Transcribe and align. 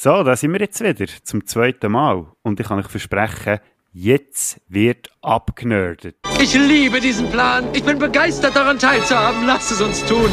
So, 0.00 0.22
da 0.22 0.36
sind 0.36 0.52
wir 0.52 0.60
jetzt 0.60 0.80
wieder 0.80 1.06
zum 1.24 1.44
zweiten 1.44 1.90
Mal. 1.90 2.24
Und 2.42 2.60
ich 2.60 2.68
kann 2.68 2.78
euch 2.78 2.86
versprechen, 2.86 3.58
jetzt 3.92 4.60
wird 4.68 5.10
abgenördet. 5.22 6.14
Ich 6.40 6.54
liebe 6.54 7.00
diesen 7.00 7.28
Plan. 7.32 7.66
Ich 7.72 7.82
bin 7.82 7.98
begeistert 7.98 8.54
daran 8.54 8.78
teilzuhaben. 8.78 9.44
Lasst 9.44 9.72
es 9.72 9.80
uns 9.80 10.04
tun. 10.04 10.30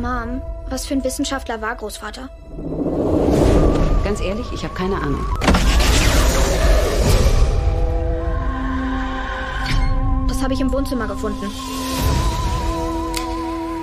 Mom, 0.00 0.42
was 0.68 0.84
für 0.84 0.94
ein 0.94 1.04
Wissenschaftler 1.04 1.60
war 1.60 1.76
Großvater? 1.76 2.28
Ganz 4.02 4.20
ehrlich, 4.20 4.46
ich 4.52 4.64
habe 4.64 4.74
keine 4.74 4.96
Ahnung. 4.96 5.24
Das 10.42 10.46
habe 10.46 10.54
ich 10.54 10.60
im 10.60 10.72
Wohnzimmer 10.72 11.06
gefunden. 11.06 11.52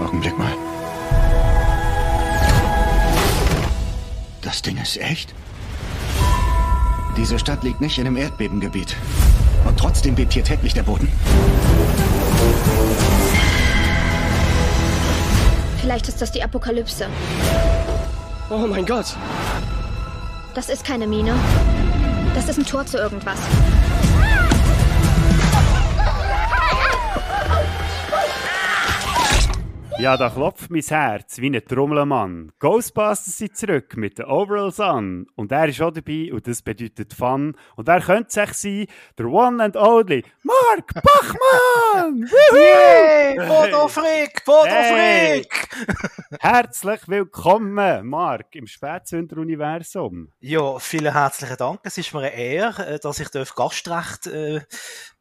Augenblick 0.04 0.38
mal. 0.38 0.52
Das 4.42 4.62
Ding 4.62 4.76
ist 4.76 4.98
echt? 4.98 5.34
Diese 7.16 7.40
Stadt 7.40 7.64
liegt 7.64 7.80
nicht 7.80 7.98
in 7.98 8.08
einem 8.08 8.18
Erdbebengebiet. 8.18 8.98
Und 9.64 9.80
trotzdem 9.80 10.16
bebt 10.16 10.34
hier 10.34 10.44
täglich 10.44 10.74
der 10.74 10.84
Boden. 10.84 11.08
Vielleicht 15.80 16.10
ist 16.10 16.22
das 16.22 16.34
die 16.34 16.44
Apokalypse. 16.44 17.08
Oh 18.50 18.68
mein 18.68 18.86
Gott. 18.86 19.16
Das 20.56 20.68
ist 20.68 20.84
keine 20.84 21.08
Mine. 21.08 21.34
Das 22.36 22.50
ist 22.50 22.60
ein 22.60 22.66
Tor 22.66 22.86
zu 22.86 22.98
irgendwas. 22.98 23.40
Ja, 30.00 30.16
da 30.16 30.30
klopft 30.30 30.70
mein 30.70 30.82
Herz 30.82 31.40
wie 31.40 31.50
ein 31.50 31.62
Trommelmann. 31.66 32.54
Ghostbusters 32.60 33.38
sind 33.38 33.58
zurück 33.58 33.98
mit 33.98 34.18
den 34.18 34.28
Overalls 34.28 34.80
an. 34.80 35.28
Und 35.36 35.52
er 35.52 35.68
ist 35.68 35.82
auch 35.82 35.92
dabei 35.92 36.32
und 36.32 36.48
das 36.48 36.62
bedeutet 36.62 37.14
Fun. 37.14 37.54
Und 37.76 37.86
wer 37.86 38.00
könnte 38.00 38.32
sich 38.32 38.54
sein? 38.54 38.86
Der 39.18 39.26
One 39.26 39.62
and 39.62 39.76
Only 39.76 40.24
Mark 40.42 40.94
Bachmann! 41.04 42.30
Yay! 42.54 43.36
Bodo 43.46 43.90
Frick! 43.90 44.46
Bodo 44.46 44.68
Hey! 44.68 45.44
Frick! 45.44 45.68
Herzlich 46.40 47.02
willkommen, 47.08 48.08
Mark, 48.08 48.56
im 48.56 48.68
Spätzünder-Universum. 48.68 50.32
Ja, 50.40 50.80
vielen 50.80 51.12
herzlichen 51.12 51.58
Dank. 51.58 51.82
Es 51.84 51.98
ist 51.98 52.14
mir 52.14 52.22
eine 52.22 52.34
Ehre, 52.34 52.86
äh, 52.86 53.00
dass 53.00 53.20
ich 53.20 53.28
darf 53.30 53.54
Gastrecht 53.54 54.28
äh, 54.28 54.62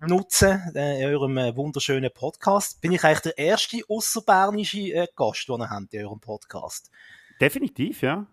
nutzen 0.07 0.63
äh, 0.77 1.03
in 1.03 1.09
eurem 1.09 1.37
äh, 1.37 1.57
wunderschönen 1.57 2.11
Podcast. 2.15 2.81
Bin 2.81 2.93
ich 2.93 3.03
eigentlich 3.03 3.35
der 3.35 3.39
erste 3.39 3.79
außerbernische 3.89 4.68
äh, 4.75 5.07
Gast, 5.17 5.49
den 5.49 5.61
ihr 5.61 5.71
habt 5.71 5.95
in 5.95 6.05
eurem 6.07 6.21
Podcast? 6.21 6.91
Definitiv, 7.41 8.03
ja. 8.03 8.27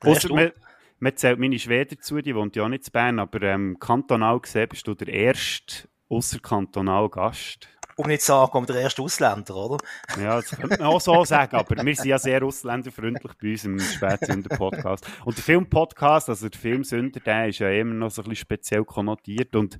Ausser, 0.00 0.32
man, 0.34 0.52
man 0.98 1.16
zählt 1.16 1.38
meine 1.38 1.58
Schwester 1.58 1.96
dazu, 1.96 2.20
die 2.20 2.34
wohnt 2.34 2.56
ja 2.56 2.64
auch 2.64 2.68
nicht 2.68 2.86
in 2.86 2.92
Bern, 2.92 3.18
aber 3.18 3.42
ähm, 3.42 3.78
kantonal 3.78 4.40
gesehen 4.40 4.68
bist 4.68 4.86
du 4.86 4.94
der 4.94 5.08
erste 5.08 5.88
außerkantonal 6.08 7.08
Gast. 7.08 7.68
Um 7.96 8.06
nicht 8.06 8.22
zu 8.22 8.28
sagen, 8.28 8.66
der 8.66 8.76
erste 8.76 9.02
Ausländer, 9.02 9.54
oder? 9.54 9.78
Ja, 10.18 10.36
das 10.36 10.50
könnte 10.50 10.78
man 10.78 10.86
auch 10.86 11.00
so 11.00 11.24
sagen, 11.26 11.56
aber 11.56 11.84
wir 11.84 11.94
sind 11.94 12.06
ja 12.06 12.18
sehr 12.18 12.42
ausländerfreundlich 12.42 13.32
bei 13.40 13.50
uns 13.50 13.64
im 13.64 13.78
Spätsünder-Podcast. 13.78 15.06
Und 15.24 15.36
der 15.36 15.44
Film-Podcast, 15.44 16.30
also 16.30 16.48
der 16.48 16.58
Filmsünder, 16.58 17.20
der 17.20 17.48
ist 17.48 17.58
ja 17.58 17.70
immer 17.70 17.94
noch 17.94 18.10
so 18.10 18.22
ein 18.22 18.30
bisschen 18.30 18.42
speziell 18.42 18.84
konnotiert. 18.84 19.54
Und 19.54 19.76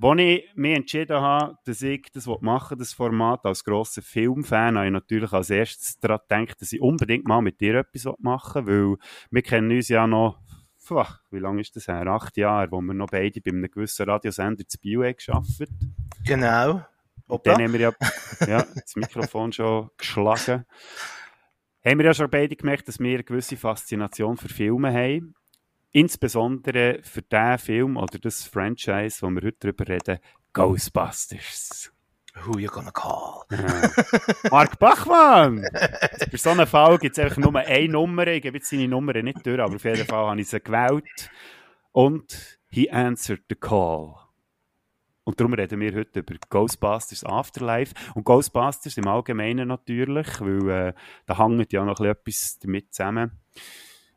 als 0.00 0.20
ich 0.20 0.44
mich 0.54 0.76
entschieden 0.76 1.20
habe, 1.20 1.56
dass 1.64 1.82
ich 1.82 2.06
das 2.12 2.26
machen 2.40 2.78
das 2.78 2.92
Format, 2.92 3.44
als 3.44 3.64
grosser 3.64 4.02
Filmfan, 4.02 4.76
habe 4.76 4.86
ich 4.86 4.92
natürlich 4.92 5.32
als 5.32 5.50
erstes 5.50 5.98
daran 5.98 6.20
gedacht, 6.28 6.60
dass 6.60 6.72
ich 6.72 6.80
unbedingt 6.80 7.26
mal 7.26 7.40
mit 7.40 7.60
dir 7.60 7.76
etwas 7.76 8.12
machen 8.18 8.66
will, 8.66 8.90
weil 8.90 8.96
wir 9.30 9.42
kennen 9.42 9.70
uns 9.70 9.88
ja 9.88 10.06
noch, 10.06 10.38
puh, 10.86 11.04
wie 11.30 11.38
lange 11.38 11.62
ist 11.62 11.74
das 11.76 11.88
her? 11.88 12.06
Acht 12.06 12.36
Jahre, 12.36 12.70
wo 12.70 12.80
wir 12.80 12.94
noch 12.94 13.10
beide 13.10 13.40
bei 13.40 13.50
einem 13.50 13.70
gewissen 13.70 14.08
Radiosender 14.08 14.66
zu 14.66 14.78
Bio 14.78 15.02
haben 15.02 15.16
gearbeitet 15.16 15.70
Genau. 16.24 16.82
Opa. 17.28 17.52
dann 17.52 17.62
haben 17.62 17.72
wir 17.72 17.80
ja, 17.80 17.92
ja 18.46 18.64
das 18.74 18.94
Mikrofon 18.96 19.52
schon 19.52 19.90
geschlagen. 19.96 20.64
Haben 21.84 21.98
wir 21.98 22.06
ja 22.06 22.14
schon 22.14 22.30
beide 22.30 22.54
gemerkt, 22.54 22.88
dass 22.88 22.98
wir 22.98 23.14
eine 23.14 23.24
gewisse 23.24 23.56
Faszination 23.56 24.36
für 24.36 24.48
Filme 24.48 24.92
haben. 24.92 25.34
Insbesondere 25.96 26.98
für 27.02 27.22
den 27.22 27.56
Film 27.56 27.96
oder 27.96 28.18
das 28.18 28.44
Franchise, 28.44 29.22
wo 29.22 29.30
wir 29.30 29.46
heute 29.46 29.56
darüber 29.60 29.88
reden, 29.88 30.18
Ghostbusters. 30.52 31.90
Who 32.44 32.58
you 32.58 32.68
gonna 32.68 32.90
call? 32.90 33.44
Mark 34.50 34.78
Bachmann! 34.78 35.66
Für 36.30 36.36
so 36.36 36.50
einen 36.50 36.66
Fall 36.66 36.98
gibt 36.98 37.16
es 37.16 37.24
einfach 37.24 37.38
nur 37.38 37.56
eine 37.56 37.88
Nummer. 37.88 38.26
Ich 38.26 38.42
gebe 38.42 38.58
jetzt 38.58 38.68
seine 38.68 38.86
Nummer 38.86 39.14
nicht 39.14 39.46
durch, 39.46 39.58
aber 39.58 39.76
auf 39.76 39.84
jeden 39.84 40.04
Fall 40.04 40.26
habe 40.26 40.38
ich 40.38 40.50
sie 40.50 40.60
gewählt. 40.60 41.30
Und 41.92 42.58
he 42.68 42.90
answered 42.90 43.44
the 43.48 43.54
call. 43.54 44.16
Und 45.24 45.40
darum 45.40 45.54
reden 45.54 45.80
wir 45.80 45.94
heute 45.94 46.20
über 46.20 46.34
Ghostbusters 46.50 47.24
Afterlife. 47.24 47.94
Und 48.14 48.24
Ghostbusters 48.24 48.98
im 48.98 49.08
Allgemeinen 49.08 49.68
natürlich, 49.68 50.42
weil 50.42 50.68
äh, 50.68 50.92
da 51.24 51.38
hängt 51.38 51.72
ja 51.72 51.86
noch 51.86 52.00
ein 52.00 52.14
bisschen 52.22 52.58
etwas 52.58 52.58
damit 52.60 52.92
zusammen. 52.94 53.30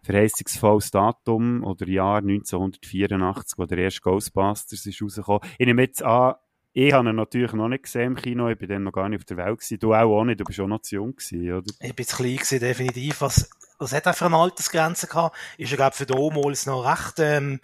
Verheißungsvolles 0.03 0.91
Datum 0.91 1.63
oder 1.63 1.87
Jahr 1.87 2.17
1984, 2.17 3.57
wo 3.57 3.65
der 3.65 3.79
erste 3.79 4.01
Ghostbusters 4.01 4.85
ist 4.85 5.01
rausgekommen. 5.01 5.41
Ich 5.57 5.65
nehme 5.65 5.81
jetzt 5.81 6.03
an, 6.03 6.35
ich 6.73 6.93
habe 6.93 7.09
ihn 7.09 7.15
natürlich 7.15 7.53
noch 7.53 7.67
nicht 7.67 7.83
gesehen 7.83 8.07
im 8.07 8.15
Kino, 8.15 8.49
ich 8.49 8.57
bin 8.57 8.69
dann 8.69 8.83
noch 8.83 8.91
gar 8.91 9.09
nicht 9.09 9.19
auf 9.19 9.25
der 9.25 9.37
Welt 9.37 9.59
gewesen. 9.59 9.79
Du 9.79 9.93
auch, 9.93 10.19
auch 10.19 10.23
nicht, 10.23 10.39
du 10.39 10.43
bist 10.43 10.59
auch 10.59 10.67
noch 10.67 10.81
zu 10.81 10.95
jung 10.95 11.15
gewesen, 11.15 11.51
oder? 11.51 11.71
Ich 11.79 11.95
bin 11.95 12.05
zu 12.05 12.15
klein 12.15 12.35
gewesen, 12.35 12.59
definitiv. 12.59 13.21
Was, 13.21 13.49
was 13.79 13.93
hat 13.93 14.05
er 14.05 14.13
für 14.13 14.25
eine 14.25 14.37
Altersgrenze 14.37 15.07
gehabt? 15.07 15.35
Ist 15.57 15.71
er, 15.71 15.77
glaube 15.77 15.95
für 15.95 16.05
damals 16.05 16.65
noch 16.65 16.85
recht, 16.85 17.19
ähm, 17.19 17.59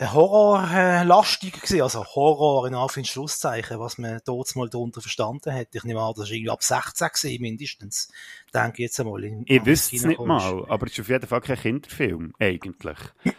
horrorlastig 0.00 1.52
gewesen. 1.52 1.82
Also 1.82 2.04
Horror 2.04 2.66
in 2.66 2.74
Anführungs- 2.74 2.98
und 2.98 3.06
Schlusszeichen, 3.06 3.78
was 3.78 3.98
man 3.98 4.20
dort 4.24 4.54
mal 4.56 4.68
darunter 4.68 5.00
verstanden 5.00 5.52
hat. 5.52 5.68
Ich 5.72 5.84
nehme 5.84 6.00
an, 6.00 6.14
das 6.16 6.28
war 6.28 6.32
irgendwie 6.32 6.50
ab 6.50 6.62
16 6.62 7.08
gewesen, 7.08 7.42
mindestens. 7.42 8.12
Denke 8.54 8.72
ich 8.74 8.88
jetzt 8.88 9.00
einmal. 9.00 9.22
In, 9.24 9.44
Ich 9.46 9.64
wüsste 9.64 9.96
es 9.96 10.04
nicht 10.04 10.20
mal, 10.20 10.64
aber 10.68 10.86
es 10.86 10.92
ist 10.92 11.00
auf 11.00 11.08
jeden 11.08 11.26
Fall 11.26 11.40
kein 11.40 11.58
Kinderfilm, 11.58 12.34
eigentlich. 12.38 12.98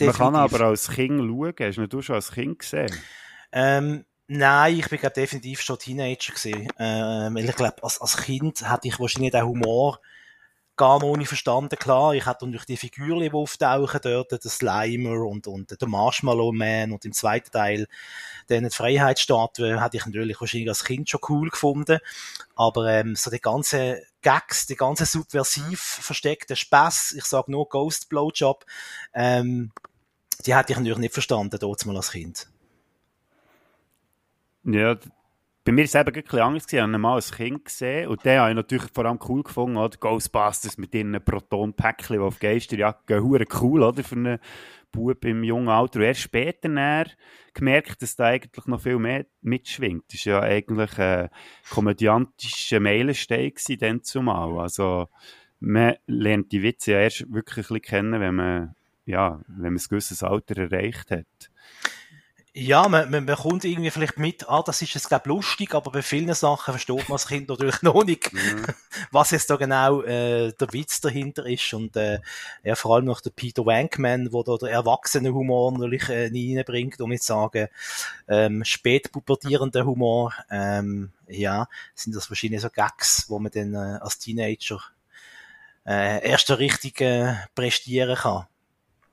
Man 0.00 0.12
kann 0.12 0.36
aber 0.36 0.60
als 0.60 0.90
Kind 0.90 1.20
schauen, 1.20 1.54
hast 1.58 1.76
du 1.78 1.96
ihn 1.96 2.02
schon 2.02 2.14
als 2.16 2.32
Kind 2.32 2.58
gesehen? 2.58 2.94
Ähm, 3.52 4.04
nein, 4.26 4.78
ich 4.78 4.88
bin 4.88 4.98
glaub, 4.98 5.14
definitiv 5.14 5.62
schon 5.62 5.78
Teenager 5.78 6.34
gewesen. 6.34 6.68
Ähm, 6.78 7.36
ich 7.38 7.56
glaube, 7.56 7.82
als, 7.82 8.00
als 8.00 8.16
Kind 8.18 8.68
hatte 8.68 8.88
ich 8.88 9.00
wahrscheinlich 9.00 9.32
den 9.32 9.46
Humor 9.46 10.00
gar 10.76 11.00
noch 11.00 11.16
nicht 11.16 11.28
verstanden. 11.28 11.76
Klar, 11.78 12.14
ich 12.14 12.26
hatte 12.26 12.46
durch 12.46 12.64
die 12.64 12.76
Figuren, 12.76 13.20
die 13.20 13.32
auftauchen 13.32 14.00
dort, 14.02 14.32
der 14.32 14.40
Slimer 14.40 15.20
und, 15.26 15.46
und 15.46 15.80
der 15.80 15.88
Marshmallow 15.88 16.52
Man 16.52 16.92
und 16.92 17.04
im 17.04 17.12
zweiten 17.12 17.50
Teil 17.50 17.86
dann 18.48 18.64
die 18.64 18.70
Freiheitsstatue, 18.70 19.80
hatte 19.80 19.96
ich 19.96 20.06
natürlich 20.06 20.40
wahrscheinlich 20.40 20.68
als 20.68 20.84
Kind 20.84 21.08
schon 21.08 21.20
cool 21.28 21.50
gefunden. 21.50 21.98
Aber 22.54 22.86
ähm, 22.88 23.16
so 23.16 23.30
die 23.30 23.40
ganzen 23.40 23.96
Gags, 24.22 24.66
die 24.66 24.76
ganze 24.76 25.06
subversiv 25.06 25.80
versteckte 25.80 26.56
Spaß, 26.56 27.14
ich 27.16 27.24
sage 27.24 27.50
nur 27.50 27.68
Ghost 27.68 28.08
Blowjob, 28.08 28.64
ähm, 29.14 29.72
die 30.44 30.54
hatte 30.54 30.72
ich 30.72 30.78
natürlich 30.78 30.98
nicht 30.98 31.14
verstanden, 31.14 31.58
dort 31.60 31.86
mal 31.86 31.96
als 31.96 32.12
Kind. 32.12 32.48
Ja, 34.64 34.96
bei 35.66 35.72
mir 35.72 35.80
war 35.80 35.84
es 35.84 35.94
eben 35.96 36.14
ein 36.14 36.22
bisschen 36.22 36.38
anders. 36.38 36.72
Ich 36.72 36.78
habe 36.78 36.92
ihn 36.92 37.00
mal 37.00 37.14
als 37.14 37.32
Kind 37.32 37.64
gesehen 37.64 38.06
und 38.06 38.24
den 38.24 38.38
habe 38.38 38.50
ich 38.50 38.56
natürlich 38.56 38.86
vor 38.94 39.04
allem 39.04 39.18
cool 39.28 39.42
gefunden, 39.42 39.76
oder? 39.76 39.98
Ghostbusters 39.98 40.78
mit 40.78 40.94
ihren 40.94 41.20
Proton-Päckchen, 41.20 42.18
die 42.18 42.22
auf 42.22 42.38
Geisterjagd 42.38 43.08
gehen, 43.08 43.24
hure 43.24 43.44
cool, 43.60 43.82
oder? 43.82 44.04
Für 44.04 44.14
einen 44.14 44.38
Bub 44.92 45.24
im 45.24 45.42
jungen 45.42 45.68
Alter. 45.68 45.98
Und 45.98 46.04
erst 46.04 46.20
später 46.20 46.68
dann 46.68 47.10
gemerkt, 47.52 48.00
dass 48.00 48.14
da 48.14 48.26
eigentlich 48.26 48.66
noch 48.66 48.80
viel 48.80 49.00
mehr 49.00 49.26
mitschwingt. 49.42 50.04
Das 50.12 50.24
war 50.26 50.32
ja 50.34 50.40
eigentlich 50.42 50.98
ein 51.00 51.30
komödiantischer 51.68 52.78
Meilenstein 52.78 53.52
dann 53.80 54.04
zumal. 54.04 54.60
Also, 54.60 55.08
man 55.58 55.96
lernt 56.06 56.52
die 56.52 56.62
Witze 56.62 56.92
ja 56.92 57.00
erst 57.00 57.32
wirklich 57.32 57.66
ein 57.68 57.74
bisschen 57.74 57.82
kennen, 57.82 58.20
wenn 58.20 58.36
man, 58.36 58.76
ja, 59.04 59.40
wenn 59.48 59.72
man 59.72 59.82
ein 59.82 59.88
gewisses 59.88 60.22
Alter 60.22 60.58
erreicht 60.58 61.10
hat. 61.10 61.50
Ja, 62.58 62.88
man, 62.88 63.10
man 63.10 63.26
bekommt 63.26 63.66
irgendwie 63.66 63.90
vielleicht 63.90 64.16
mit, 64.16 64.48
ah, 64.48 64.62
das 64.64 64.80
ist 64.80 64.94
jetzt, 64.94 65.10
glaub 65.10 65.26
lustig, 65.26 65.74
aber 65.74 65.90
bei 65.90 66.00
vielen 66.00 66.32
Sachen 66.32 66.72
versteht 66.72 67.06
man 67.06 67.16
als 67.16 67.26
Kind 67.26 67.50
natürlich 67.50 67.82
noch 67.82 68.02
nicht, 68.02 68.30
was 69.10 69.32
jetzt 69.32 69.50
da 69.50 69.56
genau 69.56 70.00
äh, 70.00 70.54
der 70.54 70.72
Witz 70.72 71.02
dahinter 71.02 71.44
ist. 71.44 71.74
Und 71.74 71.96
äh, 71.96 72.18
ja, 72.64 72.74
vor 72.74 72.96
allem 72.96 73.04
noch 73.04 73.20
der 73.20 73.28
Peter 73.28 73.66
Wankman, 73.66 74.32
wo 74.32 74.42
da 74.42 74.56
der 74.56 74.70
erwachsene 74.70 75.34
Humor 75.34 75.70
natürlich 75.72 76.08
äh, 76.08 76.30
reinbringt, 76.32 76.98
um 77.02 77.12
jetzt 77.12 77.26
zu 77.26 77.34
sagen, 77.34 77.68
ähm, 78.26 78.64
spätpubertierender 78.64 79.84
Humor. 79.84 80.32
Ähm, 80.50 81.12
ja, 81.26 81.68
sind 81.94 82.16
das 82.16 82.30
wahrscheinlich 82.30 82.62
so 82.62 82.70
Gags, 82.70 83.26
wo 83.28 83.38
man 83.38 83.52
dann 83.52 83.74
äh, 83.74 83.98
als 84.00 84.18
Teenager 84.18 84.80
äh, 85.86 86.26
erst 86.26 86.50
richtig 86.58 87.02
äh, 87.02 87.34
prestieren 87.54 88.16
kann. 88.16 88.46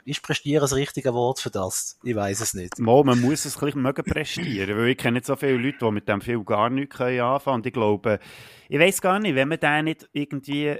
Ist 0.05 0.21
prestieren 0.21 0.61
das 0.61 0.75
richtige 0.75 1.13
Wort 1.13 1.39
für 1.39 1.49
das? 1.49 1.99
Ich 2.03 2.15
weiß 2.15 2.41
es 2.41 2.53
nicht. 2.53 2.79
Mal, 2.79 3.03
man 3.03 3.21
muss 3.21 3.45
es 3.45 3.55
ein 3.57 3.65
bisschen 3.65 3.81
mögen 3.81 4.03
prestieren, 4.03 4.77
weil 4.77 4.89
ich 4.89 4.97
kenne 4.97 5.15
nicht 5.15 5.25
so 5.25 5.35
viele 5.35 5.57
Leute, 5.57 5.77
die 5.81 5.91
mit 5.91 6.07
dem 6.07 6.21
Film 6.21 6.45
gar 6.45 6.69
nichts 6.69 6.97
können 6.97 7.19
anfangen 7.19 7.43
können. 7.43 7.55
Und 7.55 7.65
ich 7.67 7.73
glaube, 7.73 8.19
ich 8.69 8.79
weiß 8.79 9.01
gar 9.01 9.19
nicht, 9.19 9.35
wenn 9.35 9.47
man 9.49 9.59
den 9.59 9.85
nicht 9.85 10.09
irgendwie 10.13 10.75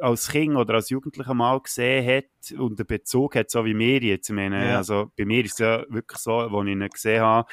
als 0.00 0.28
Kind 0.30 0.56
oder 0.56 0.74
als 0.74 0.88
Jugendlicher 0.90 1.34
mal 1.34 1.60
gesehen 1.60 2.06
hat 2.06 2.58
und 2.58 2.78
einen 2.80 2.86
Bezug 2.86 3.36
hat, 3.36 3.50
so 3.50 3.64
wie 3.64 3.74
mir 3.74 4.00
jetzt. 4.00 4.28
Ich 4.30 4.34
meine, 4.34 4.66
Ja. 4.70 4.76
also 4.78 5.10
bei 5.16 5.24
mir 5.24 5.44
ist 5.44 5.52
es 5.52 5.58
ja 5.58 5.84
wirklich 5.88 6.18
so, 6.20 6.38
als 6.38 6.52
ich 6.66 6.72
ihn 6.72 6.88
gesehen 6.88 7.22
habe, 7.22 7.48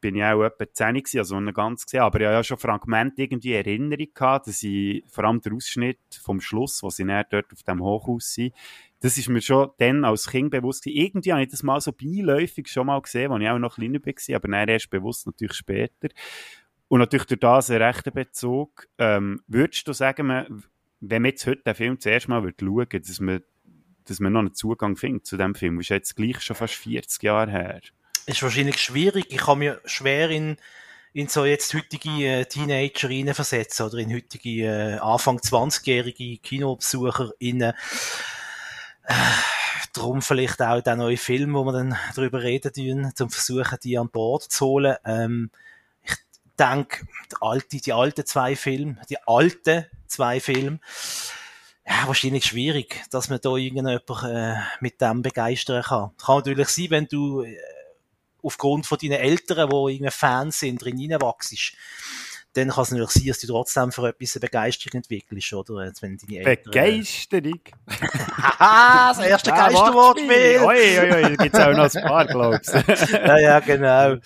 bin 0.00 0.16
ich 0.16 0.22
auch 0.22 0.44
etwa 0.44 0.70
10 0.70 0.96
gewesen, 0.96 1.18
also 1.18 1.40
nicht 1.40 1.54
ganz 1.54 1.86
gesehen, 1.86 2.00
aber 2.00 2.20
ich 2.20 2.26
habe 2.26 2.34
ja 2.34 2.44
schon 2.44 2.58
Fragmente 2.58 3.22
irgendwie 3.22 3.54
Erinnerung 3.54 4.08
gehabt, 4.12 4.46
dass 4.48 4.62
ich 4.62 5.02
vor 5.08 5.24
allem 5.24 5.40
der 5.40 5.54
Ausschnitt 5.54 5.98
vom 6.22 6.42
Schluss, 6.42 6.82
wo 6.82 6.90
sie 6.90 7.06
dann 7.06 7.24
dort 7.30 7.50
auf 7.50 7.62
dem 7.62 7.82
Hochhaus 7.82 8.34
sind, 8.34 8.52
das 9.04 9.18
ist 9.18 9.28
mir 9.28 9.42
schon 9.42 9.68
dann 9.76 10.02
als 10.06 10.30
Kind 10.30 10.50
bewusst 10.50 10.82
gewesen. 10.82 10.98
Irgendwie 10.98 11.32
habe 11.32 11.42
ich 11.42 11.50
das 11.50 11.62
mal 11.62 11.78
so 11.78 11.92
beiläufig 11.92 12.68
schon 12.68 12.86
mal 12.86 12.98
gesehen, 13.02 13.30
als 13.30 13.42
ich 13.42 13.48
auch 13.50 13.58
noch 13.58 13.74
kleiner 13.74 13.98
war, 13.98 14.36
aber 14.36 14.48
dann 14.48 14.68
erst 14.68 14.88
bewusst 14.88 15.26
natürlich 15.26 15.58
später. 15.58 16.08
Und 16.88 17.00
natürlich 17.00 17.26
durch 17.26 17.38
das 17.38 17.68
einen 17.68 17.82
rechten 17.82 18.14
Bezug. 18.14 18.88
Ähm, 18.96 19.42
würdest 19.46 19.86
du 19.86 19.92
sagen, 19.92 20.64
wenn 21.00 21.22
man 21.22 21.30
jetzt 21.30 21.46
heute 21.46 21.62
den 21.64 21.74
Film 21.74 22.00
zuerst 22.00 22.28
mal 22.28 22.40
schauen 22.40 22.76
würde, 22.76 22.98
dass 22.98 23.20
man, 23.20 23.42
dass 24.06 24.20
man 24.20 24.32
noch 24.32 24.40
einen 24.40 24.54
Zugang 24.54 24.96
findet 24.96 25.26
zu 25.26 25.36
dem 25.36 25.54
Film? 25.54 25.76
Das 25.76 25.84
ist 25.84 25.90
jetzt 25.90 26.16
gleich 26.16 26.40
schon 26.40 26.56
fast 26.56 26.72
40 26.72 27.22
Jahre 27.22 27.50
her. 27.50 27.80
ist 28.24 28.42
wahrscheinlich 28.42 28.78
schwierig. 28.78 29.26
Ich 29.28 29.36
kann 29.36 29.58
mir 29.58 29.82
schwer 29.84 30.30
in, 30.30 30.56
in 31.12 31.28
so 31.28 31.44
jetzt 31.44 31.74
heutige 31.74 32.08
äh, 32.26 32.44
Teenager 32.46 33.34
versetzen 33.34 33.84
oder 33.84 33.98
in 33.98 34.14
heutige 34.14 34.64
äh, 34.64 34.98
Anfang 34.98 35.36
20-jährige 35.36 36.38
KinobesucherInnen. 36.38 37.74
Darum 39.92 40.22
vielleicht 40.22 40.60
auch 40.60 40.80
der 40.80 40.96
neue 40.96 41.16
Film, 41.16 41.54
wo 41.54 41.64
wir 41.64 41.72
dann 41.72 41.96
darüber 42.16 42.42
reden 42.42 42.72
tun, 42.72 43.12
zum 43.14 43.30
versuchen, 43.30 43.78
die 43.82 43.96
an 43.96 44.08
Bord 44.08 44.42
zu 44.42 44.66
holen. 44.66 44.96
Ähm, 45.04 45.50
ich 46.02 46.14
denke, 46.58 47.06
die, 47.30 47.36
alte, 47.40 47.80
die 47.80 47.92
alten 47.92 48.26
zwei 48.26 48.56
Filme, 48.56 48.96
die 49.08 49.22
alten 49.26 49.86
zwei 50.08 50.40
Filme, 50.40 50.80
ja, 51.86 52.06
wahrscheinlich 52.06 52.46
schwierig, 52.46 53.02
dass 53.10 53.28
man 53.28 53.40
da 53.42 53.50
irgendjemand 53.50 54.02
äh, 54.24 54.56
mit 54.80 55.00
dem 55.00 55.22
begeistern 55.22 55.82
kann. 55.82 56.10
Kann 56.16 56.36
natürlich 56.38 56.68
sein, 56.68 56.90
wenn 56.90 57.06
du 57.06 57.42
äh, 57.42 57.56
aufgrund 58.42 58.86
von 58.86 58.98
deinen 58.98 59.12
Eltern, 59.12 59.68
die 59.68 59.94
irgendwie 59.94 60.10
Fans 60.10 60.60
sind, 60.60 60.82
drin 60.82 60.98
reinwachst, 60.98 61.76
dann 62.54 62.68
kann 62.68 62.82
es 62.82 62.90
natürlich 62.92 63.10
sein, 63.10 63.26
dass 63.26 63.38
du 63.40 63.46
trotzdem 63.48 63.92
für 63.92 64.08
etwas 64.08 64.36
eine 64.36 64.40
Begeisterung 64.40 64.98
entwickelst, 64.98 65.52
oder? 65.52 65.84
Jetzt, 65.84 66.02
wenn 66.02 66.16
deine 66.16 66.38
Eltern, 66.38 66.64
Begeisterung! 66.64 67.60
Haha, 67.88 69.12
das 69.12 69.26
erste 69.26 69.52
Ah, 69.54 69.68
Geisterwortspiel! 69.68 70.60
Oi, 70.60 70.98
oi, 70.98 71.12
oi, 71.12 71.22
da 71.22 71.44
gibt 71.44 71.54
es 71.54 71.60
auch 71.60 71.72
noch 71.72 71.94
ein 71.94 72.02
paar, 72.02 72.26
glaubst 72.26 72.72
du. 72.72 72.78
ja, 73.12 73.38
ja, 73.38 73.60
genau. 73.60 74.16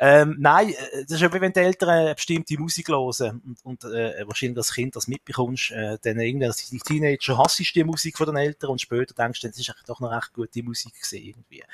Ähm, 0.00 0.36
nein, 0.38 0.68
äh, 0.70 1.02
das 1.02 1.12
ist 1.12 1.22
eben, 1.22 1.40
wenn 1.40 1.52
die 1.52 1.60
Eltern 1.60 1.88
eine 1.88 2.14
bestimmte 2.14 2.58
Musik 2.58 2.88
hören 2.88 3.42
und, 3.44 3.64
und 3.64 3.84
äh, 3.84 4.26
wahrscheinlich 4.26 4.58
als 4.58 4.72
Kind 4.72 4.94
das 4.94 5.08
mitbekommst, 5.08 5.72
äh, 5.72 5.98
dann 6.00 6.20
irgendwie 6.20 6.46
als 6.46 6.68
Teenager 6.68 7.38
hasst 7.38 7.74
die 7.74 7.84
Musik 7.84 8.16
von 8.16 8.26
den 8.26 8.36
Eltern 8.36 8.70
und 8.70 8.80
später 8.80 9.14
denkst 9.14 9.40
du, 9.40 9.48
das 9.48 9.58
ist 9.58 9.74
doch 9.86 9.98
noch 9.98 10.12
recht 10.12 10.32
gute 10.32 10.62
Musik 10.62 10.94
gewesen, 10.94 11.24
irgendwie. 11.24 11.64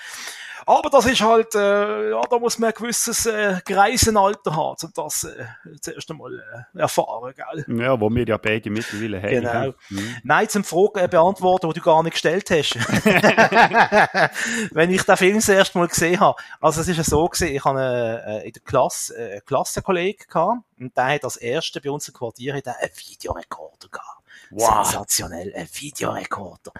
Aber 0.66 0.90
das 0.90 1.06
ist 1.06 1.20
halt, 1.20 1.54
äh, 1.54 2.10
ja, 2.10 2.20
da 2.28 2.38
muss 2.38 2.58
man 2.58 2.70
ein 2.70 2.74
gewisses 2.74 3.26
äh, 3.26 3.60
Greisenalter 3.64 4.54
haben, 4.54 4.76
um 4.82 4.92
das 4.94 5.24
äh, 5.24 5.46
zuerst 5.80 6.10
einmal 6.10 6.66
äh, 6.74 6.78
erfahren, 6.78 7.34
gell? 7.34 7.78
Ja, 7.78 8.00
wo 8.00 8.10
wir 8.10 8.26
ja 8.26 8.36
beide 8.36 8.70
mittlerweile 8.70 9.22
haben. 9.22 9.30
Genau. 9.30 9.74
Mhm. 9.88 10.16
Nein, 10.22 10.48
zum 10.48 10.64
Fragen 10.64 10.98
äh, 10.98 11.08
beantworten, 11.08 11.68
die 11.68 11.80
du 11.80 11.84
gar 11.84 12.02
nicht 12.02 12.12
gestellt 12.12 12.50
hast. 12.50 12.74
Wenn 14.74 14.90
ich 14.90 15.02
den 15.02 15.16
Film 15.16 15.36
das 15.36 15.48
erste 15.48 15.78
Mal 15.78 15.88
gesehen 15.88 16.20
habe. 16.20 16.40
Also 16.60 16.80
es 16.80 16.88
ist 16.88 16.96
ja 16.96 17.04
so 17.04 17.26
gewesen, 17.26 17.54
ich 17.54 17.64
hatte 17.64 18.22
äh, 18.26 18.46
in 18.46 18.52
der 18.52 18.62
Klasse 18.62 19.16
äh, 19.16 19.32
einen 19.32 19.44
Klassenkollegen 19.44 20.26
gehabt 20.28 20.62
und 20.78 20.96
der 20.96 21.14
hat 21.14 21.24
als 21.24 21.36
erster 21.36 21.80
bei 21.80 21.90
uns 21.90 22.08
im 22.08 22.14
Quartier 22.14 22.54
hat 22.54 22.66
einen 22.66 22.90
Videorekorder 22.94 23.88
gehabt. 23.88 24.20
Wow. 24.50 24.84
Sensationell, 24.84 25.52
ein 25.54 25.68
Videorekorder. 25.72 26.72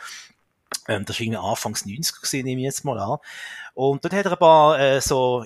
Ähm, 0.90 1.04
das 1.04 1.20
war 1.20 1.44
Anfangs 1.44 1.86
90 1.86 2.20
gewesen, 2.20 2.44
nehme 2.44 2.60
ich 2.60 2.64
jetzt 2.66 2.84
mal 2.84 2.98
an. 2.98 3.18
Und 3.74 4.04
dort 4.04 4.12
hat 4.12 4.26
er 4.26 4.32
ein 4.32 4.38
paar 4.38 4.80
äh, 4.80 5.00
so 5.00 5.44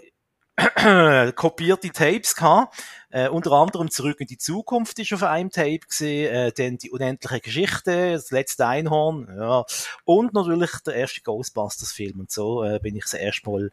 kopierte 1.35 1.91
Tapes 1.91 2.35
gehabt. 2.35 2.83
Äh, 3.11 3.29
unter 3.29 3.53
anderem 3.53 3.91
Zurück 3.91 4.21
in 4.21 4.27
die 4.27 4.39
Zukunft 4.39 4.99
ist 4.99 5.13
auf 5.13 5.23
einem 5.23 5.51
Tape 5.51 5.81
gesehen, 5.81 6.35
äh, 6.35 6.53
dann 6.53 6.79
die 6.79 6.91
unendliche 6.91 7.41
Geschichte, 7.41 8.13
das 8.13 8.31
letzte 8.31 8.67
Einhorn, 8.67 9.29
ja. 9.37 9.65
Und 10.05 10.33
natürlich 10.33 10.71
der 10.87 10.95
erste 10.95 11.21
Ghostbusters-Film. 11.21 12.21
Und 12.21 12.31
so 12.31 12.65
äh, 12.65 12.81
bin 12.83 12.97
ich 12.97 13.05
das 13.05 13.15
erste 13.15 13.51
Mal 13.51 13.71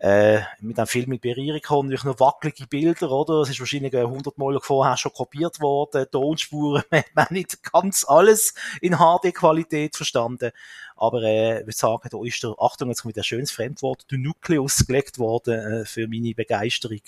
äh, 0.00 0.40
mit 0.60 0.78
dem 0.78 0.86
Film 0.86 1.12
in 1.12 1.20
Berührung 1.20 1.60
gekommen, 1.60 1.88
natürlich 1.90 2.04
noch 2.04 2.20
wackelige 2.20 2.66
Bilder, 2.66 3.10
oder? 3.10 3.42
Es 3.42 3.50
ist 3.50 3.60
wahrscheinlich 3.60 3.92
äh, 3.92 4.00
100 4.00 4.38
Mal 4.38 4.58
vorher 4.60 4.96
schon 4.96 5.12
kopiert 5.12 5.60
worden, 5.60 6.06
Tonspuren, 6.10 6.82
man 6.90 7.04
hat 7.16 7.30
nicht 7.30 7.62
ganz 7.70 8.04
alles 8.08 8.54
in 8.80 8.96
HD-Qualität 8.96 9.96
verstanden. 9.96 10.52
Aber 10.96 11.22
äh, 11.22 11.60
ich 11.60 11.66
würde 11.66 11.72
sagen, 11.72 12.08
da 12.10 12.18
ist 12.24 12.42
der, 12.42 12.54
Achtung, 12.58 12.88
jetzt 12.88 13.02
kommt 13.02 13.16
ein 13.16 13.24
schönes 13.24 13.50
Fremdwort, 13.50 14.10
der 14.10 14.18
Nukleus 14.18 14.86
gelegt 14.86 15.18
worden 15.18 15.82
äh, 15.82 15.84
für 15.84 16.08
meine 16.08 16.34
Begeisterung 16.34 17.00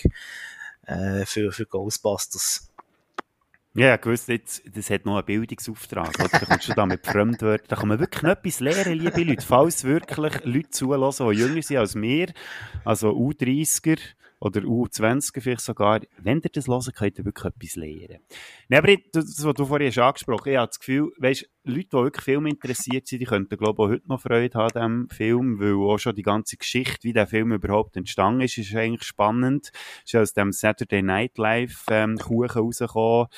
äh, 0.87 1.25
für, 1.25 1.53
für 1.53 1.67
Ghostbusters. 1.67 2.72
Ja, 3.75 3.95
ich 3.95 4.05
wusste 4.05 4.35
jetzt, 4.35 4.63
das 4.77 4.91
hat 4.91 5.07
noch 5.07 5.17
einen 5.17 5.25
Bildungsauftrag. 5.25 6.19
Oder? 6.19 6.29
Da 6.29 6.39
kommst 6.41 6.69
du 6.69 6.75
da 6.75 6.85
mit 6.85 7.07
Fremdwörtern. 7.07 7.67
Da 7.69 7.77
kann 7.77 7.89
man 7.89 7.99
wirklich 7.99 8.23
noch 8.23 8.31
etwas 8.31 8.61
lernen, 8.61 8.99
liebe 8.99 9.23
Leute. 9.23 9.47
Falls 9.47 9.85
wirklich 9.85 10.45
Leute 10.45 10.71
zulassen, 10.71 11.31
die 11.31 11.39
jünger 11.39 11.63
sind 11.63 11.79
als 11.79 11.95
wir, 11.95 12.33
also 12.85 13.11
U30er 13.11 13.99
oder 14.43 14.61
U20er 14.63 15.41
vielleicht 15.41 15.61
sogar, 15.61 16.01
wenn 16.19 16.41
ihr 16.43 16.51
das 16.51 16.67
hören, 16.67 16.93
könnt 16.93 17.19
ihr 17.19 17.25
wirklich 17.25 17.45
etwas 17.45 17.77
lernen. 17.77 18.19
Nee, 18.69 18.77
aber 18.77 18.97
das, 19.13 19.45
was 19.45 19.55
du 19.55 19.65
vorhin 19.65 19.87
hast 19.87 19.99
angesprochen 19.99 20.51
ich 20.51 20.57
habe 20.57 20.67
das 20.67 20.81
Gefühl, 20.81 21.13
weißt, 21.19 21.49
Leute, 21.65 21.89
die 21.89 21.93
wirklich 21.93 22.25
Film 22.25 22.47
interessiert 22.47 23.07
sind, 23.07 23.21
die 23.21 23.25
könnten, 23.25 23.57
glaube 23.57 23.81
ich, 23.81 23.87
auch 23.87 23.93
heute 23.93 24.09
noch 24.09 24.21
Freude 24.21 24.59
haben 24.59 24.77
an 24.77 25.07
diesem 25.07 25.11
Film, 25.11 25.61
weil 25.61 25.75
auch 25.75 25.99
schon 25.99 26.17
die 26.17 26.25
ganze 26.25 26.57
Geschichte, 26.57 27.05
wie 27.05 27.13
der 27.13 27.29
Film 27.29 27.53
überhaupt 27.53 27.97
entstanden 27.97 28.41
ist, 28.41 28.59
ist 28.59 28.75
eigentlich 28.75 29.05
spannend. 29.05 29.71
Ist 30.05 30.17
aus 30.17 30.33
dem 30.33 30.51
Saturday 30.51 31.03
Night 31.03 31.39
Live 31.39 31.85
ähm, 31.89 32.19
Kuchen 32.19 32.51
rausgekommen. 32.51 33.29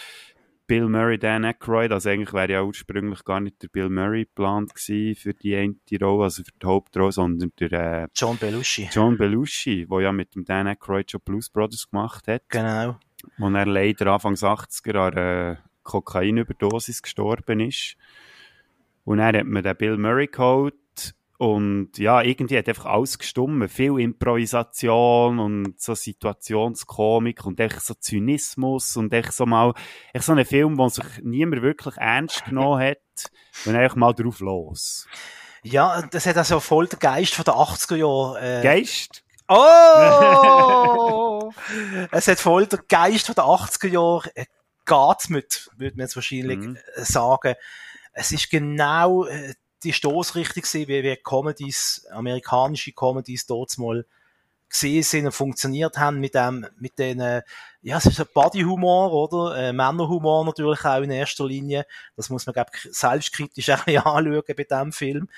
Bill 0.66 0.88
Murray, 0.88 1.18
Dan 1.18 1.44
Aykroyd, 1.44 1.92
also 1.92 2.08
eigentlich 2.08 2.32
wäre 2.32 2.52
ja 2.52 2.62
ursprünglich 2.62 3.22
gar 3.24 3.40
nicht 3.40 3.62
der 3.62 3.68
Bill 3.68 3.90
Murray 3.90 4.24
geplant 4.24 4.74
gewesen 4.74 5.14
für 5.14 5.34
die 5.34 5.54
eine 5.56 5.74
Rolle, 6.00 6.24
also 6.24 6.42
für 6.42 6.52
die 6.52 6.66
Hauptrolle, 6.66 7.12
sondern 7.12 7.52
der 7.60 7.72
äh, 8.04 8.08
John 8.14 8.38
Belushi. 8.38 8.88
John 8.90 9.18
Belushi, 9.18 9.86
der 9.86 10.00
ja 10.00 10.12
mit 10.12 10.34
dem 10.34 10.44
Dan 10.44 10.66
Aykroyd 10.66 11.10
schon 11.10 11.20
Blues 11.24 11.50
Brothers 11.50 11.90
gemacht 11.90 12.26
hat, 12.28 12.42
Genau. 12.48 12.98
wo 13.38 13.48
er 13.48 13.66
leider 13.66 14.06
Anfangs 14.06 14.42
80er 14.42 14.96
an 14.98 15.14
einer 15.14 15.58
Kokainüberdosis 15.82 17.02
gestorben 17.02 17.60
ist. 17.60 17.96
Und 19.04 19.18
dann 19.18 19.36
hat 19.36 19.46
man 19.46 19.62
den 19.62 19.76
Bill 19.76 19.98
Murray 19.98 20.28
geholt 20.28 20.74
und 21.44 21.98
ja, 21.98 22.22
irgendwie 22.22 22.56
hat 22.56 22.68
einfach 22.68 22.86
alles 22.86 23.18
gestummen. 23.18 23.68
Viel 23.68 24.00
Improvisation 24.00 25.38
und 25.38 25.80
so 25.80 25.94
Situationskomik 25.94 27.44
und 27.44 27.60
echt 27.60 27.82
so 27.82 27.94
Zynismus 27.94 28.96
und 28.96 29.12
echt 29.12 29.32
so 29.32 29.46
mal, 29.46 29.74
echt 30.12 30.24
so 30.24 30.32
ein 30.32 30.44
Film, 30.44 30.78
wo 30.78 30.88
sich 30.88 31.04
niemand 31.22 31.62
wirklich 31.62 31.96
ernst 31.98 32.44
genommen 32.46 32.82
hat 32.82 32.98
und 33.66 33.76
einfach 33.76 33.96
mal 33.96 34.12
drauf 34.12 34.40
los. 34.40 35.06
Ja, 35.62 36.02
das 36.02 36.26
hat 36.26 36.36
also 36.36 36.60
voll 36.60 36.88
der 36.88 36.98
Geist 36.98 37.34
von 37.34 37.44
den 37.44 37.54
80er 37.54 37.96
Jahren. 37.96 38.42
Äh, 38.42 38.62
Geist? 38.62 39.22
Oh! 39.48 41.52
es 42.10 42.28
hat 42.28 42.40
voll 42.40 42.66
der 42.66 42.80
Geist 42.88 43.26
von 43.26 43.34
den 43.34 43.44
80er 43.44 43.88
Jahren 43.88 44.30
äh, 44.34 44.46
geatmet, 44.84 45.70
würde 45.76 45.96
man 45.96 46.04
jetzt 46.04 46.16
wahrscheinlich 46.16 46.58
Mhm. 46.58 46.76
äh, 46.96 47.04
sagen. 47.04 47.54
Es 48.12 48.32
ist 48.32 48.50
genau 48.50 49.24
äh, 49.24 49.54
die 49.84 49.92
Stoßrichtung 49.92 50.62
gewesen, 50.62 50.88
wie, 50.88 51.02
wie 51.02 51.16
Comedies, 51.16 52.06
amerikanische 52.10 52.92
Comedies 52.92 53.46
dort 53.46 53.76
mal 53.78 54.04
gesehen 54.68 55.02
sind 55.02 55.26
und 55.26 55.32
funktioniert 55.32 55.96
haben 55.98 56.20
mit 56.20 56.34
dem, 56.34 56.66
mit 56.78 56.98
den, 56.98 57.20
äh, 57.20 57.42
ja, 57.82 57.98
es 57.98 58.06
ist 58.06 58.20
ein 58.20 58.26
Bodyhumor, 58.34 59.12
oder? 59.12 59.56
Äh, 59.56 59.72
Männerhumor 59.72 60.44
natürlich 60.44 60.84
auch 60.84 61.00
in 61.00 61.10
erster 61.10 61.46
Linie. 61.46 61.86
Das 62.16 62.28
muss 62.28 62.46
man, 62.46 62.54
glaube 62.54 62.70
ich, 62.74 62.92
selbstkritisch 62.92 63.66
bisschen 63.84 64.02
anschauen 64.02 64.42
bei 64.46 64.64
diesem 64.64 64.92
Film. 64.92 65.28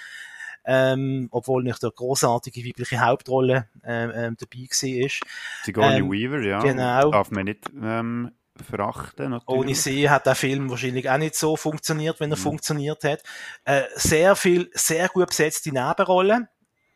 Ähm, 0.68 1.28
obwohl 1.30 1.62
nicht 1.62 1.80
der 1.80 1.92
großartige 1.92 2.64
weibliche 2.66 2.98
Hauptrolle 2.98 3.68
ähm, 3.84 4.10
ähm, 4.12 4.36
dabei 4.36 4.66
war. 4.66 5.28
Sigourney 5.62 5.98
Ähm, 5.98 6.10
Weaver, 6.10 6.40
ja. 6.40 6.58
genau. 6.60 7.12
Darf 7.12 7.30
man 7.30 7.44
nicht 7.44 7.66
ähm, 7.80 8.32
verachten, 8.64 9.30
natürlich. 9.30 9.48
Ohne 9.60 9.74
sie 9.74 10.10
hat 10.10 10.26
der 10.26 10.34
Film 10.34 10.70
wahrscheinlich 10.70 11.08
auch 11.10 11.18
nicht 11.18 11.34
so 11.34 11.56
funktioniert, 11.56 12.18
Mhm. 12.18 12.24
wenn 12.24 12.30
er 12.32 12.36
funktioniert 12.36 13.04
hat. 13.04 13.22
Äh, 13.64 13.82
sehr 13.94 14.36
viel, 14.36 14.70
sehr 14.74 15.08
gut 15.08 15.28
besetzte 15.28 15.70
Nebenrollen. 15.70 16.48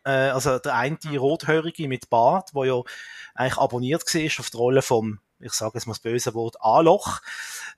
Äh, 0.04 0.10
also 0.10 0.58
der 0.58 0.74
eine 0.74 0.96
die 0.96 1.16
Rothörige 1.16 1.88
mit 1.88 2.10
Bart, 2.10 2.50
wo 2.52 2.64
ja 2.64 2.80
eigentlich 3.34 3.58
abonniert 3.58 4.02
war 4.02 4.40
auf 4.40 4.50
die 4.50 4.56
Rolle 4.56 4.82
vom 4.82 5.20
ich 5.42 5.52
sage 5.54 5.72
jetzt 5.74 5.86
mal 5.86 5.94
das 5.94 6.00
böse 6.00 6.34
Wort, 6.34 6.56
Anloch. 6.60 7.20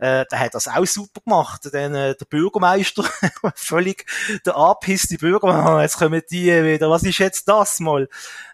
Äh, 0.00 0.24
der 0.30 0.40
hat 0.40 0.54
das 0.54 0.66
auch 0.66 0.84
super 0.84 1.20
gemacht. 1.24 1.68
Dann, 1.72 1.94
äh, 1.94 2.16
der 2.16 2.24
Bürgermeister, 2.24 3.04
völlig 3.54 4.04
der 4.44 4.56
anpisste 4.56 5.16
Bürgermeister, 5.16 5.82
jetzt 5.82 5.96
kommen 5.96 6.22
die 6.28 6.46
wieder, 6.46 6.90
was 6.90 7.04
ist 7.04 7.18
jetzt 7.18 7.46
das 7.46 7.78
mal? 7.78 8.08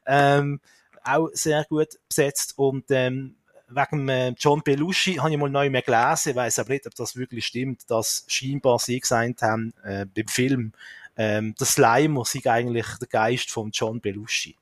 Ähm, 0.05 0.61
auch 1.03 1.31
sehr 1.33 1.65
gut 1.65 1.89
besetzt 2.07 2.59
und 2.59 2.85
ähm, 2.91 3.38
wegen 3.69 4.09
äh, 4.09 4.35
John 4.39 4.63
Belushi 4.63 5.15
habe 5.15 5.31
ich 5.31 5.39
mal 5.39 5.51
neu 5.51 5.71
mehr 5.71 5.83
gelesen, 5.83 6.35
weiß 6.35 6.59
aber 6.61 6.71
nicht, 6.71 6.87
ob 6.87 6.95
das 6.95 7.17
wirklich 7.17 7.47
stimmt, 7.47 7.91
dass 7.91 8.25
scheinbar 8.27 8.79
sie 8.79 9.01
gesagt 9.01 9.43
haben, 9.43 9.73
äh, 9.85 10.07
beim 10.07 10.29
Film, 10.29 10.73
ähm, 11.17 11.55
der 11.59 11.67
Slimer 11.67 12.25
sei 12.25 12.51
eigentlich 12.51 12.87
der 13.01 13.09
Geist 13.09 13.51
von 13.51 13.71
John 13.73 14.01
Belushi. 14.01 14.57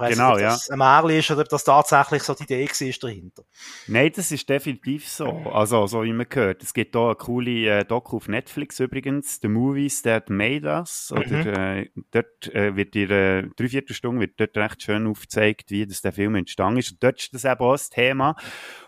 Weiss 0.00 0.16
Genau, 0.16 0.30
nicht, 0.30 0.36
ob 0.36 0.40
ja. 0.40 0.48
das 0.50 0.70
ein 0.70 0.78
Märchen 0.78 1.10
ist 1.10 1.30
oder 1.30 1.40
ob 1.42 1.48
das 1.48 1.64
tatsächlich 1.64 2.22
so 2.22 2.34
die 2.34 2.42
Idee 2.44 2.66
war 2.66 2.94
dahinter. 3.00 3.42
Nein, 3.86 4.12
das 4.14 4.32
ist 4.32 4.48
definitiv 4.48 5.08
so. 5.08 5.26
Also, 5.52 5.86
so 5.86 6.02
wie 6.02 6.12
man 6.12 6.28
gehört. 6.28 6.62
Es 6.62 6.74
gibt 6.74 6.94
hier 6.94 7.04
eine 7.04 7.14
coole 7.14 7.80
äh, 7.80 7.84
Doku 7.84 8.16
auf 8.16 8.28
Netflix 8.28 8.80
übrigens, 8.80 9.38
The 9.40 9.48
Movies 9.48 10.02
That 10.02 10.30
Made 10.30 10.66
Us. 10.66 11.12
Oder, 11.12 11.78
äh, 11.78 11.90
dort 12.10 12.54
äh, 12.54 12.74
wird 12.76 12.96
in 12.96 13.10
äh, 13.10 13.48
drei 13.56 13.68
Viertelstunde 13.68 14.20
wird 14.20 14.40
dort 14.40 14.56
recht 14.56 14.82
schön 14.82 15.06
aufgezeigt, 15.06 15.70
wie 15.70 15.86
das 15.86 16.02
der 16.02 16.12
Film 16.12 16.34
entstanden 16.34 16.78
ist. 16.78 16.92
Und 16.92 17.02
dort 17.02 17.20
ist 17.20 17.34
das 17.34 17.44
eben 17.44 17.60
auch 17.60 17.72
das 17.72 17.90
Thema. 17.90 18.36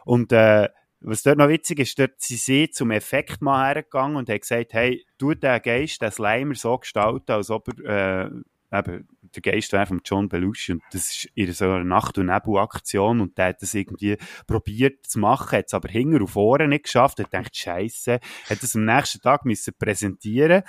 Und 0.04 0.32
äh, 0.32 0.68
was 1.04 1.22
dort 1.22 1.38
noch 1.38 1.48
witzig 1.48 1.80
ist, 1.80 1.98
dort 1.98 2.20
sind 2.20 2.40
sie 2.40 2.70
zum 2.70 2.90
Effekt 2.90 3.42
mal 3.42 3.66
hergegangen 3.66 4.16
und 4.16 4.28
haben 4.28 4.40
gesagt, 4.40 4.72
hey, 4.72 5.04
tu 5.18 5.34
den 5.34 5.60
Geist, 5.60 6.00
den 6.00 6.10
Slimer 6.10 6.54
so 6.54 6.78
gestalten, 6.78 7.32
als 7.32 7.50
ob 7.50 7.68
er 7.84 8.30
äh, 8.72 8.78
eben 8.78 9.08
der 9.34 9.42
Geist 9.42 9.72
wäre 9.72 9.86
von 9.86 10.00
John 10.04 10.28
Belushi 10.28 10.72
und 10.72 10.82
das 10.92 11.10
ist 11.10 11.28
in 11.34 11.52
so 11.52 11.64
einer 11.66 11.84
Nacht- 11.84 12.18
und 12.18 12.26
Nebel-Aktion 12.26 13.20
und 13.20 13.36
der 13.38 13.46
hat 13.46 13.62
das 13.62 13.74
irgendwie 13.74 14.16
probiert 14.46 15.06
zu 15.06 15.18
machen, 15.18 15.58
hat 15.58 15.66
es 15.66 15.74
aber 15.74 15.88
hinten 15.88 16.20
und 16.20 16.28
vorne 16.28 16.68
nicht 16.68 16.84
geschafft, 16.84 17.18
hat 17.18 17.30
gedacht, 17.30 17.56
Scheiße, 17.56 18.20
hat 18.50 18.62
das 18.62 18.76
am 18.76 18.84
nächsten 18.84 19.20
Tag 19.20 19.44
müssen 19.44 19.74
präsentieren 19.78 20.62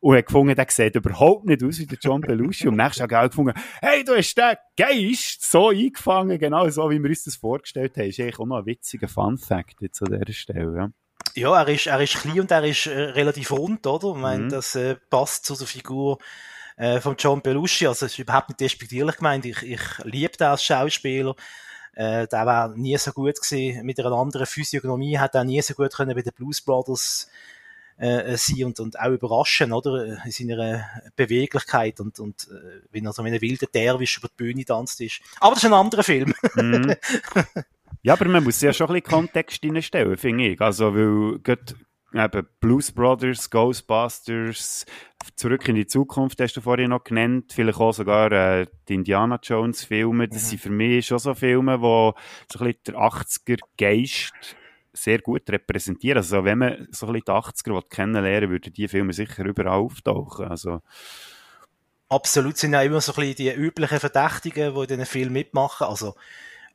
und 0.00 0.16
hat 0.16 0.26
gefunden, 0.26 0.54
der 0.54 0.66
sieht 0.68 0.94
überhaupt 0.96 1.44
nicht 1.46 1.62
aus 1.62 1.78
wie 1.78 1.86
der 1.86 1.98
John 2.00 2.22
Belushi 2.22 2.66
und 2.68 2.80
am 2.80 2.86
nächsten 2.86 3.06
Tag 3.08 3.12
auch 3.24 3.28
gefunden, 3.28 3.52
hey, 3.82 4.02
du 4.02 4.16
hast 4.16 4.34
den 4.34 4.56
Geist 4.76 5.44
so 5.50 5.68
eingefangen, 5.68 6.38
genau 6.38 6.68
so, 6.70 6.88
wie 6.90 6.98
wir 6.98 7.10
uns 7.10 7.24
das 7.24 7.36
vorgestellt 7.36 7.96
haben. 7.96 8.06
ist 8.08 8.18
eigentlich 8.18 8.38
auch 8.38 8.46
noch 8.46 8.58
ein 8.58 8.66
witziger 8.66 9.08
Fun-Fact 9.08 9.82
jetzt 9.82 10.02
an 10.02 10.18
dieser 10.18 10.32
Stelle, 10.32 10.76
ja. 10.76 10.90
Ja, 11.36 11.62
er 11.62 11.68
ist, 11.68 11.86
er 11.86 12.00
ist 12.00 12.14
klein 12.16 12.40
und 12.40 12.50
er 12.50 12.64
ist 12.64 12.86
äh, 12.86 12.98
relativ 12.98 13.52
rund, 13.52 13.86
oder? 13.86 14.08
Ich 14.16 14.20
meine, 14.20 14.44
Mhm. 14.44 14.48
das 14.48 14.74
äh, 14.74 14.96
passt 15.10 15.44
zu 15.44 15.54
der 15.54 15.66
Figur 15.68 16.18
äh, 16.80 16.98
von 16.98 17.14
John 17.18 17.42
Belushi. 17.42 17.86
Also, 17.86 18.06
es 18.06 18.12
ist 18.12 18.18
überhaupt 18.18 18.48
nicht 18.48 18.60
despektierlich 18.60 19.16
gemeint. 19.16 19.44
Ich, 19.44 19.62
ich 19.62 19.80
liebe 20.04 20.36
den 20.36 20.46
als 20.46 20.64
Schauspieler. 20.64 21.36
Äh, 21.92 22.26
der 22.26 22.46
war 22.46 22.74
nie 22.74 22.96
so 22.96 23.12
gut 23.12 23.36
gewesen. 23.40 23.84
Mit 23.84 24.00
einer 24.00 24.12
anderen 24.12 24.46
Physiognomie 24.46 25.18
hat 25.18 25.34
er 25.34 25.44
nie 25.44 25.60
so 25.60 25.74
gut 25.74 25.94
können 25.94 26.14
bei 26.14 26.22
den 26.22 26.32
Blues 26.32 26.62
Brothers 26.62 27.28
äh, 27.98 28.34
sein 28.38 28.64
und, 28.64 28.80
und 28.80 28.98
auch 28.98 29.10
überraschen, 29.10 29.72
oder? 29.72 30.24
In 30.24 30.30
seiner 30.30 30.86
Beweglichkeit 31.16 32.00
und, 32.00 32.18
und 32.18 32.48
äh, 32.50 32.80
wie 32.92 33.04
er 33.04 33.12
so 33.12 33.22
mit 33.22 33.32
einem 33.32 33.42
wilden 33.42 33.68
Derwisch 33.74 34.16
über 34.16 34.28
die 34.28 34.42
Bühne 34.42 34.64
tanzt 34.64 35.02
ist. 35.02 35.20
Aber 35.38 35.54
das 35.54 35.64
ist 35.64 35.68
ein 35.68 35.74
anderer 35.74 36.02
Film. 36.02 36.32
Mhm. 36.54 36.94
ja, 38.02 38.14
aber 38.14 38.24
man 38.24 38.42
muss 38.42 38.58
ja 38.62 38.72
schon 38.72 38.86
ein 38.86 38.94
bisschen 38.94 39.18
Kontext 39.18 39.62
reinstellen, 39.62 40.16
finde 40.16 40.48
ich. 40.48 40.60
Also, 40.62 40.94
weil 40.94 41.40
gerade 41.40 41.74
eben 42.14 42.46
Blues 42.60 42.92
Brothers, 42.92 43.50
Ghostbusters, 43.50 44.86
Zurück 45.36 45.68
in 45.68 45.74
die 45.74 45.86
Zukunft 45.86 46.40
hast 46.40 46.56
du 46.56 46.62
vorhin 46.62 46.90
noch 46.90 47.04
genannt, 47.04 47.52
vielleicht 47.54 47.78
auch 47.78 47.92
sogar 47.92 48.32
äh, 48.32 48.66
die 48.88 48.94
Indiana 48.94 49.38
Jones 49.42 49.84
Filme, 49.84 50.28
das 50.28 50.48
sind 50.48 50.60
für 50.60 50.70
mich 50.70 51.06
schon 51.06 51.18
so 51.18 51.34
Filme, 51.34 51.76
die 51.76 51.82
so 51.82 52.14
ein 52.58 52.66
bisschen 52.66 52.78
der 52.86 52.94
80er 52.94 53.58
Geist 53.76 54.56
sehr 54.92 55.18
gut 55.20 55.48
repräsentieren. 55.50 56.18
Also 56.18 56.44
wenn 56.44 56.58
man 56.58 56.88
so 56.90 57.06
ein 57.06 57.12
bisschen 57.12 57.24
die 57.26 57.32
80er 57.32 57.74
will 57.74 57.82
kennenlernen 57.88 58.50
will, 58.50 58.56
würden 58.56 58.72
die 58.72 58.88
Filme 58.88 59.12
sicher 59.12 59.44
überall 59.44 59.78
auftauchen. 59.78 60.48
Also, 60.48 60.80
Absolut 62.08 62.56
sind 62.56 62.72
ja 62.72 62.82
immer 62.82 63.00
so 63.00 63.12
ein 63.12 63.16
bisschen 63.16 63.36
die 63.36 63.52
üblichen 63.52 64.00
Verdächtigen, 64.00 64.74
die 64.74 64.80
in 64.80 64.86
diesen 64.86 65.06
Film 65.06 65.32
mitmachen. 65.32 65.86
Also, 65.86 66.14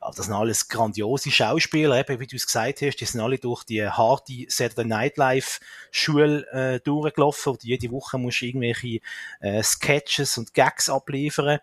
ja, 0.00 0.10
das 0.14 0.26
sind 0.26 0.34
alles 0.34 0.68
grandiose 0.68 1.30
Schauspieler, 1.30 1.98
eben, 1.98 2.20
wie 2.20 2.26
du 2.26 2.36
es 2.36 2.46
gesagt 2.46 2.82
hast. 2.82 2.96
Die 2.96 3.04
sind 3.04 3.20
alle 3.20 3.38
durch 3.38 3.64
die 3.64 3.86
harte 3.88 4.44
Saturday 4.48 4.84
Night 4.84 5.16
Live 5.16 5.60
Schule 5.90 6.46
äh, 6.52 6.80
durchgelaufen. 6.80 7.52
Und 7.52 7.64
jede 7.64 7.90
Woche 7.90 8.18
musst 8.18 8.40
du 8.42 8.46
irgendwelche 8.46 9.00
äh, 9.40 9.62
Sketches 9.62 10.38
und 10.38 10.54
Gags 10.54 10.90
abliefern. 10.90 11.60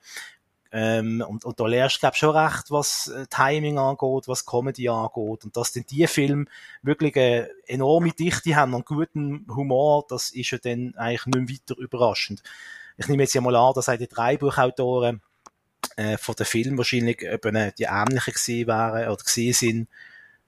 Ähm, 0.76 1.24
und, 1.28 1.46
und 1.46 1.60
da 1.60 1.68
lernst 1.68 1.98
du, 1.98 2.00
glaub 2.00 2.14
ich, 2.14 2.20
schon 2.20 2.36
recht, 2.36 2.72
was 2.72 3.08
äh, 3.08 3.28
Timing 3.30 3.78
angeht, 3.78 4.28
was 4.28 4.46
Comedy 4.46 4.90
angeht. 4.90 5.46
Und 5.46 5.56
dass 5.56 5.72
denn 5.72 5.86
die 5.88 6.08
Filme 6.08 6.46
wirklich 6.82 7.16
eine 7.16 7.50
enorme 7.68 8.10
Dichte 8.12 8.56
haben 8.56 8.74
und 8.74 8.88
guten 8.88 9.46
Humor, 9.56 10.06
das 10.10 10.32
ist 10.32 10.50
ja 10.50 10.58
dann 10.58 10.96
eigentlich 10.96 11.28
nicht 11.28 11.36
mehr 11.36 11.48
weiter 11.48 11.80
überraschend. 11.80 12.42
Ich 12.98 13.08
nehme 13.08 13.22
jetzt 13.22 13.36
ja 13.36 13.42
mal 13.42 13.56
an, 13.56 13.74
dass 13.76 13.88
auch 13.88 13.98
die 13.98 14.08
drei 14.08 14.38
Buchautoren 14.38 15.22
äh, 15.96 16.18
von 16.18 16.36
den 16.36 16.46
Film 16.46 16.78
wahrscheinlich 16.78 17.22
eben 17.22 17.56
äh, 17.56 17.72
die 17.78 17.84
ähnlichen 17.84 18.34
gewesen 18.34 18.68
wären 18.68 19.10
oder 19.10 19.24
gewesen 19.24 19.54
sind, 19.54 19.88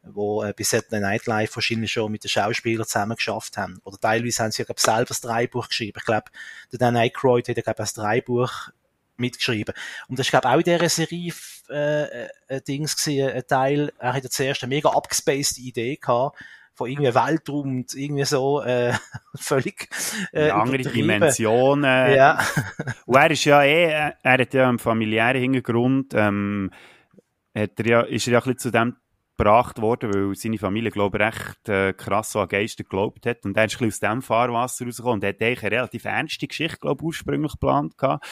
wo 0.04 0.44
äh, 0.44 0.54
bis 0.56 0.70
Saturday 0.70 1.00
Night 1.00 1.26
Live 1.26 1.56
wahrscheinlich 1.56 1.92
schon 1.92 2.12
mit 2.12 2.24
den 2.24 2.30
Schauspielern 2.30 2.86
zusammen 2.86 3.16
geschafft 3.16 3.58
haben. 3.58 3.80
Oder 3.84 3.98
teilweise 4.00 4.44
haben 4.44 4.52
sie 4.52 4.62
ja 4.62 4.66
glaub, 4.66 4.80
selber 4.80 5.06
das 5.06 5.22
Dreibuch 5.22 5.70
geschrieben. 5.70 5.98
Ich 5.98 6.06
glaube, 6.06 6.32
der 6.72 6.80
Dan 6.80 6.96
Aykroyd 6.96 7.48
hat 7.48 7.58
ja 7.58 7.64
glaub, 7.64 7.78
das 7.78 7.94
Dreibuch 7.94 8.70
mitgeschrieben. 9.18 9.74
Und 10.08 10.20
das 10.20 10.28
ist, 10.28 10.32
glaube 10.32 10.50
auch 10.50 10.58
in 10.58 10.64
dieser 10.64 10.90
Serie 10.90 11.34
äh, 11.70 12.28
ein 12.48 12.64
Dings 12.68 12.96
gewesen, 12.98 13.30
ein 13.30 13.48
Teil, 13.48 13.94
er 14.00 14.14
hat 14.14 14.24
ja 14.24 14.30
zuerst 14.30 14.64
eine 14.64 14.70
mega 14.70 14.90
abgespaced 14.90 15.58
Idee 15.58 15.96
gehabt, 15.96 16.38
von 16.76 16.90
irgendwie 16.90 17.16
Weltraum 17.16 17.78
und 17.78 17.94
irgendwie 17.96 18.26
so 18.26 18.62
äh, 18.62 18.94
völlig 19.36 19.88
äh, 20.34 20.50
andere. 20.50 20.84
Dimensionen. 20.84 22.14
Ja. 22.14 22.40
Und 23.06 23.16
er 23.16 23.32
ist 23.32 23.46
ja 23.46 23.64
eh, 23.64 24.14
er 24.22 24.38
hat 24.38 24.54
ja 24.54 24.68
einen 24.68 24.80
familiären 24.80 25.42
Hintergrund, 25.42 26.14
ähm, 26.14 26.72
hat 27.58 27.80
er 27.80 27.88
ja, 27.88 28.02
ist 28.02 28.28
er 28.28 28.34
ja 28.34 28.40
ein 28.40 28.44
bisschen 28.44 28.60
zu 28.60 28.72
dem 28.72 28.98
gebracht 29.38 29.82
worden, 29.82 30.14
weil 30.14 30.36
seine 30.36 30.58
Familie, 30.58 30.92
glaube 30.92 31.18
ich, 31.18 31.24
recht 31.24 31.70
äh, 31.70 31.94
krass 31.94 32.32
so 32.32 32.40
an 32.40 32.48
Geister 32.48 32.84
geglaubt 32.84 33.26
hat. 33.26 33.44
Und 33.46 33.58
er 33.58 33.66
ist 33.66 33.74
ein 33.74 33.88
bisschen 33.88 34.08
aus 34.10 34.14
dem 34.14 34.22
Fahrwasser 34.22 34.86
rausgekommen 34.86 35.22
und 35.22 35.28
hat 35.28 35.42
eigentlich 35.42 35.64
eine 35.64 35.76
relativ 35.76 36.06
ernste 36.06 36.48
Geschichte, 36.48 36.78
glaube 36.78 37.02
ich, 37.02 37.06
ursprünglich 37.06 37.52
geplant 37.54 37.98
gehabt. 37.98 38.26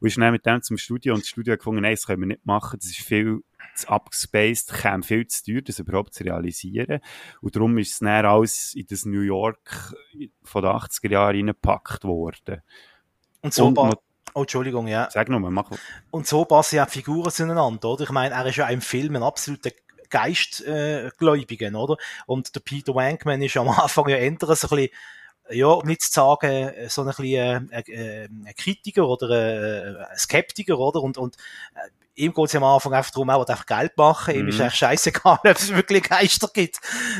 Und 0.00 0.08
ist 0.08 0.18
dann 0.18 0.32
mit 0.32 0.44
dem 0.44 0.62
zum 0.62 0.76
Studio 0.76 1.14
und 1.14 1.22
das 1.22 1.28
Studio 1.28 1.52
hat 1.52 1.60
gefunden, 1.60 1.82
nein, 1.82 1.94
das 1.94 2.06
können 2.06 2.20
wir 2.20 2.26
nicht 2.26 2.44
machen, 2.44 2.78
das 2.78 2.90
ist 2.90 3.00
viel 3.00 3.40
zu 3.74 3.88
abgespaced, 3.88 4.72
käme 4.72 5.02
viel 5.02 5.26
zu 5.26 5.44
teuer, 5.44 5.62
das 5.62 5.78
überhaupt 5.78 6.14
zu 6.14 6.24
realisieren. 6.24 7.00
Und 7.40 7.56
darum 7.56 7.78
ist 7.78 7.92
es 7.92 7.98
dann 8.00 8.26
alles 8.26 8.74
in 8.74 8.86
das 8.88 9.04
New 9.04 9.20
York 9.20 9.94
von 10.42 10.62
den 10.62 10.72
80er 10.72 11.10
Jahren 11.10 11.36
reingepackt 11.36 12.04
worden. 12.04 12.62
Und 13.42 13.54
so 13.54 13.66
Und 13.66 13.98
Oh, 14.34 14.42
Entschuldigung, 14.42 14.86
ja. 14.86 15.08
Sag 15.10 15.28
nur, 15.28 15.40
mach. 15.40 15.70
Und 16.10 16.26
so 16.26 16.44
passen 16.44 16.76
ja 16.76 16.86
die 16.86 16.92
Figuren 16.92 17.30
zueinander, 17.30 17.88
oder? 17.88 18.04
Ich 18.04 18.10
meine, 18.10 18.34
er 18.34 18.46
ist 18.46 18.56
ja 18.56 18.68
im 18.68 18.80
Film 18.80 19.16
ein 19.16 19.22
absoluter 19.22 19.70
Geistgläubiger, 20.08 21.68
äh, 21.68 21.74
oder? 21.74 21.96
Und 22.26 22.54
der 22.54 22.60
Peter 22.60 22.94
Wankman 22.94 23.42
ist 23.42 23.56
am 23.56 23.68
Anfang 23.68 24.08
ja 24.08 24.16
eher 24.16 24.36
so 24.38 24.44
ein 24.44 24.54
bisschen, 24.54 24.88
ja, 25.50 25.66
um 25.66 25.86
nicht 25.86 26.02
zu 26.02 26.12
sagen, 26.12 26.72
so 26.88 27.02
ein 27.02 27.08
bisschen 27.08 27.72
äh, 27.72 27.80
äh, 27.80 28.24
ein 28.26 28.52
Kritiker 28.56 29.08
oder 29.08 29.30
äh, 29.30 30.04
ein 30.10 30.18
Skeptiker, 30.18 30.78
oder? 30.78 31.02
Und, 31.02 31.18
und 31.18 31.36
äh, 31.74 31.88
ihm 32.20 32.32
geht 32.32 32.46
es 32.46 32.54
am 32.54 32.64
Anfang 32.64 32.92
einfach 32.94 33.10
darum, 33.10 33.28
er 33.28 33.38
will 33.38 33.46
einfach 33.48 33.66
Geld 33.66 33.96
machen, 33.96 34.34
ihm 34.34 34.42
Mhm. 34.42 34.48
ist 34.48 34.60
eigentlich 34.60 34.74
scheißegal, 34.74 35.38
ob 35.44 35.46
es 35.46 35.74
wirklich 35.74 36.02
Geister 36.04 36.48
gibt. 36.52 36.78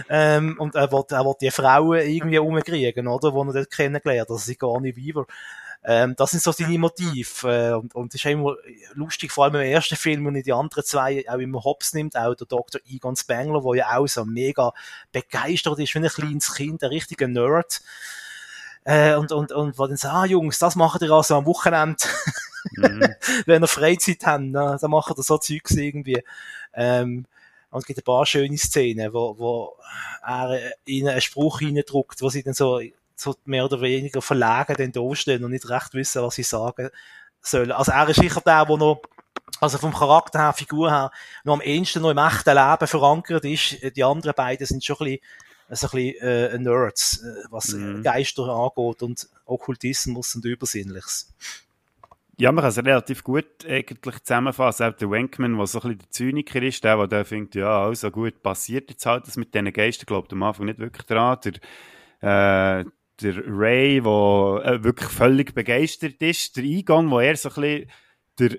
Ähm, 0.09 0.57
und 0.59 0.75
er 0.75 0.91
will, 0.93 1.05
er 1.11 1.25
will 1.25 1.35
die 1.41 1.51
Frauen 1.51 1.99
irgendwie 2.01 2.39
umkriegen, 2.39 3.09
oder? 3.09 3.31
Die 3.31 3.37
er 3.37 3.53
dort 3.53 3.71
kennengelernt 3.71 4.21
hat, 4.23 4.31
das 4.31 4.49
ist 4.49 4.59
gar 4.59 4.81
nicht 4.81 4.97
Weaver. 4.97 5.27
Ähm, 5.83 6.15
das 6.17 6.33
sind 6.33 6.43
so 6.43 6.53
seine 6.53 6.79
Motive. 6.79 7.49
Äh, 7.49 7.73
und, 7.73 7.95
und 7.95 8.13
das 8.13 8.21
ist 8.21 8.27
immer 8.31 8.55
lustig, 8.93 9.33
vor 9.33 9.45
allem 9.45 9.55
im 9.55 9.63
ersten 9.63 9.97
Film 9.97 10.27
und 10.27 10.37
in 10.37 10.43
die 10.43 10.53
anderen 10.53 10.85
zwei 10.85 11.25
auch 11.29 11.39
immer 11.39 11.65
Hops 11.65 11.95
nimmt, 11.95 12.17
auch 12.17 12.35
der 12.35 12.47
Dr. 12.47 12.81
Egon 12.89 13.17
Spengler, 13.17 13.63
der 13.63 13.75
ja 13.77 13.97
auch 13.97 14.07
so 14.07 14.25
mega 14.25 14.73
begeistert 15.11 15.79
ist, 15.79 15.95
wie 15.95 15.99
ein 16.01 16.09
kleines 16.09 16.55
Kind, 16.55 16.83
ein 16.83 16.91
richtiger 16.91 17.29
Nerd. 17.29 17.81
Äh, 18.91 19.15
und, 19.15 19.31
und, 19.31 19.53
und 19.53 19.79
wo 19.79 19.87
dann 19.87 19.97
sagt, 19.97 20.15
ah, 20.15 20.25
Jungs, 20.25 20.59
das 20.59 20.75
macht 20.75 21.03
ihr 21.03 21.11
also 21.13 21.37
am 21.37 21.47
Wochenende, 21.47 21.97
Mhm. 22.77 23.15
wenn 23.47 23.63
ihr 23.63 23.69
Freizeit 23.69 24.27
habt, 24.27 24.45
ne? 24.45 24.79
dann 24.81 24.91
macht 24.91 25.17
ihr 25.17 25.23
so 25.23 25.39
Zeugs 25.39 25.73
irgendwie. 25.77 26.23
Ähm, 26.75 27.27
und 27.71 27.79
es 27.79 27.87
gibt 27.87 28.01
ein 28.01 28.05
paar 28.05 28.27
schöne 28.27 28.59
Szenen, 28.59 29.13
wo, 29.13 29.39
wo 29.39 29.77
er 30.27 30.51
äh, 30.51 30.71
ihnen 30.87 31.09
einen 31.09 31.21
Spruch 31.21 31.61
reindruckt, 31.63 32.21
wo 32.21 32.29
sie 32.29 32.43
dann 32.43 32.55
so, 32.55 32.81
so 33.15 33.35
mehr 33.45 33.65
oder 33.65 33.81
weniger 33.81 34.21
verlegen 34.23 34.75
dann 34.77 34.93
da 34.93 35.15
stehen 35.15 35.45
und 35.45 35.53
nicht 35.53 35.69
recht 35.69 35.95
wissen, 35.95 36.23
was 36.23 36.35
sie 36.35 36.43
sagen 36.43 36.91
sollen. 37.41 37.73
Also 37.73 37.93
er 37.93 38.09
ist 38.09 38.21
sicher 38.21 38.41
der, 38.41 38.67
der 38.67 38.77
noch, 38.77 39.03
also 39.61 39.79
vom 39.79 39.95
Charakter 39.95 40.41
her, 40.41 40.53
Figur 40.53 40.91
her, 40.91 41.11
noch 41.45 41.55
am 41.55 41.61
ehesten 41.61 42.03
noch 42.03 42.11
im 42.11 42.19
echten 42.19 42.55
Leben 42.55 42.87
verankert 42.87 43.45
ist. 43.45 43.97
Die 43.97 44.05
anderen 44.05 44.35
beiden 44.35 44.67
sind 44.67 44.85
schon 44.85 44.97
ein 44.97 45.05
bisschen, 45.05 45.21
so 45.77 45.87
ein 45.87 45.91
bisschen 45.91 46.23
äh, 46.23 46.59
Nerds, 46.59 47.23
äh, 47.23 47.45
was 47.51 47.73
Mhm. 47.75 48.03
Geister 48.03 48.45
angeht 48.49 49.03
und 49.03 49.29
Okkultismus 49.47 50.35
und 50.35 50.45
Übersinnliches. 50.45 51.33
Ja, 52.39 52.53
man 52.53 52.63
kann 52.63 52.71
es 52.71 52.79
relativ 52.79 53.23
gut 53.23 53.67
eigentlich 53.69 54.19
zusammenfassen. 54.21 54.87
Auch 54.87 54.97
der 54.97 55.11
Wankman, 55.11 55.59
der 55.59 55.67
so 55.67 55.79
ein 55.79 55.83
bisschen 55.83 55.99
der 55.99 56.11
Zyniker 56.11 56.63
ist, 56.63 56.83
der, 56.85 57.07
der 57.07 57.25
denkt, 57.25 57.55
ja, 57.55 57.85
also 57.85 58.11
gut, 58.11 58.43
passiert 58.43 58.89
jetzt 58.91 59.05
halt 59.05 59.27
das 59.27 59.37
mit 59.37 59.55
diesen 59.55 59.71
Geistern, 59.73 60.07
glaubt 60.07 60.33
am 60.33 60.43
Anfang 60.43 60.67
nicht 60.67 60.79
wirklich 60.79 61.07
dran. 61.07 61.39
Der, 61.45 62.81
äh, 62.81 62.85
der 63.21 63.35
Ray, 63.47 64.01
der 64.01 64.63
äh, 64.65 64.83
wirklich 64.83 65.11
völlig 65.11 65.55
begeistert 65.55 66.23
ist. 66.23 66.57
Der 66.57 66.65
Eingang, 66.65 67.11
wo 67.11 67.21
er 67.21 67.37
so 67.37 67.51
ein 67.51 67.55
bisschen 67.55 67.91
der 68.39 68.59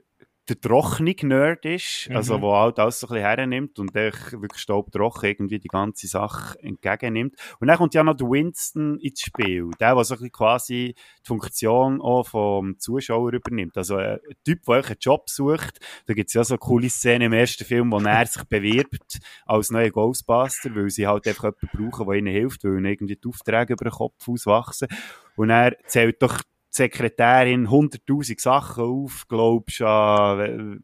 der 0.51 0.59
trockene-Nerd 0.59 1.65
ist, 1.65 2.09
mhm. 2.09 2.17
also 2.17 2.41
wo 2.41 2.55
halt 2.55 2.79
alles 2.79 2.99
so 2.99 3.07
ein 3.07 3.09
bisschen 3.09 3.25
hernimmt 3.25 3.79
und 3.79 3.95
der 3.95 4.11
wirklich 4.31 4.61
staubtrocken 4.61 5.29
irgendwie 5.29 5.59
die 5.59 5.67
ganze 5.67 6.07
Sache 6.07 6.59
entgegennimmt. 6.61 7.35
Und 7.59 7.67
dann 7.67 7.77
kommt 7.77 7.93
ja 7.93 8.03
noch 8.03 8.15
der 8.15 8.27
Winston 8.27 8.99
ins 8.99 9.21
Spiel, 9.21 9.69
der, 9.79 9.95
der 9.95 10.03
so 10.03 10.13
ein 10.13 10.17
bisschen 10.17 10.31
quasi 10.31 10.95
die 11.23 11.27
Funktion 11.27 12.01
auch 12.01 12.27
vom 12.27 12.77
Zuschauer 12.79 13.33
übernimmt. 13.33 13.77
Also 13.77 13.95
ein 13.95 14.19
Typ, 14.43 14.63
der 14.65 14.85
einen 14.85 14.97
Job 14.99 15.29
sucht, 15.29 15.79
da 16.05 16.13
gibt 16.13 16.29
es 16.29 16.33
ja 16.33 16.43
so 16.43 16.55
eine 16.55 16.59
coole 16.59 16.89
Szene 16.89 17.25
im 17.25 17.33
ersten 17.33 17.63
Film, 17.63 17.91
wo 17.91 17.99
er 17.99 18.25
sich 18.25 18.43
bewirbt 18.43 19.19
als 19.45 19.71
neuer 19.71 19.89
Ghostbuster, 19.89 20.75
weil 20.75 20.89
sie 20.89 21.07
halt 21.07 21.27
einfach 21.27 21.53
jemanden 21.61 21.89
brauchen, 21.89 22.07
der 22.07 22.15
ihnen 22.15 22.33
hilft, 22.33 22.63
weil 22.63 22.77
ihnen 22.77 22.85
irgendwie 22.85 23.15
die 23.15 23.29
Aufträge 23.29 23.73
über 23.73 23.85
den 23.85 23.93
Kopf 23.93 24.27
auswachsen. 24.27 24.87
Und 25.35 25.49
er 25.49 25.77
zählt 25.87 26.21
doch 26.21 26.41
die 26.71 26.77
Sekretärin 26.77 27.67
100.000 27.67 28.41
Sachen 28.41 28.83
auf, 28.83 29.25
glaubst 29.27 29.79
du, 29.81 30.79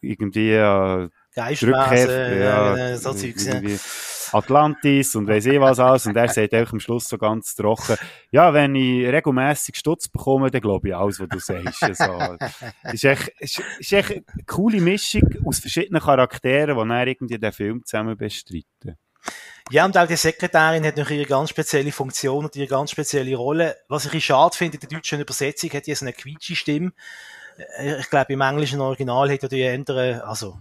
irgendwie, 0.00 0.52
äh, 0.52 1.08
Geistwesen, 1.34 2.40
ja, 2.40 2.76
äh, 2.76 2.96
so 2.98 3.14
Zeugs, 3.14 3.46
ja. 3.46 3.60
Atlantis 4.32 5.14
und 5.14 5.26
weiss 5.28 5.46
ich 5.46 5.60
was 5.60 5.78
alles. 5.78 6.06
Und 6.06 6.16
er 6.16 6.28
sagt 6.28 6.54
auch 6.54 6.72
am 6.72 6.80
Schluss 6.80 7.08
so 7.08 7.16
ganz 7.16 7.54
trocken, 7.54 7.96
ja, 8.30 8.52
wenn 8.52 8.74
ich 8.74 9.06
regelmäßig 9.06 9.76
Stutz 9.76 10.08
bekomme, 10.08 10.50
dann 10.50 10.60
glaube 10.60 10.88
ich 10.88 10.96
alles, 10.96 11.20
was 11.20 11.28
du 11.28 11.38
sagst. 11.38 11.82
Also, 11.82 12.36
ist 12.92 13.04
echt, 13.04 13.28
ist, 13.38 13.62
ist 13.78 13.92
echt 13.92 14.10
eine 14.10 14.44
coole 14.46 14.80
Mischung 14.80 15.28
aus 15.46 15.60
verschiedenen 15.60 16.02
Charakteren, 16.02 16.88
die 16.88 16.94
er 16.94 17.06
irgendwie 17.06 17.38
den 17.38 17.52
Film 17.52 17.84
zusammen 17.84 18.16
bestreiten. 18.16 18.98
Ja, 19.70 19.84
und 19.84 19.96
auch 19.96 20.06
die 20.06 20.16
Sekretärin 20.16 20.84
hat 20.84 20.96
noch 20.96 21.08
ihre 21.10 21.24
ganz 21.24 21.50
spezielle 21.50 21.92
Funktion 21.92 22.44
und 22.44 22.56
ihre 22.56 22.66
ganz 22.66 22.90
spezielle 22.90 23.36
Rolle. 23.36 23.76
Was 23.88 24.12
ich 24.12 24.24
schade 24.24 24.56
finde, 24.56 24.76
in 24.76 24.80
der 24.80 24.88
deutschen 24.88 25.20
Übersetzung 25.20 25.70
hat 25.70 25.86
die 25.86 25.94
so 25.94 26.04
eine 26.04 26.12
quietsche 26.12 26.56
Stimme. 26.56 26.92
Äh, 27.78 28.00
ich 28.00 28.10
glaube, 28.10 28.32
im 28.32 28.40
englischen 28.40 28.80
Original 28.80 29.30
hat 29.30 29.52
die 29.52 29.66
andere, 29.66 30.24
also, 30.24 30.58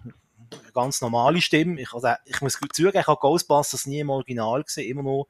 ganz 0.73 1.01
normale 1.01 1.41
Stimme. 1.41 1.81
Ich, 1.81 1.93
also, 1.93 2.09
ich 2.25 2.41
muss 2.41 2.59
gut 2.59 2.75
zugeben, 2.75 2.99
ich 2.99 3.07
habe 3.07 3.19
Ghostbusters 3.19 3.85
nie 3.85 3.99
im 3.99 4.09
Original 4.09 4.63
gesehen, 4.63 4.89
immer 4.89 5.03
nur, 5.03 5.27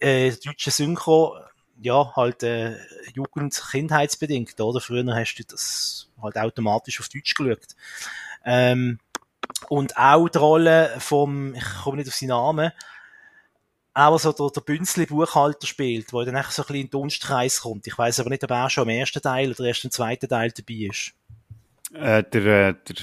äh, 0.00 0.32
deutsche 0.44 0.70
Synchro. 0.70 1.36
Ja, 1.80 2.12
halt, 2.16 2.42
äh, 2.42 2.76
Jugend-, 3.14 3.62
Kindheitsbedingt, 3.70 4.60
oder? 4.60 4.80
Früher 4.80 5.14
hast 5.14 5.36
du 5.36 5.44
das 5.44 6.08
halt 6.20 6.36
automatisch 6.36 6.98
auf 6.98 7.08
Deutsch 7.08 7.34
geschaut. 7.34 7.76
Ähm, 8.44 8.98
und 9.68 9.96
auch 9.96 10.28
die 10.28 10.38
Rolle 10.38 10.94
vom, 10.98 11.54
ich 11.54 11.64
komme 11.82 11.98
nicht 11.98 12.08
auf 12.08 12.14
seinen 12.14 12.30
Namen, 12.30 12.72
auch 13.94 14.18
so 14.18 14.32
der, 14.32 14.50
der 14.54 14.60
Bünzli 14.60 15.06
Buchhalter 15.06 15.66
spielt, 15.66 16.12
wo 16.12 16.22
dann 16.22 16.36
echt 16.36 16.52
so 16.52 16.62
ein 16.62 16.66
bisschen 16.66 16.76
in 16.76 16.86
den 16.86 16.90
Dunstkreis 16.90 17.62
kommt. 17.62 17.86
Ich 17.86 17.98
weiß 17.98 18.20
aber 18.20 18.30
nicht, 18.30 18.44
ob 18.44 18.50
er 18.50 18.70
schon 18.70 18.88
im 18.88 18.96
ersten 18.96 19.20
Teil 19.20 19.50
oder 19.50 19.64
erst 19.64 19.84
im 19.84 19.90
zweiten 19.90 20.28
Teil 20.28 20.52
dabei 20.52 20.88
ist. 20.90 21.12
Äh, 21.92 22.22
der, 22.22 22.68
äh, 22.68 22.74
der, 22.74 22.96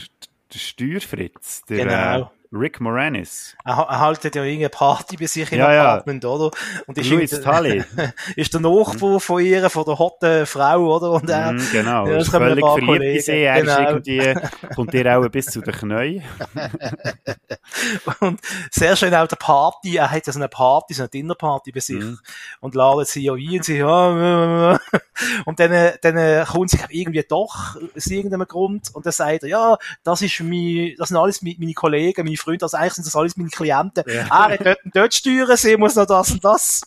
der 0.54 0.60
Steuerfritz. 0.60 1.64
Der, 1.66 1.86
Genau. 1.86 2.22
Äh, 2.22 2.26
Rick 2.56 2.80
Moranis. 2.80 3.56
Er, 3.66 3.74
er 3.78 4.00
haltet 4.00 4.36
ja 4.36 4.44
irgendeine 4.44 4.70
Party 4.70 5.18
bei 5.18 5.26
sich 5.28 5.52
im 5.52 5.60
Ja, 5.60 5.74
ja. 5.74 5.84
Apartment, 5.94 6.24
oder? 6.26 6.52
Und 6.88 6.98
ist, 6.98 7.10
Louis 7.10 7.30
Tully. 7.32 7.84
ist 8.36 8.54
der 8.54 8.62
Nachbar 8.62 9.20
von 9.20 9.42
ihr, 9.44 9.70
von 9.70 9.86
der 9.86 10.00
hotten 10.00 10.46
Frau, 10.46 10.96
oder? 10.96 11.12
Und 11.12 11.30
er, 11.30 11.52
Mhm, 11.54 11.68
genau, 11.72 12.08
Ja, 12.08 12.18
ist 12.18 12.30
völlig 12.30 12.66
verliebt 12.66 13.04
in 13.04 13.22
sie. 13.22 13.32
Er 13.44 13.62
Genau. 13.62 13.74
ist 13.98 14.08
irgendwie, 14.08 14.36
kommt 14.76 14.94
ihr 14.94 15.18
auch 15.20 15.28
bis 15.30 15.46
zu 15.48 15.62
den 15.62 15.74
Knien. 15.74 16.24
Und 18.20 18.40
sehr 18.72 18.96
schön 18.96 19.14
auch 19.14 19.28
der 19.28 19.36
Party, 19.36 19.98
er 19.98 20.10
hat 20.12 20.26
ja 20.28 20.34
so 20.34 20.40
eine 20.40 20.48
Party, 20.48 20.94
so 20.94 21.04
eine 21.04 21.10
Dinnerparty 21.10 21.72
bei 21.72 21.80
sich 21.80 21.96
Mhm. 22.04 22.20
und 22.62 22.76
ladet 22.76 23.08
sie 23.08 23.24
ja 23.24 23.34
ein 23.34 23.50
und 23.58 23.64
sie, 23.66 23.78
ja, 23.78 24.80
und 25.46 25.60
dann, 25.60 25.94
dann 26.02 26.46
kommt 26.46 26.70
sie 26.72 26.80
irgendwie 26.90 27.24
doch 27.28 27.76
aus 27.96 28.06
irgendeinem 28.08 28.48
Grund 28.48 28.90
und 28.94 29.06
dann 29.06 29.14
sagt 29.14 29.44
er, 29.44 29.50
ja, 29.50 29.78
das 30.04 30.22
ist 30.22 30.40
mein, 30.42 30.94
das 30.98 31.10
sind 31.10 31.18
alles 31.18 31.42
meine 31.42 31.74
Kollegen, 31.74 32.24
meine 32.26 32.38
Freunde, 32.46 32.66
also 32.66 32.78
eigentlich 32.78 32.94
sind 32.94 33.08
das 33.08 33.16
alles 33.16 33.36
meine 33.38 33.50
Klienten. 33.50 34.04
Er 34.06 34.30
hat 34.30 34.66
dort 34.66 34.86
und 34.86 34.96
dort 34.96 35.14
steuern, 35.14 35.58
sie 35.58 35.78
muss 35.78 35.96
noch 35.96 36.06
das 36.06 36.32
und 36.32 36.44
das. 36.44 36.82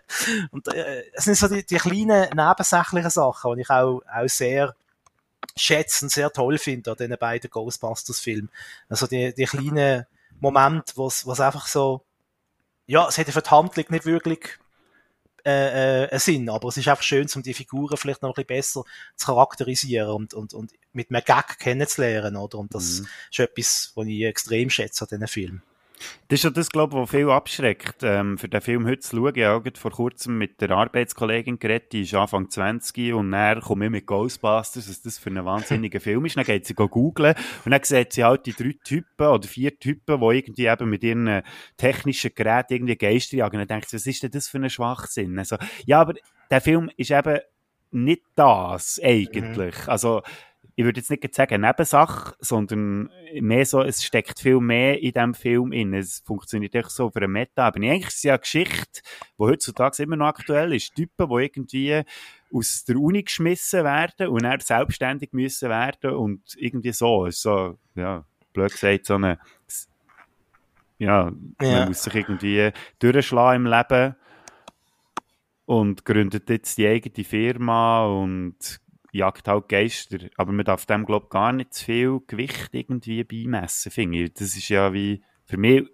und 0.50 0.68
äh, 0.74 1.04
es 1.12 1.24
sind 1.24 1.36
so 1.36 1.48
die, 1.48 1.64
die 1.64 1.76
kleinen 1.76 2.30
nebensächlichen 2.34 3.10
Sachen, 3.10 3.56
die 3.56 3.62
ich 3.62 3.70
auch, 3.70 4.02
auch 4.12 4.28
sehr 4.28 4.74
schätze 5.56 6.04
und 6.04 6.10
sehr 6.10 6.30
toll 6.30 6.58
finde 6.58 6.92
an 6.92 6.96
diesen 6.96 7.18
beiden 7.18 7.50
Ghostbusters-Filmen. 7.50 8.50
Also 8.88 9.06
die, 9.06 9.34
die 9.34 9.44
kleinen 9.44 10.06
Momente, 10.40 10.94
was 10.96 11.26
was 11.26 11.40
einfach 11.40 11.66
so, 11.66 12.02
ja, 12.86 13.06
es 13.08 13.18
hätte 13.18 13.32
für 13.32 13.42
die 13.42 13.50
Handlung 13.50 13.86
nicht 13.88 14.06
wirklich 14.06 14.58
äh, 15.44 16.04
äh, 16.04 16.18
Sinn, 16.18 16.48
aber 16.48 16.68
es 16.68 16.76
ist 16.76 16.88
einfach 16.88 17.02
schön, 17.02 17.26
um 17.34 17.42
die 17.42 17.54
Figuren 17.54 17.96
vielleicht 17.96 18.22
noch 18.22 18.30
ein 18.30 18.34
bisschen 18.34 18.46
besser 18.46 18.84
zu 19.16 19.26
charakterisieren 19.26 20.10
und, 20.10 20.34
und, 20.34 20.54
und 20.54 20.72
mit 20.92 21.10
einem 21.10 21.22
Gag 21.24 21.58
kennenzulernen, 21.58 22.36
oder? 22.36 22.58
Und 22.58 22.74
das 22.74 23.02
ist 23.30 23.38
etwas, 23.38 23.92
was 23.94 24.06
ich 24.06 24.22
extrem 24.24 24.70
schätze 24.70 25.04
an 25.04 25.08
diesen 25.10 25.28
Film. 25.28 25.62
Das 26.28 26.38
ist 26.38 26.44
ja 26.44 26.50
das, 26.50 26.70
glaube 26.70 26.96
ich, 26.96 27.02
was 27.02 27.10
viel 27.10 27.30
abschreckt, 27.30 28.02
ähm, 28.02 28.38
für 28.38 28.48
den 28.48 28.60
Film 28.60 28.86
heute 28.86 29.00
zu 29.00 29.16
schauen. 29.16 29.32
Ich 29.34 29.44
habe 29.44 29.72
vor 29.74 29.90
kurzem 29.90 30.38
mit 30.38 30.60
der 30.60 30.70
Arbeitskollegin 30.70 31.58
geredet, 31.58 31.92
die 31.92 32.02
ist 32.02 32.14
Anfang 32.14 32.50
20 32.50 33.14
und 33.14 33.32
dann 33.32 33.60
komme 33.60 33.86
ich 33.86 33.90
mit 33.90 34.06
Ghostbusters, 34.06 34.88
was 34.88 35.02
das 35.02 35.18
für 35.18 35.30
ein 35.30 35.44
wahnsinniger 35.44 36.00
Film 36.00 36.24
ist. 36.26 36.36
Dann 36.36 36.44
geht 36.44 36.66
sie 36.66 36.74
googlen 36.74 37.34
und 37.64 37.70
dann 37.70 37.82
sieht 37.82 38.12
sie 38.12 38.24
halt 38.24 38.46
die 38.46 38.52
drei 38.52 38.74
Typen 38.84 39.26
oder 39.26 39.46
vier 39.46 39.78
Typen, 39.78 40.20
die 40.20 40.36
irgendwie 40.36 40.66
eben 40.66 40.90
mit 40.90 41.02
ihren 41.02 41.26
äh, 41.26 41.42
technischen 41.76 42.30
Geräten 42.34 42.74
irgendwie 42.74 42.96
Geister 42.96 43.36
jagen. 43.36 43.56
Und 43.56 43.68
dann 43.68 43.78
denkt 43.78 43.90
sie, 43.90 43.96
was 43.96 44.06
ist 44.06 44.22
denn 44.22 44.30
das 44.30 44.48
für 44.48 44.58
ein 44.58 44.70
Schwachsinn? 44.70 45.38
Also, 45.38 45.56
ja, 45.84 46.00
aber 46.00 46.14
der 46.50 46.60
Film 46.60 46.90
ist 46.96 47.10
eben 47.10 47.38
nicht 47.92 48.22
das, 48.36 49.00
eigentlich. 49.02 49.74
Also, 49.88 50.22
ich 50.80 50.86
würde 50.86 51.00
jetzt 51.00 51.10
nicht 51.10 51.34
sagen 51.34 51.60
Nebensache, 51.60 52.34
sondern 52.40 53.10
mehr 53.38 53.66
so, 53.66 53.82
es 53.82 54.02
steckt 54.02 54.40
viel 54.40 54.60
mehr 54.60 54.98
in 54.98 55.12
diesem 55.12 55.34
Film 55.34 55.72
in. 55.72 55.92
Es 55.92 56.20
funktioniert 56.20 56.74
echt 56.74 56.90
so 56.90 57.08
auf 57.08 57.16
einer 57.16 57.28
Meta-Ebene. 57.28 57.90
Eigentlich 57.90 58.06
ist 58.06 58.16
es 58.16 58.22
ja 58.22 58.32
eine 58.32 58.40
Geschichte, 58.40 59.02
die 59.38 59.42
heutzutage 59.42 60.02
immer 60.02 60.16
noch 60.16 60.28
aktuell 60.28 60.72
ist. 60.72 60.94
Typen, 60.94 61.28
die 61.28 61.34
irgendwie 61.42 62.02
aus 62.50 62.84
der 62.86 62.96
Uni 62.96 63.24
geschmissen 63.24 63.84
werden 63.84 64.28
und 64.28 64.42
dann 64.42 64.60
selbstständig 64.60 65.34
müssen 65.34 65.68
werden 65.68 66.14
und 66.14 66.40
irgendwie 66.56 66.92
so. 66.92 67.26
Es 67.26 67.36
ist 67.36 67.42
so, 67.42 67.76
ja, 67.94 68.24
blöd 68.54 68.72
gesagt, 68.72 69.04
so 69.04 69.16
eine, 69.16 69.38
ja, 70.96 71.30
Ja. 71.60 71.80
man 71.80 71.88
muss 71.88 72.04
sich 72.04 72.14
irgendwie 72.14 72.70
durchschlagen 73.00 73.66
im 73.66 73.70
Leben 73.70 74.16
und 75.66 76.06
gründet 76.06 76.48
jetzt 76.48 76.78
die 76.78 76.86
eigene 76.88 77.22
Firma 77.22 78.06
und 78.06 78.80
jagt 79.12 79.48
halt 79.48 79.68
Geister. 79.68 80.18
Aber 80.36 80.52
man 80.52 80.64
darf 80.64 80.86
dem, 80.86 81.06
glaube 81.06 81.26
ich, 81.26 81.30
gar 81.30 81.52
nicht 81.52 81.74
zu 81.74 81.84
viel 81.84 82.20
Gewicht 82.26 82.70
irgendwie 82.72 83.24
beimessen, 83.24 83.92
finde 83.92 84.24
ich. 84.24 84.34
Das 84.34 84.56
ist 84.56 84.68
ja 84.68 84.92
wie, 84.92 85.22
für 85.44 85.56
mich 85.56 85.88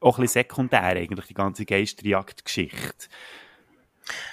auch 0.00 0.18
ein 0.18 0.22
bisschen 0.22 0.42
sekundär 0.42 0.82
eigentlich, 0.82 1.26
die 1.26 1.34
ganze 1.34 1.64
Geisterjagd-Geschichte. 1.64 3.08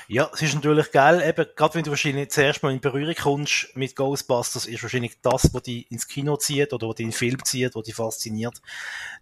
Ja, 0.07 0.29
es 0.33 0.41
ist 0.41 0.55
natürlich 0.55 0.91
geil, 0.91 1.21
eben, 1.21 1.45
gerade 1.55 1.75
wenn 1.75 1.83
du 1.83 1.91
wahrscheinlich 1.91 2.29
zuerst 2.29 2.63
mal 2.63 2.71
in 2.71 2.79
Berührung 2.79 3.13
kommst 3.13 3.75
mit 3.75 3.95
Ghostbusters, 3.95 4.65
ist 4.65 4.81
wahrscheinlich 4.81 5.19
das, 5.21 5.53
was 5.53 5.63
dich 5.63 5.91
ins 5.91 6.07
Kino 6.07 6.37
zieht 6.37 6.73
oder 6.73 6.87
was 6.87 6.95
dich 6.95 7.03
in 7.03 7.09
den 7.09 7.17
Film 7.17 7.43
zieht, 7.43 7.75
was 7.75 7.83
dich 7.83 7.95
fasziniert. 7.95 8.61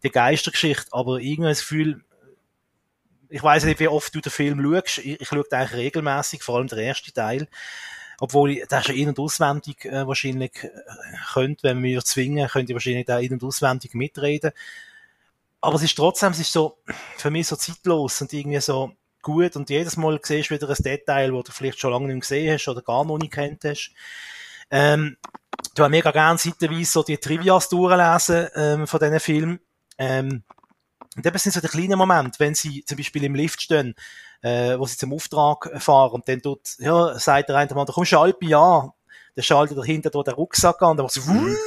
Die 0.04 0.12
Geistergeschichte, 0.12 0.88
aber 0.92 1.20
irgendwie 1.20 1.50
das 1.50 1.60
Gefühl, 1.60 2.04
ich 3.30 3.42
weiß 3.42 3.66
nicht, 3.66 3.80
wie 3.80 3.88
oft 3.88 4.14
du 4.14 4.22
den 4.22 4.32
Film 4.32 4.62
schaust, 4.62 5.00
ich, 5.00 5.20
ich 5.20 5.28
schaue 5.28 5.44
den 5.44 5.60
eigentlich 5.60 5.74
regelmäßig, 5.74 6.44
vor 6.44 6.58
allem 6.58 6.68
der 6.68 6.78
erste 6.78 7.12
Teil, 7.12 7.48
obwohl 8.19 8.51
ich, 8.51 8.67
der 8.67 8.82
schon 8.82 8.95
in- 8.95 9.10
und 9.10 9.19
auswendig 9.19 9.86
äh, 9.86 10.08
wahrscheinlich 10.08 10.63
äh, 10.63 10.69
könnte, 11.34 11.63
wenn 11.63 11.84
wir 11.84 12.04
zwingen, 12.04 12.47
könnte 12.47 12.71
ich 12.71 12.75
wahrscheinlich 12.75 13.06
da 13.06 13.19
in- 13.19 13.34
und 13.34 13.43
auswendig 13.43 13.93
mitreden. 13.93 14.51
Aber 15.62 15.75
es 15.75 15.84
ist 15.84 15.95
trotzdem, 15.95 16.32
es 16.32 16.39
ist 16.39 16.51
so, 16.51 16.78
für 17.17 17.32
mich 17.32 17.47
so 17.47 17.56
zeitlos 17.56 18.21
und 18.21 18.32
irgendwie 18.34 18.60
so 18.60 18.91
gut 19.21 19.56
und 19.56 19.69
jedes 19.69 19.97
Mal 19.97 20.19
siehst 20.21 20.51
du 20.51 20.56
wieder 20.56 20.69
ein 20.69 20.75
Detail, 20.84 21.34
wo 21.34 21.41
du 21.41 21.51
vielleicht 21.51 21.80
schon 21.80 21.91
lange 21.91 22.08
nicht 22.08 22.21
gesehen 22.21 22.54
hast 22.54 22.67
oder 22.67 22.82
gar 22.82 23.04
noch 23.04 23.17
nicht 23.17 23.34
kennt 23.34 23.63
hast. 23.63 23.91
Ähm, 24.69 25.17
du 25.73 25.84
hast 25.84 25.89
mega 25.89 26.12
gerne 26.12 26.38
seitenweise 26.38 26.91
so 26.91 27.04
die 27.04 27.17
Trivias 27.17 27.69
durchlesen 27.69 28.47
ähm, 28.56 28.88
von 28.88 28.99
diesen 28.99 29.19
Filmen. 29.19 29.60
Ähm, 29.97 30.43
und 31.15 31.25
eben 31.25 31.38
sind 31.38 31.54
so 31.54 31.62
die 31.62 31.67
kleinen 31.67 31.97
Momente, 31.97 32.39
wenn 32.39 32.56
sie 32.56 32.84
zum 32.86 32.97
Beispiel 32.97 33.23
im 33.23 33.36
Lift 33.36 33.62
stehen, 33.62 33.95
äh, 34.46 34.78
wo 34.78 34.86
sie 34.86 34.96
zum 34.98 35.12
Auftrag 35.12 35.72
fahren 35.82 36.12
und 36.12 36.28
dann 36.28 36.40
dort, 36.40 36.76
ja, 36.78 37.18
sagt 37.18 37.50
der 37.50 37.56
eine 37.56 37.74
Mann, 37.74 37.88
da 37.88 37.94
kommst 37.94 38.12
du 38.12 38.20
an. 38.20 38.92
Dann 39.36 39.44
schaltet 39.44 39.78
dahinter 39.78 40.10
da 40.12 40.22
der 40.22 40.36
Rucksack 40.36 40.82
an, 40.82 40.96
dann 40.96 41.04
macht 41.06 41.14
so, 41.14 41.22
Mhm. 41.30 41.58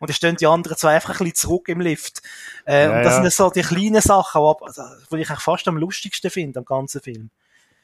und 0.00 0.08
dann 0.08 0.14
stehen 0.14 0.36
die 0.36 0.46
anderen 0.46 0.76
zwei 0.76 0.94
einfach 0.94 1.10
ein 1.10 1.18
bisschen 1.18 1.34
zurück 1.34 1.68
im 1.68 1.80
Lift. 1.80 2.22
Äh, 2.64 2.84
Ja, 2.84 2.96
und 2.98 3.04
das 3.04 3.16
ja. 3.16 3.22
sind 3.22 3.32
so 3.32 3.50
die 3.50 3.62
kleinen 3.62 4.00
Sachen, 4.00 4.40
die, 4.40 5.16
die 5.16 5.22
ich 5.22 5.28
fast 5.28 5.66
am 5.68 5.76
lustigsten 5.78 6.30
finde 6.30 6.60
am 6.60 6.64
ganzen 6.64 7.00
Film. 7.02 7.30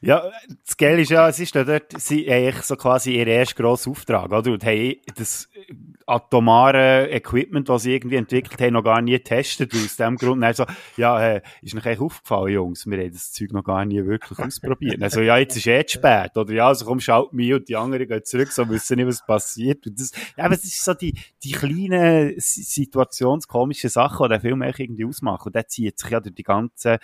Ja, 0.04 0.30
das 0.66 0.76
Geile 0.76 1.00
ist 1.00 1.10
ja, 1.10 1.28
es 1.28 1.40
ist 1.40 1.54
ja 1.54 1.64
dort, 1.64 1.98
sie 1.98 2.26
haben 2.26 2.60
so 2.62 2.76
quasi 2.76 3.16
ihr 3.16 3.26
erster 3.26 3.62
grosser 3.62 3.90
Auftrag, 3.90 4.30
oder? 4.30 4.52
Und 4.52 4.64
haben 4.64 4.96
das 5.16 5.48
atomare 6.06 7.08
Equipment, 7.10 7.68
was 7.70 7.84
sie 7.84 7.94
irgendwie 7.94 8.16
entwickelt 8.16 8.60
haben, 8.60 8.74
noch 8.74 8.84
gar 8.84 9.00
nie 9.00 9.12
getestet. 9.12 9.72
Und 9.72 9.84
aus 9.84 9.96
dem 9.96 10.16
Grund, 10.16 10.42
dann 10.42 10.52
so, 10.52 10.66
ja, 10.98 11.36
äh, 11.36 11.42
ist 11.62 11.74
euch 11.74 11.86
eigentlich 11.86 12.00
aufgefallen, 12.00 12.52
Jungs, 12.52 12.86
wir 12.86 12.98
haben 12.98 13.12
das 13.12 13.32
Zeug 13.32 13.52
noch 13.52 13.64
gar 13.64 13.84
nie 13.86 14.04
wirklich 14.04 14.38
ausprobiert. 14.38 15.02
Also, 15.02 15.22
ja, 15.22 15.38
jetzt 15.38 15.56
ist 15.56 15.66
eh 15.66 15.86
zu 15.86 15.98
spät, 15.98 16.36
oder? 16.36 16.52
Ja, 16.52 16.68
also 16.68 16.84
komm, 16.84 17.00
schalt 17.00 17.32
mich 17.32 17.54
und 17.54 17.68
die 17.68 17.76
anderen 17.76 18.06
gehen 18.06 18.24
zurück, 18.24 18.52
so 18.52 18.68
wissen 18.68 18.96
nicht, 18.96 19.06
was 19.06 19.24
passiert. 19.24 19.86
Und 19.86 19.98
das, 19.98 20.12
ja, 20.36 20.44
aber 20.44 20.54
es 20.54 20.64
ist 20.64 20.84
so 20.84 20.92
die, 20.92 21.14
die 21.42 21.52
kleinen 21.52 22.34
situationskomischen 22.36 23.88
Sachen, 23.88 24.24
die 24.24 24.28
der 24.28 24.40
Film 24.40 24.60
eigentlich 24.60 24.80
irgendwie 24.80 25.06
ausmachen. 25.06 25.46
Und 25.46 25.54
der 25.54 25.66
zieht 25.66 25.98
sich 25.98 26.10
ja 26.10 26.20
durch 26.20 26.34
die 26.34 26.42
ganzen 26.42 26.98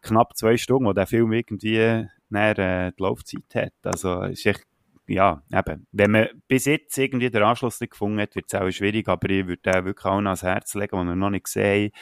knapp 0.00 0.36
zwei 0.36 0.56
Stunden, 0.56 0.86
wo 0.86 0.94
der 0.94 1.06
Film 1.06 1.32
irgendwie 1.32 2.06
näher 2.30 2.58
äh, 2.58 2.92
die 2.98 3.02
Laufzeit 3.02 3.54
hat. 3.54 3.72
Also, 3.84 4.22
ist 4.22 4.46
echt, 4.46 4.64
ja, 5.06 5.42
eben. 5.52 5.86
Wenn 5.92 6.10
man 6.10 6.28
bis 6.48 6.64
jetzt 6.64 6.96
irgendwie 6.98 7.30
den 7.30 7.42
Anschluss 7.42 7.80
nicht 7.80 7.90
gefunden 7.90 8.20
hat, 8.20 8.34
wird 8.34 8.46
es 8.48 8.54
auch 8.54 8.70
schwierig, 8.70 9.08
aber 9.08 9.30
ich 9.30 9.46
würde 9.46 9.62
den 9.62 9.84
wirklich 9.84 10.04
auch 10.06 10.20
noch 10.20 10.30
ans 10.30 10.42
Herz 10.42 10.74
legen, 10.74 10.96
den 10.96 11.06
wir 11.06 11.16
noch 11.16 11.30
nicht 11.30 11.44
gesehen 11.44 11.92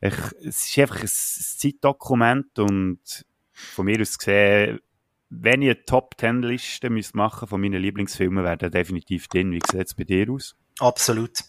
ich, 0.00 0.14
Es 0.44 0.68
ist 0.68 0.78
einfach 0.78 1.00
ein 1.00 1.08
Zeitdokument 1.08 2.58
und 2.58 3.00
von 3.52 3.84
mir 3.84 4.00
aus 4.00 4.18
gesehen, 4.18 4.80
wenn 5.30 5.62
ich 5.62 5.70
eine 5.70 5.84
Top-10-Liste 5.84 6.90
machen 7.14 7.48
von 7.48 7.60
meinen 7.60 7.82
Lieblingsfilmen, 7.82 8.44
wäre 8.44 8.56
der 8.56 8.70
definitiv 8.70 9.28
drin. 9.28 9.52
Wie 9.52 9.60
sieht 9.70 9.86
es 9.86 9.94
bei 9.94 10.04
dir 10.04 10.30
aus? 10.30 10.56
Absolut. 10.78 11.40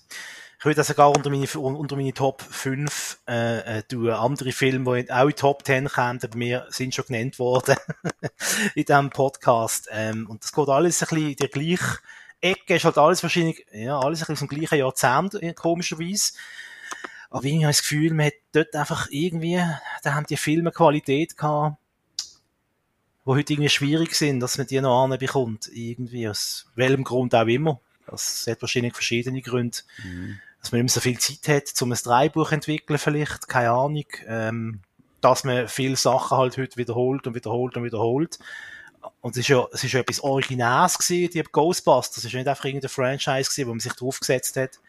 Ich 0.60 0.66
würde 0.66 0.84
sogar 0.84 1.10
unter 1.10 1.30
meine, 1.30 1.48
unter 1.58 1.96
meine 1.96 2.14
Top 2.14 2.42
5 2.42 3.20
äh, 3.30 3.78
äh, 3.78 3.84
tun. 3.84 4.10
Andere 4.10 4.52
Filme, 4.52 5.04
die 5.04 5.10
auch 5.10 5.30
in 5.30 5.36
Top 5.38 5.66
10 5.66 5.88
kommen, 5.88 6.20
bei 6.20 6.38
mir 6.38 6.68
sind 6.68 6.94
schon 6.94 7.06
genannt 7.06 7.40
worden 7.40 7.78
in 8.76 8.84
diesem 8.84 9.10
Podcast. 9.10 9.88
Ähm, 9.90 10.28
und 10.28 10.44
das 10.44 10.52
geht 10.52 10.68
alles 10.68 11.02
ein 11.02 11.08
bisschen 11.08 11.30
in 11.30 11.36
der 11.38 11.48
gleichen 11.48 11.98
Ecke, 12.42 12.76
ist 12.76 12.84
halt 12.84 12.98
alles 12.98 13.24
wahrscheinlich, 13.24 13.66
ja, 13.72 13.98
alles 13.98 14.20
ein 14.20 14.28
bisschen 14.28 14.34
aus 14.34 14.40
dem 14.40 14.48
gleichen 14.50 14.80
Jahrzehnt, 14.80 15.36
äh, 15.42 15.54
komischerweise. 15.54 16.34
Aber 17.30 17.46
irgendwie 17.46 17.64
habe 17.64 17.72
ich 17.72 17.78
das 17.78 17.88
Gefühl, 17.88 18.14
man 18.14 18.26
hat 18.26 18.34
dort 18.52 18.76
einfach 18.76 19.08
irgendwie, 19.12 19.64
da 20.04 20.14
haben 20.14 20.26
die 20.26 20.36
Filme 20.36 20.74
Qualität 20.74 21.38
gehabt, 21.38 21.78
die 23.26 23.32
heute 23.32 23.54
irgendwie 23.54 23.70
schwierig 23.70 24.14
sind, 24.14 24.42
dass 24.42 24.58
man 24.58 24.68
die 24.68 24.82
noch 24.82 25.06
anbekommt. 25.06 25.70
Irgendwie, 25.72 26.28
aus 26.28 26.68
welchem 26.76 27.06
Grund 27.06 27.34
auch 27.34 27.48
immer. 27.48 27.80
Das 28.08 28.46
hat 28.50 28.62
wahrscheinlich 28.62 28.94
verschiedene 28.94 29.42
Gründe. 29.42 29.78
Mhm 30.04 30.42
dass 30.62 30.72
man 30.72 30.82
nicht 30.82 30.94
mehr 30.94 30.94
so 30.94 31.02
viel 31.02 31.20
Zeit 31.20 31.48
hat, 31.48 31.82
um 31.82 31.92
ein 31.92 31.98
Dreibuch 32.04 32.52
entwickeln 32.52 33.00
vielleicht, 33.00 33.48
keine 33.48 33.72
Ahnung, 33.72 34.06
ähm, 34.28 34.82
dass 35.22 35.44
man 35.44 35.68
viele 35.68 35.96
Sachen 35.96 36.38
halt 36.38 36.58
heute 36.58 36.78
wiederholt 36.78 37.28
und 37.28 37.36
wiederholt 37.36 37.78
und 37.78 37.84
wiederholt. 37.84 38.40
Und 39.22 39.32
es 39.32 39.38
ist 39.38 39.48
ja, 39.48 39.66
es 39.72 39.84
ist 39.84 39.94
ja 39.94 40.02
etwas 40.02 40.20
Originäres 40.22 40.98
gewesen, 40.98 41.32
die 41.32 41.44
Ghostbusters. 41.44 42.18
Es 42.18 42.26
ist 42.26 42.32
ja 42.34 42.40
nicht 42.40 42.48
einfach 42.48 42.66
irgendein 42.66 42.90
Franchise 42.90 43.50
gewesen, 43.50 43.68
wo 43.68 43.72
man 43.72 43.80
sich 43.80 43.94
draufgesetzt 43.94 44.58
hat. 44.58 44.80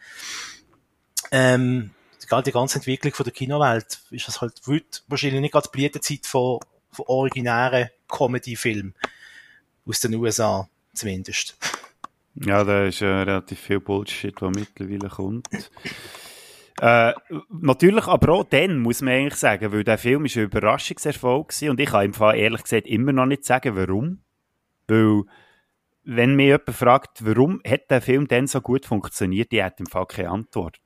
Ähm, 1.31 1.91
die 2.21 2.51
ganze 2.51 2.75
Entwicklung 2.75 3.13
von 3.13 3.23
der 3.23 3.33
Kinowelt 3.33 3.99
ist 4.09 4.27
das 4.27 4.41
halt 4.41 4.61
wahrscheinlich 5.07 5.41
nicht 5.41 5.51
gerade 5.51 5.67
die 5.67 5.77
Blütezeit 5.77 6.25
von, 6.25 6.59
von 6.91 7.05
originären 7.07 7.89
Comedy-Filmen. 8.07 8.95
Aus 9.85 9.99
den 9.99 10.15
USA, 10.15 10.69
zumindest. 10.93 11.57
Ja, 12.35 12.63
da 12.63 12.85
ist 12.85 13.01
äh, 13.01 13.05
relativ 13.05 13.59
viel 13.59 13.79
Bullshit, 13.79 14.39
der 14.39 14.49
mittlerweile 14.49 15.09
kommt. 15.09 15.47
Äh, 16.81 17.13
natürlich, 17.49 18.07
aber 18.07 18.33
auch 18.33 18.43
dann 18.43 18.79
muss 18.79 19.03
man 19.03 19.13
eigentlich 19.13 19.35
sagen, 19.35 19.71
weil 19.71 19.83
der 19.83 19.99
Film 19.99 20.25
ist 20.25 20.35
ein 20.35 20.45
Überraschungserfolg 20.45 21.61
war 21.61 21.69
und 21.69 21.79
ich 21.79 21.89
kann 21.89 22.05
im 22.05 22.13
Fall 22.13 22.35
ehrlich 22.35 22.63
gesagt 22.63 22.87
immer 22.87 23.13
noch 23.13 23.27
nicht 23.27 23.45
sagen, 23.45 23.75
warum. 23.75 24.23
Weil, 24.87 25.23
wenn 26.03 26.35
mir 26.35 26.45
jemand 26.45 26.71
fragt, 26.71 27.23
warum 27.23 27.61
hat 27.67 27.91
der 27.91 28.01
Film 28.01 28.27
denn 28.27 28.47
so 28.47 28.61
gut 28.61 28.87
funktioniert, 28.87 29.51
die 29.51 29.63
hat 29.63 29.79
im 29.79 29.85
Fall 29.85 30.07
keine 30.07 30.31
Antwort. 30.31 30.79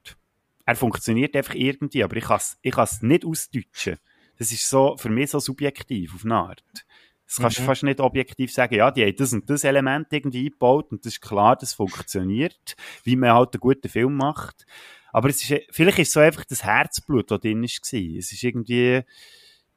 Er 0.65 0.75
funktioniert 0.75 1.33
einfach 1.33 1.55
irgendwie, 1.55 2.03
aber 2.03 2.17
ich 2.17 2.25
kann 2.25 2.37
es 2.37 2.57
ich 2.61 2.75
nicht 3.01 3.23
ausdeutschen. 3.23 3.97
Das 4.37 4.51
ist 4.51 4.69
so, 4.69 4.97
für 4.97 5.09
mich 5.09 5.31
so 5.31 5.39
subjektiv 5.39 6.13
auf 6.13 6.25
eine 6.25 6.35
Art. 6.35 6.63
Das 7.27 7.37
kannst 7.37 7.57
du 7.57 7.61
mhm. 7.63 7.65
fast 7.65 7.83
nicht 7.83 7.99
objektiv 7.99 8.53
sagen, 8.53 8.75
ja, 8.75 8.91
die 8.91 9.03
haben 9.03 9.15
das 9.15 9.33
und 9.33 9.49
das 9.49 9.63
Element 9.63 10.07
irgendwie 10.11 10.45
eingebaut 10.45 10.91
und 10.91 11.05
das 11.05 11.13
ist 11.13 11.21
klar, 11.21 11.55
das 11.55 11.73
funktioniert, 11.73 12.75
wie 13.03 13.15
man 13.15 13.33
halt 13.33 13.53
einen 13.53 13.61
guten 13.61 13.89
Film 13.89 14.15
macht. 14.15 14.65
Aber 15.11 15.29
es 15.29 15.49
ist, 15.49 15.61
vielleicht 15.71 15.99
ist 15.99 16.09
es 16.09 16.13
so 16.13 16.19
einfach 16.19 16.45
das 16.45 16.63
Herzblut, 16.63 17.31
das 17.31 17.39
drin 17.39 17.61
war. 17.61 17.67
Es 17.67 18.31
ist 18.31 18.43
irgendwie 18.43 19.01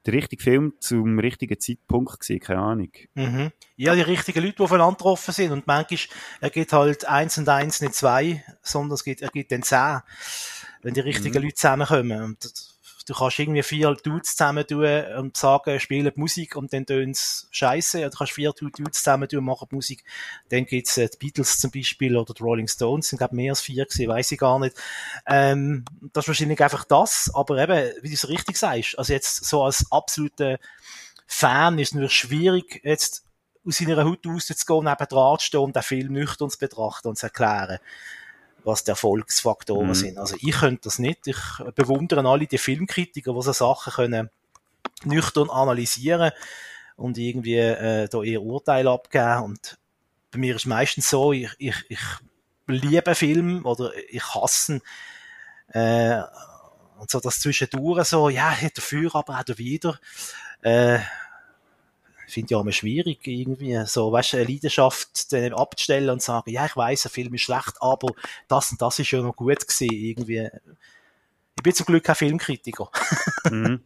der 0.05 0.13
richtige 0.13 0.41
Film 0.41 0.73
zum 0.79 1.19
richtigen 1.19 1.59
Zeitpunkt 1.59 2.19
gewesen, 2.19 2.39
keine 2.39 2.61
Ahnung. 2.61 2.91
Mhm. 3.15 3.51
Ja, 3.75 3.95
die 3.95 4.01
richtigen 4.01 4.43
Leute, 4.43 4.55
die 4.57 4.63
aufeinander 4.63 4.97
getroffen 4.97 5.33
sind 5.33 5.51
und 5.51 5.67
manchmal, 5.67 5.99
er 6.41 6.49
geht 6.49 6.71
halt 6.71 7.05
eins 7.05 7.37
und 7.37 7.49
eins, 7.49 7.81
nicht 7.81 7.95
zwei, 7.95 8.43
sondern 8.61 8.93
es 8.95 9.03
geht, 9.03 9.21
er 9.21 9.29
geht 9.29 9.51
dann 9.51 9.63
zehn, 9.63 9.99
wenn 10.81 10.93
die 10.93 11.01
richtigen 11.01 11.37
mhm. 11.37 11.43
Leute 11.43 11.55
zusammenkommen. 11.55 12.23
Und 12.23 12.53
du 13.09 13.15
kannst 13.15 13.39
irgendwie 13.39 13.63
vier 13.63 13.95
Dudes 13.95 14.35
zusammen 14.35 14.67
tun 14.67 14.85
und 15.17 15.35
sagen, 15.35 15.79
spielen 15.79 16.11
Musik 16.15 16.55
und 16.55 16.71
dann 16.71 16.85
tun 16.85 17.13
sie 17.15 17.47
scheiße. 17.49 17.99
Oder 17.99 18.09
du 18.11 18.17
kannst 18.17 18.33
vier 18.33 18.51
Dudes 18.51 18.99
zusammen 18.99 19.27
tun 19.27 19.39
und 19.39 19.45
machen 19.45 19.67
Musik. 19.71 20.03
Dann 20.49 20.65
gibt's 20.65 20.97
äh, 20.97 21.09
die 21.09 21.17
Beatles 21.17 21.59
zum 21.59 21.71
Beispiel 21.71 22.15
oder 22.15 22.35
die 22.35 22.43
Rolling 22.43 22.67
Stones, 22.67 23.09
sind 23.09 23.17
glaube 23.17 23.35
mehr 23.35 23.53
als 23.53 23.61
vier 23.61 23.85
gewesen, 23.85 24.07
weiß 24.07 24.31
ich 24.31 24.37
gar 24.37 24.59
nicht. 24.59 24.77
Ähm, 25.25 25.85
das 26.13 26.25
ist 26.25 26.27
wahrscheinlich 26.27 26.61
einfach 26.61 26.85
das, 26.85 27.31
aber 27.33 27.57
eben, 27.57 27.91
wie 28.03 28.09
du 28.09 28.13
es 28.13 28.29
richtig 28.29 28.57
sagst, 28.57 28.97
also 28.99 29.11
jetzt 29.11 29.43
so 29.43 29.63
als 29.63 29.91
absoluter 29.91 30.59
Fan 31.25 31.79
ist 31.79 31.89
es 31.89 31.95
nur 31.95 32.09
schwierig, 32.09 32.81
jetzt 32.83 33.23
aus 33.65 33.77
seiner 33.77 34.03
Haut 34.03 34.25
rauszugehen, 34.25 34.85
neben 34.85 35.07
dran 35.09 35.39
zu 35.39 35.45
stehen 35.45 35.59
und 35.61 35.75
den 35.75 35.83
Film 35.83 36.13
nüchtern 36.13 36.49
zu 36.49 36.59
betrachten 36.59 37.07
und 37.07 37.17
zu 37.17 37.25
erklären 37.25 37.79
was 38.63 38.83
die 38.83 38.91
Erfolgsfaktoren 38.91 39.87
mhm. 39.87 39.95
sind. 39.95 40.17
Also 40.17 40.35
ich 40.39 40.51
könnte 40.51 40.81
das 40.83 40.99
nicht. 40.99 41.27
Ich 41.27 41.37
bewundere 41.75 42.27
alle 42.27 42.47
die 42.47 42.57
Filmkritiker, 42.57 43.33
die 43.33 43.41
so 43.41 43.51
Sachen 43.53 43.93
können 43.93 44.29
nüchtern 45.05 45.49
analysieren 45.49 46.31
und 46.95 47.17
irgendwie 47.17 47.55
äh, 47.55 48.07
da 48.09 48.21
ihr 48.21 48.41
Urteil 48.41 48.87
abgeben. 48.87 49.43
Und 49.43 49.77
bei 50.31 50.39
mir 50.39 50.55
ist 50.55 50.65
meistens 50.65 51.09
so, 51.09 51.31
ich, 51.31 51.49
ich, 51.57 51.75
ich 51.89 51.99
liebe 52.67 53.15
Film 53.15 53.65
oder 53.65 53.91
ich 54.09 54.23
hasse 54.35 54.81
äh, 55.69 56.21
und 56.99 57.09
so 57.09 57.19
das 57.19 57.39
zwischendurch 57.39 58.07
so, 58.07 58.29
ja, 58.29 58.53
dafür, 58.75 59.15
aber 59.15 59.39
auch 59.39 59.57
wieder. 59.57 59.99
Äh, 60.61 60.99
finde 62.29 62.47
ich 62.49 62.55
auch 62.55 62.61
immer 62.61 62.71
schwierig, 62.71 63.19
irgendwie 63.25 63.81
so, 63.85 64.11
weißt 64.11 64.33
du, 64.33 64.37
eine 64.37 64.45
Leidenschaft 64.47 65.31
dann 65.33 65.53
abzustellen 65.53 66.09
und 66.09 66.21
sagen, 66.21 66.51
ja, 66.51 66.65
ich 66.65 66.75
weiß, 66.75 67.03
der 67.03 67.11
Film 67.11 67.33
ist 67.33 67.41
schlecht, 67.41 67.73
aber 67.79 68.13
das 68.47 68.71
und 68.71 68.81
das 68.81 68.99
ist 68.99 69.11
ja 69.11 69.21
noch 69.21 69.35
gut 69.35 69.67
gewesen, 69.67 69.89
irgendwie. 69.91 70.49
Ich 71.57 71.63
bin 71.63 71.73
zum 71.73 71.85
Glück 71.85 72.03
kein 72.03 72.15
Filmkritiker. 72.15 72.89
mhm. 73.49 73.81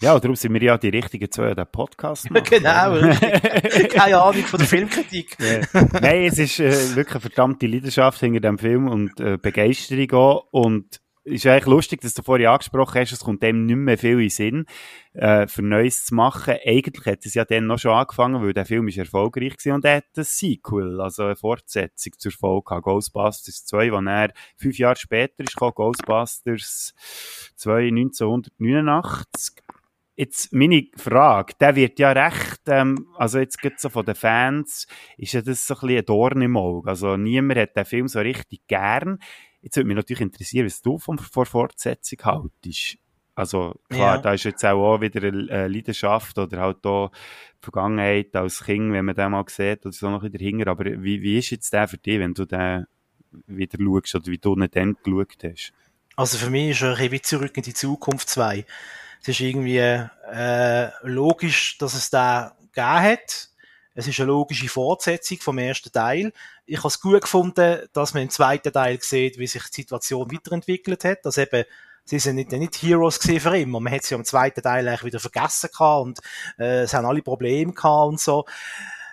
Ja, 0.00 0.18
darum 0.20 0.36
sind 0.36 0.54
wir 0.54 0.62
ja 0.62 0.78
die 0.78 0.90
richtigen 0.90 1.28
zwei, 1.30 1.54
der 1.54 1.64
Podcast 1.64 2.30
machen. 2.30 2.44
genau, 2.48 3.00
keine 3.90 4.22
Ahnung 4.22 4.44
von 4.44 4.58
der 4.58 4.68
Filmkritik. 4.68 5.36
ja. 5.40 5.60
Nein, 6.00 6.22
es 6.24 6.38
ist 6.38 6.60
äh, 6.60 6.94
wirklich 6.94 7.14
eine 7.14 7.20
verdammte 7.20 7.66
Leidenschaft 7.66 8.20
hinter 8.20 8.40
dem 8.40 8.58
Film 8.58 8.86
und 8.86 9.18
äh, 9.18 9.38
Begeisterung 9.38 10.12
auch. 10.12 10.46
Und 10.52 11.00
ist 11.24 11.46
eigentlich 11.46 11.66
lustig, 11.66 12.00
dass 12.00 12.14
du 12.14 12.22
vorhin 12.22 12.46
angesprochen 12.46 13.00
hast, 13.00 13.12
es 13.12 13.20
kommt 13.20 13.42
dem 13.42 13.66
nicht 13.66 13.76
mehr 13.76 13.98
viel 13.98 14.20
in 14.20 14.30
Sinn, 14.30 14.66
äh, 15.12 15.46
für 15.46 15.62
Neues 15.62 16.06
zu 16.06 16.14
machen. 16.14 16.56
Eigentlich 16.64 17.06
hat 17.06 17.26
es 17.26 17.34
ja 17.34 17.44
dann 17.44 17.66
noch 17.66 17.78
schon 17.78 17.92
angefangen, 17.92 18.42
weil 18.42 18.52
der 18.52 18.66
Film 18.66 18.88
ist 18.88 18.98
erfolgreich 18.98 19.54
war 19.64 19.74
und 19.74 19.84
er 19.84 19.96
hat 19.96 20.04
ein 20.16 20.24
Sequel, 20.24 21.00
also 21.00 21.24
eine 21.24 21.36
Fortsetzung 21.36 22.12
zur 22.18 22.32
Folge 22.32 22.64
gehabt, 22.64 22.84
Ghostbusters 22.84 23.64
2, 23.66 23.92
wo 23.92 23.98
er 23.98 24.32
fünf 24.56 24.78
Jahre 24.78 24.96
später 24.96 25.42
ist 25.44 25.54
gekommen, 25.54 25.74
Ghostbusters 25.74 26.94
2 27.56 27.88
1989. 27.88 29.62
Jetzt 30.18 30.52
meine 30.52 30.84
Frage, 30.96 31.54
der 31.60 31.76
wird 31.76 32.00
ja 32.00 32.10
recht, 32.10 32.62
ähm, 32.66 33.06
also 33.16 33.38
jetzt 33.38 33.62
gibt 33.62 33.78
so 33.78 33.88
von 33.88 34.04
den 34.04 34.16
Fans, 34.16 34.88
ist 35.16 35.32
ja 35.32 35.42
das 35.42 35.64
so 35.64 35.74
ein 35.74 35.80
bisschen 35.80 35.98
ein 35.98 36.04
Dorn 36.06 36.42
im 36.42 36.56
Auge. 36.56 36.90
Also 36.90 37.16
niemand 37.16 37.60
hat 37.60 37.76
den 37.76 37.84
Film 37.84 38.08
so 38.08 38.18
richtig 38.18 38.66
gern. 38.66 39.20
Jetzt 39.62 39.76
würde 39.76 39.88
mich 39.88 39.96
natürlich 39.96 40.20
interessieren, 40.20 40.66
was 40.66 40.82
du 40.82 40.98
von, 40.98 41.18
von 41.18 41.46
Fortsetzung 41.46 42.18
haltest. 42.24 42.98
Also 43.34 43.76
klar, 43.88 44.16
ja. 44.16 44.20
da 44.20 44.32
ist 44.32 44.44
jetzt 44.44 44.64
auch, 44.64 45.00
wieder 45.00 45.28
eine 45.28 45.68
Leidenschaft 45.68 46.36
oder 46.38 46.58
halt 46.60 46.84
auch 46.84 47.10
die 47.10 47.64
Vergangenheit 47.64 48.34
als 48.34 48.64
Kind, 48.64 48.92
wenn 48.92 49.04
man 49.04 49.14
den 49.14 49.30
mal 49.30 49.44
sieht 49.46 49.86
oder 49.86 49.92
so 49.92 50.10
noch 50.10 50.24
wieder 50.24 50.38
hinger. 50.40 50.66
Aber 50.66 50.84
wie, 50.84 51.22
wie 51.22 51.38
ist 51.38 51.50
jetzt 51.50 51.72
der 51.72 51.86
für 51.86 51.98
dich, 51.98 52.18
wenn 52.18 52.34
du 52.34 52.46
den 52.46 52.86
wieder 53.46 53.78
schaust 53.78 54.16
oder 54.16 54.26
wie 54.26 54.38
du 54.38 54.56
ihn 54.56 54.68
dann 54.72 54.96
geschaut 55.04 55.44
hast? 55.44 55.72
Also 56.16 56.36
für 56.36 56.50
mich 56.50 56.70
ist 56.70 56.82
er 56.82 56.98
wie 56.98 57.22
zurück 57.22 57.56
in 57.56 57.62
die 57.62 57.74
Zukunft 57.74 58.28
2. 58.28 58.66
Es 59.20 59.28
ist 59.28 59.40
irgendwie 59.40 59.78
äh, 59.78 60.90
logisch, 61.02 61.78
dass 61.78 61.94
es 61.94 62.10
da 62.10 62.56
gegeben 62.72 63.02
hat. 63.02 63.50
Es 63.98 64.06
ist 64.06 64.20
eine 64.20 64.28
logische 64.28 64.68
Fortsetzung 64.68 65.38
vom 65.40 65.58
ersten 65.58 65.90
Teil. 65.90 66.32
Ich 66.66 66.78
habe 66.78 66.86
es 66.86 67.00
gut 67.00 67.20
gefunden, 67.20 67.80
dass 67.92 68.14
man 68.14 68.22
im 68.22 68.30
zweiten 68.30 68.72
Teil 68.72 69.00
sieht, 69.00 69.38
wie 69.40 69.48
sich 69.48 69.64
die 69.64 69.80
Situation 69.82 70.30
weiterentwickelt 70.30 71.02
hat, 71.02 71.26
dass 71.26 71.36
eben 71.36 71.64
sie 72.04 72.20
sind 72.20 72.36
nicht, 72.36 72.52
nicht 72.52 72.80
Heroes 72.80 73.18
gewesen 73.18 73.40
für 73.40 73.58
immer. 73.58 73.80
Man 73.80 73.92
hat 73.92 74.04
sie 74.04 74.14
am 74.14 74.24
zweiten 74.24 74.62
Teil 74.62 74.86
eigentlich 74.86 75.02
wieder 75.02 75.18
vergessen 75.18 75.70
gehabt 75.72 76.04
und 76.04 76.20
äh, 76.60 76.82
es 76.82 76.94
haben 76.94 77.06
alle 77.06 77.22
Probleme 77.22 77.72
gehabt 77.72 78.08
und 78.08 78.20
so. 78.20 78.44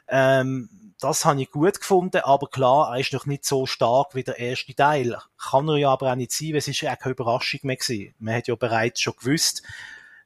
Ähm, 0.08 0.70
das 1.00 1.26
habe 1.26 1.42
ich 1.42 1.50
gut 1.50 1.80
gefunden, 1.80 2.22
aber 2.24 2.48
klar, 2.48 2.94
er 2.94 3.00
ist 3.00 3.12
noch 3.12 3.26
nicht 3.26 3.44
so 3.44 3.66
stark 3.66 4.14
wie 4.14 4.24
der 4.24 4.38
erste 4.38 4.76
Teil. 4.76 5.18
Kann 5.50 5.68
er 5.68 5.78
ja 5.78 5.90
aber 5.90 6.12
auch 6.12 6.16
nicht 6.16 6.32
sein, 6.32 6.50
weil 6.50 6.58
es 6.58 6.68
ist 6.68 6.82
ja 6.82 6.96
keine 6.96 7.14
Überraschung 7.14 7.62
mehr 7.64 7.78
gewesen. 7.78 8.14
Man 8.20 8.36
hat 8.36 8.48
ja 8.48 8.54
bereits 8.54 9.02
schon 9.02 9.16
gewusst, 9.16 9.64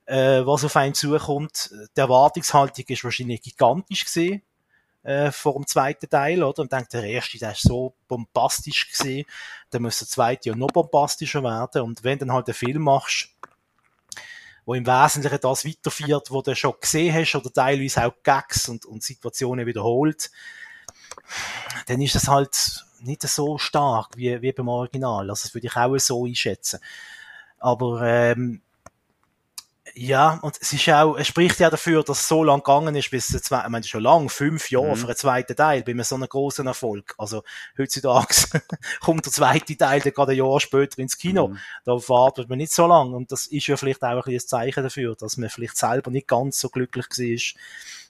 äh, 0.06 0.46
was 0.46 0.66
auf 0.66 0.76
einen 0.76 0.96
zukommt. 0.96 1.72
Die 1.96 2.02
Erwartungshaltung 2.02 2.84
ist 2.90 3.06
wahrscheinlich 3.06 3.42
gigantisch 3.42 4.04
gewesen 4.04 4.42
äh, 5.10 5.32
vor 5.32 5.54
dem 5.56 5.66
zweiten 5.66 6.08
Teil, 6.08 6.44
oder? 6.44 6.62
Und 6.62 6.72
denkt, 6.72 6.94
der 6.94 7.04
erste, 7.04 7.40
der 7.40 7.54
ist 7.54 7.64
so 7.64 7.96
bombastisch 8.08 8.92
gewesen, 8.92 9.26
dann 9.72 9.82
muss 9.82 9.98
der 9.98 10.08
zweite 10.08 10.50
ja 10.50 10.56
noch 10.56 10.68
bombastischer 10.68 11.44
werden. 11.44 11.82
Und 11.82 12.04
wenn 12.04 12.20
du 12.20 12.26
dann 12.26 12.36
halt 12.36 12.48
einen 12.48 12.54
Film 12.54 12.84
machst, 12.84 13.30
wo 14.66 14.76
im 14.76 14.86
Wesentlichen 14.86 15.40
das 15.42 15.66
weiterführt, 15.66 16.30
wo 16.30 16.44
du 16.44 16.56
schon 16.56 16.76
gesehen 16.80 17.16
hast, 17.16 17.34
oder 17.34 17.52
teilweise 17.52 18.06
auch 18.06 18.14
Gags 18.22 18.70
und, 18.70 18.86
und 18.86 19.02
Situationen 19.02 19.66
wiederholt, 19.66 20.30
dann 21.88 22.02
ist 22.02 22.14
das 22.14 22.28
halt 22.28 22.86
nicht 23.00 23.24
so 23.24 23.58
stark 23.58 24.16
wie, 24.16 24.40
wie 24.44 24.52
beim 24.52 24.68
Original. 24.68 25.28
Also 25.28 25.46
das 25.46 25.56
würde 25.56 25.68
ich 25.68 25.76
auch 25.76 25.98
so 25.98 26.26
einschätzen. 26.26 26.80
Aber 27.58 28.04
ähm, 28.04 28.62
ja, 29.96 30.40
und 30.42 30.58
es 30.62 30.74
ist 30.74 30.90
auch, 30.90 31.16
es 31.16 31.28
spricht 31.28 31.60
ja 31.60 31.70
dafür, 31.70 32.04
dass 32.04 32.22
es 32.22 32.28
so 32.28 32.44
lang 32.44 32.60
gegangen 32.60 32.96
ist, 32.96 33.12
bis 33.12 33.34
es 33.34 33.44
zwei, 33.44 33.64
ich 33.64 33.70
meine, 33.70 33.84
schon 33.84 34.04
lang, 34.04 34.30
fünf 34.30 34.70
Jahre 34.72 34.90
mhm. 34.90 34.96
für 34.96 35.08
einen 35.08 35.16
zweiten 35.16 35.56
Teil, 35.56 35.84
bei 35.84 35.92
einem 35.92 36.04
so 36.04 36.16
einem 36.16 36.28
großen 36.28 36.66
Erfolg. 36.66 37.16
Also, 37.18 37.44
heutzutage 37.78 38.36
kommt 39.02 39.26
der 39.26 39.34
zweite 39.34 39.78
Teil 39.78 40.02
dann 40.02 40.14
gerade 40.14 40.32
ein 40.32 40.38
Jahr 40.38 40.60
später 40.60 41.00
ins 41.00 41.18
Kino. 41.18 41.50
Mhm. 41.50 41.60
Da 41.86 41.92
wartet 41.94 42.50
man 42.50 42.58
nicht 42.58 42.72
so 42.72 42.88
lang. 42.88 43.14
Und 43.14 43.32
das 43.32 43.48
ist 43.48 43.68
ja 43.68 43.78
vielleicht 43.78 44.04
auch 44.04 44.26
ein, 44.26 44.34
ein 44.34 44.40
Zeichen 44.40 44.84
dafür, 44.84 45.16
dass 45.16 45.38
man 45.38 45.50
vielleicht 45.50 45.78
selber 45.78 46.12
nicht 46.12 46.28
ganz 46.28 46.60
so 46.60 46.70
glücklich 46.70 47.08
war. 47.10 47.62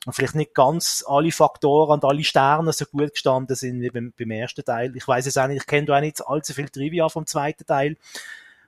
Und 0.05 0.13
vielleicht 0.13 0.35
nicht 0.35 0.55
ganz 0.55 1.03
alle 1.07 1.31
Faktoren 1.31 1.99
und 1.99 2.05
alle 2.05 2.23
Sterne 2.23 2.71
so 2.71 2.85
gut 2.85 3.11
gestanden 3.11 3.55
sind 3.55 3.81
wie 3.81 3.89
beim, 3.89 4.13
beim 4.17 4.31
ersten 4.31 4.63
Teil. 4.63 4.95
Ich 4.95 5.07
weiß 5.07 5.25
es 5.25 5.37
auch 5.37 5.47
nicht, 5.47 5.61
ich 5.61 5.67
kenne 5.67 5.87
da 5.87 5.97
auch 5.97 6.01
nicht 6.01 6.25
allzu 6.25 6.53
viel 6.53 6.69
Trivia 6.69 7.09
vom 7.09 7.25
zweiten 7.25 7.65
Teil 7.65 7.97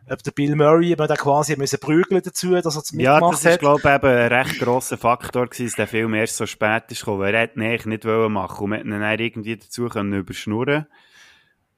ob 0.10 0.24
der 0.24 0.32
Bill 0.32 0.56
Murray 0.56 0.92
eben 0.92 1.08
da 1.08 1.16
quasi 1.16 1.56
müssen 1.56 1.80
prügeln 1.80 2.22
dazu, 2.24 2.52
dass 2.52 2.76
er 2.76 2.82
es 2.82 2.92
mitgemacht 2.92 3.22
hat. 3.22 3.22
Ja, 3.22 3.30
das 3.32 3.46
ist, 3.46 3.60
glaube 3.60 3.80
ich, 3.80 3.86
eben 3.86 4.08
ein 4.08 4.34
recht 4.34 4.60
grosser 4.60 4.98
Faktor 4.98 5.48
gewesen, 5.48 5.66
dass 5.66 5.76
der 5.76 5.88
Film 5.88 6.14
erst 6.14 6.38
so 6.38 6.46
spät 6.46 6.84
ist 6.90 7.00
gekommen, 7.00 7.24
er 7.24 7.40
hätte 7.40 7.60
ihn 7.60 7.90
nicht 7.90 8.06
wollen 8.06 8.34
machen 8.34 8.64
und 8.64 8.70
man 8.72 8.80
hätte 8.80 8.90
ihn 8.90 9.00
dann 9.02 9.20
irgendwie 9.20 9.58
dazu 9.58 9.88
können 9.88 10.14
überschnurren 10.14 10.88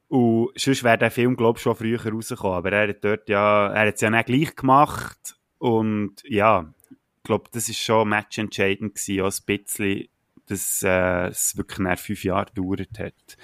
und 0.07 0.51
sonst 0.55 0.83
wäre 0.83 0.97
der 0.97 1.11
Film, 1.11 1.35
glaube 1.35 1.57
ich, 1.57 1.63
schon 1.63 1.75
früher 1.75 1.99
rausgekommen, 2.05 2.57
aber 2.57 2.71
er 2.71 2.89
hat 2.89 3.03
dort 3.03 3.29
ja, 3.29 3.67
er 3.67 3.87
hat 3.87 3.95
es 3.95 4.01
ja 4.01 4.09
nicht 4.09 4.27
gleich 4.27 4.55
gemacht 4.55 5.35
und 5.57 6.15
ja, 6.23 6.71
ich 6.89 7.23
glaube, 7.23 7.49
das 7.51 7.69
ist 7.69 7.79
schon 7.79 8.09
matchentscheidend 8.09 8.95
gewesen, 8.95 9.21
auch 9.21 9.31
ein 9.31 9.57
bisschen, 9.57 10.07
dass 10.47 10.83
äh, 10.83 11.27
es 11.27 11.55
wirklich 11.55 11.79
nach 11.79 11.97
fünf 11.97 12.23
Jahre 12.23 12.47
gedauert 12.53 12.99
hat. 12.99 13.37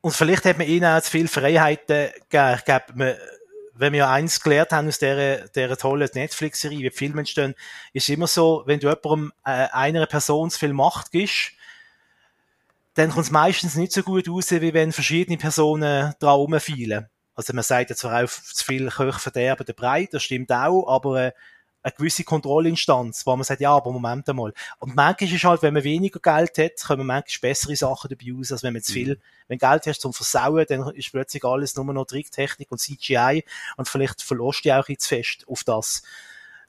Und 0.00 0.12
vielleicht 0.12 0.44
hat 0.44 0.58
man 0.58 0.66
ihnen 0.66 0.86
auch 0.86 1.00
zu 1.02 1.10
viele 1.10 1.28
Freiheiten 1.28 2.08
gegeben. 2.28 2.54
Ich 2.58 2.64
glaube, 2.64 3.18
wenn 3.74 3.92
wir 3.92 4.08
eins 4.08 4.40
gelernt 4.40 4.72
haben 4.72 4.88
aus 4.88 4.98
dieser, 4.98 5.48
dieser 5.48 5.76
tollen 5.76 6.08
Netflix-Serie, 6.12 6.78
wie 6.80 6.90
Filme 6.90 7.20
entstehen, 7.20 7.54
ist 7.92 8.08
immer 8.08 8.26
so, 8.26 8.62
wenn 8.66 8.80
du 8.80 8.88
jemandem 8.88 9.32
äh, 9.44 9.68
einer 9.72 10.06
Person 10.06 10.50
zu 10.50 10.58
viel 10.58 10.72
Macht 10.72 11.12
gibst, 11.12 11.52
dann 12.94 13.10
kommt 13.10 13.26
es 13.26 13.30
meistens 13.30 13.76
nicht 13.76 13.92
so 13.92 14.02
gut 14.02 14.28
raus, 14.28 14.50
wie 14.50 14.74
wenn 14.74 14.92
verschiedene 14.92 15.38
Personen 15.38 16.14
dran 16.18 16.34
rumfielen. 16.34 17.08
Also 17.34 17.52
man 17.54 17.64
sagt 17.64 17.90
ja 17.90 17.96
zwar 17.96 18.24
auch, 18.24 18.28
zu 18.28 18.64
viel 18.64 18.90
Köche 18.90 19.18
verderben 19.18 19.64
den 19.64 19.74
Brei, 19.74 20.08
das 20.10 20.22
stimmt 20.22 20.52
auch, 20.52 20.86
aber 20.88 21.26
äh, 21.26 21.32
eine 21.82 21.92
gewisse 21.92 22.24
Kontrollinstanz, 22.24 23.26
wo 23.26 23.34
man 23.36 23.44
sagt, 23.44 23.60
ja, 23.60 23.74
aber 23.74 23.92
Moment 23.92 24.28
einmal. 24.28 24.52
Und 24.78 24.94
manchmal 24.94 25.32
ist 25.32 25.44
halt, 25.44 25.62
wenn 25.62 25.74
man 25.74 25.84
weniger 25.84 26.20
Geld 26.20 26.58
hat, 26.58 26.84
kommen 26.86 27.06
manchmal 27.06 27.50
bessere 27.50 27.76
Sachen 27.76 28.10
dabei 28.10 28.32
raus, 28.36 28.52
als 28.52 28.62
wenn 28.62 28.72
man 28.72 28.82
zu 28.82 28.92
viel, 28.92 29.14
mhm. 29.14 29.20
wenn 29.48 29.58
Geld 29.58 29.86
hast 29.86 30.00
zum 30.00 30.12
Versauen, 30.12 30.66
dann 30.68 30.90
ist 30.94 31.10
plötzlich 31.10 31.44
alles 31.44 31.74
nur 31.76 31.84
noch 31.92 32.04
Tricktechnik 32.04 32.70
und 32.70 32.78
CGI 32.78 33.44
und 33.76 33.88
vielleicht 33.88 34.22
verlust 34.22 34.64
du 34.64 34.78
auch 34.78 34.88
jetzt 34.88 35.06
fest 35.06 35.44
auf 35.48 35.64
das. 35.64 36.02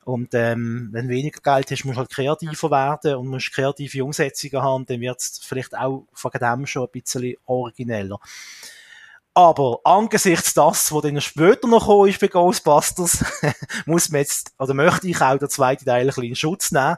Und 0.04 0.34
ähm, 0.34 0.90
wenn 0.92 1.10
weniger 1.10 1.42
Geld 1.42 1.70
hast, 1.70 1.86
musst 1.86 1.96
du 1.96 2.00
halt 2.00 2.10
kreativer 2.10 2.72
werden 2.72 3.16
und 3.16 3.28
musst 3.28 3.54
kreative 3.54 4.04
Umsetzungen 4.04 4.64
haben, 4.64 4.86
dann 4.88 5.00
wird 5.00 5.20
es 5.20 5.40
vielleicht 5.44 5.78
auch 5.78 6.08
von 6.14 6.32
dem 6.32 6.66
schon 6.66 6.88
ein 6.88 6.92
bisschen 6.92 7.36
origineller. 7.46 8.20
Aber 9.34 9.80
angesichts 9.86 10.54
das, 10.54 10.92
was 10.92 11.02
dann 11.04 11.22
später 11.22 11.68
noch 11.68 11.88
gekommen 11.88 12.10
ist 12.10 12.20
bei 12.20 12.28
Ghostbusters, 12.28 13.24
muss 13.86 14.10
man 14.10 14.20
jetzt, 14.20 14.54
oder 14.60 14.74
möchte 14.74 15.08
ich 15.08 15.22
auch 15.22 15.38
den 15.38 15.50
zweiten 15.50 15.86
Teil 15.86 16.02
ein 16.02 16.08
bisschen 16.08 16.24
in 16.24 16.36
Schutz 16.36 16.72
nehmen 16.72 16.98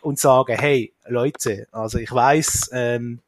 und 0.00 0.18
sagen, 0.18 0.56
hey, 0.58 0.94
Leute, 1.06 1.66
also 1.72 1.98
ich 1.98 2.10
weiss, 2.10 2.70
ähm, 2.72 3.20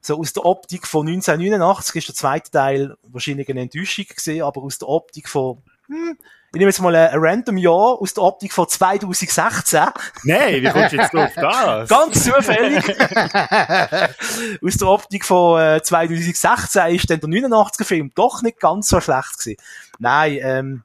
so 0.00 0.18
aus 0.20 0.32
der 0.32 0.44
Optik 0.44 0.86
von 0.86 1.08
1989 1.08 1.96
ist 1.96 2.08
der 2.08 2.14
zweite 2.14 2.50
Teil 2.50 2.96
wahrscheinlich 3.02 3.48
eine 3.48 3.62
Enttäuschung 3.62 4.04
gesehen, 4.14 4.42
aber 4.42 4.62
aus 4.62 4.78
der 4.78 4.88
Optik 4.88 5.28
von 5.28 5.62
hm, 5.86 6.16
ich 6.54 6.58
nehme 6.58 6.70
jetzt 6.70 6.80
mal 6.80 6.94
ein, 6.94 7.10
random 7.14 7.56
Jahr 7.56 8.00
aus 8.00 8.14
der 8.14 8.22
Optik 8.22 8.52
von 8.52 8.68
2016. 8.68 9.80
Nein, 10.22 10.62
wie 10.62 10.70
kommst 10.70 10.92
du 10.92 10.96
jetzt 10.96 11.14
auf 11.14 11.34
das? 11.34 11.88
Ganz 11.88 12.24
zufällig. 12.24 12.84
aus 14.62 14.74
der 14.76 14.88
Optik 14.88 15.24
von 15.24 15.60
äh, 15.60 15.82
2016 15.82 16.94
ist 16.94 17.10
dann 17.10 17.20
der 17.20 17.28
89er 17.28 17.84
Film 17.84 18.12
doch 18.14 18.42
nicht 18.42 18.60
ganz 18.60 18.88
so 18.88 19.00
schlecht 19.00 19.38
gewesen. 19.38 19.56
Nein, 19.98 20.38
ähm, 20.42 20.84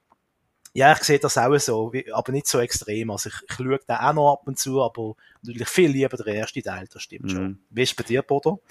ja, 0.73 0.93
ich 0.93 1.03
sehe 1.03 1.19
das 1.19 1.37
auch 1.37 1.57
so, 1.57 1.91
aber 2.13 2.31
nicht 2.31 2.47
so 2.47 2.59
extrem. 2.59 3.11
Also 3.11 3.29
ich, 3.29 3.35
ich 3.47 3.55
schaue 3.55 3.79
den 3.79 3.95
auch 3.95 4.13
noch 4.13 4.33
ab 4.33 4.41
und 4.45 4.57
zu, 4.57 4.81
aber 4.81 5.13
natürlich 5.41 5.69
viel 5.69 5.91
lieber 5.91 6.17
der 6.17 6.33
erste 6.33 6.61
Teil, 6.61 6.87
das 6.91 7.03
stimmt 7.03 7.25
mm. 7.25 7.29
schon. 7.29 7.43
Mhm. 7.43 7.59
Wie 7.69 7.83
ist 7.83 7.89
es 7.89 7.95
bei 7.95 8.03
dir, 8.03 8.21
Bodo? 8.21 8.61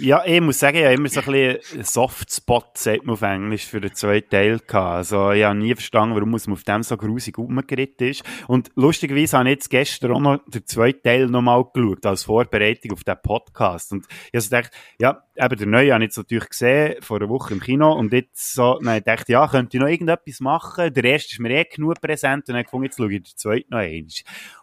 Ja, 0.00 0.24
ich 0.24 0.40
muss 0.40 0.58
sagen, 0.58 0.78
ich 0.78 0.84
habe 0.84 0.94
immer 0.94 1.10
so 1.10 1.20
ein 1.20 1.26
bisschen 1.26 1.84
Softspot, 1.84 2.78
sagt 2.78 3.04
man 3.04 3.12
auf 3.12 3.22
Englisch, 3.22 3.66
für 3.66 3.82
den 3.82 3.94
zweiten 3.94 4.30
Teil 4.30 4.58
gehabt. 4.58 4.96
Also, 4.96 5.32
ich 5.32 5.44
habe 5.44 5.58
nie 5.58 5.74
verstanden, 5.74 6.14
warum 6.14 6.30
man 6.30 6.40
auf 6.40 6.64
dem 6.64 6.82
so 6.82 6.96
grusig 6.96 7.36
rumgeritten 7.36 8.08
ist. 8.08 8.24
Und 8.48 8.70
lustigerweise 8.76 9.36
habe 9.36 9.50
ich 9.50 9.56
jetzt 9.56 9.68
gestern 9.68 10.12
auch 10.12 10.20
noch 10.20 10.40
den 10.46 10.64
zweiten 10.64 11.02
Teil 11.02 11.26
nochmal 11.26 11.66
geschaut, 11.74 12.06
als 12.06 12.24
Vorbereitung 12.24 12.92
auf 12.92 13.04
den 13.04 13.16
Podcast. 13.22 13.92
Und 13.92 14.06
ich 14.06 14.14
habe 14.14 14.30
also 14.34 14.48
gedacht, 14.48 14.70
ja, 14.98 15.22
eben 15.36 15.56
der 15.58 15.66
neue 15.66 15.92
habe 15.92 16.02
ich 16.02 16.08
jetzt 16.08 16.16
natürlich 16.16 16.48
gesehen, 16.48 17.02
vor 17.02 17.18
einer 17.18 17.28
Woche 17.28 17.52
im 17.52 17.60
Kino. 17.60 17.92
Und 17.92 18.14
jetzt 18.14 18.54
so, 18.54 18.78
dann 18.82 18.96
ich 18.96 19.04
dachte, 19.04 19.32
ja, 19.32 19.46
könnte 19.48 19.76
ich 19.76 19.82
noch 19.82 19.88
irgendetwas 19.88 20.40
machen? 20.40 20.94
Der 20.94 21.04
erste 21.04 21.32
ist 21.32 21.40
mir 21.40 21.50
eh 21.50 21.64
genug 21.64 22.00
präsent. 22.00 22.48
Und 22.48 22.48
dann 22.48 22.56
habe 22.56 22.62
ich 22.62 22.66
gefunden, 22.66 22.84
jetzt 22.86 22.96
schaue 22.96 23.12
ich 23.12 23.22
den 23.22 23.36
zweiten 23.36 23.70
noch 23.70 23.80
einmal. 23.80 24.06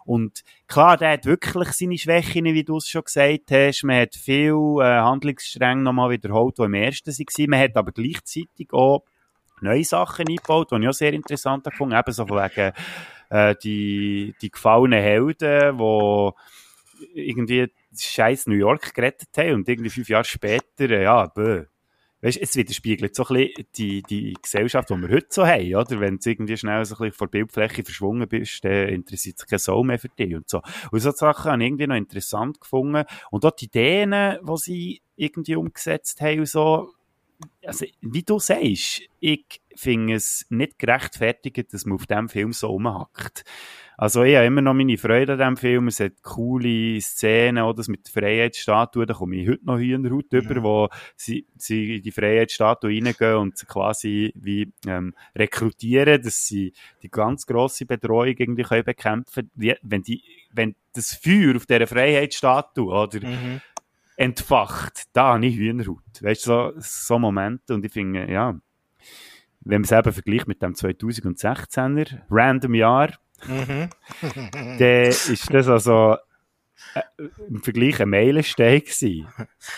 Und 0.08 0.44
klar, 0.68 0.96
der 0.96 1.12
hat 1.12 1.26
wirklich 1.26 1.74
seine 1.74 1.98
Schwächen, 1.98 2.46
wie 2.46 2.64
du 2.64 2.78
es 2.78 2.88
schon 2.88 3.04
gesagt 3.04 3.52
hast. 3.52 3.84
Man 3.84 4.02
hat 4.02 4.16
viel 4.16 4.54
äh, 4.80 4.84
Handlungsstränge 4.84 5.84
nochmal 5.84 6.12
wiederholt, 6.12 6.58
die 6.58 6.64
im 6.64 6.76
ersten 6.76 7.12
waren. 7.12 7.50
Man 7.50 7.60
hat 7.60 7.76
aber 7.76 7.92
gleichzeitig 7.92 8.72
auch 8.72 9.04
neue 9.60 9.84
Sachen 9.84 10.26
eingebaut, 10.30 10.72
die 10.72 10.78
ich 10.78 10.88
auch 10.88 10.94
sehr 10.94 11.12
interessant 11.12 11.68
fand. 11.74 11.94
Ebenso 11.94 12.26
von 12.26 12.38
wegen 12.38 12.72
äh, 13.30 13.56
die, 13.62 14.34
die 14.42 14.50
gefallenen 14.50 15.02
Helden, 15.02 15.78
die 15.78 16.32
irgendwie 17.14 17.68
scheiß 17.94 18.48
New 18.48 18.56
York 18.56 18.94
gerettet 18.94 19.30
haben 19.38 19.56
und 19.56 19.68
irgendwie 19.68 19.90
fünf 19.90 20.08
Jahre 20.08 20.24
später, 20.24 20.90
äh, 20.90 21.04
ja, 21.04 21.28
bäh 21.28 21.66
weißt, 22.22 22.40
es 22.42 22.56
widerspiegelt 22.56 23.16
so 23.16 23.26
ein 23.28 23.36
bisschen 23.36 23.68
die, 23.76 24.02
die 24.04 24.34
Gesellschaft, 24.42 24.90
die 24.90 24.96
wir 24.96 25.10
heute 25.10 25.28
so 25.30 25.46
haben, 25.46 25.76
oder? 25.76 26.00
Wenn 26.00 26.18
du 26.18 26.30
irgendwie 26.30 26.58
schnell 26.58 26.84
so 26.86 26.96
ein 26.96 27.00
bisschen 27.00 27.14
vor 27.14 27.28
Bildfläche 27.28 27.84
verschwungen 27.84 28.28
bist, 28.28 28.64
dann 28.64 28.90
interessiert 28.90 29.38
sich 29.38 29.48
kein 29.48 29.60
Soul 29.60 29.86
mehr 29.86 30.00
für 30.00 30.10
dich 30.10 30.36
und 30.36 30.50
so. 30.50 30.62
Und 30.92 31.00
so 31.00 31.12
Sachen 31.12 31.52
habe 31.52 31.64
ich 31.64 31.68
irgendwie 31.68 31.88
noch 31.88 31.96
interessant 31.96 32.60
gefunden. 32.60 33.04
Und 33.32 33.46
auch 33.46 33.52
die 33.52 33.66
Ideen, 33.66 34.12
die 34.42 34.58
sie 34.58 35.02
irgendwie 35.16 35.56
umgesetzt 35.56 36.22
haben 36.22 36.40
und 36.40 36.50
so, 36.50 36.92
also, 37.64 37.86
wie 38.02 38.24
du 38.24 38.40
sagst, 38.40 39.04
ich 39.20 39.62
finde 39.76 40.16
es 40.16 40.46
nicht 40.50 40.80
gerechtfertigt, 40.80 41.72
dass 41.72 41.86
man 41.86 41.96
auf 41.96 42.08
diesem 42.08 42.30
Film 42.30 42.52
so 42.52 42.70
umhackt. 42.74 43.44
Also 44.00 44.22
ich 44.22 44.36
habe 44.36 44.46
immer 44.46 44.62
noch 44.62 44.76
meine 44.76 44.96
Freude 44.96 45.34
an 45.34 45.40
diesem 45.40 45.58
Film. 45.58 45.88
Es 45.88 46.00
hat 46.00 46.22
coole 46.22 47.02
Szenen, 47.02 47.64
oder 47.64 47.78
das 47.78 47.88
mit 47.88 48.06
der 48.06 48.22
Freiheitsstatue, 48.22 49.08
da 49.08 49.16
komme 49.16 49.38
ich 49.38 49.50
heute 49.50 49.66
noch 49.66 49.80
Hühnerhaut 49.80 50.32
über, 50.32 50.62
wo 50.62 50.90
sie, 51.16 51.48
sie 51.58 51.96
in 51.96 52.04
die 52.04 52.12
Freiheitsstatue 52.12 52.92
reingehen 52.92 53.38
und 53.38 53.58
sie 53.58 53.66
quasi 53.66 54.32
wie 54.36 54.72
ähm, 54.86 55.16
rekrutieren, 55.36 56.22
dass 56.22 56.46
sie 56.46 56.74
die 57.02 57.10
ganz 57.10 57.48
grosse 57.48 57.88
Bedrohung 57.88 58.28
irgendwie 58.38 58.62
können 58.62 58.84
bekämpfen 58.84 59.50
können. 59.58 59.78
Wenn, 59.82 60.04
die, 60.04 60.22
wenn 60.54 60.76
das 60.94 61.16
Feuer 61.16 61.56
auf 61.56 61.66
dieser 61.66 61.88
Freiheitsstatue, 61.88 62.94
oder, 62.94 63.28
mhm. 63.28 63.62
entfacht, 64.16 65.06
da 65.14 65.34
habe 65.34 65.48
ich 65.48 65.56
Hühnerhaut. 65.56 66.22
Weißt 66.22 66.46
du, 66.46 66.52
so, 66.52 66.74
so 66.78 67.18
Momente 67.18 67.74
und 67.74 67.84
ich 67.84 67.94
finde, 67.94 68.32
ja, 68.32 68.60
wenn 69.62 69.82
man 69.82 69.86
es 69.86 69.92
eben 69.92 70.14
vergleicht 70.14 70.48
mit 70.48 70.62
dem 70.62 70.74
2016er, 70.74 72.20
random 72.30 72.76
Jahr, 72.76 73.10
Mhm. 73.46 73.90
dann 74.80 75.04
ist 75.04 75.54
das 75.54 75.68
also 75.68 76.18
äh, 76.94 77.02
im 77.48 77.62
Vergleich 77.62 78.02
ein 78.02 78.10
Meilenstein 78.10 78.80
gewesen. 78.80 79.28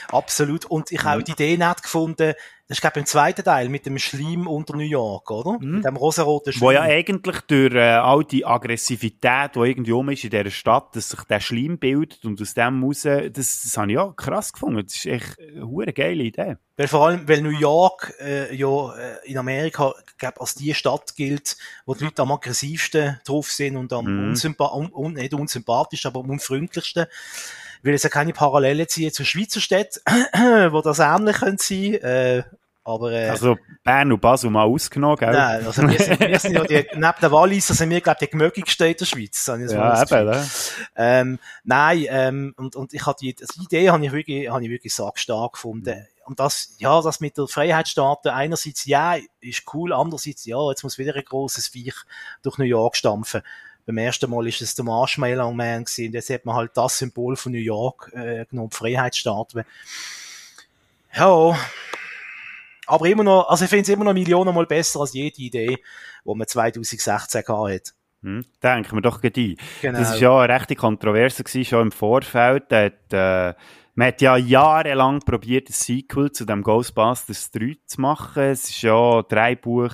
Absolut. 0.10 0.66
Und 0.66 0.92
ich 0.92 1.04
habe 1.04 1.22
auch 1.22 1.24
die 1.24 1.32
Idee 1.32 1.58
nicht 1.58 1.84
gefunden, 1.84 2.34
das 2.70 2.78
ist, 2.78 2.82
glaube 2.82 3.00
ich, 3.00 3.02
im 3.02 3.06
zweiten 3.08 3.44
Teil 3.44 3.68
mit 3.68 3.88
dem 3.88 3.98
Schleim 3.98 4.46
unter 4.46 4.76
New 4.76 4.84
York, 4.84 5.32
oder? 5.32 5.58
Mit 5.60 5.84
dem 5.84 5.96
rosaroten 5.98 6.54
Schleim. 6.54 6.62
Wo 6.62 6.72
ja 6.72 6.84
eigentlich 6.84 7.42
durch 7.42 7.74
äh, 7.74 7.80
all 7.80 8.24
die 8.24 8.46
Aggressivität, 8.46 9.56
die 9.56 9.60
irgendwie 9.60 9.92
um 9.92 10.08
ist 10.10 10.24
in 10.24 10.30
dieser 10.30 10.52
Stadt, 10.52 10.96
dass 10.96 11.10
sich 11.10 11.24
der 11.24 11.40
Schleim 11.40 11.80
bildet 11.80 12.24
und 12.26 12.40
aus 12.40 12.54
dem 12.54 12.84
raus, 12.84 13.02
das, 13.02 13.32
das 13.34 13.76
habe 13.76 13.88
ich 13.88 13.96
ja 13.96 14.14
krass 14.16 14.54
gefunden. 14.54 14.84
Das 14.86 14.96
ist 14.96 15.06
echt 15.08 15.40
eine 15.40 15.68
hure 15.68 15.92
geile 15.94 16.24
Idee. 16.24 16.58
Weil 16.78 16.88
vor 16.88 17.08
allem, 17.08 17.28
weil 17.28 17.42
New 17.42 17.50
York 17.50 18.14
äh, 18.22 18.56
ja 18.56 18.96
äh, 18.96 19.18
in 19.26 19.38
Amerika 19.40 19.94
glaub, 20.20 20.40
als 20.40 20.54
die 20.54 20.74
Stadt 20.76 21.16
gilt, 21.16 21.58
wo 21.88 21.96
die 21.96 22.04
Leute 22.06 22.22
am 22.22 22.32
aggressivsten 22.32 23.20
drauf 23.26 23.52
sind 23.52 23.78
und 23.78 23.92
am 23.92 24.06
Mhm. 24.06 24.30
unsympa 24.30 24.68
un, 24.68 24.92
un, 24.94 25.14
nicht 25.14 25.34
unsympathischsten, 25.34 26.10
aber 26.12 26.20
am 26.20 26.30
unfreundlichsten. 26.30 27.08
Weil 27.82 27.94
es 27.94 28.04
ja 28.04 28.10
keine 28.10 28.34
Parallele 28.34 28.88
ziehen 28.88 29.12
zu 29.12 29.24
Schweizer 29.26 29.60
Städten, 29.60 30.02
wo 30.72 30.82
das 30.82 31.00
ähnlich 31.00 31.38
könnte 31.38 31.64
sein. 31.64 31.94
Äh, 31.96 32.44
aber 32.90 33.12
äh, 33.12 33.30
Also 33.30 33.58
Bern 33.84 34.12
und 34.12 34.22
Basel 34.22 34.50
mal 34.50 34.64
ausgenommen, 34.64 35.18
gell? 35.18 35.32
Nein, 35.32 35.66
also 35.66 35.88
wir 35.88 36.00
sind, 36.00 36.20
wir 36.20 36.40
sind 36.40 36.54
ja 36.54 36.64
die, 36.64 36.88
neben 36.94 37.14
den 37.22 37.32
Walliser 37.32 37.74
sind 37.74 37.90
wir, 37.90 38.02
glaube 38.02 38.18
ich, 38.22 38.28
die 38.28 38.32
gemögigsten 38.32 38.88
in 38.88 38.96
der 38.98 39.06
Schweiz. 39.06 39.46
so 39.46 39.54
Ja, 39.54 40.02
eben, 40.02 40.30
ne? 40.30 40.50
Ähm, 40.96 41.40
nein, 41.64 42.06
ähm, 42.10 42.54
und, 42.58 42.76
und 42.76 42.94
ich 42.94 43.06
habe 43.06 43.18
die, 43.22 43.36
die 43.36 43.64
Idee 43.64 43.90
habe 43.90 44.06
ich 44.06 44.12
wirklich, 44.12 44.50
habe 44.50 44.64
ich 44.64 44.70
wirklich 44.70 44.94
stark 44.94 45.54
gefunden. 45.54 46.06
Und 46.26 46.40
das, 46.40 46.76
ja, 46.78 47.02
das 47.02 47.20
mit 47.22 47.38
der 47.38 47.48
Freiheitsstaaten, 47.48 48.30
einerseits, 48.32 48.86
ja, 48.86 49.16
ist 49.42 49.64
cool, 49.74 49.94
andererseits, 49.94 50.46
ja, 50.46 50.70
jetzt 50.70 50.84
muss 50.84 51.00
wieder 51.00 51.16
ein 51.16 51.26
grosses 51.26 51.68
Viech 51.70 51.96
durch 52.44 52.58
New 52.60 52.66
York 52.66 52.96
stampfen. 52.96 53.42
Beim 53.88 53.98
ersten 53.98 54.30
Mal 54.30 54.48
ist 54.48 54.62
es 54.62 54.76
der 54.76 54.86
Marshmallow 54.86 55.52
Man 55.52 55.86
gewesen, 55.86 56.08
und 56.08 56.14
jetzt 56.14 56.30
hat 56.30 56.46
man 56.46 56.56
halt 56.56 56.78
das 56.78 57.00
Symbol 57.00 57.36
von 57.36 57.52
New 57.52 57.58
York, 57.58 58.12
äh, 58.14 58.46
genommen, 58.46 58.70
die 58.70 58.78
Freiheitsstatue. 58.78 59.66
Ja, 61.16 61.58
aber 62.90 63.06
immer 63.06 63.24
noch, 63.24 63.50
also 63.50 63.66
ich 63.66 63.70
finde 63.70 63.84
es 63.84 63.90
immer 63.90 64.06
noch 64.06 64.14
Millionen 64.14 64.54
mal 64.54 64.66
besser 64.66 65.00
als 65.02 65.14
jede 65.14 65.42
Idee, 65.42 65.78
die 66.26 66.36
man 66.36 66.48
2016 66.48 67.44
gehabt 67.44 67.72
hat. 67.72 67.94
Hm, 68.22 68.44
denken 68.62 68.98
wir 68.98 69.02
doch 69.02 69.22
gleich 69.22 69.38
ein. 69.38 69.56
Genau. 69.82 70.00
Das 70.00 70.12
war 70.12 70.18
ja 70.18 70.40
eine 70.40 70.54
rechte 70.54 70.76
Kontroverse 70.76 71.44
gewesen, 71.44 71.66
schon 71.66 71.82
im 71.84 71.92
Vorfeld. 71.92 72.66
Hat, 72.72 73.14
äh, 73.14 73.54
man 73.96 74.08
hat 74.08 74.22
ja 74.22 74.36
jahrelang 74.36 75.20
probiert, 75.20 75.70
ein 75.70 75.74
Sequel 75.74 76.32
zu 76.32 76.46
dem 76.46 76.64
Ghostbusters 76.64 77.52
3 77.52 77.78
zu 77.86 78.02
machen. 78.02 78.44
Es 78.44 78.70
ist 78.70 78.82
ja 78.82 79.24
drei 79.24 79.56
Buch, 79.56 79.94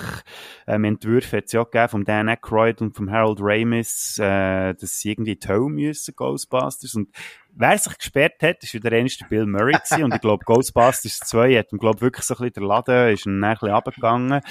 ähm, 0.68 0.86
Entwürfe 0.86 1.38
hat 1.38 1.46
es 1.46 1.52
ja 1.52 1.64
gegeben, 1.64 1.90
von 1.90 2.06
Dan 2.06 2.30
Aykroyd 2.30 2.82
und 2.82 2.96
von 2.96 3.12
Harold 3.12 3.40
Ramis, 3.42 4.18
äh, 4.18 4.74
dass 4.74 5.00
sie 5.00 5.12
irgendwie 5.12 5.40
Hölle 5.48 5.70
müssen, 5.70 6.16
Ghostbusters. 6.16 6.96
Und 6.96 7.10
wer 7.56 7.78
sich 7.78 7.98
gesperrt 7.98 8.42
hat, 8.42 8.64
ist 8.64 8.74
wieder 8.74 8.92
einst 8.92 9.28
Bill 9.30 9.46
Murray 9.46 9.74
gewesen. 9.74 10.04
Und 10.04 10.14
ich 10.14 10.22
glaube, 10.22 10.46
Ghostbusters 10.46 11.20
2 11.20 11.58
hat 11.58 11.72
ihm, 11.72 11.80
glaube 11.80 12.02
wirklich 12.02 12.26
so 12.26 12.36
ein 12.36 12.38
bisschen 12.40 12.54
der 12.54 12.64
Laden, 12.64 13.14
ist 13.14 13.26
ihm 13.26 13.44
ein 13.44 13.54
bisschen 13.54 13.72
runtergegangen. 13.72 14.42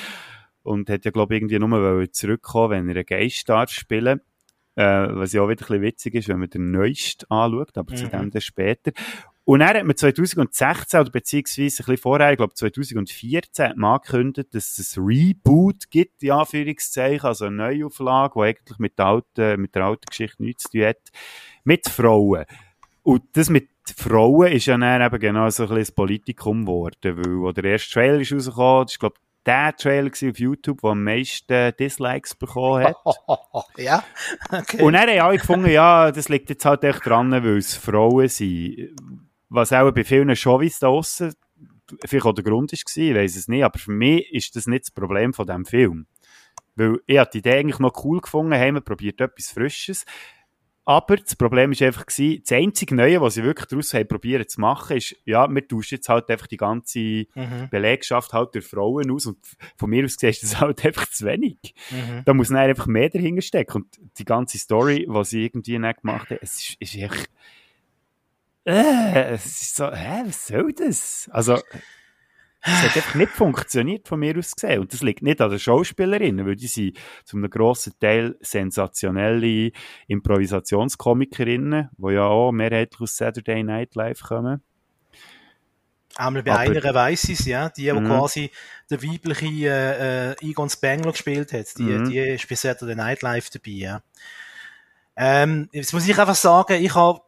Und 0.62 0.88
hat 0.88 1.04
ja, 1.04 1.10
glaube 1.10 1.34
ich, 1.34 1.42
irgendwie 1.42 1.58
nur 1.58 2.10
zurückkommen, 2.12 2.70
wenn 2.70 2.88
er 2.88 2.96
einen 2.96 3.06
Geist 3.06 3.48
darf 3.48 3.70
spielen. 3.70 4.20
Äh, 4.76 4.82
was 4.84 5.32
ja 5.32 5.42
auch 5.42 5.48
wieder 5.48 5.62
ein 5.62 5.68
bisschen 5.68 5.82
witzig 5.82 6.14
ist, 6.14 6.28
wenn 6.28 6.40
man 6.40 6.50
den 6.50 6.72
neuesten 6.72 7.30
anschaut, 7.30 7.78
aber 7.78 7.94
zu 7.94 8.06
Mhm. 8.06 8.10
dem 8.10 8.30
dann 8.32 8.40
später. 8.40 8.90
Und 9.44 9.60
dann 9.60 9.76
hat 9.76 9.84
man 9.84 9.94
2016, 9.94 11.00
oder 11.00 11.10
beziehungsweise 11.10 11.60
ein 11.62 11.68
bisschen 11.68 11.96
vorher, 11.98 12.30
ich 12.32 12.38
glaube 12.38 12.54
2014, 12.54 13.66
hat 13.66 13.76
man 13.76 13.92
angekündigt, 13.92 14.48
dass 14.54 14.78
es 14.78 14.96
ein 14.96 15.04
Reboot 15.04 15.90
gibt, 15.90 16.22
in 16.22 16.30
Anführungszeichen, 16.32 17.26
also 17.26 17.44
eine 17.44 17.56
Neuauflage, 17.56 18.32
die 18.36 18.40
eigentlich 18.40 18.78
mit 18.78 18.98
der 18.98 19.06
alten, 19.06 19.60
mit 19.60 19.74
der 19.74 19.84
alten 19.84 20.06
Geschichte 20.08 20.42
nichts 20.42 20.64
zu 20.64 20.70
tun 20.78 20.86
hat, 20.86 20.96
mit 21.62 21.86
Frauen. 21.88 22.46
Und 23.04 23.22
das 23.34 23.50
mit 23.50 23.68
Frauen 23.96 24.50
ist 24.50 24.66
ja 24.66 24.76
dann 24.76 25.02
eben 25.02 25.20
genau 25.20 25.48
so 25.50 25.64
ein 25.64 25.68
bisschen 25.68 25.82
das 25.82 25.92
Politikum 25.92 26.64
geworden, 26.64 27.16
weil, 27.16 27.38
wo 27.38 27.52
der 27.52 27.64
erste 27.64 27.92
Trailer 27.92 28.20
ist 28.20 28.32
rausgekommen, 28.32 28.84
das 28.84 28.92
ist, 28.92 28.98
glaube 28.98 29.14
ich, 29.16 29.24
der 29.46 29.76
Trailer 29.76 30.10
auf 30.10 30.38
YouTube, 30.38 30.80
der 30.80 30.90
am 30.90 31.04
meisten 31.04 31.76
Dislikes 31.78 32.34
bekommen 32.34 32.84
hat. 32.84 32.96
ja, 33.76 34.02
okay. 34.50 34.82
Und 34.82 34.94
dann 34.94 35.08
haben 35.08 35.20
alle 35.20 35.38
gefunden, 35.38 35.68
ja, 35.68 36.10
das 36.10 36.30
liegt 36.30 36.48
jetzt 36.48 36.64
halt 36.64 36.82
echt 36.82 37.04
dran, 37.04 37.30
weil 37.30 37.58
es 37.58 37.76
Frauen 37.76 38.28
sind. 38.28 38.96
Was 39.50 39.72
auch 39.72 39.90
bei 39.92 40.02
vielen 40.02 40.34
Shows 40.34 40.78
da 40.78 40.88
draussen 40.88 41.34
vielleicht 42.04 42.26
auch 42.26 42.32
der 42.32 42.44
Grund 42.44 42.72
war, 42.72 42.78
ich 42.78 43.14
weiss 43.14 43.36
es 43.36 43.48
nicht, 43.48 43.64
aber 43.64 43.78
für 43.78 43.92
mich 43.92 44.32
ist 44.32 44.56
das 44.56 44.66
nicht 44.66 44.84
das 44.84 44.90
Problem 44.90 45.32
von 45.34 45.46
diesem 45.46 45.64
Film. 45.64 46.06
Weil 46.76 46.98
ich 47.06 47.18
habe 47.18 47.30
die 47.32 47.38
Idee 47.38 47.58
eigentlich 47.58 47.78
noch 47.78 48.04
cool 48.04 48.20
gefunden, 48.20 48.54
haben 48.54 48.74
wir 48.74 48.80
probiert 48.80 49.20
etwas 49.20 49.50
Frisches. 49.50 50.04
Aber 50.86 51.16
das 51.16 51.34
Problem 51.34 51.70
war 51.72 51.86
einfach, 51.86 52.04
gewesen, 52.04 52.42
das 52.42 52.52
einzige 52.52 52.94
Neue, 52.94 53.20
was 53.20 53.34
sie 53.34 53.42
wirklich 53.42 53.66
daraus 53.68 53.94
haben 53.94 54.06
probiert 54.06 54.50
zu 54.50 54.60
machen, 54.60 54.98
ist, 54.98 55.16
ja, 55.24 55.48
wir 55.48 55.66
tauschen 55.66 55.94
jetzt 55.94 56.08
halt 56.10 56.28
einfach 56.28 56.46
die 56.46 56.58
ganze 56.58 56.98
Mhm. 56.98 57.68
Belegschaft 57.70 58.32
halt 58.34 58.54
durch 58.54 58.66
Frauen 58.66 59.10
aus 59.10 59.24
und 59.26 59.38
von 59.76 59.88
mir 59.88 60.04
aus 60.04 60.16
gesehen 60.16 60.30
ist 60.30 60.42
das 60.42 60.60
halt 60.60 60.84
einfach 60.84 61.08
zu 61.08 61.24
wenig. 61.24 61.74
Mhm. 61.90 62.22
Da 62.26 62.34
muss 62.34 62.48
dann 62.48 62.58
einfach 62.58 62.86
mehr 62.86 63.08
dahinter 63.08 63.40
stecken. 63.40 63.76
Und 63.78 64.00
die 64.18 64.24
ganze 64.26 64.58
Story, 64.58 65.08
die 65.08 65.24
sie 65.24 65.44
irgendwie 65.46 65.78
nicht 65.78 66.02
gemacht 66.02 66.28
haben, 66.30 66.38
es 66.42 66.58
ist, 66.60 66.76
ist 66.80 66.94
echt, 66.96 67.30
äh, 68.66 69.32
es 69.34 69.62
ist 69.62 69.76
so, 69.76 69.90
hä, 69.90 70.22
was 70.26 70.46
soll 70.46 70.72
das? 70.74 71.30
Also, 71.32 71.58
es 72.66 72.82
hat 72.82 72.96
einfach 72.96 73.14
nicht 73.14 73.32
funktioniert 73.32 74.08
von 74.08 74.20
mir 74.20 74.36
aus 74.38 74.52
gesehen. 74.52 74.80
Und 74.80 74.92
das 74.92 75.02
liegt 75.02 75.22
nicht 75.22 75.40
an 75.40 75.50
den 75.50 75.58
Schauspielerinnen, 75.58 76.46
weil 76.46 76.56
die 76.56 76.66
sind 76.66 76.96
zu 77.24 77.36
einem 77.36 77.50
grossen 77.50 77.92
Teil 78.00 78.36
sensationelle 78.40 79.70
Improvisationskomikerinnen, 80.08 81.90
die 81.96 82.12
ja 82.12 82.24
auch 82.24 82.52
mehrheitlich 82.52 83.00
aus 83.00 83.16
Saturday 83.16 83.62
Night 83.62 83.94
Live 83.94 84.20
kommen. 84.20 84.62
Einmal 86.16 86.42
bei 86.44 86.52
Aber- 86.52 86.60
einer 86.60 86.94
weiss 86.94 87.24
ich's, 87.28 87.44
ja, 87.44 87.68
die, 87.70 87.82
die 87.86 87.92
Mhm. 87.92 88.06
quasi 88.06 88.50
der 88.88 89.02
weibliche 89.02 89.46
äh, 89.68 90.30
äh, 90.32 90.36
Egon 90.48 90.70
Spengler 90.70 91.10
gespielt 91.10 91.52
hat, 91.52 91.76
die, 91.76 91.82
Mhm. 91.82 92.08
die 92.08 92.18
ist 92.18 92.48
bei 92.48 92.54
Saturday 92.54 92.94
Night 92.94 93.22
Live 93.22 93.50
dabei, 93.50 93.70
ja. 93.72 94.02
Ähm, 95.16 95.68
jetzt 95.72 95.92
muss 95.92 96.06
ich 96.08 96.18
einfach 96.18 96.34
sagen, 96.36 96.82
ich 96.84 96.94
habe 96.94 97.20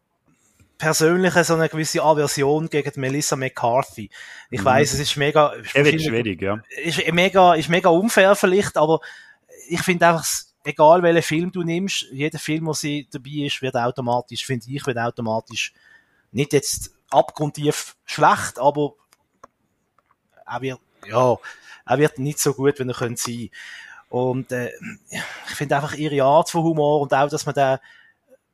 persönlich 0.78 1.32
so 1.34 1.54
eine 1.54 1.68
gewisse 1.68 2.02
Aversion 2.02 2.68
gegen 2.68 3.00
Melissa 3.00 3.36
McCarthy. 3.36 4.10
Ich 4.50 4.60
Mhm. 4.60 4.64
weiss, 4.64 4.92
es 4.92 5.00
ist 5.00 5.16
mega, 5.16 5.48
Er 5.48 5.56
wird 5.56 5.64
wahrscheinlich- 5.74 6.04
schwierig, 6.06 6.42
ja. 6.42 6.60
ist 6.82 7.12
mega, 7.12 7.54
ist 7.54 7.68
mega 7.68 7.88
unfair 7.88 8.36
vielleicht, 8.36 8.76
aber 8.76 9.00
ich 9.68 9.80
finde 9.82 10.06
einfach, 10.08 10.26
egal 10.64 11.02
welchen 11.02 11.22
Film 11.22 11.52
du 11.52 11.62
nimmst, 11.62 12.06
jeder 12.12 12.38
Film, 12.38 12.66
wo 12.66 12.72
sie 12.72 13.08
dabei 13.10 13.46
ist, 13.46 13.62
wird 13.62 13.74
automatisch, 13.76 14.44
finde 14.44 14.66
ich, 14.70 14.86
wird 14.86 14.98
automatisch 14.98 15.72
nicht 16.32 16.52
jetzt 16.52 16.90
abgrundtief 17.10 17.96
schlecht, 18.04 18.58
aber 18.58 18.92
er 20.46 20.60
wird, 20.60 20.80
ja, 21.06 21.36
er 21.86 21.98
wird 21.98 22.18
nicht 22.18 22.38
so 22.38 22.52
gut, 22.52 22.78
wenn 22.78 22.88
er 22.88 22.94
könnte 22.94 23.20
sein. 23.22 23.48
Und 24.08 24.52
äh, 24.52 24.70
ich 25.48 25.54
finde 25.54 25.76
einfach 25.76 25.94
ihre 25.94 26.22
Art 26.24 26.50
von 26.50 26.62
Humor 26.62 27.00
und 27.00 27.12
auch, 27.14 27.28
dass 27.28 27.46
man 27.46 27.54
den 27.54 27.78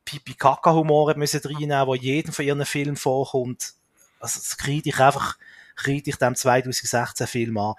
Pipi-Kaka-Humor 0.04 1.16
müssen 1.16 1.40
reinnehmen, 1.44 1.86
der 1.86 1.96
jeden 1.96 2.32
von 2.32 2.44
ihren 2.44 2.64
Filmen 2.66 2.96
vorkommt. 2.96 3.74
Also 4.20 4.38
das 4.40 4.56
kriege 4.56 4.88
ich 4.88 4.98
einfach, 5.00 5.36
kriege 5.76 6.10
ich 6.10 6.16
dem 6.16 6.34
2016 6.34 7.26
Film 7.26 7.58
an. 7.58 7.74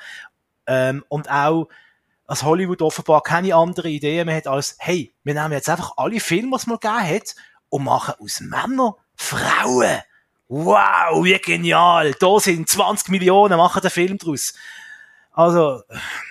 Ähm, 0.67 1.05
und 1.09 1.29
auch, 1.29 1.67
als 2.25 2.43
Hollywood 2.43 2.81
offenbar 2.81 3.21
keine 3.21 3.55
andere 3.55 3.89
Idee 3.89 4.23
mehr 4.23 4.37
hat 4.37 4.47
als, 4.47 4.75
hey, 4.79 5.13
wir 5.23 5.33
nehmen 5.33 5.51
jetzt 5.51 5.69
einfach 5.69 5.93
alle 5.97 6.19
Filme, 6.19 6.51
was 6.51 6.67
mal 6.67 6.77
gegeben 6.77 7.15
hat, 7.15 7.35
und 7.69 7.83
machen 7.83 8.15
aus 8.19 8.39
Männern 8.39 8.93
Frauen. 9.15 10.01
Wow, 10.47 11.23
wie 11.23 11.37
genial. 11.39 12.13
Da 12.19 12.39
sind 12.39 12.69
20 12.69 13.09
Millionen, 13.09 13.57
machen 13.57 13.81
den 13.81 13.89
Film 13.89 14.17
draus. 14.17 14.53
Also, 15.31 15.81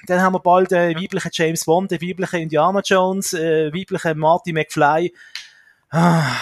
dann 0.06 0.20
haben 0.22 0.34
wir 0.34 0.40
bald 0.40 0.70
äh, 0.70 0.94
weiblichen 0.94 1.30
James 1.32 1.64
Bond, 1.64 1.90
den 1.90 2.00
weiblichen 2.00 2.42
Indiana 2.42 2.80
Jones, 2.84 3.32
äh, 3.32 3.72
weiblichen 3.74 4.16
Marty 4.18 4.52
McFly. 4.52 5.12
Ah, 5.92 6.36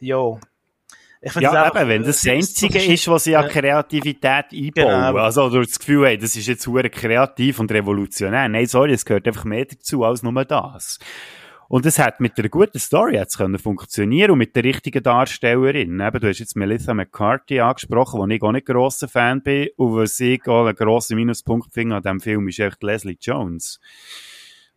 jo. 0.00 0.40
Ich 1.22 1.32
finde 1.32 1.44
Ja, 1.44 1.62
einfach- 1.64 1.80
eben, 1.80 1.88
wenn 1.88 2.02
das 2.02 2.16
das 2.16 2.26
äh, 2.26 2.32
Einzige 2.32 2.74
das 2.74 2.84
ist, 2.86 3.08
was 3.08 3.24
sie 3.24 3.34
an 3.34 3.44
Ja. 3.44 3.48
Kreativität 3.50 4.46
einbauen. 4.52 4.72
Genau. 4.74 5.16
Also, 5.16 5.48
du 5.48 5.60
hast 5.60 5.70
das 5.70 5.78
Gefühl, 5.78 6.06
hey, 6.06 6.18
das 6.18 6.36
ist 6.36 6.46
jetzt 6.48 6.66
hure 6.66 6.90
kreativ 6.90 7.60
und 7.60 7.72
revolutionär. 7.72 8.46
Nein, 8.48 8.66
sorry, 8.66 8.92
es 8.92 9.06
gehört 9.06 9.26
einfach 9.26 9.44
mehr 9.44 9.64
dazu 9.64 10.04
als 10.04 10.22
nur 10.22 10.44
das. 10.44 10.98
Und 11.68 11.86
es 11.86 11.98
hat 11.98 12.20
mit 12.20 12.38
einer 12.38 12.50
guten 12.50 12.78
Story 12.78 13.14
jetzt 13.14 13.38
können 13.38 13.58
funktionieren 13.58 14.32
und 14.32 14.38
mit 14.38 14.54
der 14.54 14.64
richtigen 14.64 15.02
Darstellerin. 15.02 15.98
Eben, 15.98 16.20
du 16.20 16.28
hast 16.28 16.38
jetzt 16.40 16.56
Melissa 16.56 16.92
McCarthy 16.92 17.58
angesprochen, 17.60 18.20
wo 18.20 18.26
ich 18.26 18.42
auch 18.42 18.52
nicht 18.52 18.66
grosser 18.66 19.08
Fan 19.08 19.42
bin. 19.42 19.68
Und 19.76 19.96
was 19.96 20.20
ich 20.20 20.46
auch 20.46 20.66
einen 20.66 20.76
grossen 20.76 21.16
Minuspunkt 21.16 21.72
finde 21.72 21.96
an 21.96 22.02
diesem 22.02 22.20
Film, 22.20 22.48
ist 22.48 22.58
echt 22.58 22.82
Leslie 22.82 23.16
Jones. 23.18 23.80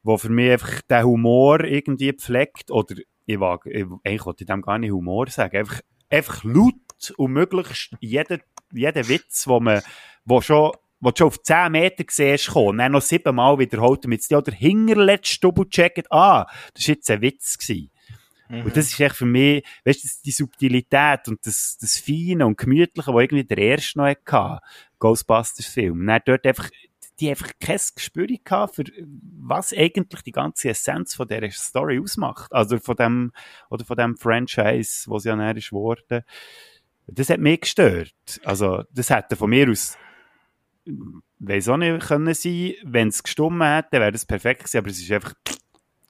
Wo 0.02 0.18
für 0.18 0.30
mich 0.30 0.52
einfach 0.52 0.82
den 0.90 1.04
Humor 1.04 1.66
irgendwie 1.66 2.14
pflegt, 2.14 2.72
oder 2.72 2.96
ich 3.28 3.40
wage, 3.40 3.70
ich, 3.70 3.86
eigentlich 4.04 4.26
wollte 4.26 4.44
ich 4.44 4.48
dem 4.48 4.62
gar 4.62 4.80
nicht 4.80 4.92
Humor 4.92 5.28
sagen, 5.30 5.58
einfach, 5.58 5.82
einfach 6.10 6.44
laut 6.44 7.13
und 7.18 7.34
möglichst 7.34 7.92
jeden, 8.00 8.42
jeden 8.72 9.08
Witz, 9.10 9.47
wo 9.47 9.60
man, 9.60 9.82
wo 10.26 10.41
schon, 10.41 10.72
wo 11.01 11.12
du 11.12 11.18
schon 11.18 11.28
auf 11.28 11.41
10 11.41 11.72
Meter 11.72 12.06
siehst, 12.10 12.47
kommen, 12.47 12.78
dann 12.78 12.93
noch 12.93 13.01
siebenmal 13.01 13.60
wiederholt, 13.60 14.06
damit 14.06 14.28
dir 14.30 14.39
auch 14.39 14.43
der 14.43 14.56
hinterletzte 14.56 15.41
Double-checket, 15.41 16.12
ah, 16.12 16.47
das 16.74 16.88
war 16.88 16.95
jetzt 16.95 17.12
ein 17.12 17.22
Witz 17.22 17.58
gewesen. 17.58 17.91
Mhm. 18.49 18.62
Und 18.62 18.78
das 18.78 18.88
ist 18.88 18.99
echt 18.99 19.16
für 19.18 19.26
mich, 19.26 19.64
weißt 19.84 20.04
du, 20.04 20.08
die 20.24 20.32
Subtilität 20.32 21.28
und 21.28 21.45
das, 21.45 21.78
das 21.82 21.97
Feine 21.97 22.47
und 22.47 22.58
Gemütliche, 22.58 23.14
was 23.14 23.24
irgendwie 23.24 23.43
der 23.43 23.58
erste 23.58 23.99
noch 23.99 24.06
hatte, 24.06 24.60
Ghostbusters-Film. 24.99 26.08
Dann 26.08 26.22
dort 26.26 26.47
einfach, 26.47 26.70
die 27.20 27.30
einfach 27.30 27.51
kein 27.59 27.80
Gespür 27.95 28.28
gehabt, 28.28 28.76
für 28.76 28.84
was 29.39 29.74
eigentlich 29.74 30.22
die 30.22 30.32
ganze 30.32 30.70
Essenz 30.70 31.15
von 31.15 31.28
dieser 31.28 31.49
Story 31.51 31.99
ausmacht. 31.99 32.53
Also 32.53 32.80
von 32.80 32.95
dem, 32.95 33.32
oder 33.70 33.86
von 33.86 33.97
dem 33.97 34.18
Franchise, 34.18 35.09
was 35.09 35.24
ja 35.24 35.36
näher 35.36 35.57
ist 35.57 35.70
geworden. 35.70 36.24
Das 37.07 37.30
hat 37.30 37.39
mich 37.39 37.61
gestört. 37.61 38.13
Also, 38.43 38.84
das 38.91 39.09
hätte 39.09 39.36
von 39.36 39.49
mir 39.49 39.70
aus, 39.70 39.97
weiss 41.39 41.70
auch 41.70 41.78
nicht 41.78 42.07
können 42.07 42.34
sein, 42.34 42.74
wenn 42.84 43.07
es 43.07 43.24
gestummen 43.24 43.68
hätte, 43.68 43.99
wäre 43.99 44.11
das 44.11 44.26
perfekt 44.26 44.61
gewesen, 44.61 44.78
aber 44.78 44.89
es 44.89 44.99
ist 44.99 45.11
einfach, 45.11 45.34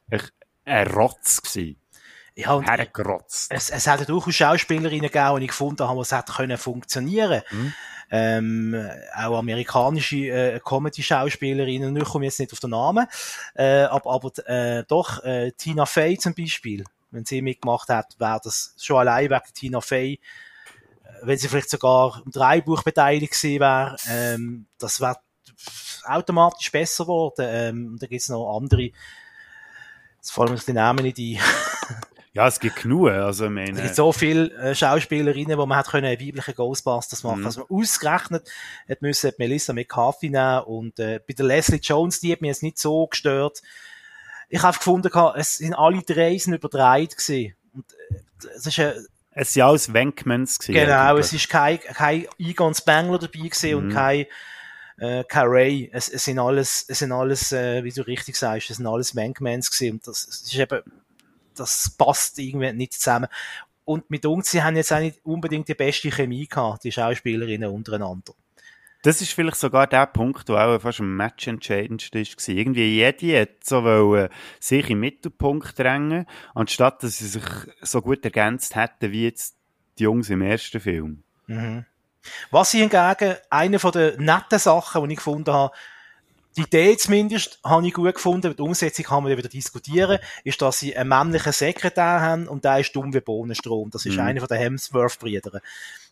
echt 0.09 0.33
ein 0.65 0.87
Rotz 0.87 1.41
gewesen. 1.41 1.79
Ja, 2.35 2.53
und 2.53 2.67
Hergerotzt. 2.67 3.51
es, 3.51 3.71
es 3.71 3.87
hat 3.87 4.07
durchaus 4.07 4.35
Schauspielerinnen 4.35 5.09
gegeben, 5.09 5.37
die 5.37 5.45
ich 5.45 5.49
gefunden 5.49 5.87
habe, 5.87 5.95
die 5.95 6.01
es 6.01 6.11
hätte 6.11 6.33
können 6.33 6.57
funktionieren. 6.57 7.41
Mhm. 7.49 7.73
Ähm, 8.09 8.75
auch 9.15 9.37
amerikanische 9.37 10.29
äh, 10.29 10.59
Comedy-Schauspielerinnen, 10.63 11.95
ich 11.97 12.05
komme 12.05 12.25
jetzt 12.25 12.39
nicht 12.39 12.53
auf 12.53 12.59
den 12.59 12.69
Namen, 12.69 13.05
äh, 13.53 13.83
aber, 13.83 14.11
aber 14.11 14.47
äh, 14.47 14.85
doch 14.87 15.23
äh, 15.23 15.51
Tina 15.51 15.85
Fey 15.85 16.17
zum 16.17 16.33
Beispiel, 16.33 16.85
wenn 17.11 17.25
sie 17.25 17.41
mitgemacht 17.41 17.89
hat, 17.89 18.15
wäre 18.17 18.39
das 18.41 18.75
schon 18.77 18.97
allein 18.97 19.29
wegen 19.29 19.53
Tina 19.53 19.81
Fey, 19.81 20.13
äh, 20.13 20.19
wenn 21.23 21.37
sie 21.37 21.49
vielleicht 21.49 21.69
sogar 21.69 22.21
im 22.25 22.31
Dreibuch 22.31 22.83
beteiligt 22.83 23.33
gewesen 23.33 23.59
wäre, 23.59 23.97
ähm, 24.07 24.67
das 24.77 25.01
wäre 25.01 25.17
automatisch 26.05 26.71
besser 26.71 27.03
geworden. 27.03 27.45
Ähm, 27.47 27.97
da 27.99 28.07
gibt's 28.07 28.29
noch 28.29 28.55
andere, 28.55 28.91
jetzt 30.15 30.31
fallen 30.31 30.53
mir 30.53 30.59
die 30.59 30.73
Namen 30.73 31.03
nicht 31.03 31.17
ein. 31.19 31.39
Ja, 32.37 32.47
es 32.47 32.59
gibt 32.59 32.75
genug. 32.75 33.09
Also, 33.09 33.45
ich 33.45 33.49
Es 33.49 33.55
meine, 33.55 33.81
gibt 33.81 33.95
so 33.95 34.11
viele 34.11 34.53
äh, 34.57 34.75
Schauspielerinnen, 34.75 35.57
wo 35.57 35.65
man 35.65 35.75
hat 35.79 35.87
können 35.87 36.05
einen 36.05 36.21
weiblichen 36.21 36.53
Ghostbusters 36.53 37.23
machen. 37.23 37.39
Mhm. 37.39 37.45
Also 37.47 37.65
man 37.67 37.79
ausgerechnet 37.79 38.47
hat 38.87 39.01
müssen 39.01 39.31
Melissa 39.39 39.73
McCarthy 39.73 40.29
nehmen 40.29 40.59
und 40.65 40.99
äh, 40.99 41.19
bei 41.27 41.33
der 41.33 41.47
Leslie 41.47 41.79
Jones, 41.81 42.19
die 42.19 42.31
hat 42.31 42.41
mich 42.41 42.49
jetzt 42.49 42.61
nicht 42.61 42.77
so 42.77 43.07
gestört. 43.07 43.63
Ich 44.49 44.61
habe 44.61 44.77
gefunden, 44.77 45.11
es 45.35 45.57
sind 45.57 45.73
alle 45.73 46.03
drei 46.03 46.37
sind 46.37 46.53
überdreht 46.53 47.17
gewesen. 47.17 47.55
Und 47.73 47.85
äh, 48.11 48.49
es 48.55 48.67
ist 48.67 48.77
äh, 48.77 48.93
es 49.31 49.53
sind 49.53 49.63
alles 49.63 49.91
Wenkmans 49.91 50.59
gewesen. 50.59 50.85
genau, 50.85 51.17
es 51.17 51.33
ist 51.33 51.49
kein 51.49 51.79
kein 51.79 52.27
Egon 52.37 52.75
Spangler 52.75 53.17
dabei 53.17 53.39
gewesen 53.49 53.75
und 53.75 53.87
Mhm. 53.87 53.93
kein 53.93 54.25
äh, 54.99 55.23
kein 55.23 55.47
Ray. 55.47 55.89
Es, 55.91 56.07
es 56.07 56.25
sind 56.25 56.37
alles, 56.37 56.85
es 56.87 56.99
sind 56.99 57.11
alles, 57.11 57.51
äh, 57.51 57.83
wie 57.83 57.91
du 57.91 58.05
richtig 58.05 58.35
sagst, 58.35 58.69
es 58.69 58.77
sind 58.77 58.85
alles 58.85 59.15
Wankmans 59.15 59.71
gewesen 59.71 59.93
und 59.93 60.07
das, 60.07 60.27
es 60.27 60.41
ist 60.41 60.55
eben, 60.55 60.83
das 61.59 61.95
passt 61.97 62.39
irgendwie 62.39 62.73
nicht 62.73 62.93
zusammen. 62.93 63.27
Und 63.85 64.09
mit 64.09 64.25
uns, 64.25 64.51
sie 64.51 64.61
haben 64.63 64.75
jetzt 64.75 64.91
auch 64.91 64.99
nicht 64.99 65.19
unbedingt 65.23 65.67
die 65.69 65.73
beste 65.73 66.11
Chemie 66.11 66.47
gehabt, 66.47 66.83
die 66.83 66.91
Schauspielerinnen 66.91 67.69
untereinander. 67.69 68.33
Das 69.03 69.21
ist 69.21 69.31
vielleicht 69.31 69.57
sogar 69.57 69.87
der 69.87 70.07
Punkt, 70.07 70.49
der 70.49 70.55
auch 70.57 70.81
fast 70.81 70.99
am 70.99 71.15
Match 71.15 71.47
entscheidend 71.47 72.09
war. 72.13 72.55
Irgendwie 72.55 72.95
jede 72.95 73.39
hat 73.39 73.63
so 73.63 73.83
wollen, 73.83 74.29
sich 74.59 74.89
im 74.89 74.99
Mittelpunkt 74.99 75.79
drängen, 75.79 76.25
anstatt 76.55 77.03
dass 77.03 77.19
sie 77.19 77.27
sich 77.27 77.45
so 77.81 78.01
gut 78.01 78.25
ergänzt 78.25 78.75
hätten 78.75 79.11
wie 79.11 79.23
jetzt 79.23 79.55
die 79.97 80.03
Jungs 80.03 80.29
im 80.29 80.41
ersten 80.41 80.81
Film. 80.81 81.23
Mhm. 81.45 81.85
Was 82.51 82.73
ich 82.73 82.81
hingegen, 82.81 83.35
eine 83.49 83.79
von 83.79 83.91
den 83.91 84.21
netten 84.21 84.59
Sachen, 84.59 85.07
die 85.07 85.13
ich 85.13 85.17
gefunden 85.17 85.53
habe, 85.53 85.73
die 86.57 86.63
Idee 86.63 86.97
zumindest, 86.97 87.59
habe 87.63 87.87
ich 87.87 87.93
gut 87.93 88.13
gefunden, 88.15 88.55
die 88.55 88.61
Umsetzung 88.61 89.05
kann 89.05 89.23
man 89.23 89.37
wieder 89.37 89.47
diskutieren, 89.47 90.19
ist, 90.43 90.61
dass 90.61 90.79
sie 90.79 90.95
einen 90.97 91.09
männlichen 91.09 91.53
Sekretär 91.53 92.19
haben 92.21 92.47
und 92.47 92.65
der 92.65 92.79
ist 92.79 92.95
dumm 92.95 93.13
wie 93.13 93.21
Bohnenstrom. 93.21 93.89
Das 93.91 94.05
ist 94.05 94.15
Mhm. 94.15 94.21
einer 94.21 94.39
von 94.39 94.47
den 94.49 94.57
Hemsworth-Brüdern. 94.57 95.61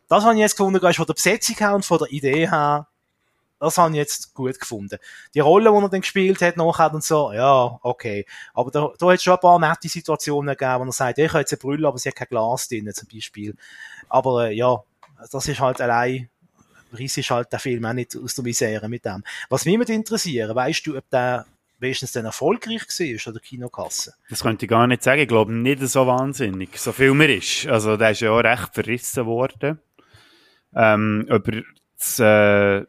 Das 0.07 0.23
habe 0.23 0.35
ich 0.35 0.41
jetzt 0.41 0.55
gefunden, 0.57 0.85
ist 0.85 0.95
von 0.97 1.05
der 1.05 1.13
Besetzung 1.13 1.55
her 1.57 1.75
und 1.75 1.83
von 1.83 1.97
der 1.97 2.11
Idee 2.11 2.49
her, 2.49 2.87
das 3.59 3.77
habe 3.77 3.91
ich 3.91 3.97
jetzt 3.97 4.33
gut 4.33 4.59
gefunden. 4.59 4.99
Die 5.33 5.39
Rolle, 5.39 5.71
die 5.71 5.75
er 5.77 5.89
dann 5.89 6.01
gespielt 6.01 6.41
hat, 6.41 6.57
nachher 6.57 6.93
und 6.93 7.03
so, 7.03 7.31
ja, 7.31 7.79
okay. 7.81 8.25
Aber 8.53 8.69
da, 8.69 8.91
da 8.99 9.07
hat 9.07 9.15
es 9.15 9.23
schon 9.23 9.33
ein 9.33 9.39
paar 9.39 9.57
nette 9.59 9.89
Situationen 9.89 10.55
gegeben, 10.55 10.81
wo 10.81 10.85
er 10.85 10.91
sagt, 10.91 11.17
ich 11.17 11.29
habe 11.29 11.39
jetzt 11.39 11.53
eine 11.53 11.59
Brille, 11.59 11.87
aber 11.87 11.97
sie 11.97 12.09
hat 12.09 12.15
kein 12.15 12.27
Glas 12.27 12.67
drin, 12.67 12.91
zum 12.93 13.07
Beispiel. 13.11 13.55
Aber 14.09 14.49
äh, 14.49 14.53
ja, 14.53 14.83
das 15.31 15.47
ist 15.47 15.59
halt 15.59 15.81
allein, 15.81 16.29
Riss 16.95 17.17
ist 17.17 17.29
halt 17.29 17.51
der 17.51 17.59
Film 17.59 17.85
auch 17.85 17.93
nicht 17.93 18.15
aus 18.15 18.35
der 18.35 18.43
Misere 18.43 18.89
mit 18.89 19.05
dem. 19.05 19.23
Was 19.49 19.65
mich 19.65 19.77
würde 19.77 19.93
interessieren, 19.93 20.55
weißt 20.55 20.85
du, 20.87 20.97
ob 20.97 21.09
der 21.09 21.45
wenigstens 21.79 22.13
dann 22.13 22.25
erfolgreich 22.25 22.81
war 22.87 23.31
oder 23.31 23.39
Kinokasse? 23.39 24.13
Das 24.29 24.41
könnte 24.41 24.65
ich 24.65 24.69
gar 24.69 24.87
nicht 24.87 25.03
sagen. 25.03 25.21
Ich 25.21 25.27
glaube 25.27 25.53
nicht 25.53 25.81
so 25.87 26.07
wahnsinnig. 26.07 26.77
So 26.77 26.91
viel 26.91 27.13
mehr 27.13 27.35
ist. 27.35 27.67
Also, 27.67 27.97
der 27.97 28.11
ist 28.11 28.21
ja 28.21 28.31
auch 28.31 28.39
recht 28.43 28.73
verrissen 28.73 29.25
worden. 29.25 29.79
Ähm, 30.73 31.25
ob 31.29 31.47
er 31.47 31.63
das, 31.97 32.19
äh, 32.19 32.85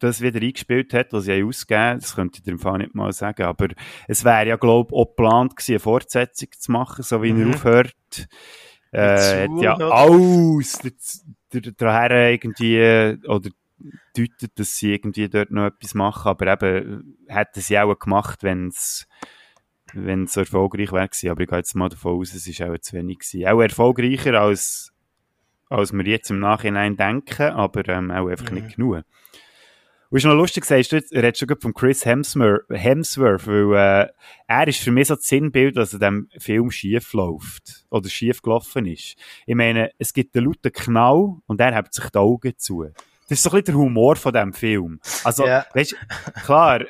das 0.00 0.20
wieder 0.20 0.40
eingespielt 0.40 0.92
hat, 0.94 1.12
was 1.12 1.24
sie 1.24 1.42
ausgegeben, 1.42 2.00
das 2.00 2.14
könnte 2.14 2.38
ich 2.38 2.44
dir 2.44 2.50
im 2.52 2.58
Fall 2.58 2.78
nicht 2.78 2.94
mal 2.94 3.12
sagen. 3.12 3.44
Aber 3.44 3.68
es 4.06 4.24
wäre 4.24 4.46
ja, 4.48 4.56
glaube 4.56 4.90
ich, 4.90 4.94
auch 4.96 5.06
geplant 5.06 5.56
gewesen, 5.56 5.72
eine 5.72 5.80
Fortsetzung 5.80 6.48
zu 6.58 6.72
machen, 6.72 7.02
so 7.02 7.22
wie 7.22 7.32
Mhm. 7.32 7.42
er 7.42 7.56
aufhört. 7.56 7.94
Äh, 8.92 9.48
Mit 9.48 9.66
hat 9.66 9.80
ja 9.80 9.88
alles 9.90 10.72
der- 10.78 10.90
der- 10.90 10.98
daher 11.50 12.30
irgendwie, 12.32 12.76
äh, 12.78 13.18
oder 13.26 13.50
deutet, 14.16 14.58
dass 14.58 14.76
sie 14.76 14.92
irgendwie 14.92 15.28
dort 15.28 15.50
noch 15.50 15.66
etwas 15.66 15.94
machen, 15.94 16.28
aber 16.28 16.52
eben, 16.52 17.16
äh, 17.28 17.32
hätten 17.34 17.60
sie 17.60 17.78
auch 17.78 17.94
gemacht, 17.98 18.42
wenn 18.42 18.68
es 18.68 19.06
wenn 19.94 20.24
es 20.24 20.34
so 20.34 20.40
erfolgreich 20.40 20.92
wäre 20.92 21.08
gewesen. 21.08 21.30
Aber 21.30 21.40
ich 21.40 21.48
gehe 21.48 21.58
jetzt 21.58 21.74
mal 21.74 21.88
davon 21.88 22.18
aus, 22.20 22.34
es 22.34 22.46
ist 22.46 22.60
auch 22.60 22.76
zu 22.78 22.94
wenig 22.94 23.20
gewesen. 23.20 23.46
Auch 23.48 23.62
erfolgreicher 23.62 24.38
als, 24.38 24.92
als 25.70 25.92
wir 25.94 26.04
jetzt 26.04 26.30
im 26.30 26.40
Nachhinein 26.40 26.96
denken, 26.96 27.52
aber 27.52 27.88
ähm, 27.88 28.10
auch 28.10 28.28
einfach 28.28 28.50
Mhm. 28.50 28.56
nicht 28.56 28.76
genug. 28.76 29.04
Und 30.10 30.16
ist 30.16 30.24
noch 30.24 30.34
lustig, 30.34 30.64
sagst 30.64 30.92
du, 30.92 30.96
jetzt- 30.96 31.14
hat 31.14 31.36
schon 31.36 31.48
gerade 31.48 31.60
von 31.60 31.74
Chris 31.74 32.04
Hemsworth, 32.06 32.62
Hemsworth 32.70 33.46
weil 33.46 34.06
äh, 34.06 34.12
er 34.46 34.66
ist 34.68 34.80
für 34.80 34.90
mich 34.90 35.08
so 35.08 35.16
das 35.16 35.24
Sinnbild, 35.28 35.76
dass 35.76 35.92
er 35.92 35.98
dem 35.98 36.28
Film 36.38 36.70
schief 36.70 37.12
läuft 37.12 37.84
oder 37.90 38.08
schief 38.08 38.40
gelaufen 38.40 38.86
ist. 38.86 39.16
Ich 39.46 39.54
meine, 39.54 39.90
es 39.98 40.14
gibt 40.14 40.34
einen 40.36 40.46
lauten 40.46 40.72
Knall 40.72 41.34
und 41.46 41.60
er 41.60 41.74
hat 41.74 41.92
sich 41.92 42.08
die 42.08 42.18
Augen 42.18 42.54
zu. 42.56 42.84
Das 42.84 42.92
ist 43.38 43.42
so 43.42 43.50
ein 43.50 43.60
bisschen 43.60 43.66
der 43.66 43.74
Humor 43.74 44.16
von 44.16 44.32
dem 44.32 44.54
Film. 44.54 44.98
Also, 45.24 45.46
Ja. 45.46 45.66
weißt, 45.74 45.94
klar, 46.46 46.84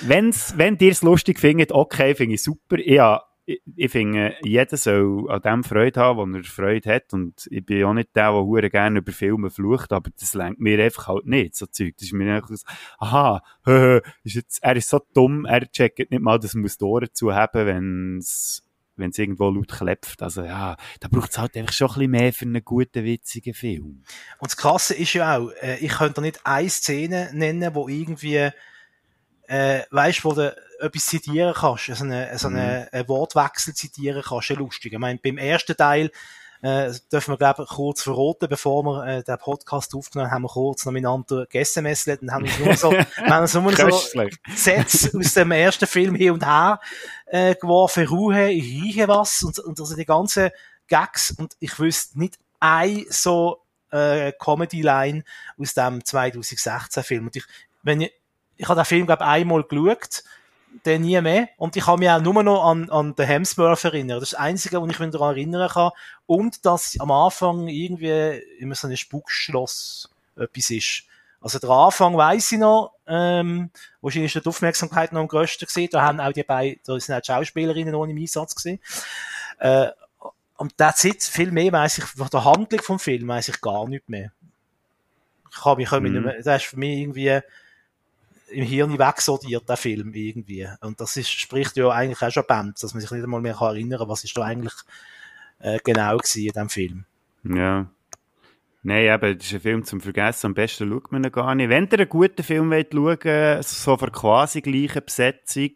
wenn's, 0.00 0.54
wenn 0.56 0.78
ihr 0.80 0.90
es 0.92 1.02
lustig 1.02 1.38
findet, 1.38 1.72
okay, 1.72 2.14
finde 2.14 2.36
ich 2.36 2.42
super. 2.42 2.78
Ich, 2.78 2.98
ha- 2.98 3.22
ich, 3.46 3.62
ich 3.76 3.90
finde, 3.90 4.34
jeder 4.42 4.76
soll 4.76 5.30
an 5.30 5.40
dem 5.40 5.64
Freude 5.64 6.00
haben, 6.00 6.32
wo 6.32 6.36
er 6.36 6.44
Freude 6.44 6.92
hat. 6.92 7.14
Und 7.14 7.46
ich 7.50 7.64
bin 7.64 7.84
auch 7.84 7.94
nicht 7.94 8.14
der, 8.14 8.32
der 8.32 8.44
hure 8.44 8.68
gerne 8.68 8.98
über 8.98 9.12
Filme 9.12 9.50
flucht, 9.50 9.92
aber 9.92 10.10
das 10.18 10.34
lenkt 10.34 10.60
mir 10.60 10.82
einfach 10.82 11.06
halt 11.06 11.26
nicht, 11.26 11.54
so 11.54 11.66
Zeug. 11.66 11.94
Das 11.96 12.08
ist 12.08 12.12
mir 12.12 12.34
einfach 12.34 12.50
so, 12.50 12.66
aha, 12.98 13.42
hö, 13.64 14.00
ist 14.24 14.34
jetzt, 14.34 14.62
er 14.62 14.76
ist 14.76 14.90
so 14.90 15.00
dumm, 15.14 15.44
er 15.44 15.70
checkt 15.70 16.10
nicht 16.10 16.22
mal, 16.22 16.38
dass 16.38 16.54
man 16.54 16.70
Ohren 16.82 17.08
zu 17.12 17.34
haben, 17.34 17.66
wenn's 17.66 18.62
wenn 18.98 19.10
es 19.10 19.18
irgendwo 19.18 19.50
laut 19.50 19.68
klepft. 19.68 20.22
Also 20.22 20.42
ja, 20.42 20.76
da 21.00 21.08
braucht 21.08 21.30
es 21.30 21.38
halt 21.38 21.54
einfach 21.56 21.74
schon 21.74 21.88
ein 21.88 21.94
bisschen 21.94 22.10
mehr 22.10 22.32
für 22.32 22.44
einen 22.46 22.64
guten, 22.64 23.04
witzigen 23.04 23.52
Film. 23.52 24.02
Und 24.38 24.50
das 24.50 24.56
Krasse 24.56 24.94
ist 24.94 25.12
ja 25.12 25.36
auch, 25.36 25.50
äh, 25.60 25.76
ich 25.80 25.92
könnte 25.92 26.22
nicht 26.22 26.40
eine 26.44 26.70
Szene 26.70 27.30
nennen, 27.34 27.74
wo 27.74 27.88
irgendwie, 27.88 28.48
äh, 29.48 29.82
weißt, 29.90 30.24
wo 30.24 30.32
du 30.32 30.56
etwas 30.80 31.06
zitieren 31.06 31.54
kannst, 31.54 31.88
also 31.88 32.04
eine, 32.04 32.38
so 32.38 32.48
eine, 32.48 32.88
einen 32.92 33.08
Wortwechsel 33.08 33.74
zitieren 33.74 34.22
kannst, 34.22 34.48
ja 34.48 34.56
lustig. 34.56 34.92
Ich 34.92 34.98
meine, 34.98 35.18
beim 35.22 35.38
ersten 35.38 35.76
Teil, 35.76 36.10
äh, 36.62 36.92
dürfen 37.12 37.32
wir, 37.32 37.38
glaube 37.38 37.64
ich, 37.64 37.68
kurz 37.68 38.02
verraten, 38.02 38.48
bevor 38.48 38.82
wir 38.84 39.06
äh, 39.06 39.22
den 39.22 39.38
Podcast 39.38 39.94
aufgenommen 39.94 40.30
haben, 40.30 40.36
haben 40.36 40.42
wir 40.44 40.48
kurz 40.48 40.84
noch 40.84 40.92
miteinander 40.92 41.46
gegessen 41.46 41.86
und 41.86 42.32
haben 42.32 42.44
uns 42.44 42.58
nur 42.58 42.74
so, 42.76 42.90
wir 42.92 43.06
haben 43.26 43.42
uns 43.42 43.54
nur 43.54 43.72
so. 43.72 44.28
Sätze 44.54 45.16
aus 45.16 45.34
dem 45.34 45.50
ersten 45.52 45.86
Film 45.86 46.14
hin 46.14 46.32
und 46.32 46.46
her 46.46 46.80
äh, 47.26 47.54
geworfen, 47.54 48.06
Ruhe, 48.06 48.50
ich 48.50 48.64
rieche 48.64 49.08
was 49.08 49.42
und, 49.42 49.58
und 49.58 49.78
also 49.78 49.94
die 49.94 50.06
ganzen 50.06 50.50
Gags 50.88 51.32
und 51.32 51.56
ich 51.60 51.78
wüsste 51.78 52.18
nicht 52.18 52.38
ein 52.58 53.04
so 53.10 53.62
äh, 53.90 54.32
Comedy-Line 54.32 55.24
aus 55.58 55.74
dem 55.74 56.04
2016 56.04 57.02
Film. 57.02 57.26
Und 57.26 57.36
ich, 57.36 57.44
wenn 57.82 58.00
ich, 58.00 58.12
ich 58.56 58.68
habe 58.68 58.80
den 58.80 58.86
Film 58.86 59.06
glaube 59.06 59.24
einmal 59.24 59.62
geschaut, 59.62 60.24
dann 60.84 61.02
nie 61.02 61.20
mehr. 61.20 61.48
Und 61.56 61.76
ich 61.76 61.84
kann 61.84 61.98
mich 61.98 62.10
auch 62.10 62.20
nur 62.20 62.42
noch 62.42 62.64
an, 62.64 62.90
an 62.90 63.14
den 63.14 63.26
Hemsworth 63.26 63.84
erinnern. 63.84 64.20
Das 64.20 64.28
ist 64.28 64.32
das 64.34 64.40
Einzige, 64.40 64.80
was 64.80 64.90
ich 64.90 64.98
mich 64.98 65.10
daran 65.10 65.36
erinnern 65.36 65.68
kann. 65.68 65.90
Und 66.26 66.64
dass 66.64 66.98
am 66.98 67.10
Anfang 67.10 67.68
irgendwie 67.68 68.42
immer 68.58 68.74
so 68.74 68.88
ein 68.88 68.96
Spukschloss 68.96 70.10
etwas 70.36 70.70
ist. 70.70 71.02
Also 71.40 71.58
der 71.58 71.70
Anfang 71.70 72.16
weiss 72.16 72.50
ich 72.50 72.58
noch, 72.58 72.92
ähm, 73.06 73.70
wahrscheinlich 74.00 74.34
ist 74.34 74.44
die 74.44 74.48
Aufmerksamkeit 74.48 75.12
noch 75.12 75.20
am 75.20 75.28
grössten 75.28 75.66
gewesen. 75.66 75.90
Da 75.92 76.02
haben 76.02 76.20
auch 76.20 76.32
die 76.32 76.42
beiden, 76.42 76.80
da 76.84 76.98
sind 76.98 77.14
auch 77.14 77.20
die 77.20 77.26
Schauspielerinnen 77.26 77.92
noch 77.92 78.04
im 78.04 78.16
Einsatz 78.16 78.54
gewesen. 78.54 78.80
Äh, 79.58 79.88
und 80.56 80.76
that's 80.76 81.04
it. 81.04 81.22
Viel 81.22 81.52
mehr 81.52 81.70
weiss 81.72 81.98
ich, 81.98 82.04
von 82.04 82.28
der 82.32 82.44
Handlung 82.44 82.82
vom 82.82 82.98
Film 82.98 83.28
weiss 83.28 83.48
ich 83.48 83.60
gar 83.60 83.86
nicht 83.86 84.08
mehr. 84.08 84.32
Ich 85.50 85.62
kann 85.62 85.76
mich 85.76 85.90
Mhm. 85.90 86.02
nicht 86.12 86.24
mehr, 86.24 86.42
das 86.42 86.62
ist 86.62 86.70
für 86.70 86.78
mich 86.78 86.98
irgendwie, 86.98 87.40
im 88.48 88.64
Hirn 88.64 88.98
wegsortiert, 88.98 89.68
der 89.68 89.76
Film 89.76 90.12
irgendwie. 90.14 90.68
Und 90.80 91.00
das 91.00 91.16
ist, 91.16 91.30
spricht 91.30 91.76
ja 91.76 91.90
eigentlich 91.90 92.22
auch 92.22 92.30
schon 92.30 92.44
Band, 92.46 92.82
dass 92.82 92.94
man 92.94 93.00
sich 93.00 93.10
nicht 93.10 93.24
einmal 93.24 93.40
mehr 93.40 93.54
kann 93.54 93.68
erinnern 93.68 93.98
kann, 93.98 94.08
was 94.08 94.24
ist 94.24 94.36
da 94.36 94.42
eigentlich 94.42 94.74
äh, 95.58 95.78
genau 95.84 96.16
gewesen 96.16 96.46
in 96.46 96.52
diesem 96.52 96.68
Film. 96.68 97.04
Ja. 97.44 97.86
Nein, 98.82 99.06
eben, 99.06 99.36
das 99.36 99.46
ist 99.48 99.54
ein 99.54 99.60
Film 99.60 99.84
zum 99.84 100.00
Vergessen. 100.00 100.46
Am 100.46 100.54
besten 100.54 100.88
schaut 100.88 101.10
man 101.10 101.24
ihn 101.24 101.32
gar 101.32 101.56
nicht. 101.56 101.68
Wenn 101.68 101.88
ihr 101.90 101.98
einen 101.98 102.08
guten 102.08 102.44
Film 102.44 102.70
wollt 102.70 102.92
schauen 102.92 103.62
so 103.62 103.96
für 103.96 104.12
quasi 104.12 104.60
gleiche 104.60 105.00
Besetzung, 105.00 105.70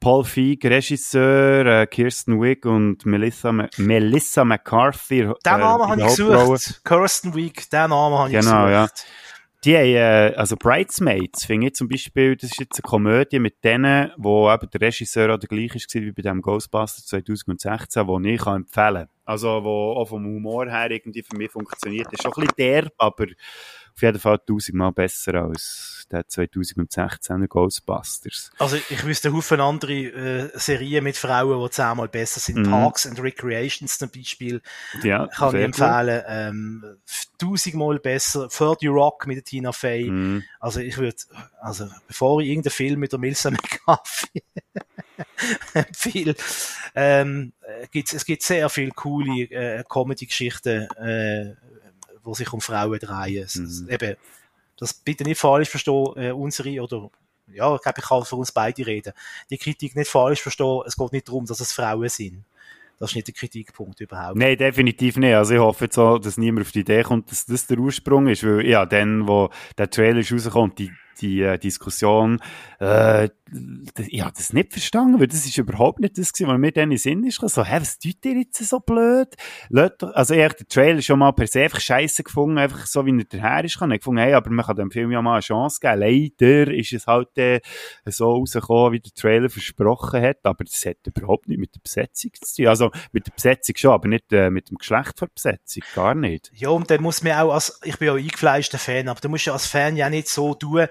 Paul 0.00 0.24
Feig, 0.24 0.64
Regisseur, 0.64 1.64
äh, 1.66 1.86
Kirsten 1.86 2.42
Wiig 2.42 2.66
und 2.66 3.06
Melissa, 3.06 3.52
Melissa 3.76 4.44
McCarthy. 4.44 5.20
Den 5.20 5.34
Namen 5.44 5.88
habe 5.88 6.00
ich 6.00 6.06
gesucht. 6.08 6.84
Kirsten 6.84 7.36
Wiig, 7.36 7.70
den 7.70 7.90
Namen 7.90 8.18
habe 8.18 8.28
ich 8.30 8.40
genau, 8.40 8.66
gesucht. 8.66 8.72
Ja. 8.72 8.88
Die 9.64 9.76
haben, 9.76 9.94
äh, 9.94 10.34
also 10.36 10.56
Bridesmaids, 10.56 11.44
finde 11.44 11.68
ich 11.68 11.74
zum 11.74 11.88
Beispiel, 11.88 12.34
das 12.34 12.50
ist 12.50 12.58
jetzt 12.58 12.76
eine 12.78 12.90
Komödie 12.90 13.38
mit 13.38 13.62
denen, 13.62 14.10
wo 14.16 14.52
eben 14.52 14.68
der 14.68 14.80
Regisseur 14.80 15.32
auch 15.32 15.38
der 15.38 15.48
gleiche 15.48 15.76
ist 15.76 15.94
wie 15.94 16.10
bei 16.10 16.22
dem 16.22 16.42
Ghostbusters 16.42 17.06
2016, 17.06 18.08
wo 18.08 18.18
ich 18.18 18.44
empfehlen 18.44 18.66
kann. 18.66 19.08
Also, 19.24 19.62
wo 19.62 19.92
auch 19.92 20.06
vom 20.06 20.24
Humor 20.24 20.68
her 20.68 20.90
irgendwie 20.90 21.22
für 21.22 21.36
mich 21.36 21.52
funktioniert. 21.52 22.12
Ist 22.12 22.22
schon 22.22 22.32
ein 22.32 22.40
bisschen 22.40 22.56
derb, 22.58 22.92
aber 22.98 23.26
auf 23.94 24.02
jeden 24.02 24.18
Fall 24.18 24.38
tausendmal 24.46 24.92
besser 24.92 25.34
als 25.34 26.06
der 26.10 26.22
2016er 26.22 27.46
Ghostbusters. 27.46 28.50
Also 28.58 28.76
ich 28.76 29.04
wüsste 29.04 29.32
Haufen 29.32 29.60
andere 29.60 29.92
äh, 29.92 30.50
Serien 30.54 31.04
mit 31.04 31.16
Frauen, 31.16 31.62
die 31.62 31.70
zehnmal 31.70 32.08
besser 32.08 32.40
sind. 32.40 32.58
Mhm. 32.58 32.70
Parks 32.70 33.06
and 33.06 33.20
Recreations 33.22 33.98
zum 33.98 34.10
Beispiel. 34.10 34.60
Ja, 35.02 35.26
Kann 35.28 35.56
ich 35.56 35.62
empfehlen. 35.62 36.22
Ähm, 36.26 36.84
tausendmal 37.38 37.98
besser. 37.98 38.48
30 38.48 38.88
Rock 38.88 39.26
mit 39.26 39.36
der 39.36 39.44
Tina 39.44 39.72
Fey. 39.72 40.10
Mhm. 40.10 40.44
Also 40.60 40.80
ich 40.80 40.96
würde, 40.98 41.16
also 41.60 41.88
bevor 42.06 42.40
ich 42.40 42.48
irgendeinen 42.48 42.72
Film 42.72 43.00
mit 43.00 43.12
der 43.12 43.18
Milsa 43.18 43.50
McCarthy 43.52 44.42
empfehle, 45.74 46.34
ähm, 46.94 47.52
äh, 47.62 47.86
gibt's, 47.90 48.12
es 48.12 48.24
gibt 48.24 48.42
sehr 48.42 48.68
viele 48.68 48.90
coole 48.90 49.44
äh, 49.44 49.84
Comedy-Geschichten, 49.88 50.88
äh, 50.96 51.54
wo 52.22 52.34
sich 52.34 52.52
um 52.52 52.60
Frauen 52.60 52.98
drehen. 52.98 53.48
Mhm. 53.54 53.88
Eben, 53.90 54.16
das 54.78 54.94
bitte 54.94 55.24
nicht 55.24 55.38
falsch 55.38 55.68
verstehen, 55.68 56.12
äh, 56.16 56.32
unsere 56.32 56.80
oder 56.80 57.10
ja, 57.48 57.74
ich 57.74 57.82
glaube, 57.82 58.00
ich 58.00 58.04
kann 58.04 58.24
für 58.24 58.36
uns 58.36 58.52
beide 58.52 58.86
reden. 58.86 59.12
Die 59.50 59.58
Kritik 59.58 59.94
nicht 59.94 60.10
falsch 60.10 60.40
verstehen, 60.40 60.82
es 60.86 60.96
geht 60.96 61.12
nicht 61.12 61.28
darum, 61.28 61.44
dass 61.44 61.60
es 61.60 61.72
Frauen 61.72 62.08
sind. 62.08 62.44
Das 62.98 63.10
ist 63.10 63.16
nicht 63.16 63.26
der 63.26 63.34
Kritikpunkt 63.34 64.00
überhaupt. 64.00 64.36
Nein, 64.36 64.56
definitiv 64.56 65.16
nicht. 65.16 65.34
Also 65.34 65.54
ich 65.54 65.60
hoffe 65.60 65.86
jetzt 65.86 65.98
auch, 65.98 66.18
dass 66.18 66.38
niemand 66.38 66.66
auf 66.66 66.72
die 66.72 66.80
Idee 66.80 67.02
kommt, 67.02 67.30
dass 67.32 67.44
das 67.44 67.66
der 67.66 67.78
Ursprung 67.78 68.28
ist, 68.28 68.44
weil 68.44 68.64
ja, 68.64 68.86
dann, 68.86 69.26
wo 69.26 69.50
der 69.76 69.90
Trailer 69.90 70.22
rauskommt, 70.24 70.78
die, 70.78 70.92
die 71.20 71.42
äh, 71.42 71.58
Diskussion, 71.58 72.40
äh, 72.80 73.28
ich 74.08 74.22
habe 74.22 74.32
das 74.34 74.54
nicht 74.54 74.72
verstanden, 74.72 75.20
weil 75.20 75.26
das 75.26 75.44
ist 75.44 75.58
überhaupt 75.58 76.00
nicht 76.00 76.16
das 76.16 76.32
gewesen, 76.32 76.48
was 76.50 76.58
mir 76.58 76.72
dann 76.72 76.84
in 76.84 76.90
den 76.90 76.98
Sinn 76.98 77.24
ist. 77.24 77.38
So, 77.38 77.62
hä, 77.64 77.76
was 77.80 77.98
tut 77.98 78.24
ihr 78.24 78.38
jetzt 78.38 78.64
so 78.66 78.80
blöd? 78.80 79.28
Doch- 79.68 80.14
Also 80.14 80.32
ich 80.34 80.42
habe 80.42 80.54
den 80.54 80.68
Trailer 80.68 81.02
schon 81.02 81.18
mal 81.18 81.32
per 81.32 81.46
se 81.46 81.62
einfach 81.64 81.80
scheiße 81.80 82.22
gefunden, 82.22 82.56
einfach 82.56 82.86
so, 82.86 83.04
wie 83.04 83.10
er 83.18 83.24
daher 83.24 83.64
ist. 83.64 83.74
Ich 83.74 83.80
habe 83.80 83.98
gefunden, 83.98 84.22
hey, 84.22 84.32
aber 84.32 84.50
man 84.50 84.64
kann 84.64 84.76
dem 84.76 84.90
Film 84.90 85.10
ja 85.12 85.20
mal 85.20 85.34
eine 85.34 85.40
Chance 85.42 85.78
geben. 85.80 86.00
Leider 86.00 86.72
ist 86.72 86.92
es 86.94 87.06
halt 87.06 87.36
äh, 87.36 87.60
so 88.06 88.30
rausgekommen, 88.32 88.92
wie 88.92 89.00
der 89.00 89.12
Trailer 89.12 89.50
versprochen 89.50 90.22
hat, 90.22 90.38
aber 90.44 90.64
das 90.64 90.84
hat 90.86 90.96
überhaupt 91.06 91.48
nicht 91.48 91.58
mit 91.58 91.74
der 91.74 91.80
Besetzung 91.80 92.30
zu 92.40 92.56
tun. 92.56 92.68
Also 92.68 92.90
mit 93.12 93.26
der 93.26 93.32
Besetzung 93.32 93.76
schon, 93.76 93.90
aber 93.92 94.08
nicht 94.08 94.32
äh, 94.32 94.48
mit 94.48 94.70
dem 94.70 94.78
Geschlecht 94.78 95.20
der 95.20 95.26
Besetzung, 95.26 95.82
gar 95.94 96.14
nicht. 96.14 96.50
Ja, 96.54 96.70
und 96.70 96.90
dann 96.90 97.02
muss 97.02 97.22
man 97.22 97.32
auch 97.32 97.52
als, 97.52 97.78
ich 97.84 97.98
bin 97.98 98.08
ja 98.08 98.14
eingefleischter 98.14 98.78
Fan, 98.78 99.08
aber 99.08 99.20
du 99.20 99.28
musst 99.28 99.44
ja 99.44 99.52
als 99.52 99.66
Fan 99.66 99.94
ja 99.96 100.08
nicht 100.08 100.28
so 100.28 100.54
tun, 100.54 100.86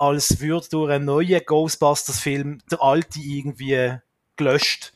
als 0.00 0.40
würde 0.40 0.66
durch 0.70 0.90
einen 0.92 1.04
neuen 1.04 1.40
Ghostbusters-Film 1.44 2.60
der 2.70 2.82
alte 2.82 3.20
irgendwie 3.20 3.98
gelöscht. 4.36 4.92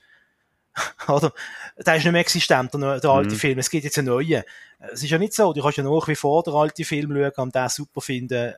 Oder? 1.09 1.33
Der 1.77 1.97
ist 1.97 2.05
nicht 2.05 2.13
mehr 2.13 2.21
existent, 2.23 2.73
der, 2.75 3.01
der 3.01 3.11
alte 3.11 3.35
Mhm. 3.35 3.39
Film. 3.39 3.59
Es 3.59 3.71
gibt 3.71 3.85
jetzt 3.85 3.99
einen 3.99 4.09
neuen. 4.09 4.43
Es 4.79 5.03
ist 5.03 5.11
ja 5.11 5.19
nicht 5.19 5.35
so. 5.35 5.53
Du 5.53 5.63
kannst 5.63 5.79
ja 5.79 5.85
nach 5.85 6.09
wie 6.09 6.17
vor 6.17 6.43
den 6.43 6.55
alten 6.55 6.85
Film 6.85 7.13
schauen 7.13 7.33
und 7.37 7.55
den 7.55 7.69
super 7.69 8.01
finden. 8.01 8.55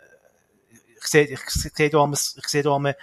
Ich 0.99 1.07
sehe, 1.07 1.25
ich 1.25 1.41
sehe 1.51 1.91
da, 1.91 2.03
einmal- 2.05 2.19
ich 2.19 2.49
sehe 2.49 2.63
da 2.63 2.75
einmal 2.75 2.97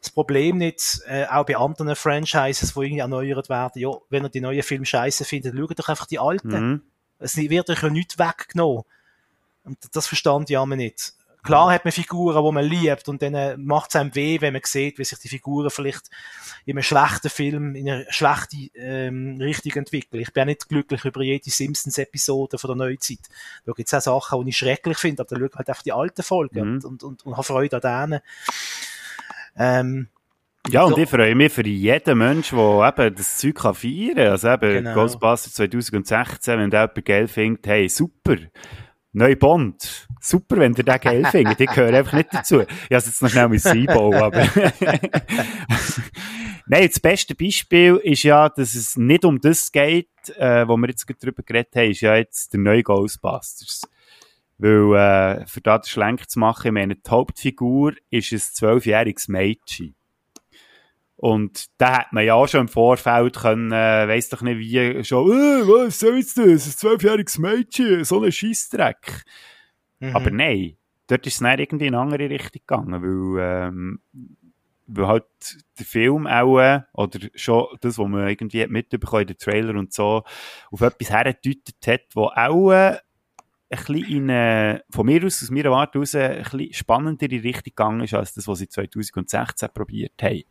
das 0.00 0.10
Problem 0.10 0.58
nicht, 0.58 1.00
äh, 1.06 1.26
auch 1.26 1.44
bei 1.44 1.56
anderen 1.56 1.94
Franchises, 1.96 2.72
die 2.72 2.80
irgendwie 2.80 2.98
erneuert 3.00 3.48
werden. 3.48 3.80
Ja, 3.80 3.90
wenn 4.10 4.24
ihr 4.24 4.28
die 4.28 4.40
neuen 4.40 4.62
Filme 4.62 4.86
scheiße 4.86 5.24
findet, 5.24 5.54
schaut 5.56 5.78
doch 5.78 5.88
einfach 5.88 6.06
die 6.06 6.18
alten. 6.18 6.48
Mhm. 6.70 6.82
Es 7.18 7.36
wird 7.36 7.68
euch 7.70 7.82
ja 7.82 7.90
nichts 7.90 8.18
weggenommen. 8.18 8.84
Und 9.64 9.78
das 9.92 10.06
verstand 10.06 10.50
ich 10.50 10.56
aber 10.58 10.76
nicht. 10.76 11.14
Klar 11.48 11.72
hat 11.72 11.84
man 11.86 11.92
Figuren, 11.92 12.44
die 12.44 12.52
man 12.52 12.64
liebt, 12.64 13.08
und 13.08 13.22
dann 13.22 13.64
macht 13.64 13.88
es 13.88 13.96
einem 13.96 14.14
weh, 14.14 14.38
wenn 14.42 14.52
man 14.52 14.60
sieht, 14.64 14.98
wie 14.98 15.04
sich 15.04 15.18
die 15.18 15.28
Figuren 15.28 15.70
vielleicht 15.70 16.10
in 16.66 16.76
einem 16.76 16.82
schlechten 16.82 17.30
Film, 17.30 17.74
in 17.74 17.88
einer 17.88 18.04
schlechten 18.10 18.68
ähm, 18.74 19.38
Richtung 19.40 19.72
entwickeln. 19.72 20.20
Ich 20.20 20.32
bin 20.32 20.42
auch 20.42 20.46
nicht 20.46 20.68
glücklich 20.68 21.04
über 21.06 21.22
jede 21.22 21.48
Simpsons-Episode 21.48 22.58
von 22.58 22.68
der 22.68 22.86
Neuzeit. 22.86 23.20
Da 23.64 23.72
gibt 23.72 23.90
es 23.90 24.06
auch 24.06 24.22
Sachen, 24.28 24.44
die 24.44 24.50
ich 24.50 24.58
schrecklich 24.58 24.98
finde, 24.98 25.22
aber 25.22 25.30
da 25.30 25.36
schaue 25.36 25.46
ich 25.48 25.54
halt 25.56 25.68
einfach 25.70 25.82
die 25.82 25.92
alten 25.92 26.22
Folgen 26.22 26.60
Mhm. 26.68 26.74
und, 26.74 26.84
und, 26.84 27.02
und, 27.02 27.26
und 27.26 27.32
habe 27.32 27.42
Freude 27.44 27.82
an 27.82 28.10
denen. 28.10 28.20
Ähm, 29.56 30.08
Ja, 30.70 30.82
und 30.84 30.96
Ja. 30.98 31.02
ich 31.04 31.08
freue 31.08 31.34
mich 31.34 31.52
für 31.52 31.66
jeden 31.66 32.18
Menschen, 32.18 32.58
der 32.58 32.94
eben 32.98 33.14
das 33.16 33.38
Zeug 33.38 33.54
kann 33.54 33.74
feiern 33.74 34.14
kann. 34.16 34.26
Also 34.32 34.48
eben 34.50 34.60
Genau. 34.84 34.94
Ghostbusters 34.94 35.54
2016, 35.54 36.58
wenn 36.58 36.70
der 36.70 36.80
jemand 36.82 37.04
geil 37.06 37.28
findet, 37.28 37.66
hey, 37.66 37.88
super. 37.88 38.36
Neu 39.12 39.34
Bond. 39.36 40.07
Super, 40.20 40.56
wenn 40.58 40.74
ihr 40.74 40.84
den 40.84 41.00
geil 41.00 41.24
findet. 41.30 41.60
Ich 41.60 41.70
gehöre 41.70 41.94
einfach 41.94 42.14
nicht 42.14 42.32
dazu. 42.32 42.60
Ich 42.60 42.66
habe 42.66 43.04
jetzt 43.04 43.22
noch 43.22 43.30
schnell 43.30 43.48
mit 43.48 43.64
einbauen, 43.64 44.14
aber... 44.14 44.46
Nein, 46.70 46.86
das 46.86 47.00
beste 47.00 47.34
Beispiel 47.34 47.96
ist 48.02 48.24
ja, 48.24 48.50
dass 48.50 48.74
es 48.74 48.96
nicht 48.96 49.24
um 49.24 49.40
das 49.40 49.72
geht, 49.72 50.08
äh, 50.36 50.68
wo 50.68 50.76
wir 50.76 50.88
jetzt 50.88 51.06
gerade 51.06 51.18
drüber 51.18 51.42
geredet 51.42 51.74
haben, 51.74 51.90
ist 51.90 52.02
ja 52.02 52.14
jetzt 52.16 52.52
der 52.52 52.60
neue 52.60 52.82
Ghostbusters. 52.82 53.88
Weil, 54.58 55.40
äh, 55.40 55.46
für 55.46 55.62
da 55.62 55.78
den 55.78 55.88
Schlenk 55.88 56.28
zu 56.28 56.38
machen, 56.38 56.66
ich 56.66 56.72
meine, 56.72 56.96
die 56.96 57.10
Hauptfigur 57.10 57.94
ist 58.10 58.32
ein 58.32 58.38
zwölfjähriges 58.38 59.28
Mädchen. 59.28 59.94
Und 61.16 61.66
da 61.78 61.98
hat 61.98 62.12
man 62.12 62.24
ja 62.24 62.34
auch 62.34 62.46
schon 62.46 62.60
im 62.62 62.68
Vorfeld 62.68 63.36
können, 63.36 63.72
äh, 63.72 64.06
weiss 64.06 64.28
doch 64.28 64.42
nicht 64.42 64.58
wie, 64.58 65.02
schon, 65.04 65.30
äh, 65.30 65.66
was 65.66 65.98
soll 65.98 66.18
jetzt 66.18 66.36
das? 66.36 66.66
Ein 66.66 66.76
zwölfjähriges 66.76 67.38
Mädchen, 67.38 68.04
so 68.04 68.22
ein 68.22 68.30
Scheissdreck. 68.30 69.24
Mhm. 70.00 70.16
Aber 70.16 70.30
nein, 70.30 70.76
dort 71.06 71.26
ist 71.26 71.34
es 71.34 71.40
dann 71.40 71.58
irgendwie 71.58 71.86
in 71.86 71.94
eine 71.94 72.02
andere 72.02 72.30
Richtung 72.30 72.62
gegangen, 72.66 73.02
weil, 73.02 73.68
ähm, 73.68 74.00
weil 74.86 75.06
halt 75.06 75.24
der 75.78 75.86
Film 75.86 76.26
auch, 76.26 76.58
äh, 76.60 76.80
oder 76.92 77.18
schon 77.34 77.66
das, 77.80 77.98
was 77.98 78.08
man 78.08 78.28
irgendwie 78.28 78.62
hat 78.62 78.70
mitbekommen 78.70 79.22
in 79.22 79.28
den 79.28 79.38
Trailer 79.38 79.78
und 79.78 79.92
so, 79.92 80.22
auf 80.70 80.80
etwas 80.80 81.10
hergedeutet 81.10 81.76
hat, 81.86 82.02
wo 82.14 82.26
auch 82.26 82.72
äh, 82.72 82.98
ein 83.70 83.78
bisschen 83.84 84.04
in, 84.04 84.28
äh, 84.30 84.80
von 84.90 85.06
mir 85.06 85.24
aus, 85.24 85.42
aus 85.42 85.50
meiner 85.50 85.70
Warte 85.70 85.98
aus, 85.98 86.14
äh, 86.14 86.38
ein 86.38 86.42
bisschen 86.42 86.72
spannendere 86.72 87.42
Richtung 87.42 87.64
gegangen 87.64 88.00
ist, 88.02 88.14
als 88.14 88.34
das, 88.34 88.48
was 88.48 88.58
sie 88.58 88.68
2016 88.68 89.68
probiert 89.74 90.22
haben. 90.22 90.42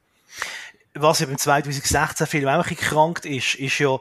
was 0.93 1.25
beim 1.25 1.37
2016 1.37 2.27
Film 2.27 2.47
auch 2.47 2.53
ein 2.53 2.61
bisschen 2.61 2.77
krankt 2.77 3.25
ist, 3.25 3.55
ist 3.55 3.79
ja, 3.79 3.97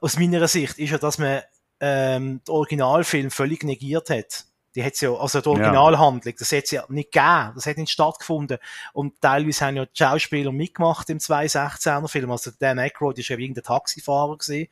aus 0.00 0.18
meiner 0.18 0.46
Sicht, 0.48 0.78
ist 0.78 0.90
ja, 0.90 0.98
dass 0.98 1.18
man 1.18 1.40
ähm, 1.80 2.40
den 2.46 2.52
Originalfilm 2.52 3.30
völlig 3.30 3.64
negiert 3.64 4.10
hat. 4.10 4.46
Die 4.76 4.84
hat's 4.84 5.00
ja, 5.00 5.12
also 5.12 5.40
die 5.40 5.48
Originalhandlung, 5.48 6.34
das 6.38 6.52
hat's 6.52 6.70
ja 6.70 6.84
nicht 6.88 7.10
gegeben, 7.10 7.52
das 7.54 7.66
hat 7.66 7.78
nicht 7.78 7.90
stattgefunden. 7.90 8.58
Und 8.92 9.20
teilweise 9.20 9.64
haben 9.64 9.76
ja 9.76 9.86
die 9.86 9.90
Schauspieler 9.94 10.52
mitgemacht 10.52 11.08
im 11.08 11.18
2016er 11.18 12.08
Film. 12.08 12.30
Also 12.30 12.50
Dan 12.58 12.78
Aykroyd 12.78 13.18
ist 13.18 13.28
ja 13.28 13.38
wie 13.38 13.44
irgendein 13.44 13.64
Taxifahrer 13.64 14.36
gewesen. 14.36 14.68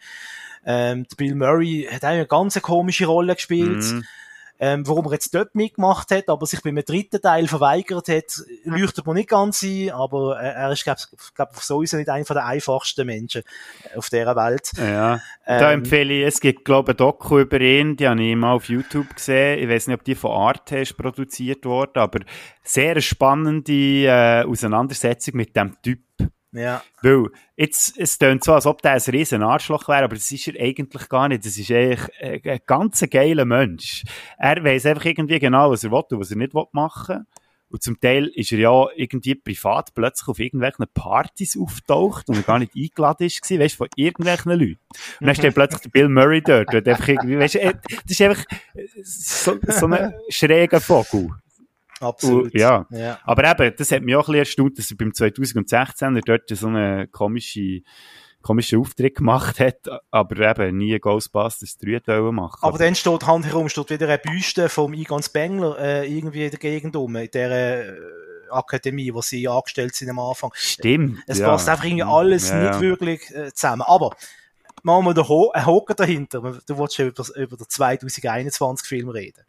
Ähm, 0.66 1.06
Bill 1.16 1.34
Murray 1.34 1.88
hat 1.90 2.04
auch 2.04 2.08
eine 2.08 2.26
ganz 2.26 2.60
komische 2.60 3.06
Rolle 3.06 3.34
gespielt. 3.34 3.82
Mhm. 3.82 4.04
Ähm, 4.60 4.86
warum 4.86 5.06
er 5.06 5.12
jetzt 5.12 5.34
dort 5.34 5.54
mitgemacht 5.54 6.12
hat, 6.12 6.28
aber 6.28 6.46
sich 6.46 6.62
beim 6.62 6.76
dritten 6.76 7.20
Teil 7.20 7.48
verweigert 7.48 8.08
hat, 8.08 8.42
leuchtet 8.64 9.04
mir 9.04 9.14
nicht 9.14 9.28
ganz 9.28 9.62
ein, 9.62 9.90
aber 9.90 10.40
äh, 10.40 10.46
er 10.46 10.70
ist, 10.70 10.84
glaube 10.84 11.00
glaub, 11.34 11.56
sowieso 11.56 11.96
nicht 11.96 12.08
einer 12.08 12.24
der 12.24 12.46
einfachsten 12.46 13.04
Menschen 13.04 13.42
auf 13.96 14.08
dieser 14.10 14.36
Welt. 14.36 14.70
Ja, 14.76 15.20
da 15.44 15.72
Ähm, 15.72 15.80
empfehle 15.80 16.14
ich, 16.14 16.26
es 16.26 16.40
gibt, 16.40 16.64
glaube 16.64 16.92
ich, 16.92 16.94
ein 16.94 16.98
Doku 16.98 17.40
über 17.40 17.60
ihn, 17.60 17.96
die 17.96 18.06
habe 18.06 18.22
ich 18.22 18.36
mal 18.36 18.52
auf 18.52 18.68
YouTube 18.68 19.16
gesehen. 19.16 19.58
Ich 19.58 19.68
weiß 19.68 19.88
nicht, 19.88 19.98
ob 19.98 20.04
die 20.04 20.14
von 20.14 20.30
Arte 20.30 20.78
ist 20.78 20.96
produziert 20.96 21.64
worden, 21.64 21.98
aber 21.98 22.20
sehr 22.62 23.00
spannende 23.00 23.72
äh, 23.72 24.44
Auseinandersetzung 24.44 25.36
mit 25.36 25.56
dem 25.56 25.76
Typ. 25.82 26.00
Ja, 26.54 26.84
Weil, 27.02 27.26
jetzt, 27.56 27.98
es 27.98 28.16
klingt 28.16 28.44
so, 28.44 28.54
als 28.54 28.64
ob 28.66 28.80
der 28.80 28.92
ein 28.92 29.00
riesen 29.00 29.42
Arschloch 29.42 29.88
wäre, 29.88 30.04
aber 30.04 30.14
das 30.14 30.30
ist 30.30 30.46
er 30.46 30.62
eigentlich 30.62 31.08
gar 31.08 31.28
nicht. 31.28 31.44
Das 31.44 31.58
ist 31.58 31.70
eigentlich 31.70 32.08
ein, 32.20 32.60
ganz 32.64 33.04
geiler 33.10 33.44
Mensch. 33.44 34.04
Er 34.38 34.62
weiss 34.62 34.86
einfach 34.86 35.04
irgendwie 35.04 35.40
genau, 35.40 35.72
was 35.72 35.82
er 35.82 35.90
will 35.90 36.04
und 36.08 36.20
was 36.20 36.30
er 36.30 36.36
nicht 36.36 36.54
will 36.54 36.66
machen 36.70 37.26
Und 37.70 37.82
zum 37.82 37.98
Teil 37.98 38.28
ist 38.28 38.52
er 38.52 38.58
ja 38.60 38.86
irgendwie 38.94 39.34
privat 39.34 39.94
plötzlich 39.94 40.28
auf 40.28 40.38
irgendwelchen 40.38 40.86
Partys 40.94 41.58
auftaucht 41.58 42.28
und 42.28 42.36
er 42.36 42.42
gar 42.42 42.60
nicht 42.60 42.76
eingeladen 42.76 43.26
ist, 43.26 43.42
gewesen, 43.42 43.60
weißt, 43.60 43.76
von 43.76 43.88
irgendwelchen 43.96 44.52
Leuten. 44.52 44.78
Und 45.20 45.26
dann 45.26 45.34
steht 45.34 45.54
plötzlich 45.54 45.82
der 45.82 45.90
Bill 45.90 46.08
Murray 46.08 46.40
dort 46.40 46.72
und 46.72 46.86
einfach 46.86 47.08
irgendwie, 47.08 47.36
weißt, 47.36 47.56
das 47.56 47.74
ist 48.06 48.22
einfach 48.22 48.44
so, 49.02 49.58
so 49.66 49.86
ein 49.86 50.14
schräger 50.28 50.80
Vogel. 50.80 51.30
Absolut. 52.04 52.54
Uh, 52.54 52.58
ja. 52.58 52.86
ja. 52.90 53.18
Aber 53.24 53.50
eben, 53.50 53.74
das 53.76 53.90
hat 53.90 54.02
mich 54.02 54.14
auch 54.14 54.28
ein 54.28 54.32
bisschen 54.32 54.38
erstaunt, 54.38 54.78
dass 54.78 54.90
er 54.90 54.96
beim 54.96 55.14
2016 55.14 56.16
er 56.16 56.22
dort 56.22 56.48
so 56.48 56.66
eine 56.68 57.08
komische, 57.08 57.80
komischen 58.42 58.80
Auftritt 58.80 59.16
gemacht 59.16 59.58
hat, 59.58 59.88
aber 60.10 60.50
eben 60.50 60.76
nie 60.76 60.98
Ghostbusters 60.98 61.76
3 61.78 62.00
wollen 62.06 62.34
machen. 62.34 62.58
Aber 62.62 62.78
dann 62.78 62.94
steht 62.94 63.26
handherum 63.26 63.68
steht 63.68 63.90
wieder 63.90 64.08
eine 64.08 64.18
Büste 64.18 64.68
vom 64.68 64.92
Egon 64.92 65.22
Spengler 65.22 65.78
äh, 65.78 66.06
irgendwie 66.06 66.44
in 66.44 66.50
der 66.50 66.58
Gegend 66.58 66.94
um, 66.96 67.16
in 67.16 67.30
der 67.32 67.88
äh, 67.88 67.92
Akademie, 68.50 69.12
wo 69.12 69.22
sie 69.22 69.48
angestellt 69.48 69.94
sind 69.94 70.10
am 70.10 70.18
Anfang. 70.18 70.50
Stimmt. 70.54 71.20
Es 71.26 71.38
ja. 71.38 71.48
passt 71.48 71.68
einfach 71.68 71.84
irgendwie 71.84 72.04
alles 72.04 72.50
Ja, 72.50 72.70
nicht 72.70 72.80
wirklich 72.80 73.30
äh, 73.34 73.52
zusammen. 73.52 73.82
Aber 73.82 74.10
machen 74.82 75.06
wir 75.06 75.14
den 75.14 75.28
Ho 75.28 75.50
einen 75.50 75.66
Hocker 75.66 75.94
dahinter. 75.94 76.60
Du 76.66 76.76
wolltest 76.76 76.98
ja 76.98 77.06
über, 77.06 77.24
über 77.36 77.56
den 77.56 77.68
2021 77.68 78.86
Film 78.86 79.08
reden. 79.08 79.42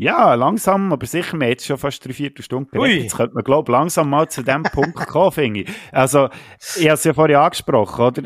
Ja, 0.00 0.34
langsam, 0.34 0.92
aber 0.92 1.06
sicher, 1.06 1.32
wir 1.38 1.46
haben 1.46 1.50
jetzt 1.50 1.66
schon 1.66 1.76
fast 1.76 2.04
drei, 2.06 2.12
vier 2.12 2.30
Stunden 2.38 2.70
geredet. 2.70 2.96
Ui. 2.98 3.02
Jetzt 3.02 3.16
könnte 3.16 3.34
man, 3.34 3.42
glaube 3.42 3.70
ich, 3.70 3.72
langsam 3.76 4.08
mal 4.08 4.28
zu 4.30 4.44
dem 4.44 4.62
Punkt 4.72 4.94
kommen, 4.94 5.32
finde 5.32 5.60
ich. 5.62 5.70
Also, 5.90 6.28
ich 6.76 6.84
habe 6.84 6.94
es 6.94 7.02
ja 7.04 7.12
vorhin 7.14 7.36
angesprochen, 7.36 8.04
oder? 8.04 8.22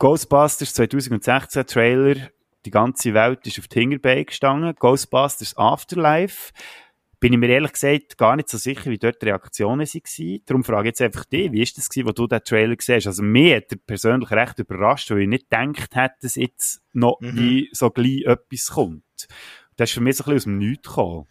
Ghostbusters 0.00 0.74
2016 0.74 1.64
Trailer, 1.66 2.16
die 2.64 2.70
ganze 2.70 3.14
Welt 3.14 3.46
ist 3.46 3.60
auf 3.60 3.68
die 3.68 3.78
Hinterbeine 3.80 4.24
gestanden. 4.24 4.74
Ghostbusters 4.76 5.56
Afterlife. 5.56 6.52
Bin 7.20 7.32
ich 7.32 7.38
mir 7.38 7.50
ehrlich 7.50 7.72
gesagt 7.72 8.18
gar 8.18 8.34
nicht 8.34 8.48
so 8.48 8.58
sicher, 8.58 8.90
wie 8.90 8.98
dort 8.98 9.22
die 9.22 9.26
Reaktionen 9.26 9.86
waren. 9.86 10.40
Darum 10.44 10.64
frage 10.64 10.88
ich 10.88 10.98
jetzt 10.98 11.02
einfach 11.02 11.24
dich, 11.24 11.52
wie 11.52 11.62
ist 11.62 11.78
das 11.78 11.88
gewesen, 11.88 12.08
wo 12.08 12.10
du 12.10 12.26
den 12.26 12.40
Trailer 12.42 12.74
siehst? 12.80 13.06
Also, 13.06 13.22
mir 13.22 13.58
hat 13.58 13.70
er 13.70 13.76
persönlich 13.86 14.32
recht 14.32 14.58
überrascht, 14.58 15.08
weil 15.12 15.20
ich 15.22 15.28
nicht 15.28 15.48
gedacht 15.48 15.94
hätte, 15.94 16.16
dass 16.22 16.34
jetzt 16.34 16.82
noch 16.92 17.18
Mhm. 17.20 17.68
so 17.70 17.90
gleich 17.90 18.22
etwas 18.26 18.70
kommt. 18.70 19.04
Das 19.76 19.90
ist 19.90 19.94
für 19.94 20.00
mich 20.00 20.16
so 20.16 20.24
ein 20.24 20.34
bisschen 20.34 20.36
aus 20.36 20.44
dem 20.44 20.58
Nichts 20.58 20.88
gekommen. 20.88 21.26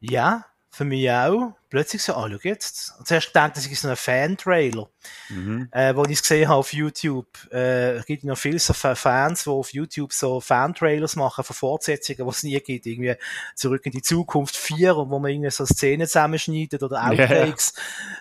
Ja, 0.00 0.44
für 0.70 0.84
mich 0.84 1.10
auch. 1.10 1.54
Plötzlich 1.70 2.02
so, 2.02 2.14
ah, 2.14 2.28
schau 2.30 2.38
jetzt. 2.42 2.94
Und 2.98 3.06
zuerst 3.08 3.26
gedacht, 3.28 3.56
das 3.56 3.66
ist 3.66 3.82
so 3.82 3.88
ein 3.88 3.96
Fan-Trailer, 3.96 4.88
Mhm. 5.28 5.68
äh, 5.72 5.94
wo 5.94 6.04
ich 6.04 6.12
es 6.12 6.22
gesehen 6.22 6.48
habe 6.48 6.58
auf 6.58 6.72
YouTube. 6.72 7.26
Äh, 7.52 7.96
es 7.96 8.06
gibt 8.06 8.24
noch 8.24 8.38
viele 8.38 8.58
so 8.58 8.72
Fa- 8.72 8.94
Fans, 8.94 9.44
die 9.44 9.50
auf 9.50 9.72
YouTube 9.72 10.12
so 10.12 10.40
Fan-Trailers 10.40 11.16
machen 11.16 11.44
von 11.44 11.54
Fortsetzungen, 11.54 12.24
die 12.24 12.30
es 12.30 12.42
nie 12.42 12.60
gibt. 12.60 12.86
Irgendwie 12.86 13.16
zurück 13.54 13.84
in 13.86 13.92
die 13.92 14.02
Zukunft 14.02 14.56
4, 14.56 14.96
und 14.96 15.10
wo 15.10 15.18
man 15.18 15.30
irgendwie 15.30 15.50
so 15.50 15.66
Szenen 15.66 16.06
zusammenschneidet 16.06 16.82
oder. 16.82 17.04
Outtakes. 17.04 17.74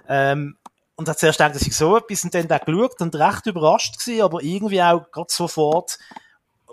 Ähm, 0.09 0.57
und 0.95 1.07
hat 1.07 1.19
zuerst 1.19 1.37
gedacht, 1.37 1.55
dass 1.55 1.61
ich 1.61 1.75
so 1.75 1.95
etwas 1.97 2.23
und 2.23 2.33
dann 2.33 2.47
da 2.47 2.57
geschaut 2.57 2.99
und 3.01 3.15
recht 3.15 3.45
überrascht 3.45 3.99
gewesen, 3.99 4.21
aber 4.23 4.41
irgendwie 4.41 4.81
auch 4.81 5.09
gerade 5.11 5.31
sofort, 5.31 5.99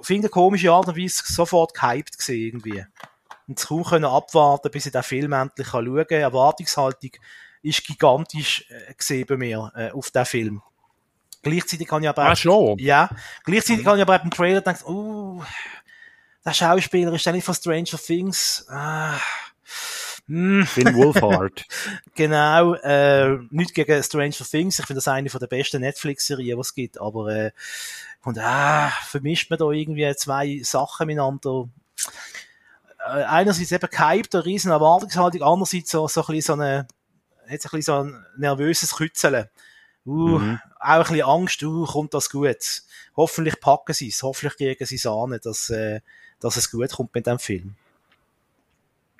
auf 0.04 0.10
irgendeine 0.10 0.30
komische 0.30 0.70
Art 0.70 0.86
und 0.86 0.98
Weise 0.98 1.22
sofort 1.24 1.72
gehypt 1.72 2.18
gewesen, 2.18 2.38
irgendwie. 2.38 2.84
Und 3.48 3.58
es 3.58 3.66
kaum 3.66 3.84
können 3.84 4.04
abwarten, 4.04 4.70
bis 4.70 4.84
ich 4.84 4.92
den 4.92 5.02
Film 5.02 5.32
endlich 5.32 5.66
kann 5.68 5.86
schauen 5.86 6.06
kann. 6.06 6.18
Erwartungshaltung 6.18 7.10
ist 7.62 7.86
gigantisch 7.86 8.66
äh, 8.68 8.92
gesehen 8.92 9.24
bei 9.26 9.38
mir 9.38 9.72
äh, 9.74 9.90
auf 9.92 10.10
den 10.10 10.26
Film. 10.26 10.62
Gleichzeitig 11.42 11.88
kann 11.88 12.02
ich 12.02 12.08
aber 12.10 12.24
Ah, 12.24 12.36
schon? 12.36 12.78
ja, 12.78 13.08
gleichzeitig 13.44 13.82
kann 13.82 13.96
ich 13.96 14.02
aber 14.02 14.18
beim 14.18 14.30
Trailer 14.30 14.60
denken, 14.60 14.84
uh, 14.86 15.42
der 16.44 16.52
Schauspieler 16.52 17.12
ist 17.14 17.26
nicht 17.26 17.44
von 17.44 17.54
Stranger 17.54 17.98
Things. 17.98 18.66
Ah, 18.68 19.14
hm, 19.14 19.20
Finn 20.26 20.94
Wolfhard. 20.94 21.66
genau, 22.14 22.74
äh, 22.74 23.38
nicht 23.50 23.74
gegen 23.74 24.02
Stranger 24.02 24.32
Things. 24.32 24.78
Ich 24.78 24.86
finde 24.86 24.98
das 24.98 25.08
eine 25.08 25.28
von 25.28 25.40
der 25.40 25.48
besten 25.48 25.82
Netflix-Serien, 25.82 26.58
was 26.58 26.68
es 26.68 26.74
gibt. 26.74 27.00
Aber 27.00 27.28
äh, 27.28 27.50
und 28.24 28.38
ah, 28.38 28.90
vermischt 29.06 29.50
man 29.50 29.58
da 29.58 29.70
irgendwie 29.70 30.14
zwei 30.16 30.60
Sachen 30.62 31.06
miteinander. 31.06 31.68
Äh, 33.06 33.24
einerseits 33.24 33.72
eben 33.72 33.90
gehypt, 33.90 34.34
eine 34.34 34.44
riesen 34.46 34.70
Erwartungshaltung, 34.70 35.42
andererseits 35.42 35.90
so, 35.90 36.08
so 36.08 36.22
ein 36.22 36.26
bisschen 36.28 36.56
so 36.56 36.62
eine, 36.62 36.86
hat 37.42 37.50
ein 37.50 37.58
bisschen 37.58 37.82
so 37.82 37.94
ein 37.96 38.24
nervöses 38.36 38.94
Kützeln. 38.96 39.48
Uh, 40.06 40.38
Mhm. 40.38 40.60
auch 40.80 40.90
ein 40.90 41.00
bisschen 41.02 41.22
Angst, 41.22 41.62
uh, 41.62 41.86
kommt 41.86 42.12
das 42.12 42.28
gut. 42.28 42.82
Hoffentlich 43.16 43.58
packen 43.60 43.94
sie 43.94 44.08
es, 44.08 44.22
hoffentlich 44.22 44.56
kriegen 44.56 44.86
sie 44.86 44.96
es 44.96 45.06
an, 45.06 45.38
dass, 45.42 45.70
äh, 45.70 46.00
dass 46.40 46.56
es 46.56 46.70
gut 46.70 46.92
kommt 46.92 47.14
mit 47.14 47.26
dem 47.26 47.38
Film. 47.38 47.76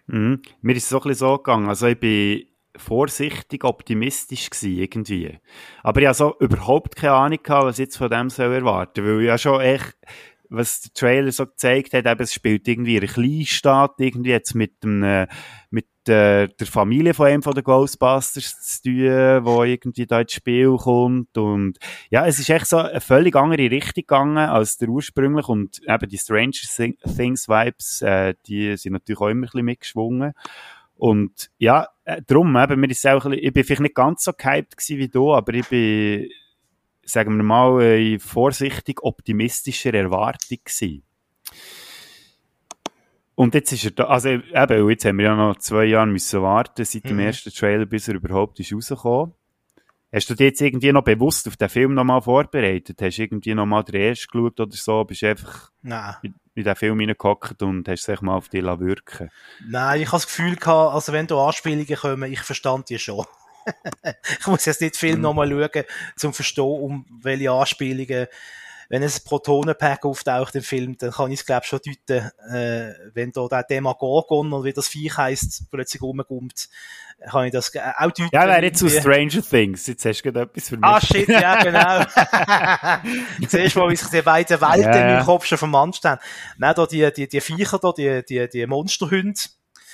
Mhm. 0.07 0.43
Mir 0.61 0.77
ist 0.77 0.85
es 0.85 0.89
so 0.91 0.99
ein 0.99 1.03
bisschen 1.09 1.29
so 1.29 1.37
gegangen. 1.39 1.69
Also 1.69 1.87
ich 1.87 1.99
bin 1.99 2.47
vorsichtig 2.77 3.65
optimistisch 3.65 4.51
gewesen, 4.51 4.79
irgendwie. 4.79 5.39
Aber 5.83 6.01
ich 6.01 6.07
habe 6.07 6.15
so 6.15 6.37
überhaupt 6.41 6.97
keine 6.97 7.15
Ahnung 7.15 7.39
gehabt, 7.43 7.67
was 7.67 7.79
ich 7.79 7.87
jetzt 7.87 7.97
von 7.97 8.11
dem 8.11 8.31
soll 8.31 8.53
erwarten. 8.53 9.05
Weil 9.05 9.21
ich 9.21 9.27
ja 9.27 9.39
schon 9.39 9.61
echt, 9.61 9.97
was 10.57 10.81
der 10.83 10.93
Trailer 10.93 11.33
so 11.33 11.47
gezeigt 11.47 11.93
hat, 11.95 12.07
eben, 12.07 12.23
es 12.23 12.35
spielt 12.35 12.67
irgendwie 12.69 12.97
in 12.97 13.03
einer 13.03 13.13
Kleinstadt, 13.13 13.95
irgendwie 13.99 14.31
jetzt 14.31 14.55
mit 14.55 14.83
dem, 14.83 15.27
mit 15.71 15.87
äh, 16.09 16.49
der 16.49 16.67
Familie 16.67 17.15
von 17.15 17.27
einem 17.27 17.43
von 17.43 17.55
den 17.55 17.65
Ghostbusters 17.65 18.61
zu 18.61 18.83
tun, 18.83 19.45
wo 19.45 19.65
irgendwie 19.65 20.07
da 20.07 20.21
ins 20.21 20.33
Spiel 20.33 20.77
kommt 20.77 21.37
und 21.39 21.79
ja, 22.11 22.27
es 22.27 22.39
ist 22.39 22.51
echt 22.51 22.67
so 22.67 22.79
eine 22.79 23.01
völlig 23.01 23.35
andere 23.37 23.71
Richtung 23.71 24.03
gegangen 24.03 24.39
als 24.39 24.77
der 24.77 24.89
ursprünglich 24.89 25.49
und 25.49 25.81
eben 25.89 26.09
die 26.09 26.19
Stranger 26.19 26.53
Thing- 26.53 26.99
Things 27.17 27.49
Vibes, 27.49 28.03
äh, 28.03 28.35
die 28.47 28.77
sind 28.77 28.93
natürlich 28.93 29.21
auch 29.21 29.29
immer 29.29 29.43
ein 29.43 29.51
bisschen 29.51 29.65
mitgeschwungen 29.65 30.33
und 30.97 31.51
ja, 31.59 31.89
äh, 32.05 32.23
darum, 32.27 32.57
eben, 32.57 32.81
mir 32.81 32.91
ist 32.91 33.07
auch 33.07 33.25
ein 33.25 33.31
bisschen, 33.31 33.47
ich 33.47 33.53
bin 33.53 33.65
vielleicht 33.65 33.83
nicht 33.83 33.95
ganz 33.95 34.25
so 34.25 34.33
gehypt 34.33 34.77
gewesen 34.77 34.99
wie 34.99 35.09
du, 35.09 35.35
aber 35.35 35.55
ich 35.55 35.69
bin, 35.69 36.29
sagen 37.07 37.37
wir 37.37 37.43
mal, 37.45 37.81
in 37.83 38.21
vorsichtig 38.21 39.03
optimistischer 39.03 39.95
Erwartung 39.95 40.59
gewesen. 40.65 41.03
Und 43.37 43.55
jetzt 43.55 43.73
ist 43.73 43.85
er 43.85 43.91
da, 43.91 44.05
also 44.05 44.29
eben, 44.29 44.89
jetzt 44.91 45.05
haben 45.05 45.19
wir 45.19 45.25
ja 45.25 45.35
noch 45.35 45.57
zwei 45.59 45.85
Jahre 45.87 46.07
müssen 46.07 46.41
warten, 46.43 46.85
seit 46.85 47.05
dem 47.05 47.17
Mhm. 47.17 47.23
ersten 47.25 47.51
Trailer, 47.51 47.85
bis 47.87 48.07
er 48.07 48.15
überhaupt 48.15 48.61
ist 48.61 48.73
rausgekommen. 48.73 49.35
Hast 50.13 50.31
du 50.31 50.35
dich 50.35 50.45
jetzt 50.47 50.61
irgendwie 50.61 50.93
noch 50.93 51.03
bewusst 51.03 51.49
auf 51.49 51.57
den 51.57 51.69
Film 51.69 51.95
nochmal 51.95 52.23
vorbereitet? 52.23 53.03
Hast 53.03 53.19
du 53.19 53.23
irgendwie 53.23 53.53
nochmal 53.53 53.83
den 53.83 53.97
ersten 54.01 54.31
geschaut 54.31 54.61
oder 54.61 54.71
so? 54.71 55.03
Bist 55.03 55.23
du 55.23 55.27
einfach 55.31 55.73
Nein. 55.83 56.15
in, 56.23 56.35
in 56.55 56.63
den 56.63 56.77
Film 56.77 57.01
hineingehockt 57.01 57.61
und 57.65 57.89
hast 57.89 58.09
es 58.09 58.23
mal 58.23 58.37
auf 58.37 58.49
dich 58.49 58.63
wirken 58.63 59.31
Nein, 59.67 60.01
ich 60.03 60.07
habe 60.07 60.19
das 60.19 60.27
Gefühl 60.27 60.55
gehabt, 60.55 60.95
also 60.95 61.13
wenn 61.13 61.27
da 61.27 61.45
Anspielungen 61.45 61.97
kommen, 61.97 62.31
ich 62.31 62.41
verstand 62.41 62.91
die 62.91 62.99
schon. 63.01 63.27
Ich 64.41 64.47
muss 64.47 64.65
jetzt 64.65 64.81
nicht 64.81 64.97
viel 64.97 65.17
Mhm. 65.17 65.23
nochmal 65.23 65.49
schauen, 65.49 65.85
zum 66.17 66.33
verstehen, 66.35 66.65
um 66.65 67.07
welche 67.23 67.51
Anspielungen. 67.51 68.27
Wenn 68.91 69.03
ein 69.03 69.11
Protonenpack 69.25 70.05
auftaucht 70.05 70.55
im 70.57 70.63
Film, 70.63 70.99
dann 70.99 71.11
kann 71.11 71.33
ich 71.33 71.41
es, 71.41 71.47
glaube 71.47 71.65
schon 71.65 71.81
deuten, 71.85 72.31
äh, 72.55 72.93
wenn 73.15 73.33
da 73.33 73.49
der 73.49 73.63
Demagorgon 73.63 74.53
oder 74.53 74.65
wie 74.65 74.75
das 74.75 74.89
Viech 74.89 75.17
heisst, 75.17 75.65
plötzlich 75.71 76.03
rumkommt, 76.03 76.69
kann 77.31 77.47
ich 77.47 77.53
das 77.53 77.73
ge- 77.73 77.81
auch 77.81 78.11
deuten. 78.11 78.29
Ja, 78.31 78.47
wäre 78.47 78.63
jetzt 78.63 78.83
irgendwie. 78.83 79.01
Stranger 79.01 79.43
Things. 79.43 79.87
Jetzt 79.87 80.05
hast 80.05 80.21
du 80.23 80.31
gerade 80.31 80.51
etwas 80.51 80.69
für 80.69 80.77
mich. 80.77 80.85
Ah, 80.85 81.01
shit, 81.01 81.27
ja, 81.29 81.63
genau. 81.63 82.05
Siehst 83.49 83.75
du 83.75 83.79
mal, 83.81 83.89
wie 83.91 83.97
sich 83.97 84.09
die 84.11 84.21
beiden 84.23 84.61
Welten 84.61 84.83
in 84.93 85.07
meinem 85.07 85.25
Kopf 85.25 85.47
schon 85.47 85.59
vermanscht 85.59 86.05
haben. 86.05 86.21
Nein, 86.59 86.75
da 86.77 86.87
die, 86.87 87.11
die, 87.11 87.27
die 87.27 87.41
Viecher 87.41 87.79
da, 87.79 87.91
die, 87.93 88.23
die, 88.29 88.47
die 88.49 88.67
Monsterhunde, 88.67 89.41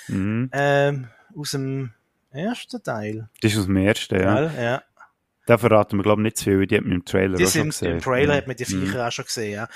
Mhm. 0.09 0.49
ähm, 0.51 1.07
aus 1.37 1.51
dem 1.51 1.93
ersten 2.31 2.81
Teil. 2.83 3.29
Das 3.41 3.53
ist 3.53 3.59
aus 3.59 3.65
dem 3.65 3.77
ersten, 3.77 4.19
ja. 4.21 4.35
Gell? 4.35 4.51
ja. 4.63 4.81
Da 5.47 5.57
verraten 5.57 5.97
wir, 5.97 6.03
glaube 6.03 6.21
ich, 6.21 6.25
nicht 6.25 6.37
zu 6.37 6.43
viel. 6.45 6.67
Die 6.67 6.77
hat 6.77 6.83
man 6.83 6.93
im 6.93 7.03
Trailer 7.05 7.35
Die 7.37 7.45
auch 7.45 7.49
schon 7.49 7.65
gesehen. 7.69 7.93
im 7.93 7.99
Trailer 8.01 8.33
Mhm. 8.33 8.37
hat 8.37 8.47
man 8.47 8.55
die 8.55 8.65
Viecher 8.65 9.07
auch 9.07 9.11
schon 9.11 9.25
gesehen, 9.25 9.53
ja. 9.53 9.67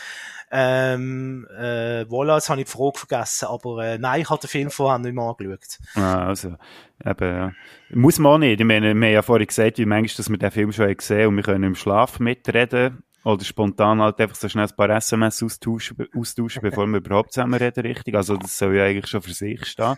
Ähm, 0.52 1.48
äh, 1.58 2.02
voilà, 2.04 2.36
jetzt 2.36 2.50
habe 2.50 2.62
ich 2.62 2.68
die 2.68 2.72
Frage 2.72 3.00
vergessen, 3.00 3.48
aber 3.48 3.84
äh, 3.84 3.98
nein, 3.98 4.22
ich 4.22 4.30
habe 4.30 4.40
den 4.40 4.48
Film 4.48 4.70
vorher 4.70 5.00
nicht 5.00 5.14
mehr 5.14 5.24
angeschaut. 5.24 5.80
Ah, 5.96 6.28
also, 6.28 6.56
eben, 7.04 7.28
ja. 7.36 7.52
Muss 7.90 8.20
man 8.20 8.32
auch 8.34 8.38
nicht. 8.38 8.60
Ich 8.60 8.66
meine, 8.66 8.94
wir 8.94 9.08
haben 9.08 9.14
ja 9.14 9.22
vorhin 9.24 9.48
gesagt, 9.48 9.80
wie 9.80 9.86
manchmal, 9.86 10.18
dass 10.18 10.30
wir 10.30 10.38
den 10.38 10.52
Film 10.52 10.72
schon 10.72 10.96
gesehen 10.96 11.28
und 11.28 11.36
wir 11.36 11.44
können 11.44 11.64
im 11.64 11.76
Schlaf 11.76 12.20
mitreden 12.20 13.04
oder 13.24 13.44
spontan 13.44 14.00
halt 14.02 14.22
einfach 14.22 14.36
so 14.36 14.48
schnell 14.48 14.68
ein 14.68 14.76
paar 14.78 14.92
SMS 14.92 15.42
austauschen, 15.42 15.98
austauschen 16.16 16.62
bevor 16.62 16.86
wir 16.86 16.98
überhaupt 17.00 17.34
zusammen 17.34 17.56
reden, 17.56 17.82
richtig. 17.82 18.14
Also, 18.16 18.38
das 18.38 18.56
soll 18.58 18.76
ja 18.78 18.84
eigentlich 18.86 19.08
schon 19.08 19.24
für 19.24 19.34
sich 19.34 19.66
stehen. 19.66 19.96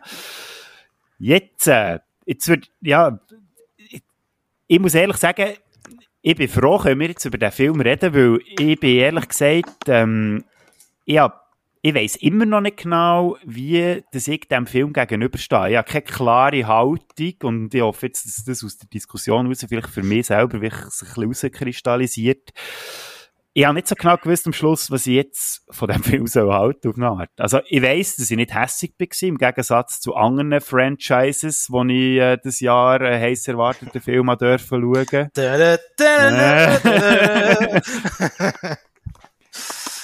Jetzt, 1.19 1.67
äh, 1.67 1.99
jetzt 2.27 2.47
wird, 2.47 2.69
ja, 2.81 3.19
ich, 3.77 4.03
ich 4.67 4.79
muss 4.79 4.93
ehrlich 4.93 5.17
sagen, 5.17 5.53
ich 6.21 6.35
bin 6.35 6.49
froh, 6.49 6.77
können 6.77 6.99
wir 6.99 7.07
jetzt 7.07 7.25
über 7.25 7.37
den 7.37 7.51
Film 7.51 7.79
reden, 7.81 8.13
weil 8.13 8.39
ich 8.59 8.79
bin 8.79 8.97
ehrlich 8.97 9.29
gesagt, 9.29 9.87
ähm, 9.87 10.43
ich 11.05 11.17
hab 11.17 11.47
ich 11.81 11.95
weiss 11.95 12.15
immer 12.17 12.45
noch 12.45 12.59
nicht 12.59 12.77
genau, 12.77 13.37
wie 13.45 14.03
das 14.11 14.27
ich 14.27 14.47
dem 14.49 14.67
Film 14.67 14.91
gegenüberstehe. 14.91 15.69
Ich 15.69 15.77
habe 15.77 15.89
keine 15.89 16.01
klare 16.01 16.67
Haltung 16.67 17.33
und 17.43 17.73
ich 17.73 17.81
hoffe 17.81 18.07
jetzt, 18.07 18.25
dass 18.25 18.43
das 18.43 18.63
aus 18.63 18.77
der 18.77 18.89
Diskussion 18.89 19.45
heraus 19.45 19.65
vielleicht 19.69 19.89
für 19.89 20.03
mich 20.03 20.27
selber 20.27 20.59
sich 20.59 21.17
ein 21.17 21.29
bisschen 21.29 21.53
rauskristallisiert. 21.53 22.51
Ich 23.57 23.65
habe 23.65 23.73
nicht 23.73 23.87
so 23.87 23.95
genau 23.95 24.17
gewusst 24.17 24.45
am 24.45 24.53
Schluss, 24.53 24.91
was 24.91 25.07
ich 25.07 25.15
jetzt 25.15 25.63
von 25.71 25.87
dem 25.87 26.03
Film 26.03 26.27
soll 26.27 26.53
halten 26.53 26.89
auf 26.89 26.95
eine 26.95 27.07
Art. 27.07 27.31
Also 27.37 27.59
ich 27.67 27.81
weiss, 27.81 28.15
dass 28.15 28.29
ich 28.29 28.37
nicht 28.37 28.53
hässig 28.53 28.93
war, 28.99 29.27
im 29.27 29.37
Gegensatz 29.39 29.99
zu 29.99 30.13
anderen 30.13 30.61
Franchises, 30.61 31.65
wo 31.71 31.83
ich 31.85 32.19
äh, 32.19 32.37
das 32.37 32.59
Jahr 32.59 33.01
einen 33.01 33.19
heiß 33.19 33.47
erwarteten 33.47 33.99
Film 33.99 34.29
habe 34.29 34.45
dürfen 34.45 34.79
schauen. 34.79 35.29
Da, 35.33 35.57
da, 35.57 35.77
da, 35.97 36.29
da, 36.29 36.77
da, 36.77 37.79
da. 38.37 38.77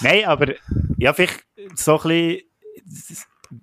Nein, 0.01 0.25
aber 0.25 0.55
ja, 0.97 1.13
vielleicht 1.13 1.45
so 1.75 2.01
ein 2.01 2.07
bisschen, 2.07 2.41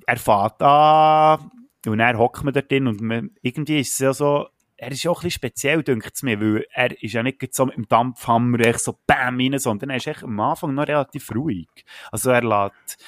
er 0.06 0.16
fährt 0.18 0.62
an 0.62 1.50
und 1.84 1.98
dann 1.98 2.16
hockt 2.16 2.44
man 2.44 2.54
dort 2.54 2.70
drin 2.70 2.86
und 2.86 3.00
man, 3.00 3.30
irgendwie 3.42 3.80
ist 3.80 3.94
es 3.94 3.98
ja 3.98 4.12
so, 4.12 4.46
er 4.80 4.92
ist 4.92 5.02
ja 5.02 5.10
auch 5.10 5.18
ein 5.18 5.24
bisschen 5.24 5.32
speziell, 5.32 5.82
denkt 5.82 6.12
es 6.14 6.22
mir, 6.22 6.40
weil 6.40 6.66
er 6.72 7.02
ist 7.02 7.12
ja 7.12 7.22
nicht 7.22 7.54
so 7.54 7.66
mit 7.66 7.76
dem 7.76 7.86
Dampfhammer 7.86 8.60
echt 8.60 8.80
so 8.80 8.98
bam 9.06 9.38
rein, 9.38 9.58
sondern 9.58 9.90
er 9.90 9.96
ist 9.96 10.06
echt 10.06 10.22
am 10.22 10.40
Anfang 10.40 10.74
noch 10.74 10.88
relativ 10.88 11.30
ruhig. 11.34 11.68
Also 12.10 12.30
er 12.30 12.42
lässt 12.42 13.04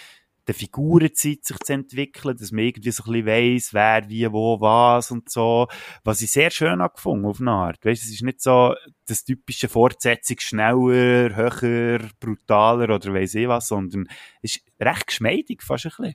der 0.47 0.55
Figurenzeit 0.55 1.45
sich 1.45 1.57
zu 1.61 1.73
entwickeln, 1.73 2.37
dass 2.37 2.53
man 2.53 2.64
irgendwie 2.64 2.91
so 2.91 3.05
ein 3.05 3.12
bisschen 3.12 3.27
weiss, 3.27 3.73
wer, 3.73 4.07
wie, 4.11 4.31
wo, 4.31 4.61
was 4.61 5.11
und 5.12 5.31
so. 5.31 5.66
Was 6.05 6.20
ich 6.20 6.31
sehr 6.31 6.51
schön 6.51 6.83
habe 6.83 6.95
gefunden, 6.95 7.25
auf 7.25 7.41
eine 7.41 7.53
Art. 7.53 7.83
Weißt, 7.83 8.03
es 8.03 8.11
ist 8.11 8.23
nicht 8.23 8.43
so 8.43 8.75
das 9.07 9.25
typische 9.25 9.68
Fortsetzung 9.68 10.41
schneller, 10.41 11.35
höher, 11.35 12.01
brutaler 12.20 12.95
oder 12.95 13.14
weiss 13.14 13.35
ich 13.35 13.49
was, 13.49 13.68
sondern 13.68 14.09
es 14.43 14.57
ist 14.57 14.64
recht 14.79 15.07
geschmeidig, 15.07 15.62
fast 15.62 15.87
ein 15.87 15.93
bisschen. 15.97 16.14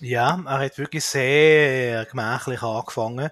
Ja, 0.00 0.38
er 0.44 0.58
hat 0.58 0.76
wirklich 0.76 1.04
sehr 1.04 2.04
gemächlich 2.04 2.62
angefangen 2.62 3.30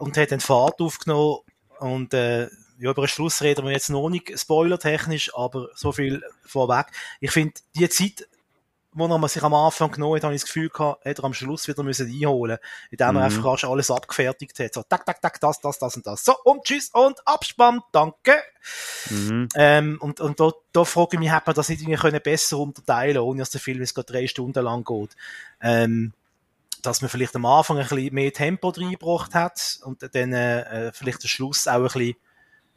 und 0.00 0.16
hat 0.16 0.30
den 0.30 0.40
Fahrt 0.40 0.80
aufgenommen 0.80 1.38
und 1.78 2.14
äh, 2.14 2.48
ja, 2.78 2.90
über 2.90 3.02
den 3.02 3.08
Schluss 3.08 3.42
reden 3.42 3.66
wir 3.66 3.72
jetzt 3.72 3.90
noch 3.90 4.08
nicht 4.08 4.38
spoilertechnisch, 4.38 5.34
aber 5.34 5.68
so 5.74 5.92
viel 5.92 6.22
vorweg. 6.44 6.86
Ich 7.20 7.30
finde, 7.30 7.52
die 7.76 7.88
Zeit, 7.90 8.26
wo 8.92 9.06
er 9.06 9.28
sich 9.28 9.42
am 9.42 9.52
Anfang 9.52 9.92
genommen 9.92 10.16
hat, 10.16 10.24
habe 10.24 10.34
ich 10.34 10.40
das 10.40 10.46
Gefühl 10.48 10.70
gehabt, 10.70 11.04
hätte 11.04 11.22
er 11.22 11.26
am 11.26 11.34
Schluss 11.34 11.68
wieder 11.68 11.82
müssen 11.82 12.10
einholen 12.10 12.58
indem 12.90 13.06
er 13.08 13.12
Mhm. 13.12 13.18
einfach 13.18 13.44
rasch 13.44 13.64
alles 13.64 13.90
abgefertigt 13.90 14.58
hat. 14.58 14.72
So, 14.74 14.82
tak, 14.82 15.04
tak, 15.04 15.20
tak, 15.20 15.38
das, 15.40 15.60
das, 15.60 15.78
das 15.78 15.96
und 15.96 16.06
das. 16.06 16.24
So, 16.24 16.34
und 16.44 16.64
tschüss 16.64 16.88
und 16.94 17.18
Abspann, 17.26 17.82
danke. 17.92 18.34
Mhm. 19.10 19.48
Ähm, 19.54 19.98
und 20.00 20.20
und 20.20 20.40
da, 20.40 20.50
da 20.72 20.84
frage 20.84 21.10
ich 21.16 21.20
mich, 21.20 21.30
hat 21.30 21.46
man 21.46 21.54
das 21.54 21.68
nicht 21.68 21.82
irgendwie 21.82 22.00
können 22.00 22.22
besser 22.22 22.58
unterteilen 22.58 23.18
ohne 23.18 23.40
dass 23.40 23.50
der 23.50 23.60
Film 23.60 23.80
jetzt 23.80 23.94
gerade 23.94 24.10
drei 24.10 24.26
Stunden 24.26 24.64
lang 24.64 24.84
geht. 24.84 25.10
Ähm, 25.60 26.14
dass 26.82 27.02
man 27.02 27.08
vielleicht 27.08 27.36
am 27.36 27.46
Anfang 27.46 27.78
ein 27.78 27.86
bisschen 27.86 28.14
mehr 28.14 28.32
Tempo 28.32 28.68
reingebracht 28.68 29.34
hat 29.34 29.78
und 29.84 30.02
dann 30.14 30.32
äh, 30.32 30.92
vielleicht 30.92 31.22
den 31.22 31.28
Schluss 31.28 31.66
auch 31.68 31.76
ein 31.76 31.82
bisschen, 31.82 32.08
ein 32.08 32.16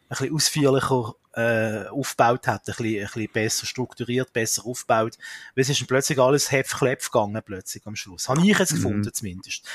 bisschen 0.09 0.35
ausführlicher 0.35 1.13
äh, 1.35 1.87
aufgebaut 1.87 2.47
hat, 2.47 2.61
ein 2.61 2.73
bisschen, 2.75 2.85
ein 2.85 3.05
bisschen 3.05 3.31
besser 3.31 3.65
strukturiert, 3.65 4.33
besser 4.33 4.65
aufgebaut. 4.65 5.17
Weil 5.55 5.61
es 5.61 5.69
ist 5.69 5.81
dann 5.81 5.87
plötzlich 5.87 6.19
alles 6.19 6.51
Hepf-Klepf 6.51 7.11
gegangen 7.11 7.41
plötzlich 7.43 7.85
am 7.87 7.95
Schluss. 7.95 8.29
Habe 8.29 8.41
ich 8.41 8.57
jetzt 8.57 8.71
Mhm. 8.71 8.75
gefunden 8.75 9.13
zumindest. 9.13 9.67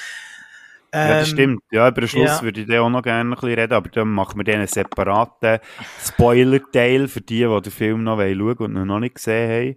Ja, 0.94 1.08
das 1.18 1.28
Ähm, 1.28 1.34
stimmt. 1.34 1.62
Ja, 1.70 1.88
über 1.88 2.00
den 2.00 2.08
Schluss 2.08 2.30
ja. 2.30 2.42
würde 2.42 2.62
ich 2.62 2.66
dann 2.66 2.78
auch 2.78 2.88
noch 2.88 3.02
gerne 3.02 3.28
ein 3.28 3.34
bisschen 3.34 3.58
reden, 3.58 3.74
aber 3.74 3.88
dann 3.90 4.08
machen 4.08 4.38
wir 4.38 4.44
dann 4.44 4.56
einen 4.56 4.66
separaten 4.66 5.58
Spoiler-Teil 6.02 7.08
für 7.08 7.20
die, 7.20 7.44
die 7.44 7.60
den 7.60 7.72
Film 7.72 8.04
noch 8.04 8.18
schauen 8.18 8.38
wollen 8.58 8.76
und 8.76 8.86
noch 8.86 8.98
nicht 8.98 9.16
gesehen 9.16 9.76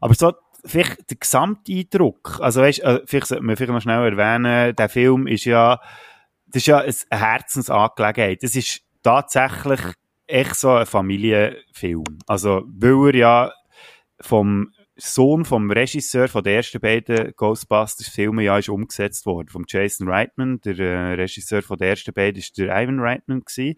Aber 0.00 0.14
so, 0.14 0.32
vielleicht 0.66 1.10
der 1.10 1.16
Gesamteindruck, 1.16 2.38
also 2.40 2.60
weißt, 2.60 2.82
äh, 2.82 3.00
vielleicht 3.06 3.28
sollte 3.28 3.44
man 3.44 3.56
vielleicht 3.56 3.72
noch 3.72 3.80
schnell 3.80 4.04
erwähnen, 4.04 4.74
der 4.74 4.88
Film 4.88 5.26
ist 5.26 5.44
ja, 5.44 5.80
das 6.46 6.62
ist 6.62 6.66
ja 6.66 6.78
eine 6.78 7.20
Herzensangelegenheit. 7.20 8.42
Das 8.42 8.54
ist 8.54 8.82
tatsächlich 9.02 9.80
echt 10.26 10.56
so 10.56 10.72
ein 10.72 10.86
Familienfilm. 10.86 12.18
Also, 12.26 12.62
weil 12.66 13.14
er 13.14 13.14
ja 13.14 13.52
vom 14.20 14.72
Sohn 14.98 15.44
vom 15.44 15.70
Regisseur 15.70 16.26
von 16.26 16.42
den 16.42 16.54
ersten 16.54 16.80
beiden 16.80 17.34
Ghostbusters-Filmen 17.36 18.44
ja 18.44 18.56
ist 18.56 18.70
umgesetzt 18.70 19.26
worden, 19.26 19.48
vom 19.48 19.64
Jason 19.68 20.08
Reitman. 20.08 20.60
Der 20.62 20.78
äh, 20.78 21.14
Regisseur 21.14 21.62
von 21.62 21.76
den 21.76 21.88
ersten 21.88 22.14
beiden 22.14 22.38
ist 22.38 22.56
der 22.56 22.74
Ivan 22.74 23.00
Reitman 23.00 23.42
gewesen. 23.44 23.76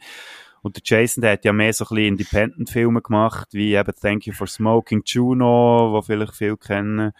Und 0.62 0.76
der 0.76 0.82
Jason, 0.84 1.22
der 1.22 1.32
hat 1.32 1.44
ja 1.44 1.52
mehr 1.52 1.72
so 1.72 1.84
ein 1.84 1.88
bisschen 1.88 2.08
Independent-Filme 2.08 3.02
gemacht, 3.02 3.48
wie 3.52 3.74
eben 3.74 3.92
Thank 4.00 4.26
You 4.26 4.32
for 4.32 4.46
Smoking 4.46 5.02
Juno, 5.04 5.92
wo 5.92 6.02
vielleicht 6.02 6.34
viele 6.34 6.56
kennen. 6.56 7.12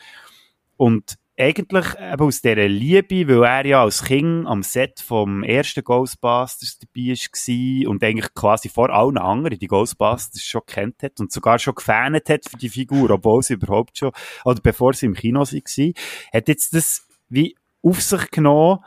Und 0.77 1.19
eigentlich 1.39 1.87
eben 2.01 2.23
aus 2.23 2.41
dieser 2.41 2.67
Liebe, 2.67 3.29
weil 3.29 3.45
er 3.45 3.67
ja 3.67 3.83
als 3.83 4.03
Kind 4.03 4.47
am 4.47 4.65
Set 4.65 5.01
vom 5.01 5.45
ersten 5.45 5.85
Ghostbusters 5.85 6.79
dabei 6.81 7.13
war 7.13 7.91
und 7.91 8.03
eigentlich 8.03 8.35
quasi 8.35 8.69
vor 8.69 8.91
allen 8.91 9.19
anderen 9.19 9.59
die 9.59 9.69
Ghostbusters 9.69 10.43
schon 10.43 10.63
kennt 10.67 11.03
hat 11.05 11.21
und 11.21 11.31
sogar 11.31 11.61
schon 11.61 11.77
gefähnet 11.77 12.29
hat 12.29 12.49
für 12.49 12.57
die 12.57 12.69
Figur, 12.69 13.11
obwohl 13.11 13.43
sie 13.45 13.55
überhaupt 13.55 13.99
schon, 13.99 14.11
oder 14.45 14.61
bevor 14.61 14.95
sie 14.95 15.07
im 15.07 15.15
Kino 15.15 15.41
war, 15.41 15.93
hat 16.33 16.49
jetzt 16.49 16.75
das 16.75 17.07
wie 17.29 17.55
auf 17.83 18.03
sich 18.03 18.31
genommen, 18.33 18.81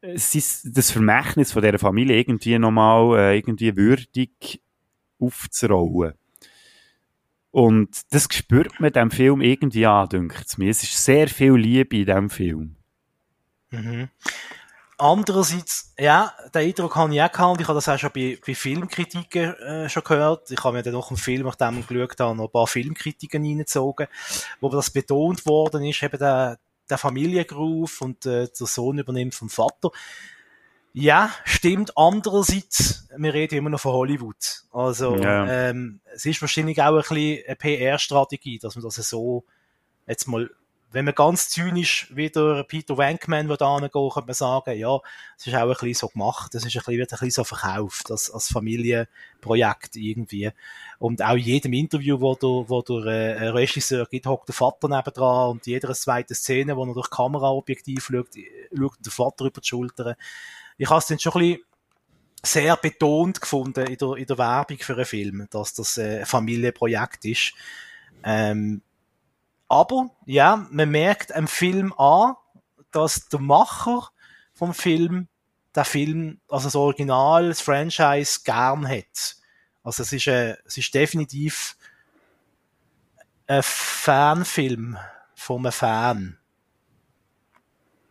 das 0.00 0.90
Vermächtnis 0.90 1.52
von 1.52 1.62
dieser 1.62 1.78
Familie 1.78 2.16
irgendwie 2.16 2.58
nochmal 2.58 3.18
äh, 3.18 3.36
irgendwie 3.36 3.76
würdig 3.76 4.62
aufzurollen. 5.18 6.14
Und 7.50 8.12
das 8.12 8.28
spürt 8.30 8.78
man 8.78 8.92
dem 8.92 9.10
Film 9.10 9.40
irgendwie 9.40 9.86
an, 9.86 10.08
denkt 10.08 10.58
mir. 10.58 10.70
Es 10.70 10.82
ist 10.82 11.04
sehr 11.04 11.28
viel 11.28 11.54
Liebe 11.54 11.96
in 11.96 12.06
diesem 12.06 12.30
Film. 12.30 12.76
Mhm. 13.70 14.08
Andererseits, 15.00 15.94
ja, 15.96 16.32
den 16.52 16.68
Eindruck 16.68 16.96
habe 16.96 17.14
ich 17.14 17.22
auch 17.22 17.30
gehabt, 17.30 17.52
und 17.52 17.60
ich 17.60 17.68
habe 17.68 17.76
das 17.76 17.88
auch 17.88 17.98
schon 17.98 18.10
bei, 18.12 18.36
bei 18.44 18.54
Filmkritiken 18.54 19.54
äh, 19.54 19.88
schon 19.88 20.02
gehört. 20.02 20.50
Ich 20.50 20.62
habe 20.64 20.76
mir 20.76 20.82
dann 20.82 20.94
noch 20.94 21.10
einen 21.10 21.16
Film, 21.16 21.46
nachdem 21.46 21.78
ich 21.78 21.86
geschaut 21.86 22.18
habe, 22.18 22.36
noch 22.36 22.46
ein 22.46 22.50
paar 22.50 22.66
Filmkritiken 22.66 23.44
reingezogen, 23.44 24.08
wo 24.60 24.68
das 24.68 24.90
betont 24.90 25.46
worden 25.46 25.84
ist, 25.84 26.02
eben 26.02 26.18
der, 26.18 26.58
der 26.90 26.98
Familiengroove 26.98 28.00
und 28.00 28.26
äh, 28.26 28.48
der 28.48 28.66
Sohn 28.66 28.98
übernimmt 28.98 29.34
vom 29.34 29.48
Vater. 29.50 29.90
Ja, 30.92 31.30
stimmt. 31.44 31.96
Andererseits, 31.96 33.08
wir 33.16 33.32
reden 33.34 33.56
immer 33.58 33.70
noch 33.70 33.80
von 33.80 33.92
Hollywood. 33.92 34.64
Also, 34.72 35.16
Ja. 35.16 35.46
ähm, 35.46 36.00
es 36.14 36.26
ist 36.26 36.40
wahrscheinlich 36.40 36.82
auch 36.82 36.96
ein 36.96 36.96
bisschen 37.02 37.44
eine 37.46 37.56
PR-Strategie, 37.56 38.58
dass 38.58 38.74
man 38.74 38.84
das 38.84 38.96
so 38.96 39.44
jetzt 40.06 40.26
mal, 40.26 40.50
wenn 40.90 41.04
man 41.04 41.14
ganz 41.14 41.50
zynisch 41.50 42.08
wieder 42.14 42.64
Peter 42.64 42.96
Wankman 42.96 43.48
würde 43.48 43.66
angehen, 43.66 43.90
könnte 43.90 44.26
man 44.26 44.34
sagen, 44.34 44.78
ja, 44.78 44.98
es 45.36 45.46
ist 45.46 45.54
auch 45.54 45.60
ein 45.60 45.68
bisschen 45.68 45.94
so 45.94 46.08
gemacht, 46.08 46.54
es 46.54 46.64
ist 46.64 46.74
ein 46.74 46.78
bisschen, 46.78 46.98
wird 46.98 47.12
ein 47.12 47.18
bisschen 47.18 47.30
so 47.30 47.44
verkauft, 47.44 48.10
als, 48.10 48.30
als 48.30 48.48
Familienprojekt 48.48 49.96
irgendwie. 49.96 50.50
Und 50.98 51.22
auch 51.22 51.34
in 51.34 51.42
jedem 51.42 51.72
Interview, 51.74 52.20
wo 52.20 52.34
der, 52.34 52.70
wo 52.70 52.82
der 52.82 53.04
äh, 53.12 53.48
Regisseur 53.48 54.06
gibt, 54.06 54.26
hockt 54.26 54.48
der 54.48 54.54
Vater 54.54 54.88
nebendran 54.88 55.50
und 55.50 55.66
jeder 55.66 55.92
zweiten 55.92 56.34
Szene, 56.34 56.76
wo 56.76 56.86
er 56.86 56.94
durch 56.94 57.10
Kameraobjektiv 57.10 58.06
schaut, 58.06 58.28
schaut 58.76 58.98
der 59.04 59.12
Vater 59.12 59.44
über 59.44 59.60
die 59.60 59.68
Schulter. 59.68 60.16
Ich 60.78 60.88
habe 60.88 61.00
es 61.00 61.06
dann 61.06 61.18
schon 61.18 61.32
ein 61.32 61.38
bisschen 61.40 61.64
sehr 62.42 62.76
betont 62.76 63.40
gefunden 63.40 63.86
in 63.86 63.96
der, 63.96 64.12
in 64.14 64.26
der 64.26 64.38
Werbung 64.38 64.78
für 64.78 64.94
einen 64.94 65.04
Film, 65.04 65.46
dass 65.50 65.74
das 65.74 65.98
äh, 65.98 66.20
ein 66.20 66.26
Familienprojekt 66.26 67.24
ist. 67.26 67.52
Ähm, 68.24 68.80
aber, 69.68 70.10
ja, 70.24 70.66
man 70.70 70.90
merkt 70.90 71.34
am 71.34 71.46
Film 71.48 71.92
an, 71.94 72.34
dass 72.90 73.28
der 73.28 73.40
Macher 73.40 74.08
vom 74.54 74.74
Film 74.74 75.28
der 75.74 75.84
Film, 75.84 76.40
also 76.48 76.66
das 76.66 76.74
Original, 76.74 77.48
das 77.48 77.60
Franchise 77.60 78.40
gern 78.44 78.88
hat. 78.88 79.36
Also 79.84 80.02
es 80.02 80.12
ist, 80.12 80.26
äh, 80.26 80.56
es 80.64 80.76
ist 80.76 80.92
definitiv 80.94 81.76
ein 83.46 83.62
Fanfilm 83.62 84.98
von 85.34 85.58
einem 85.64 85.72
Fan. 85.72 86.38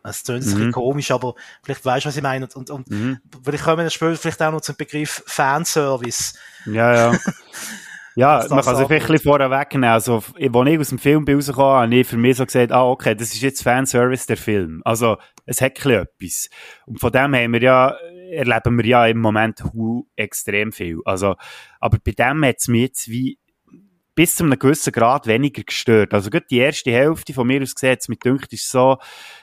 Es 0.02 0.22
klingt 0.22 0.42
ein 0.42 0.44
bisschen 0.44 0.66
Mhm. 0.68 0.72
komisch, 0.72 1.10
aber 1.10 1.34
vielleicht 1.62 1.84
weißt 1.84 2.04
du, 2.04 2.08
was 2.08 2.16
ich 2.16 2.22
meine. 2.22 2.46
Und, 2.46 2.56
und, 2.56 2.70
und 2.70 2.90
Mhm. 2.90 3.20
vielleicht 3.44 3.64
kommen 3.64 3.82
wir 3.84 3.90
später 3.90 4.16
vielleicht 4.16 4.42
auch 4.42 4.52
noch 4.52 4.60
zum 4.60 4.76
Begriff 4.76 5.22
Fanservice. 5.26 6.34
Ja, 6.66 6.94
ja. 6.94 7.18
Ja, 8.18 8.44
man 8.50 8.64
kann 8.64 8.74
sich 8.74 8.88
vielleicht 8.88 9.06
ein 9.06 9.12
bisschen 9.12 9.30
vorher 9.30 9.48
wegnehmen. 9.48 9.90
Also, 9.90 10.16
als 10.16 10.34
ich 10.34 10.78
aus 10.80 10.88
dem 10.88 10.98
Film 10.98 11.24
bin 11.24 11.36
rausgekommen, 11.36 11.82
habe 11.82 11.94
ich 11.94 12.04
für 12.04 12.16
mich 12.16 12.36
so 12.36 12.44
gesagt, 12.44 12.72
ah, 12.72 12.84
okay, 12.84 13.14
das 13.14 13.32
ist 13.32 13.42
jetzt 13.42 13.62
Fanservice, 13.62 14.26
der 14.26 14.36
Film. 14.36 14.82
Also, 14.84 15.18
es 15.46 15.60
hat 15.60 15.70
ein 15.70 15.74
bisschen 15.74 16.02
etwas. 16.02 16.50
Und 16.86 16.98
von 16.98 17.12
dem 17.12 17.32
haben 17.36 17.52
wir 17.52 17.62
ja, 17.62 17.94
erleben 18.32 18.76
wir 18.76 18.86
ja 18.86 19.06
im 19.06 19.18
Moment 19.18 19.62
extrem 20.16 20.72
viel. 20.72 20.98
Also, 21.04 21.36
aber 21.78 21.98
bei 22.04 22.10
dem 22.10 22.44
hat 22.44 22.56
es 22.58 22.66
mich 22.66 22.80
jetzt 22.80 23.08
wie 23.08 23.38
bis 24.18 24.34
zu 24.34 24.42
einem 24.42 24.58
gewissen 24.58 24.92
Grad 24.92 25.28
weniger 25.28 25.62
gestört. 25.62 26.12
Also, 26.12 26.28
gerade 26.28 26.46
die 26.50 26.58
erste 26.58 26.90
Hälfte 26.90 27.32
von 27.32 27.46
mir 27.46 27.62
aus 27.62 27.76
gesehen, 27.76 27.92
hat's 27.92 28.08
mich 28.08 28.18
dünkt, 28.18 28.52
ist 28.52 28.68
so, 28.68 28.98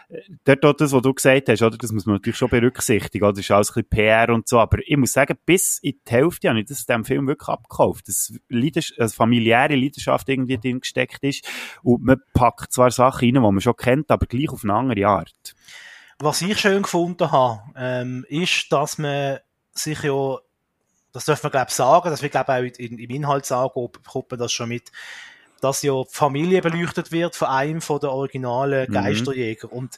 äh, 0.10 0.20
dort 0.44 0.66
auch 0.66 0.74
das, 0.74 0.92
was 0.92 1.02
du 1.02 1.14
gesagt 1.14 1.48
hast, 1.48 1.62
oder? 1.62 1.78
Das 1.78 1.94
muss 1.94 2.06
man 2.06 2.16
natürlich 2.16 2.36
schon 2.36 2.50
berücksichtigen, 2.50 3.24
oder? 3.24 3.32
Das 3.32 3.46
ist 3.46 3.52
alles 3.52 3.70
ein 3.70 3.86
bisschen 3.86 3.90
PR 3.90 4.34
und 4.34 4.50
so. 4.50 4.60
Aber 4.60 4.80
ich 4.86 4.98
muss 4.98 5.14
sagen, 5.14 5.38
bis 5.46 5.80
in 5.80 5.94
die 6.06 6.12
Hälfte 6.12 6.50
habe 6.50 6.60
ich 6.60 6.66
das 6.66 6.86
dem 6.86 7.06
Film 7.06 7.26
wirklich 7.26 7.48
abgekauft. 7.48 8.10
Dass 8.10 8.34
Leidens 8.50 8.94
eine 9.00 9.08
familiäre 9.08 9.76
Leidenschaft 9.76 10.28
irgendwie 10.28 10.58
drin 10.58 10.82
gesteckt 10.82 11.24
ist. 11.24 11.48
Und 11.82 12.04
man 12.04 12.18
packt 12.34 12.74
zwar 12.74 12.92
Sachen 12.92 13.30
rein, 13.30 13.34
die 13.36 13.40
man 13.40 13.62
schon 13.62 13.78
kennt, 13.78 14.12
aber 14.12 14.26
gleich 14.26 14.50
auf 14.50 14.66
eine 14.66 14.74
andere 14.74 15.08
Art. 15.08 15.56
Was 16.20 16.42
ich 16.42 16.60
schön 16.60 16.82
gefunden 16.82 17.32
habe, 17.32 17.62
ähm, 17.78 18.26
ist, 18.28 18.70
dass 18.74 18.98
man 18.98 19.38
sich 19.72 20.04
ja, 20.04 20.38
das 21.16 21.24
dürfen 21.24 21.44
wir 21.44 21.50
glaube 21.50 21.70
ich 21.70 21.76
sagen, 21.76 22.10
dass 22.10 22.22
wir 22.22 22.28
glaube 22.28 22.52
auch 22.52 22.60
in, 22.60 23.00
im 23.00 23.10
Inhaltsangebot 23.10 24.04
bekommt 24.04 24.32
man 24.32 24.40
das 24.40 24.52
schon 24.52 24.68
mit, 24.68 24.92
dass 25.62 25.82
ja 25.82 26.04
die 26.04 26.10
Familie 26.14 26.62
beleuchtet 26.62 27.14
wird 27.14 27.38
von 27.38 27.48
einem 27.48 27.80
von 27.80 28.02
der 28.02 28.12
originalen 28.12 28.90
Mhm. 28.90 28.94
Geisterjäger. 28.94 29.72
Und 29.72 29.98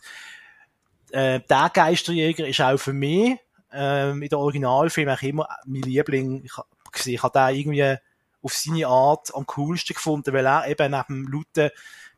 äh, 1.10 1.40
der 1.40 1.72
Geisterjäger 1.74 2.48
ist 2.48 2.62
auch 2.62 2.78
für 2.78 2.94
mich 2.94 3.40
ähm, 3.74 4.22
in 4.22 4.30
der 4.30 4.38
Originalfilm 4.38 5.10
auch 5.10 5.22
immer 5.24 5.48
mein 5.66 5.82
Liebling. 5.82 6.44
Ich, 6.46 6.56
hab 6.56 6.68
gesehen, 6.92 7.16
ich 7.16 7.24
habe 7.24 7.40
den 7.40 7.56
irgendwie 7.56 7.96
auf 8.44 8.54
seine 8.54 8.88
Art 8.88 9.34
am 9.34 9.48
coolsten 9.48 9.96
gefunden, 9.96 10.34
weil 10.34 10.46
er 10.46 10.68
eben 10.68 10.92
neben 10.92 11.26
dem 11.26 11.32
lauten 11.32 11.72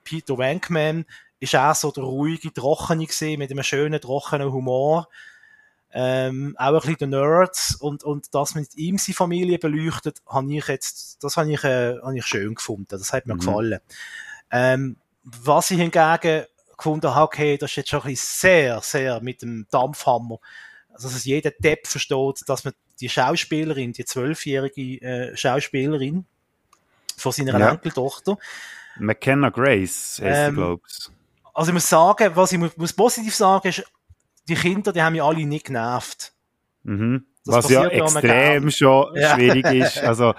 Peter 0.03 0.37
Wankman 0.37 1.05
ist 1.39 1.55
auch 1.55 1.73
so 1.73 1.91
der 1.91 2.03
ruhige, 2.03 2.53
trockene 2.53 3.05
gesehen, 3.05 3.39
mit 3.39 3.49
einem 3.49 3.63
schönen, 3.63 4.01
trockenen 4.01 4.51
Humor. 4.51 5.07
Ähm, 5.91 6.55
auch 6.59 6.67
ein 6.67 6.73
bisschen 6.95 7.11
der 7.11 7.19
Nerds 7.21 7.75
und, 7.75 8.03
und 8.03 8.33
das 8.35 8.53
mit 8.53 8.75
ihm 8.75 8.97
seine 8.97 9.15
Familie 9.15 9.57
beleuchtet, 9.57 10.21
habe 10.27 10.53
ich 10.53 10.67
jetzt, 10.67 11.23
das 11.23 11.35
habe 11.37 11.51
ich, 11.51 11.63
äh, 11.63 11.97
habe 11.99 12.17
ich 12.17 12.25
schön 12.25 12.53
gefunden. 12.55 12.87
Das 12.89 13.11
hat 13.11 13.25
mir 13.25 13.33
Mhm. 13.33 13.39
gefallen. 13.39 13.79
Ähm, 14.51 14.97
was 15.23 15.71
ich 15.71 15.79
hingegen 15.79 16.45
gefunden 16.77 17.13
habe, 17.13 17.25
okay, 17.25 17.57
das 17.57 17.71
ist 17.71 17.77
jetzt 17.77 17.89
schon 17.89 18.01
ein 18.01 18.07
bisschen 18.07 18.39
sehr, 18.39 18.81
sehr 18.81 19.21
mit 19.21 19.41
dem 19.41 19.65
Dampfhammer. 19.71 20.39
Also, 20.93 21.09
dass 21.09 21.25
jeder 21.25 21.51
Depp 21.51 21.87
versteht, 21.87 22.43
dass 22.47 22.63
man 22.65 22.73
die 22.99 23.09
Schauspielerin, 23.09 23.93
die 23.93 24.05
zwölfjährige 24.05 25.01
äh, 25.01 25.37
Schauspielerin 25.37 26.25
von 27.17 27.31
seiner 27.31 27.57
Ja. 27.59 27.71
Enkeltochter, 27.71 28.37
McKenna 28.97 29.49
Grace, 29.49 30.19
heißt 30.21 30.47
Ähm, 30.47 30.55
sie, 30.55 30.61
glaub's. 30.61 31.11
also 31.53 31.69
ich 31.69 31.73
muss 31.73 31.89
sagen, 31.89 32.35
was 32.35 32.51
ich 32.51 32.57
mu- 32.57 32.69
muss 32.75 32.93
positiv 32.93 33.33
sagen, 33.35 33.69
ist, 33.69 33.83
die 34.49 34.55
Kinder, 34.55 34.91
die 34.91 35.01
haben 35.01 35.13
mich 35.13 35.23
alle 35.23 35.45
nicht 35.45 35.65
genervt. 35.65 36.33
Mhm. 36.83 37.25
das 37.45 37.55
Was 37.55 37.69
ja 37.69 37.87
extrem 37.87 38.71
schon 38.71 39.15
Ja. 39.15 39.35
schwierig 39.35 39.65
ist. 39.65 39.97
Also, 39.99 40.33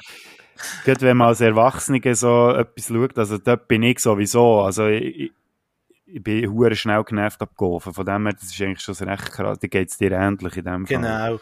gerade 0.84 1.00
wenn 1.02 1.16
man 1.16 1.28
als 1.28 1.40
Erwachsener 1.40 2.14
so 2.14 2.50
etwas 2.50 2.86
schaut, 2.88 3.18
also 3.18 3.38
dort 3.38 3.68
bin 3.68 3.82
ich 3.82 3.98
sowieso, 4.00 4.60
also 4.62 4.86
ich, 4.86 5.32
ich 6.06 6.22
bin 6.22 6.50
hure 6.50 6.74
schnell 6.74 7.04
genervt 7.04 7.40
abgehofen. 7.40 7.94
Von 7.94 8.04
dem 8.04 8.26
her, 8.26 8.34
das 8.34 8.50
ist 8.50 8.60
eigentlich 8.60 8.80
schon 8.80 8.94
so 8.94 9.04
recht 9.04 9.30
krass. 9.30 9.58
Da 9.60 9.68
geht's 9.68 9.96
dir 9.96 10.12
ähnlich 10.12 10.56
in 10.56 10.64
dem 10.64 10.86
Fall. 10.86 10.96
Genau. 10.96 11.40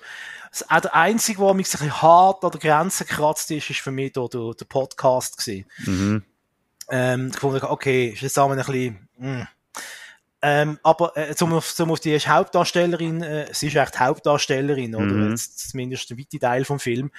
Auch 0.69 0.81
der 0.81 0.95
einzige, 0.95 1.43
der 1.43 1.55
mich 1.55 1.67
ein 1.69 1.71
bisschen 1.71 2.03
hart 2.03 2.45
an 2.45 2.51
der 2.51 2.61
Grenze 2.61 3.05
gekratzt 3.05 3.51
ist, 3.51 3.71
ist 3.71 3.81
für 3.81 3.91
mich 3.91 4.13
der, 4.13 4.29
der 4.29 4.65
Podcast 4.67 5.39
gewesen. 5.39 5.67
Mhm. 5.87 6.23
Ähm, 6.91 7.31
ich 7.33 7.39
fand, 7.39 7.63
okay, 7.65 8.09
ist 8.09 8.23
jetzt 8.23 8.39
auch 8.39 8.51
ein 8.51 8.57
bisschen, 8.57 9.09
mm. 9.19 9.43
Ähm, 10.43 10.79
aber 10.83 11.17
äh, 11.17 11.35
zum, 11.35 11.53
auf- 11.55 11.75
zum 11.75 11.91
auf 11.91 12.01
die 12.01 12.19
Hauptdarstellerin, 12.19 13.23
äh, 13.23 13.47
sie 13.53 13.69
ist 13.69 13.77
echt 13.77 13.99
Hauptdarstellerin, 14.01 14.95
oder? 14.95 15.05
Mhm. 15.07 15.31
Jetzt, 15.31 15.71
zumindest 15.71 16.11
ein 16.11 16.19
weiter 16.19 16.39
Teil 16.39 16.65
vom 16.65 16.79
Film. 16.79 17.11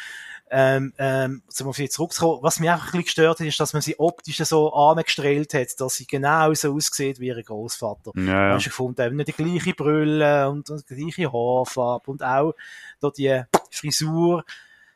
Ähm, 0.52 0.94
ähm, 0.98 1.44
zum 1.48 1.68
auf 1.68 1.76
sie 1.76 1.90
zurückzukommen, 1.90 2.40
was 2.42 2.60
mich 2.60 2.70
auch 2.72 2.76
ein 2.80 2.86
bisschen 2.86 3.04
gestört 3.04 3.40
hat, 3.40 3.46
ist, 3.46 3.60
dass 3.60 3.74
man 3.74 3.84
sie 3.84 4.00
optisch 4.00 4.38
so 4.38 4.74
angestrahlt 4.74 5.54
hat, 5.54 5.80
dass 5.80 5.96
sie 5.96 6.08
genau 6.08 6.52
so 6.56 6.74
aussieht 6.74 7.20
wie 7.20 7.28
ihr 7.28 7.44
Großvater. 7.44 8.12
Ja, 8.16 8.24
Ja. 8.24 8.54
Hast 8.56 8.66
du 8.66 8.70
gefunden, 8.70 9.00
eben 9.06 9.16
nicht 9.18 9.28
die 9.28 9.34
gleiche 9.44 9.74
Brille 9.76 10.50
und, 10.50 10.68
und 10.72 10.90
die 10.90 10.96
gleiche 10.96 11.32
Haarfarbe 11.32 12.10
und 12.10 12.24
auch 12.24 12.54
da 13.00 13.12
die 13.12 13.42
Frisur. 13.70 14.44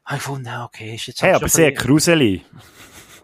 Habe 0.05 0.17
ich 0.17 0.23
gefunden, 0.23 0.49
okay, 0.65 0.95
ist 0.95 1.05
jetzt 1.07 1.21
Hey, 1.21 1.33
aber 1.33 1.47
sehr 1.47 1.69
bisschen- 1.71 1.87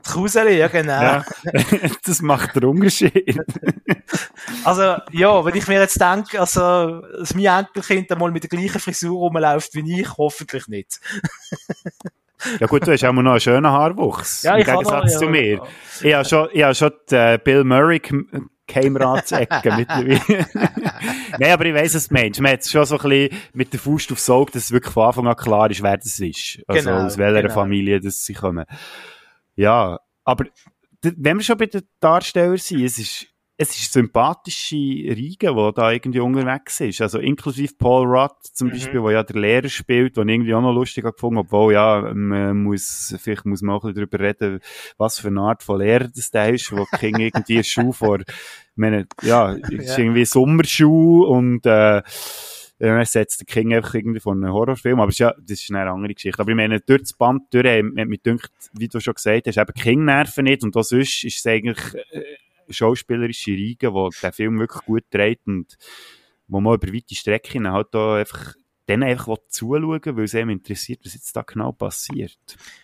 Kruseli. 0.03 0.57
Kruseli, 0.57 0.57
ja, 0.57 0.67
genau. 0.67 1.01
Ja. 1.01 1.25
das 2.05 2.21
macht 2.21 2.55
den 2.55 2.65
Unterschied. 2.65 3.39
Also, 4.63 4.95
ja, 5.11 5.45
wenn 5.45 5.55
ich 5.55 5.67
mir 5.67 5.79
jetzt 5.79 6.01
denke, 6.01 6.39
also, 6.39 7.01
dass 7.01 7.35
mein 7.35 7.45
Enkelkind 7.45 8.11
einmal 8.11 8.31
mit 8.31 8.43
der 8.43 8.49
gleichen 8.49 8.79
Frisur 8.79 9.17
rumläuft 9.17 9.75
wie 9.75 10.01
ich, 10.01 10.17
hoffentlich 10.17 10.67
nicht. 10.67 10.99
Ja 12.59 12.67
gut, 12.67 12.87
du 12.87 12.91
hast 12.91 13.03
auch 13.03 13.13
noch 13.13 13.31
einen 13.31 13.39
schönen 13.39 13.67
Haarwuchs. 13.67 14.43
Ja, 14.43 14.55
Im 14.55 14.65
Gegensatz 14.65 15.13
noch, 15.13 15.19
zu 15.19 15.25
mir. 15.27 15.61
Ich 16.01 16.13
habe 16.13 16.25
schon, 16.25 16.49
ich 16.51 16.63
habe 16.63 16.75
schon 16.75 16.91
die, 17.09 17.15
äh, 17.15 17.39
Bill 17.43 17.63
Murray 17.63 18.01
Kämeratsecke 18.69 19.75
mittlerweile. 19.75 20.45
Nein, 21.39 21.51
aber 21.51 21.65
ich 21.65 21.73
weiss, 21.73 22.07
du 22.07 22.13
meinst. 22.13 22.39
Man 22.39 22.53
hat 22.53 22.61
es 22.61 22.71
schon 22.71 22.85
so 22.85 22.97
ein 22.97 23.09
bisschen 23.09 23.39
mit 23.53 23.73
der 23.73 23.79
Faust 23.79 24.11
aufs 24.11 24.29
Auge, 24.29 24.51
dass 24.53 24.65
es 24.65 24.71
wirklich 24.71 24.93
von 24.93 25.07
Anfang 25.07 25.27
an 25.27 25.35
klar 25.35 25.69
ist, 25.69 25.83
wer 25.83 25.97
das 25.97 26.19
ist. 26.19 26.59
Also 26.67 26.89
Genau, 26.89 27.05
aus 27.05 27.17
welcher 27.17 27.41
genau. 27.41 27.53
Familie 27.53 27.99
das 27.99 28.23
sie 28.23 28.33
kommen. 28.33 28.65
Ja, 29.59 29.99
aber 30.23 30.45
wenn 31.01 31.37
wir 31.37 31.43
schon 31.43 31.57
bei 31.57 31.65
den 31.65 31.81
Darstellern 31.99 32.55
sind, 32.55 32.81
es 32.85 32.97
ist, 32.97 33.27
es 33.57 33.77
ist 33.77 33.91
sympathische 33.91 34.75
Riege, 34.75 35.53
die 35.53 35.71
da 35.75 35.91
irgendwie 35.91 36.21
unterwegs 36.21 36.79
ist. 36.79 37.01
Also 37.01 37.19
inklusive 37.19 37.73
Paul 37.77 38.07
Rudd 38.07 38.31
zum 38.53 38.69
Mhm. 38.69 38.71
Beispiel, 38.71 39.01
der 39.01 39.11
ja 39.11 39.23
der 39.23 39.41
Lehrer 39.41 39.67
spielt, 39.67 40.15
den 40.15 40.29
ich 40.29 40.35
irgendwie 40.35 40.53
auch 40.53 40.61
noch 40.61 40.71
lustig 40.71 41.03
habe 41.03 41.13
gefunden, 41.13 41.39
obwohl 41.39 41.73
ja, 41.73 42.09
man 42.13 42.63
muss, 42.63 43.13
vielleicht 43.19 43.45
muss 43.45 43.61
man 43.61 43.75
auch 43.75 43.83
ein 43.83 43.93
bisschen 43.93 44.09
darüber 44.09 44.23
reden, 44.23 44.61
was 44.97 45.19
für 45.19 45.27
eine 45.27 45.41
Art 45.41 45.61
von 45.61 45.79
Lehrer 45.79 46.07
das 46.07 46.31
der 46.31 46.53
ist, 46.53 46.71
wo 46.71 46.85
die 46.93 46.97
Kinder 46.97 47.19
irgendwie 47.19 47.61
Schuh 47.65 47.91
vor, 47.91 48.21
ich 48.21 48.25
meine, 48.77 49.07
ja, 49.23 49.55
es 49.55 49.69
ist 49.71 49.97
irgendwie 49.97 50.23
Sommerschuh 50.23 51.25
und, 51.25 51.65
äh, 51.65 52.01
er 52.79 53.05
setzt 53.05 53.41
den 53.41 53.45
King 53.45 53.73
einfach 53.73 53.93
irgendwie 53.93 54.21
von 54.21 54.41
einem 54.41 54.53
Horrorfilm, 54.53 54.99
aber 54.99 55.11
ja, 55.11 55.33
das 55.37 55.61
ist 55.61 55.71
eine 55.71 55.89
andere 55.89 56.13
Geschichte. 56.13 56.41
Aber 56.41 56.49
ich 56.49 56.55
meine, 56.55 56.79
durch 56.79 57.01
das 57.01 57.13
Band 57.13 57.43
durch, 57.51 57.67
hat 57.67 57.83
mich 57.83 58.23
gedacht, 58.23 58.51
wie 58.73 58.87
du 58.87 58.99
schon 58.99 59.13
gesagt 59.13 59.47
hast, 59.47 59.57
eben 59.57 59.73
King 59.73 60.05
nerven 60.05 60.45
nicht 60.45 60.63
und 60.63 60.75
auch 60.77 60.83
sonst 60.83 61.23
ist 61.25 61.39
es 61.39 61.45
eigentlich 61.45 61.93
äh, 62.11 62.23
schauspielerische 62.69 63.51
Riege, 63.51 63.91
die 63.91 64.21
den 64.21 64.31
Film 64.31 64.59
wirklich 64.59 64.85
gut 64.85 65.03
trägt 65.11 65.47
und 65.47 65.77
wo 66.47 66.61
man 66.61 66.75
über 66.75 66.93
weite 66.93 67.15
Strecken 67.15 67.69
halt 67.69 67.87
da 67.91 68.15
einfach 68.15 68.53
denen 68.87 69.03
einfach 69.03 69.37
zuschauen 69.49 70.01
weil 70.03 70.23
es 70.23 70.33
einem 70.33 70.49
interessiert, 70.49 71.01
was 71.05 71.13
jetzt 71.13 71.35
da 71.35 71.43
genau 71.43 71.71
passiert. 71.71 72.39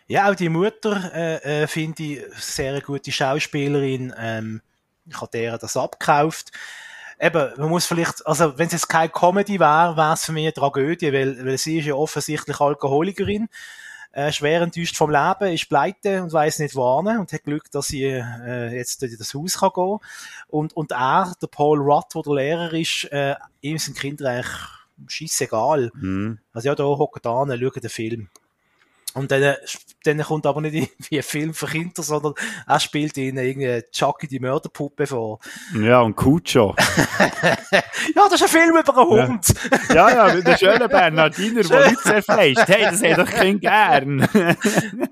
Ja, 0.08 0.30
auch 0.30 0.36
die 0.36 0.50
Mutter, 0.50 1.12
äh, 1.14 1.64
äh, 1.64 1.68
finde 1.68 2.04
ich, 2.04 2.22
sehr 2.36 2.74
eine 2.74 2.82
gute 2.82 3.12
Schauspielerin, 3.12 4.14
ähm, 4.18 4.62
ich 5.08 5.20
habe 5.20 5.32
der 5.32 5.58
das 5.58 5.78
abgekauft. 5.78 6.52
Eben, 7.20 7.52
man 7.58 7.70
muss 7.70 7.86
vielleicht, 7.86 8.26
also, 8.26 8.58
wenn 8.58 8.68
es 8.68 8.74
jetzt 8.74 8.90
keine 8.90 9.10
Comedy 9.10 9.60
wäre, 9.60 9.96
wäre 9.96 10.14
es 10.14 10.26
für 10.26 10.32
mich 10.32 10.46
eine 10.46 10.54
Tragödie, 10.54 11.14
weil, 11.14 11.46
weil 11.46 11.58
sie 11.58 11.80
ist 11.80 11.86
ja 11.86 11.96
offensichtlich 11.96 12.60
Alkoholikerin, 12.60 13.48
äh, 14.12 14.32
schwer 14.32 14.62
enttäuscht 14.62 14.96
vom 14.96 15.12
Leben, 15.12 15.54
ist 15.54 15.70
pleite 15.70 16.24
und 16.24 16.32
weiß 16.32 16.60
nicht 16.60 16.76
wohin 16.76 17.18
und 17.18 17.32
hat 17.32 17.44
Glück, 17.44 17.70
dass 17.72 17.88
sie 17.88 18.04
äh, 18.04 18.74
jetzt 18.76 19.04
in 19.04 19.18
das 19.18 19.34
Haus 19.34 19.60
kann 19.60 19.72
gehen 19.76 20.00
und 20.48 20.74
und 20.74 20.92
er, 20.92 21.34
der 21.42 21.48
Paul 21.48 21.80
Rudd, 21.80 22.06
der 22.16 22.22
der 22.22 22.34
Lehrer 22.34 22.74
ist, 22.74 23.06
äh, 23.12 23.36
ihm 23.62 23.78
sind 23.78 23.98
Kinder 23.98 24.30
eigentlich 24.30 24.54
scheissegal. 25.08 25.92
Mhm. 25.94 26.40
Also 26.54 26.70
ja, 26.70 26.76
da 26.76 26.84
hockt 26.84 27.26
an, 27.28 27.60
schaut 27.60 27.84
den 27.84 27.90
Film. 27.90 28.30
Und 29.16 29.32
dann, 29.32 29.56
dann 30.04 30.22
kommt 30.22 30.46
aber 30.46 30.60
nicht 30.60 30.74
irgendwie 30.76 31.18
ein 31.18 31.24
Film 31.24 31.54
für 31.54 31.68
Kinder, 31.68 32.04
sondern 32.04 32.34
er 32.68 32.80
spielt 32.82 33.16
ihnen 33.16 33.38
irgendwie 33.38 33.82
Chucky 33.92 34.28
die 34.28 34.42
Mörderpuppe 34.42 35.08
vor. 35.08 35.40
Ja, 35.74 36.02
und 36.02 36.16
Cucho. 36.16 36.76
Ja, 38.16 38.24
das 38.30 38.34
ist 38.34 38.44
ein 38.44 38.50
Film 38.50 38.78
über 38.78 38.98
einen 38.98 39.30
Hund. 39.30 39.54
ja, 39.90 40.28
ja, 40.28 40.34
mit 40.34 40.46
der 40.46 40.58
schönen 40.58 40.88
Bernardiner, 40.88 41.64
der 41.64 41.80
Leute 41.80 41.98
zerfleischt. 41.98 42.68
Hey, 42.68 42.84
das 42.84 43.02
hätte 43.02 43.24
ich 43.24 43.30
Kind 43.30 43.62
gern. 43.62 44.28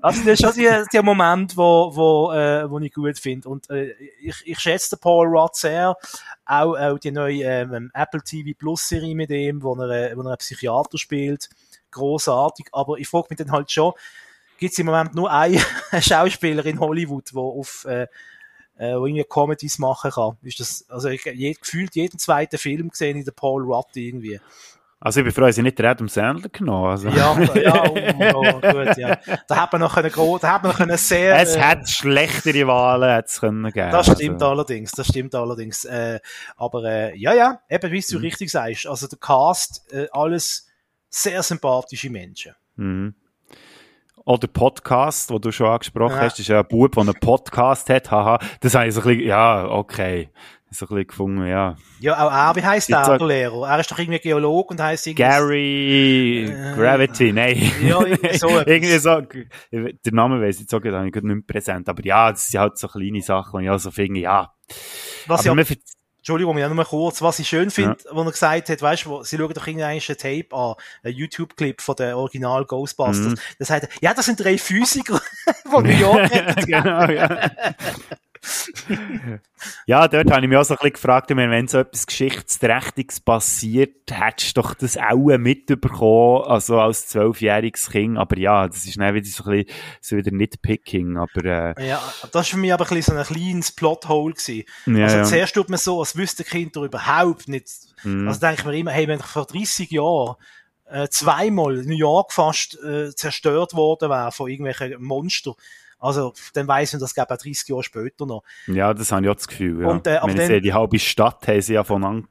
Also 0.00 0.20
das 0.20 0.40
ist 0.40 0.42
schon 0.42 0.52
die, 0.54 0.70
die 0.92 1.02
Moment, 1.02 1.56
wo, 1.56 1.90
wo, 1.94 2.32
äh, 2.32 2.70
wo 2.70 2.78
ich 2.78 2.92
gut 2.92 3.18
finde. 3.18 3.48
Und 3.48 3.68
äh, 3.70 3.92
ich, 4.20 4.36
ich 4.44 4.58
schätze 4.58 4.96
den 4.96 5.00
Paul 5.00 5.26
Rudd 5.26 5.54
sehr. 5.54 5.96
Auch, 6.44 6.76
auch 6.76 6.98
die 6.98 7.10
neue 7.10 7.42
ähm, 7.42 7.90
Apple 7.94 8.22
TV 8.22 8.50
Plus 8.58 8.86
Serie 8.86 9.14
mit 9.14 9.30
ihm, 9.30 9.62
wo 9.62 9.74
er, 9.76 10.10
äh, 10.10 10.16
wo 10.16 10.20
er 10.20 10.28
einen 10.28 10.36
Psychiater 10.36 10.98
spielt. 10.98 11.48
Großartig. 11.94 12.66
Aber 12.72 12.98
ich 12.98 13.08
frage 13.08 13.28
mich 13.30 13.38
dann 13.38 13.52
halt 13.52 13.70
schon, 13.70 13.92
gibt 14.58 14.72
es 14.72 14.78
im 14.78 14.86
Moment 14.86 15.14
nur 15.14 15.30
einen 15.30 15.60
Schauspieler 16.00 16.64
in 16.66 16.78
Hollywood, 16.78 17.32
der 17.32 17.40
auf 17.40 17.84
äh, 17.86 18.06
äh, 18.78 18.94
wo 18.96 19.06
irgendwie 19.06 19.24
Comedies 19.24 19.78
machen 19.78 20.10
kann. 20.10 20.36
Ist 20.42 20.60
das, 20.60 20.84
also 20.88 21.08
ich, 21.08 21.24
je, 21.24 21.54
gefühlt 21.54 21.94
jeden 21.94 22.18
zweiten 22.18 22.58
Film 22.58 22.90
gesehen 22.90 23.16
in 23.16 23.24
der 23.24 23.32
Paul 23.32 23.62
Rudd 23.62 23.86
irgendwie. 23.94 24.40
Also 25.00 25.20
ich 25.20 25.24
bin 25.24 25.34
froh, 25.34 25.42
dass 25.42 25.58
ich 25.58 25.62
nicht 25.62 25.78
den 25.78 25.84
Adam 25.84 26.08
Sandler 26.08 26.48
genommen 26.48 26.86
also. 26.86 27.08
Ja, 27.10 27.38
ja, 27.54 27.84
oh, 27.84 28.34
oh, 28.34 28.60
gut, 28.60 28.96
ja. 28.96 29.18
Da 29.46 29.56
hat 29.56 29.72
man 29.72 29.82
noch 29.82 29.94
gro- 30.10 30.38
da 30.38 30.54
hat 30.54 30.62
man 30.62 30.72
noch 30.72 30.78
können 30.78 30.96
sehr, 30.96 31.38
Es 31.40 31.56
äh, 31.56 31.60
hätte 31.60 31.86
schlechtere 31.86 32.66
Wahlen 32.66 33.22
es 33.22 33.38
können 33.38 33.70
geben. 33.70 33.90
Das 33.92 34.06
stimmt 34.10 34.42
also. 34.42 34.52
allerdings, 34.52 34.92
das 34.92 35.06
stimmt 35.08 35.34
allerdings. 35.34 35.84
Äh, 35.84 36.20
aber 36.56 36.84
äh, 36.84 37.18
ja, 37.18 37.34
ja, 37.34 37.60
eben 37.68 37.92
wie 37.92 38.00
du 38.00 38.16
richtig 38.16 38.50
sagst, 38.50 38.86
also 38.86 39.06
der 39.06 39.18
Cast, 39.18 39.92
äh, 39.92 40.06
alles 40.10 40.66
sehr 41.14 41.42
sympathische 41.42 42.10
Menschen. 42.10 42.54
Mhm. 42.76 43.14
Oder 44.26 44.48
Podcast, 44.48 45.30
wo 45.30 45.38
du 45.38 45.52
schon 45.52 45.66
angesprochen 45.66 46.16
Ja. 46.16 46.22
hast, 46.22 46.40
ist 46.40 46.48
ja 46.48 46.60
ein 46.60 46.66
Bub, 46.66 46.92
der 46.92 47.02
einen 47.02 47.14
Podcast 47.14 47.88
hat, 47.90 48.10
haha. 48.10 48.38
Das 48.60 48.74
habe 48.74 48.88
ich 48.88 48.94
so 48.94 49.02
ein 49.02 49.06
bisschen, 49.08 49.26
ja, 49.28 49.66
okay. 49.66 50.30
So 50.70 50.86
ein 50.86 50.88
bisschen 50.88 51.06
gefunden, 51.06 51.46
ja. 51.46 51.76
Ja, 52.00 52.26
auch 52.26 52.32
er, 52.32 52.56
wie 52.56 52.64
heisst 52.66 52.88
der, 52.88 53.16
der 53.16 53.26
Lehrer? 53.26 53.68
Er 53.68 53.78
ist 53.78 53.92
doch 53.92 53.98
irgendwie 53.98 54.18
Geolog 54.18 54.72
und 54.72 54.80
heisst 54.80 55.06
irgendwie... 55.06 55.22
Gary 55.22 56.44
Äh, 56.46 56.74
Gravity, 56.74 57.32
nein. 57.32 57.70
Ja, 57.82 58.00
irgendwie 58.02 58.38
so 58.38 58.48
irgendwie 58.66 58.98
so, 58.98 59.20
der 59.20 60.12
Name 60.12 60.40
weiss 60.40 60.56
ich 60.56 60.62
jetzt 60.62 60.74
auch 60.74 60.80
gerade, 60.80 60.96
habe 60.96 61.08
ich 61.08 61.14
nicht 61.14 61.22
mehr 61.22 61.36
präsent. 61.46 61.88
Aber 61.88 62.04
ja, 62.04 62.32
das 62.32 62.48
sind 62.48 62.58
halt 62.58 62.76
so 62.78 62.88
kleine 62.88 63.20
Sachen, 63.22 63.58
und 63.58 63.64
ich 63.64 63.70
also 63.70 63.92
finde, 63.92 64.20
ja. 64.20 64.52
Was 65.26 65.46
aber 65.46 65.60
ja, 65.60 65.64
Entschuldigung, 66.24 66.56
ja, 66.56 66.70
nur 66.70 66.86
kurz, 66.86 67.20
was 67.20 67.38
ich 67.38 67.46
schön 67.46 67.70
finde, 67.70 67.98
wo 68.10 68.22
er 68.22 68.30
gesagt 68.30 68.70
hat, 68.70 68.80
weißt 68.80 69.04
du, 69.04 69.22
sie 69.24 69.36
schauen 69.36 69.52
doch 69.52 69.66
irgendein 69.66 70.00
Tape 70.00 70.46
an, 70.52 70.74
ein 71.02 71.12
YouTube-Clip 71.12 71.78
von 71.82 71.96
der 71.96 72.16
Original 72.16 72.64
Ghostbusters. 72.64 73.32
Mhm. 73.32 73.38
Da 73.58 73.64
sagt 73.66 73.82
er, 73.82 73.88
ja, 74.00 74.14
das 74.14 74.24
sind 74.24 74.42
drei 74.42 74.56
Physiker 74.56 75.20
von 75.70 75.84
New 75.84 75.90
York. 75.90 76.30
genau, 76.66 77.10
ja. 77.10 77.50
Ja, 79.86 80.08
dort 80.08 80.30
habe 80.30 80.42
ich 80.42 80.48
mich 80.48 80.58
auch 80.58 80.64
so 80.64 80.74
ein 80.74 80.78
bisschen 80.78 80.92
gefragt, 80.92 81.30
ich 81.30 81.36
meine, 81.36 81.50
wenn 81.50 81.68
so 81.68 81.78
etwas 81.78 82.06
Geschichtsträchtiges 82.06 83.20
passiert, 83.20 84.10
hättest 84.10 84.56
du 84.56 84.60
doch 84.60 84.74
das 84.74 84.98
auch 84.98 85.38
mitbekommen, 85.38 86.44
also 86.44 86.78
als 86.80 87.08
zwölfjähriges 87.08 87.90
Kind. 87.90 88.18
Aber 88.18 88.36
ja, 88.38 88.66
das 88.68 88.84
ist 88.84 88.98
dann 88.98 89.14
wieder 89.14 89.26
so 89.26 89.44
ein 89.44 89.64
bisschen, 89.64 89.76
so 90.00 90.16
wieder 90.16 90.32
Nitpicking, 90.32 91.16
aber, 91.16 91.44
äh, 91.78 91.88
Ja, 91.88 92.02
das 92.22 92.34
war 92.34 92.44
für 92.44 92.56
mich 92.58 92.72
aber 92.72 92.84
ein 92.84 92.96
bisschen 92.96 93.16
so 93.16 93.20
ein 93.20 93.26
kleines 93.26 93.72
Plothole 93.72 94.34
gewesen. 94.34 94.64
Ja, 94.86 95.04
also 95.04 95.16
ja. 95.16 95.24
zuerst 95.24 95.54
tut 95.54 95.70
man 95.70 95.78
so, 95.78 96.00
als 96.00 96.16
wüsste 96.16 96.44
Kinder 96.44 96.82
überhaupt 96.82 97.48
nicht. 97.48 97.68
Mhm. 98.02 98.28
Also 98.28 98.40
denke 98.40 98.60
ich 98.60 98.64
mir 98.66 98.76
immer, 98.76 98.90
hey, 98.90 99.08
wenn 99.08 99.20
ich 99.20 99.26
vor 99.26 99.46
30 99.46 99.90
Jahren 99.90 100.36
äh, 100.86 101.08
zweimal 101.08 101.76
New 101.84 101.96
York 101.96 102.32
fast 102.32 102.78
äh, 102.82 103.14
zerstört 103.14 103.74
worden 103.74 104.10
wäre 104.10 104.32
von 104.32 104.50
irgendwelchen 104.50 105.02
Monstern, 105.02 105.54
also 106.04 106.32
dann 106.52 106.68
weiss 106.68 106.92
man, 106.92 107.00
das 107.00 107.14
gäbe 107.14 107.30
auch 107.32 107.36
30 107.38 107.68
Jahre 107.68 107.82
später 107.82 108.26
noch. 108.26 108.42
ja, 108.66 108.92
das 108.94 109.10
habe 109.12 109.24
ich 109.24 109.30
auch 109.30 109.34
das 109.36 109.48
Gefühl, 109.48 109.82
ja. 109.82 109.88
Und, 109.88 110.06
äh, 110.06 110.20
wenn 110.22 110.30
ich 110.30 110.36
dann- 110.36 110.46
sehe, 110.46 110.60
die 110.60 110.72
halbe 110.74 110.98
Stadt 110.98 111.46
haben 111.48 111.60
sie 111.62 111.74
ja 111.74 111.84
von 111.84 112.04
an 112.04 112.28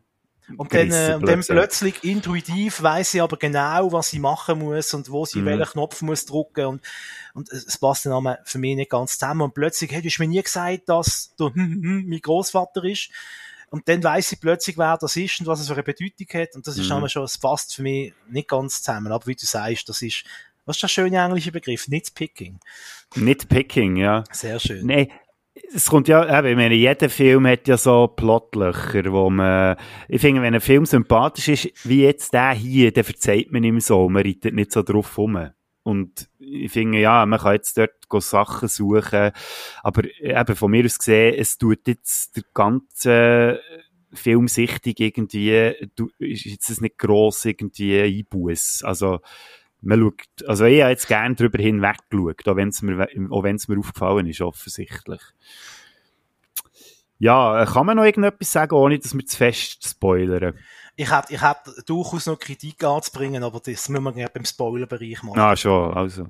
Und 0.58 0.74
dann, 0.74 0.92
äh, 0.92 1.16
und 1.16 1.26
dann 1.28 1.40
plötzlich 1.42 2.04
intuitiv 2.04 2.84
weiss 2.84 3.12
sie 3.12 3.22
aber 3.22 3.38
genau, 3.38 3.92
was 3.94 4.10
sie 4.10 4.20
machen 4.20 4.60
muss 4.60 4.94
und 4.94 5.10
wo 5.10 5.26
sie 5.26 5.40
Mhm. 5.40 5.46
welchen 5.46 5.72
Knopf 5.72 6.02
muss 6.02 6.26
drücken 6.26 6.66
und, 6.66 6.82
und 7.34 7.50
es 7.52 7.78
passt 7.78 8.06
dann 8.06 8.38
für 8.44 8.58
mich 8.60 8.76
nicht 8.76 8.92
ganz 8.92 9.18
zusammen. 9.18 9.42
Und 9.42 9.54
plötzlich, 9.54 9.92
hey, 9.92 10.02
du 10.02 10.10
hast 10.10 10.20
mir 10.20 10.28
nie 10.28 10.44
gesagt, 10.44 10.90
dass 10.90 11.34
du 11.38 11.50
mein 11.56 12.20
Großvater 12.22 12.84
ist. 12.84 13.10
Und 13.70 13.88
dann 13.90 14.04
weiss 14.04 14.30
sie 14.30 14.36
plötzlich, 14.36 14.78
wer 14.78 14.98
das 14.98 15.16
ist 15.16 15.40
und 15.40 15.48
was 15.48 15.60
es 15.62 15.68
für 15.68 15.74
eine 15.74 15.82
Bedeutung 15.82 16.28
hat. 16.34 16.56
Und 16.56 16.68
das 16.68 16.78
ist 16.78 16.90
Mhm. 16.92 17.08
schon, 17.10 17.24
es 17.24 17.38
passt 17.40 17.74
für 17.74 17.82
mich 17.82 18.14
nicht 18.30 18.48
ganz 18.50 18.84
zusammen. 18.84 19.12
Aber 19.12 19.26
wie 19.26 19.36
du 19.36 19.46
sagst, 19.48 19.88
das 19.90 20.02
ist, 20.04 20.26
was 20.66 20.78
ist 20.78 20.84
der 20.84 20.88
schöne 20.88 21.24
englische 21.24 21.52
Begriff? 21.52 21.88
Nitpicking. 21.88 22.60
Nitpicking, 23.16 23.98
ja. 23.98 24.24
Sehr 24.32 24.60
schön. 24.60 24.86
Nein, 24.86 25.08
es 25.74 25.90
kommt 25.90 26.08
ja, 26.08 26.40
eben, 26.40 26.48
ich 26.48 26.56
meine, 26.56 26.76
jeder 26.76 27.10
Film 27.10 27.48
hat 27.48 27.68
ja 27.68 27.78
so 27.78 28.08
Plotlöcher, 28.08 29.12
wo 29.12 29.30
man, 29.30 29.78
ich 30.08 30.22
finde, 30.22 30.42
wenn 30.42 30.56
ein 30.56 30.62
Film 30.62 30.86
sympathisch 30.86 31.48
ist, 31.48 31.88
wie 31.88 32.04
jetzt 32.04 32.34
der 32.34 32.52
hier, 32.52 32.92
dann 32.92 33.04
verzeiht 33.04 33.52
man 33.52 33.64
ihm 33.64 33.80
so, 33.80 34.10
man 34.10 34.24
reitet 34.24 34.54
nicht 34.54 34.72
so 34.72 34.82
drauf 34.82 35.18
rum. 35.18 35.52
Und 35.84 36.30
ich 36.40 36.72
finde, 36.72 37.00
ja, 37.00 37.26
man 37.26 37.40
kann 37.40 37.56
jetzt 37.56 37.78
dort 37.78 37.92
Sachen 38.20 38.68
suchen, 38.68 39.32
aber 39.82 40.04
eben 40.20 40.56
von 40.56 40.72
mir 40.72 40.86
aus 40.86 40.98
gesehen, 40.98 41.36
es 41.38 41.58
tut 41.58 41.88
jetzt 41.88 42.36
der 42.36 42.44
ganze 42.54 43.60
Filmsichtung 44.14 44.94
irgendwie, 44.98 45.90
du, 45.96 46.10
ist 46.20 46.46
jetzt 46.46 46.82
nicht 46.82 46.98
gross 46.98 47.46
irgendwie 47.46 48.00
Einbuß. 48.00 48.84
Also, 48.84 49.20
man 49.84 50.00
schaut, 50.00 50.48
also 50.48 50.66
ich 50.66 50.82
habe 50.82 50.92
jetzt 50.92 51.08
gerne 51.08 51.36
drüber 51.36 51.62
hinweg 51.62 51.98
geschaut, 52.10 52.48
auch 52.48 52.56
wenn 52.56 52.70
es 52.70 52.82
mir, 52.82 53.08
auch 53.30 53.44
mir 53.44 53.80
aufgefallen 53.80 54.28
ist, 54.28 54.42
offensichtlich. 54.42 55.22
Ja, 57.20 57.62
äh, 57.62 57.66
kann 57.66 57.86
man 57.86 57.98
noch 57.98 58.04
irgendetwas 58.04 58.52
sagen, 58.52 58.76
ohne 58.76 59.00
dass 59.00 59.14
wir 59.14 59.26
zu 59.26 59.38
fest 59.38 59.88
spoilern? 59.88 60.58
Ich 60.96 61.12
hätte, 61.12 61.34
ich 61.34 61.84
durchaus 61.86 62.26
noch 62.26 62.40
Kritik 62.40 62.84
anzubringen, 62.84 63.44
aber 63.44 63.60
das 63.60 63.90
müssen 63.90 64.04
wir 64.04 64.14
gerne 64.14 64.32
beim 64.34 64.46
Spoilerbereich 64.46 65.24
machen. 65.24 65.40
Ah, 65.40 65.56
schon, 65.56 65.94
also. 65.94 66.28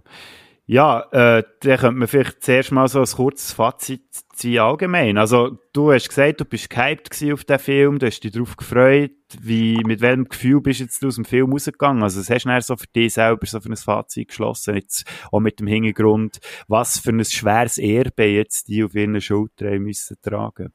Ja, 0.65 1.01
äh, 1.11 1.43
dann 1.59 1.77
könnte 1.77 1.91
man 1.91 2.07
vielleicht 2.07 2.43
zuerst 2.43 2.71
mal 2.71 2.87
so 2.87 2.99
ein 2.99 3.05
kurzes 3.05 3.51
Fazit 3.51 4.07
ziehen 4.33 4.59
allgemein. 4.59 5.17
Also, 5.17 5.57
du 5.71 5.91
hast 5.91 6.09
gesagt, 6.09 6.41
du 6.41 6.45
bist 6.45 6.69
gehypt 6.69 7.09
auf 7.31 7.43
den 7.43 7.59
Film, 7.59 7.99
du 7.99 8.05
hast 8.05 8.19
dich 8.21 8.31
darauf 8.31 8.55
gefreut. 8.55 9.11
Wie, 9.39 9.77
mit 9.85 10.01
welchem 10.01 10.25
Gefühl 10.25 10.61
bist 10.61 10.79
du 10.79 10.83
jetzt 10.83 11.03
aus 11.03 11.15
dem 11.15 11.25
Film 11.25 11.51
rausgegangen? 11.51 12.03
Also, 12.03 12.19
was 12.19 12.29
hast 12.29 12.45
du 12.45 12.49
dann 12.49 12.61
so 12.61 12.75
für 12.75 12.87
dich 12.87 13.13
selber 13.13 13.45
so 13.45 13.59
für 13.59 13.69
ein 13.69 13.75
Fazit 13.75 14.27
geschlossen? 14.27 14.75
Jetzt 14.75 15.05
auch 15.31 15.39
mit 15.39 15.59
dem 15.59 15.67
Hintergrund, 15.67 16.39
was 16.67 16.99
für 16.99 17.11
ein 17.11 17.23
schweres 17.23 17.77
Erbe 17.77 18.25
jetzt 18.25 18.67
die 18.67 18.83
auf 18.83 18.95
ihren 18.95 19.19
Schultern 19.21 19.79
müssen 19.79 20.17
tragen. 20.21 20.73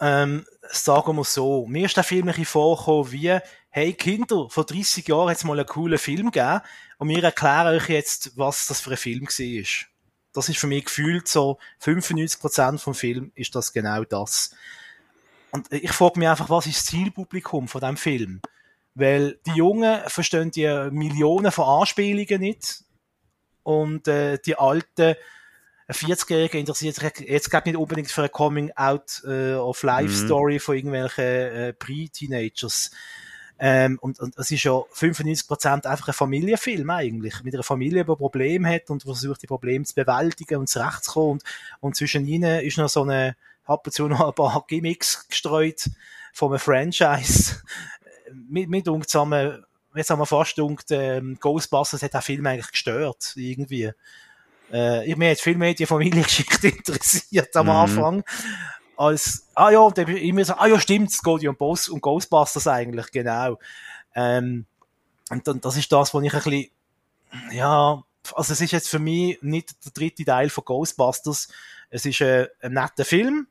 ähm, 0.00 0.44
sagen 0.68 1.16
wir 1.16 1.24
so, 1.24 1.66
mir 1.66 1.86
ist 1.86 1.96
der 1.96 2.04
Film 2.04 2.22
ein 2.22 2.28
bisschen 2.28 2.44
vorgekommen 2.46 3.12
wie, 3.12 3.38
hey 3.70 3.92
Kinder, 3.92 4.48
vor 4.50 4.64
30 4.64 5.06
Jahren 5.06 5.30
hat 5.30 5.36
es 5.36 5.44
mal 5.44 5.58
einen 5.58 5.66
coolen 5.66 5.98
Film 5.98 6.30
gegeben 6.30 6.60
und 6.98 7.08
wir 7.08 7.22
erklären 7.22 7.76
euch 7.76 7.88
jetzt, 7.88 8.36
was 8.36 8.66
das 8.66 8.80
für 8.80 8.90
ein 8.90 8.96
Film 8.96 9.22
war. 9.26 9.91
Das 10.32 10.48
ist 10.48 10.58
für 10.58 10.66
mich 10.66 10.86
gefühlt 10.86 11.28
so, 11.28 11.58
95% 11.82 12.78
vom 12.78 12.94
Film 12.94 13.32
ist 13.34 13.54
das 13.54 13.72
genau 13.72 14.04
das. 14.04 14.54
Und 15.50 15.70
ich 15.72 15.92
frage 15.92 16.18
mich 16.18 16.28
einfach, 16.28 16.48
was 16.48 16.66
ist 16.66 16.78
das 16.78 16.86
Zielpublikum 16.86 17.68
von 17.68 17.80
dem 17.80 17.96
Film? 17.96 18.40
Weil 18.94 19.38
die 19.46 19.52
Jungen 19.52 20.00
verstehen 20.06 20.50
die 20.50 20.88
Millionen 20.90 21.52
von 21.52 21.80
Anspielungen 21.80 22.40
nicht 22.40 22.84
und 23.62 24.08
äh, 24.08 24.38
die 24.38 24.56
Alten 24.56 25.14
ein 25.88 25.94
40-Jähriger 25.94 26.58
interessiert 26.58 26.94
sich 26.94 27.28
jetzt 27.28 27.50
gerade 27.50 27.68
nicht 27.68 27.78
unbedingt 27.78 28.10
für 28.10 28.22
eine 28.22 28.28
Coming-out 28.30 29.22
äh, 29.26 29.54
of 29.54 29.82
Life-Story 29.82 30.58
von 30.58 30.76
irgendwelchen 30.76 31.24
äh, 31.24 31.72
Pre-Teenagers. 31.74 32.92
Ähm, 33.58 33.98
und, 34.00 34.18
und 34.18 34.36
es 34.38 34.50
ist 34.50 34.64
ja 34.64 34.72
95% 34.72 35.86
einfach 35.86 36.08
ein 36.08 36.14
Familienfilm 36.14 36.90
eigentlich. 36.90 37.42
Mit 37.44 37.54
einer 37.54 37.62
Familie, 37.62 38.04
die 38.04 38.16
Probleme 38.16 38.68
hat 38.68 38.90
und 38.90 39.02
versucht, 39.02 39.42
die 39.42 39.46
Probleme 39.46 39.84
zu 39.84 39.94
bewältigen 39.94 40.58
und 40.58 40.68
zurechtzukommen. 40.68 41.32
Und, 41.32 41.44
und 41.80 41.96
zwischen 41.96 42.26
ihnen 42.26 42.60
ist 42.60 42.78
noch 42.78 42.88
so 42.88 43.02
eine, 43.02 43.36
ab 43.64 43.86
und 43.86 43.92
zu 43.92 44.08
noch 44.08 44.26
ein 44.26 44.34
paar 44.34 44.64
Gimmicks 44.66 45.28
gestreut 45.28 45.90
von 46.32 46.50
einem 46.50 46.58
Franchise. 46.58 47.62
mit, 48.48 48.68
mit 48.68 48.88
uns 48.88 49.06
zusammen, 49.08 49.64
jetzt 49.94 50.10
haben 50.10 50.18
wir 50.18 50.26
fast 50.26 50.56
gedacht, 50.56 50.86
ähm, 50.90 51.38
Ghostbusters 51.40 52.02
hat 52.02 52.14
den 52.14 52.22
Film 52.22 52.46
eigentlich 52.46 52.70
gestört, 52.70 53.32
irgendwie. 53.36 53.92
Äh, 54.72 55.08
ich 55.08 55.16
mir 55.16 55.30
hat 55.30 55.40
viel 55.40 55.56
mehr 55.56 55.74
die 55.74 55.86
Familiengeschichte 55.86 56.68
interessiert 56.76 57.54
am 57.56 57.66
Mhm. 57.66 58.24
Als, 59.02 59.48
ah 59.54 59.70
ja, 59.70 59.88
ich 59.96 60.22
immer 60.22 60.44
so, 60.44 60.54
ah 60.54 60.68
ja, 60.68 60.78
stimmt, 60.78 61.10
es 61.10 61.22
geht 61.22 61.42
ja 61.42 61.50
um, 61.50 61.56
Boss, 61.56 61.88
um 61.88 62.00
Ghostbusters 62.00 62.68
eigentlich, 62.68 63.10
genau. 63.10 63.58
Ähm, 64.14 64.64
und 65.28 65.48
dann, 65.48 65.60
das 65.60 65.76
ist 65.76 65.90
das, 65.90 66.14
wo 66.14 66.20
ich 66.20 66.32
ein 66.32 66.40
bisschen, 66.40 66.70
ja, 67.50 68.00
also 68.34 68.52
es 68.52 68.60
ist 68.60 68.70
jetzt 68.70 68.88
für 68.88 69.00
mich 69.00 69.42
nicht 69.42 69.84
der 69.84 69.90
dritte 69.90 70.24
Teil 70.24 70.50
von 70.50 70.64
Ghostbusters. 70.64 71.48
Es 71.90 72.06
ist 72.06 72.20
äh, 72.20 72.48
ein 72.60 72.74
netter 72.74 73.04
Film, 73.04 73.48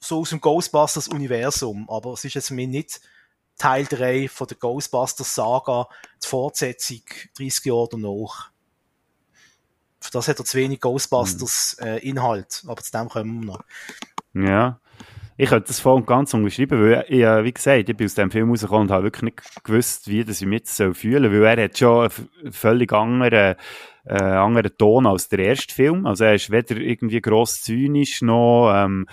so 0.00 0.20
aus 0.20 0.30
dem 0.30 0.40
Ghostbusters-Universum, 0.40 1.90
aber 1.90 2.14
es 2.14 2.24
ist 2.24 2.32
jetzt 2.32 2.48
für 2.48 2.54
mich 2.54 2.68
nicht 2.68 3.02
Teil 3.58 3.84
3 3.84 4.28
von 4.28 4.46
der 4.46 4.56
Ghostbusters-Saga, 4.56 5.86
die 6.22 6.26
Fortsetzung 6.26 7.02
30 7.36 7.66
Jahre 7.66 7.88
danach. 7.90 8.54
Für 10.00 10.10
das 10.10 10.28
hat 10.28 10.38
er 10.38 10.44
zu 10.44 10.58
wenig 10.58 10.80
Ghostbusters-Inhalt, 10.80 12.64
aber 12.66 12.82
zu 12.82 12.92
dem 12.92 13.08
kommen 13.08 13.40
wir 13.40 13.52
noch. 13.52 13.64
Ja. 14.34 14.80
Ich 15.36 15.48
könnte 15.48 15.66
das 15.66 15.80
voll 15.80 15.96
und 15.96 16.06
ganz 16.06 16.32
unterschreiben, 16.32 16.80
weil 16.80 17.04
ich, 17.08 17.20
äh, 17.20 17.42
wie 17.42 17.52
gesagt, 17.52 17.88
ich 17.88 17.96
bin 17.96 18.04
aus 18.04 18.14
dem 18.14 18.30
Film 18.30 18.50
rausgekommen 18.50 18.82
und 18.82 18.92
habe 18.92 19.04
wirklich 19.04 19.22
nicht 19.22 19.64
gewusst, 19.64 20.08
wie 20.08 20.24
das 20.24 20.40
ich 20.40 20.46
mich 20.46 20.60
jetzt 20.60 20.76
fühlen 20.96 21.24
soll, 21.24 21.42
weil 21.42 21.58
er 21.58 21.64
hat 21.64 21.76
schon 21.76 22.08
einen 22.08 22.52
völlig 22.52 22.92
anderen, 22.92 23.56
äh, 24.04 24.14
anderen 24.14 24.76
Ton 24.78 25.06
als 25.06 25.28
der 25.28 25.40
erste 25.40 25.74
Film. 25.74 26.06
Also 26.06 26.24
er 26.24 26.34
ist 26.34 26.50
weder 26.50 26.76
irgendwie 26.76 27.20
gross 27.20 27.62
zynisch 27.62 28.22
noch, 28.22 28.72
ähm, 28.72 29.06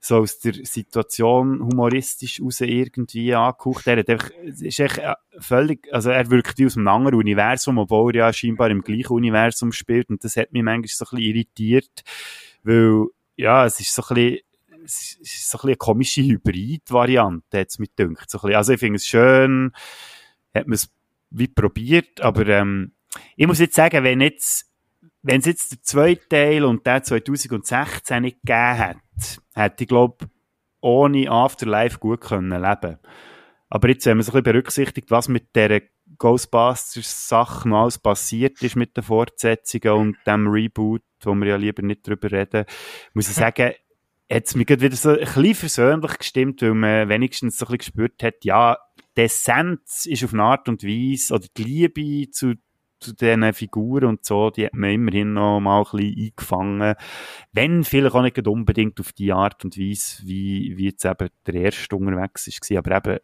so 0.00 0.18
aus 0.18 0.38
der 0.38 0.54
Situation 0.54 1.60
humoristisch 1.60 2.40
raus 2.40 2.60
irgendwie 2.60 3.34
angehaucht. 3.34 3.86
Er 3.86 3.98
hat 3.98 4.08
einfach, 4.08 4.30
ist 4.42 4.80
echt 4.80 4.98
äh, 4.98 5.14
völlig, 5.38 5.92
also 5.92 6.10
er 6.10 6.30
wirkt 6.30 6.58
wie 6.58 6.66
aus 6.66 6.76
einem 6.76 6.88
anderen 6.88 7.18
Universum, 7.18 7.78
obwohl 7.78 8.16
er 8.16 8.26
ja 8.26 8.32
scheinbar 8.32 8.70
im 8.70 8.82
gleichen 8.82 9.12
Universum 9.12 9.72
spielt 9.72 10.10
und 10.10 10.24
das 10.24 10.36
hat 10.36 10.52
mich 10.52 10.62
manchmal 10.62 10.88
so 10.88 11.04
ein 11.04 11.16
bisschen 11.16 11.34
irritiert, 11.34 12.02
weil, 12.62 13.06
ja, 13.36 13.64
es 13.64 13.78
ist 13.80 13.94
so 13.94 14.02
ein 14.02 14.14
bisschen, 14.14 14.38
es 14.88 15.16
ist 15.20 15.50
so 15.50 15.58
ein 15.58 15.60
bisschen 15.60 15.68
eine 15.68 15.76
komische 15.76 16.22
Hybrid-Variante, 16.22 17.58
hat's 17.58 17.78
mir 17.78 17.88
gedacht. 17.94 18.30
So 18.30 18.38
ein 18.38 18.42
bisschen, 18.42 18.56
also 18.56 18.72
ich 18.72 18.80
finde 18.80 18.96
es 18.96 19.06
schön, 19.06 19.72
hat 20.54 20.66
man 20.66 20.74
es 20.74 20.90
wie 21.30 21.48
probiert, 21.48 22.20
aber 22.20 22.46
ähm, 22.48 22.92
ich 23.36 23.46
muss 23.46 23.58
jetzt 23.58 23.76
sagen, 23.76 24.02
wenn 24.02 24.20
jetzt 24.20 24.66
wenn 25.22 25.40
es 25.40 25.46
jetzt 25.46 25.72
der 25.72 25.82
zweite 25.82 26.28
Teil 26.28 26.64
und 26.64 26.86
der 26.86 27.02
2016 27.02 28.22
nicht 28.22 28.38
gegeben 28.42 28.78
hat, 28.78 28.96
hätte 29.54 29.84
ich 29.84 29.88
glaube 29.88 30.28
ohne 30.80 31.30
Afterlife 31.30 31.98
gut 31.98 32.20
können 32.20 32.62
leben. 32.62 32.98
Aber 33.68 33.88
jetzt, 33.88 34.06
wenn 34.06 34.16
man 34.16 34.22
so 34.22 34.30
ein 34.30 34.42
bisschen 34.42 34.44
berücksichtigt, 34.44 35.10
was 35.10 35.28
mit 35.28 35.54
der 35.54 35.82
Ghostbusters-Sache 36.16 37.68
noch 37.68 37.82
alles 37.82 37.98
passiert 37.98 38.62
ist 38.62 38.76
mit 38.76 38.96
den 38.96 39.04
Fortsetzungen 39.04 39.92
und 39.92 40.16
dem 40.26 40.46
Reboot, 40.46 41.02
wo 41.22 41.34
wir 41.34 41.48
ja 41.48 41.56
lieber 41.56 41.82
nicht 41.82 42.06
drüber 42.06 42.30
reden, 42.32 42.64
muss 43.12 43.28
ich 43.28 43.34
sagen, 43.34 43.72
hat 44.30 44.46
es 44.46 44.54
mich 44.54 44.66
gerade 44.66 44.82
wieder 44.82 44.96
so 44.96 45.10
ein 45.10 45.18
bisschen 45.18 45.54
versöhnlich 45.54 46.18
gestimmt, 46.18 46.62
weil 46.62 46.74
man 46.74 47.08
wenigstens 47.08 47.58
so 47.58 47.66
ein 47.66 47.78
bisschen 47.78 47.96
gespürt 47.96 48.22
hat, 48.22 48.44
ja, 48.44 48.76
die 49.16 49.22
Essenz 49.22 50.06
ist 50.06 50.24
auf 50.24 50.32
eine 50.32 50.42
Art 50.42 50.68
und 50.68 50.84
Weise, 50.84 51.34
oder 51.34 51.46
die 51.56 51.64
Liebe 51.64 52.30
zu, 52.30 52.54
zu 53.00 53.14
diesen 53.14 53.52
Figuren 53.52 54.04
und 54.04 54.24
so, 54.24 54.50
die 54.50 54.66
hat 54.66 54.74
man 54.74 54.90
immerhin 54.90 55.32
noch 55.32 55.60
mal 55.60 55.78
ein 55.78 55.84
bisschen 55.90 56.26
eingefangen. 56.26 56.94
Wenn 57.52 57.84
vielleicht 57.84 58.14
auch 58.14 58.22
nicht 58.22 58.46
unbedingt 58.46 59.00
auf 59.00 59.12
die 59.12 59.32
Art 59.32 59.64
und 59.64 59.78
Weise, 59.78 60.22
wie, 60.24 60.76
wie 60.76 60.86
jetzt 60.86 61.04
eben 61.04 61.30
der 61.46 61.54
erste 61.54 61.96
unterwegs 61.96 62.46
war. 62.70 62.78
Aber 62.78 62.96
eben, 62.96 63.18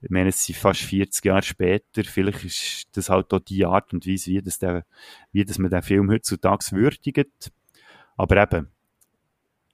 ich 0.00 0.10
meine, 0.10 0.28
es 0.30 0.44
sind 0.44 0.56
fast 0.56 0.80
40 0.80 1.24
Jahre 1.24 1.42
später, 1.42 2.04
vielleicht 2.04 2.44
ist 2.44 2.88
das 2.96 3.10
halt 3.10 3.32
auch 3.32 3.40
die 3.40 3.64
Art 3.64 3.92
und 3.92 4.06
Weise, 4.06 4.30
wie 4.30 4.42
das, 4.42 4.58
der, 4.58 4.84
wie 5.32 5.44
das 5.44 5.58
man 5.58 5.70
den 5.70 5.82
Film 5.82 6.10
heutzutage 6.10 6.64
würdigt. 6.72 7.52
Aber 8.16 8.42
eben, 8.42 8.68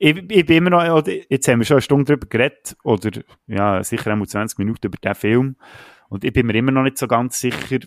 ich, 0.03 0.17
ich 0.17 0.47
bin 0.47 0.57
immer 0.57 0.71
noch, 0.71 1.07
jetzt 1.07 1.47
haben 1.47 1.61
wir 1.61 1.65
schon 1.65 1.77
eine 1.77 1.83
Stunde 1.83 2.05
drüber 2.13 2.27
geredet, 2.27 2.77
oder 2.83 3.23
ja, 3.47 3.85
sicher 3.85 4.13
auch 4.13 4.27
20 4.27 4.59
Minuten 4.59 4.89
über 4.89 4.99
den 4.99 5.15
Film. 5.15 5.57
Und 6.09 6.25
ich 6.25 6.33
bin 6.33 6.47
mir 6.47 6.57
immer 6.57 6.73
noch 6.73 6.83
nicht 6.83 6.99
so 6.99 7.07
ganz 7.07 7.39
sicher, 7.39 7.79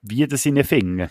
wie 0.00 0.26
das 0.28 0.46
in 0.46 0.54
den 0.54 0.64
Finger. 0.64 1.10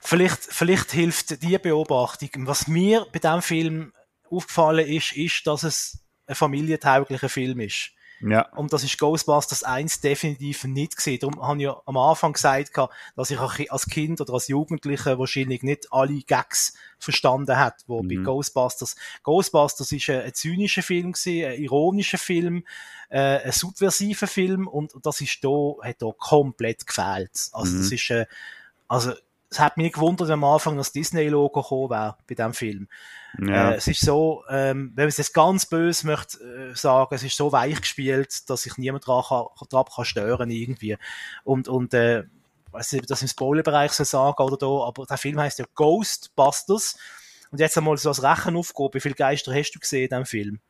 Vielleicht, 0.00 0.40
vielleicht 0.42 0.90
hilft 0.90 1.40
die 1.44 1.56
Beobachtung. 1.56 2.48
Was 2.48 2.66
mir 2.66 3.06
bei 3.12 3.20
diesem 3.20 3.42
Film 3.42 3.92
aufgefallen 4.28 4.86
ist, 4.88 5.12
ist, 5.12 5.46
dass 5.46 5.62
es 5.62 6.04
ein 6.26 6.34
familientauglicher 6.34 7.28
Film 7.28 7.60
ist. 7.60 7.92
Ja. 8.20 8.48
Und 8.56 8.72
das 8.72 8.82
ist 8.84 8.98
Ghostbusters 8.98 9.62
1 9.62 10.00
definitiv 10.00 10.64
nicht 10.64 10.96
gesehen. 10.96 11.18
Darum 11.20 11.40
habe 11.40 11.58
ich 11.58 11.64
ja 11.64 11.80
am 11.86 11.96
Anfang 11.96 12.32
gesagt, 12.32 12.72
dass 13.16 13.30
ich 13.30 13.40
als 13.70 13.86
Kind 13.86 14.20
oder 14.20 14.34
als 14.34 14.48
Jugendlicher 14.48 15.18
wahrscheinlich 15.18 15.62
nicht 15.62 15.92
alle 15.92 16.20
Gags 16.22 16.74
verstanden 16.98 17.56
hat, 17.56 17.84
wo 17.86 18.02
Mhm. 18.02 18.08
bei 18.08 18.14
Ghostbusters. 18.22 18.96
Ghostbusters 19.22 19.92
ist 19.92 20.10
ein, 20.10 20.22
ein 20.22 20.34
zynischer 20.34 20.82
Film 20.82 21.12
gewesen, 21.12 21.44
ein 21.46 21.62
ironischer 21.62 22.18
Film, 22.18 22.64
äh, 23.08 23.38
ein 23.44 23.52
subversiver 23.52 24.26
Film 24.26 24.66
und 24.66 24.92
das 25.02 25.20
ist 25.20 25.38
da, 25.42 25.74
hat 25.82 26.02
da 26.02 26.10
komplett 26.18 26.86
gefehlt. 26.86 27.48
Also 27.52 27.72
Mhm. 27.74 27.78
das 27.78 27.92
ist, 27.92 28.10
äh, 28.10 28.26
also, 28.88 29.12
es 29.50 29.60
hat 29.60 29.76
mich 29.76 29.84
nicht 29.84 29.94
gewundert 29.94 30.30
am 30.30 30.44
Anfang, 30.44 30.76
dass 30.76 30.92
Disney-Logo 30.92 31.62
gekommen 31.62 31.90
wäre 31.90 32.16
bei 32.26 32.34
diesem 32.34 32.52
Film. 32.52 32.88
Ja. 33.40 33.70
Äh, 33.70 33.76
es 33.76 33.86
ist 33.86 34.00
so, 34.00 34.44
ähm, 34.50 34.92
wenn 34.94 35.04
man 35.04 35.08
es 35.08 35.16
jetzt 35.16 35.32
ganz 35.32 35.66
böse 35.66 36.06
möchte 36.06 36.38
äh, 36.38 36.74
sagen, 36.74 37.14
es 37.14 37.22
ist 37.22 37.36
so 37.36 37.50
weich 37.52 37.80
gespielt, 37.80 38.48
dass 38.50 38.62
sich 38.62 38.76
niemand 38.76 39.06
dran 39.06 39.24
kann, 39.26 39.46
dran 39.70 39.84
kann 39.94 40.04
stören 40.04 40.50
irgendwie. 40.50 40.96
Und, 41.44 41.68
und 41.68 41.94
äh, 41.94 42.24
weiß 42.72 42.92
nicht, 42.92 43.00
ob 43.00 43.04
ich 43.04 43.08
das 43.08 43.22
im 43.22 43.28
Spoilerbereich 43.28 43.92
soll 43.92 44.06
sagen 44.06 44.42
oder 44.42 44.56
da, 44.56 44.66
aber 44.86 45.06
der 45.06 45.16
Film 45.16 45.40
heißt 45.40 45.58
ja 45.58 45.64
Ghostbusters. 45.74 46.98
Und 47.50 47.60
jetzt 47.60 47.78
einmal 47.78 47.96
so 47.96 48.10
als 48.10 48.22
Rechenaufgabe, 48.22 48.94
wie 48.94 49.00
viele 49.00 49.14
Geister 49.14 49.54
hast 49.54 49.72
du 49.72 49.78
gesehen 49.78 50.04
in 50.04 50.08
diesem 50.10 50.26
Film? 50.26 50.60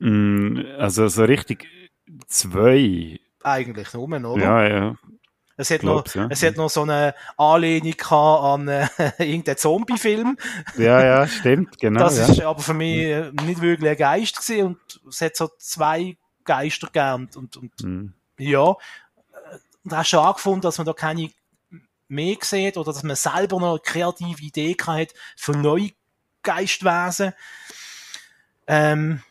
Mm, 0.00 0.58
Also 0.78 1.06
so 1.06 1.24
richtig 1.24 1.68
zwei. 2.26 3.20
Eigentlich 3.42 3.92
nur, 3.94 4.08
oder? 4.08 4.42
Ja, 4.42 4.68
ja. 4.68 4.96
Es 5.60 5.70
hat, 5.70 5.80
glaub's, 5.80 6.14
noch, 6.14 6.22
ja. 6.22 6.28
es 6.30 6.42
hat 6.42 6.56
noch 6.56 6.70
so 6.70 6.82
eine 6.82 7.14
Anlehnung 7.36 8.00
an 8.10 8.68
äh, 8.68 8.88
irgendeinen 9.18 9.58
Zombie-Film. 9.58 10.38
Ja, 10.76 11.04
ja, 11.04 11.26
stimmt, 11.28 11.78
genau. 11.78 12.00
Das 12.00 12.18
ja. 12.18 12.26
ist 12.26 12.40
aber 12.40 12.60
für 12.60 12.74
mich 12.74 12.96
äh, 12.96 13.30
nicht 13.44 13.60
wirklich 13.60 13.90
ein 13.90 13.96
Geist 13.96 14.36
gewesen 14.36 14.66
und 14.66 15.00
es 15.08 15.20
hat 15.20 15.36
so 15.36 15.50
zwei 15.58 16.16
Geister 16.44 16.86
gegeben 16.86 17.28
und, 17.36 17.36
und, 17.36 17.56
und 17.56 17.70
Mm. 17.82 18.14
ja, 18.38 18.74
und 19.84 19.92
hast 19.92 20.08
schon 20.08 20.20
angefunden, 20.24 20.62
dass 20.62 20.78
man 20.78 20.86
da 20.86 20.92
keine 20.92 21.30
mehr 22.08 22.36
sieht 22.42 22.76
oder 22.76 22.92
dass 22.92 23.02
man 23.02 23.16
selber 23.16 23.60
noch 23.60 23.70
eine 23.70 23.80
kreative 23.80 24.42
Idee 24.42 24.76
hat 24.86 25.14
für 25.36 25.52
neue 25.52 25.90
Geistwesen. 26.42 27.32
Ähm, 28.66 29.22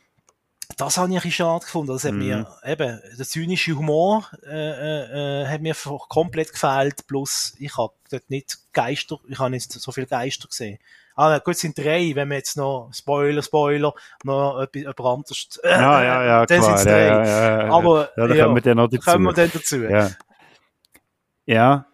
das 0.78 0.98
habe 0.98 1.08
ich 1.10 1.14
ein 1.18 1.22
bisschen 1.22 1.32
schade 1.32 1.66
gefunden. 1.66 1.92
Das 1.94 2.04
hat 2.04 2.14
Mhm. 2.14 2.20
mir, 2.20 2.48
eben, 2.66 3.02
der 3.18 3.26
zynische 3.26 3.74
Humor 3.76 4.30
äh, 4.46 4.50
äh, 4.50 5.42
äh, 5.44 5.48
hat 5.48 5.62
mir 5.62 5.76
komplett 6.08 6.52
gefehlt. 6.54 7.06
Plus, 7.08 7.54
ich 7.60 7.76
habe 7.78 7.94
dort 8.12 8.30
nicht 8.30 8.58
Geister, 8.74 9.18
ich 9.28 9.40
habe 9.40 9.50
nicht 9.50 9.72
so 9.72 9.92
viele 9.92 10.08
Geister 10.08 10.48
gesehen. 10.48 10.80
Ah, 11.16 11.38
gut, 11.40 11.56
es 11.56 11.60
sind 11.60 11.78
drei, 11.78 12.12
wenn 12.16 12.30
wir 12.30 12.38
jetzt 12.38 12.56
noch, 12.56 12.92
Spoiler, 12.94 13.44
Spoiler, 13.44 13.94
noch 14.24 14.62
etwas, 14.62 14.84
etwas 14.84 15.06
anderes, 15.06 15.60
äh, 15.64 15.70
Ja, 15.70 16.04
ja, 16.04 16.24
ja, 16.24 16.46
dann 16.46 16.60
klar. 16.62 16.78
sind's 16.78 16.84
Ja, 16.86 16.92
drei. 16.92 17.06
ja, 17.08 17.26
ja, 17.26 17.60
ja. 17.66 17.72
Aber, 17.74 18.10
ja, 18.16 18.28
da 18.28 18.36
ja, 18.36 18.44
kommen 18.46 18.56
wir 18.56 18.62
dann 18.62 18.78
noch 18.78 18.90
dazu. 18.90 19.12
kommen 19.12 19.26
wir 19.26 19.34
dann 19.34 19.52
dazu. 19.54 19.76
Ja. 19.84 20.10
ja. 21.46 21.86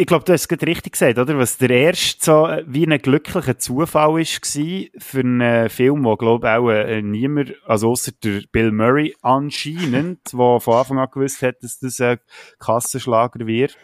Ich 0.00 0.06
glaube, 0.06 0.24
du 0.24 0.32
hast 0.32 0.40
es 0.40 0.48
gerade 0.48 0.66
richtig 0.66 0.92
gesagt, 0.92 1.18
oder? 1.18 1.36
Was 1.36 1.58
der 1.58 1.68
erste 1.68 2.24
so 2.24 2.46
äh, 2.46 2.64
wie 2.66 2.86
ein 2.86 3.02
glücklicher 3.02 3.58
Zufall 3.58 4.14
war 4.14 4.90
für 4.98 5.20
einen 5.20 5.68
Film, 5.68 6.04
wo, 6.04 6.16
glaube 6.16 6.46
ich, 6.46 6.52
auch 6.54 6.70
äh, 6.70 7.02
niemand, 7.02 7.52
also 7.66 7.90
außer 7.90 8.12
der 8.24 8.44
Bill 8.50 8.72
Murray 8.72 9.14
anscheinend, 9.20 10.20
der 10.32 10.60
von 10.60 10.74
Anfang 10.74 10.98
an 10.98 11.10
gewusst 11.12 11.42
hat, 11.42 11.62
dass 11.62 11.80
das 11.80 12.00
ein 12.00 12.18
Kassenschlager 12.58 13.46
wird, 13.46 13.76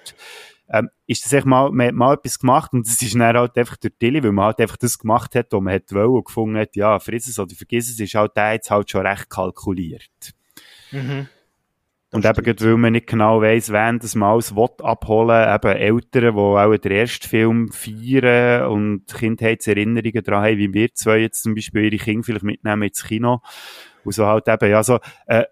ähm, 0.70 0.88
ist 1.06 1.26
das 1.26 1.34
echt 1.34 1.44
mal, 1.44 1.70
man 1.70 1.88
hat 1.88 1.94
mal 1.94 2.14
etwas 2.14 2.38
gemacht 2.38 2.72
und 2.72 2.86
das 2.86 3.02
ist 3.02 3.14
dann 3.14 3.36
halt 3.36 3.58
einfach 3.58 3.76
durch 3.76 3.92
Tilly, 3.98 4.24
weil 4.24 4.32
man 4.32 4.46
halt 4.46 4.60
einfach 4.60 4.78
das 4.78 4.98
gemacht 4.98 5.34
hat, 5.34 5.52
was 5.52 5.60
man 5.60 5.74
hat 5.74 5.92
wollen 5.92 6.08
und 6.08 6.24
gefunden 6.24 6.56
hat, 6.56 6.76
ja, 6.76 6.98
friss 6.98 7.28
es 7.28 7.38
oder 7.38 7.54
vergiss 7.54 7.90
es, 7.90 8.00
ist 8.00 8.14
halt 8.14 8.34
der 8.38 8.54
jetzt 8.54 8.70
halt 8.70 8.90
schon 8.90 9.06
recht 9.06 9.28
kalkuliert. 9.28 10.32
Mhm. 10.92 11.28
Und 12.12 12.24
eben, 12.24 12.42
gerade 12.44 12.64
weil 12.64 12.76
man 12.76 12.92
nicht 12.92 13.08
genau 13.08 13.42
weiss, 13.42 13.72
wen 13.72 13.98
das 13.98 14.14
mal 14.14 14.32
alles 14.32 14.54
abholen 14.82 15.54
eben 15.54 15.76
Eltern, 15.76 16.34
die 16.36 16.40
auch 16.40 16.76
den 16.76 16.92
ersten 16.92 17.28
Film 17.28 17.68
feiern 17.72 18.68
und 18.70 19.06
Kindheitserinnerungen 19.12 20.22
daran 20.22 20.44
haben, 20.44 20.56
wie 20.58 20.72
wir 20.72 20.94
zwei 20.94 21.18
jetzt 21.18 21.42
zum 21.42 21.54
Beispiel 21.54 21.92
ihre 21.92 22.02
Kinder 22.02 22.24
vielleicht 22.24 22.44
mitnehmen 22.44 22.82
ins 22.84 23.04
Kino. 23.04 23.40
Und 24.04 24.12
so 24.12 24.24
halt 24.26 24.46
eben, 24.48 24.70
ja, 24.70 24.82
so, 24.84 25.00
äh, 25.26 25.44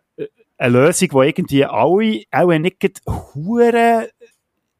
eine 0.56 0.72
Lösung, 0.78 1.08
die 1.08 1.26
irgendwie 1.28 1.64
alle 1.64 2.22
auch 2.30 2.58
nicht 2.58 3.00
hure 3.06 4.08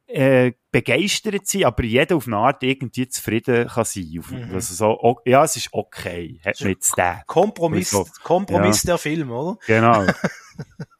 äh, 0.07 0.53
begeistert 0.71 1.47
sind, 1.49 1.65
aber 1.65 1.83
jeder 1.83 2.15
auf 2.15 2.29
eine 2.29 2.37
Art 2.37 2.63
irgendwie 2.63 3.09
zufrieden 3.09 3.67
kann 3.67 3.85
sein. 3.85 4.23
Mhm. 4.31 4.55
also 4.55 4.75
so, 4.75 4.87
o- 5.01 5.21
ja, 5.25 5.43
es 5.43 5.57
ist 5.57 5.71
okay, 5.73 6.39
hat 6.45 6.61
man 6.61 6.71
jetzt 6.71 6.97
den. 6.97 7.15
Kompromiss, 7.27 7.93
Und 7.93 8.23
Kompromiss 8.23 8.83
der 8.83 8.99
Film, 8.99 9.31
oder? 9.33 9.59
Genau. 9.67 10.07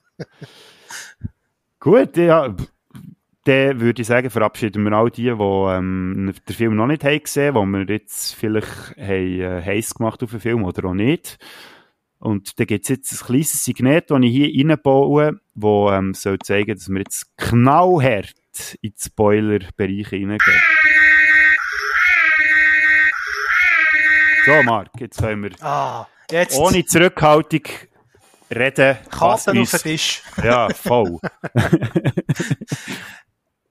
Gut, 1.81 2.17
ja. 2.17 2.55
Dann 3.47 3.81
würde 3.81 4.01
ich 4.01 4.09
sagen, 4.09 4.31
verabschieden 4.31 4.85
wir 4.85 4.93
all 4.93 5.11
die, 5.11 5.25
die 5.25 5.29
ähm, 5.29 6.33
den 6.49 6.55
Film 6.57 6.77
noch 6.77 6.87
nicht 6.87 7.05
haben 7.05 7.23
gesehen 7.23 7.55
haben, 7.55 7.73
die 7.73 7.79
wir 7.89 7.95
jetzt 7.97 8.35
vielleicht 8.35 8.97
haben, 8.97 9.41
äh, 9.41 9.63
heiß 9.63 9.95
gemacht 9.95 10.23
auf 10.23 10.31
den 10.31 10.41
Film 10.41 10.65
oder 10.65 10.89
auch 10.89 10.95
nicht. 10.95 11.39
Und 12.19 12.59
da 12.59 12.65
gibt 12.65 12.85
es 12.85 12.89
jetzt 12.89 13.13
ein 13.13 13.27
kleines 13.27 13.63
Signet, 13.63 14.11
das 14.11 14.21
ich 14.23 14.33
hier 14.33 14.67
reinbaue, 14.67 15.41
das 15.55 15.93
ähm, 15.93 16.15
soll 16.15 16.39
zeigen, 16.39 16.75
dass 16.75 16.89
wir 16.89 17.01
jetzt 17.01 17.37
knallhart 17.37 18.35
in 18.81 18.93
den 18.93 18.99
Spoiler-Bereich 18.99 20.11
reingehen. 20.11 20.39
So, 24.47 24.63
Marc, 24.63 24.89
jetzt 25.01 25.19
können 25.19 25.43
wir 25.43 25.51
Ah, 25.61 26.07
jetzt 26.31 26.59
ohne 26.59 26.85
Zurückhaltung 26.87 27.63
reden. 28.51 28.97
Karten 29.11 29.59
auf 29.59 29.71
den 29.71 29.81
Tisch. 29.81 30.23
ja, 30.43 30.69
voll. 30.71 31.19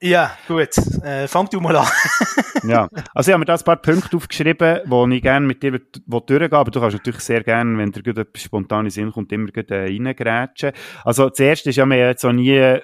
Ja, 0.05 0.35
gut. 0.49 0.67
Äh, 1.01 1.29
fang 1.29 1.47
du 1.49 1.61
mal 1.61 1.77
an. 1.77 1.87
ja. 2.67 2.89
Also 3.13 3.29
ich 3.29 3.33
habe 3.33 3.39
mir 3.39 3.45
da 3.45 3.55
ein 3.55 3.63
paar 3.63 3.81
Punkte 3.81 4.17
aufgeschrieben, 4.17 4.81
wo 4.83 5.07
ich 5.07 5.21
gerne 5.21 5.47
mit 5.47 5.63
dir 5.63 5.79
durchgehen 6.05 6.51
aber 6.51 6.71
du 6.71 6.81
kannst 6.81 6.97
natürlich 6.97 7.21
sehr 7.21 7.41
gerne, 7.41 7.77
wenn 7.77 7.93
dir 7.93 8.17
etwas 8.17 8.43
spontan 8.43 8.83
in 8.83 8.91
Sinn 8.91 9.13
kommt, 9.13 9.31
immer 9.31 9.47
äh, 9.55 9.63
reingrätschen. 9.73 10.73
Also 11.05 11.29
zuerst 11.29 11.65
ist 11.67 11.77
ja 11.77 11.85
mir 11.85 11.99
jetzt 11.99 12.25
auch 12.25 12.33
nie 12.33 12.79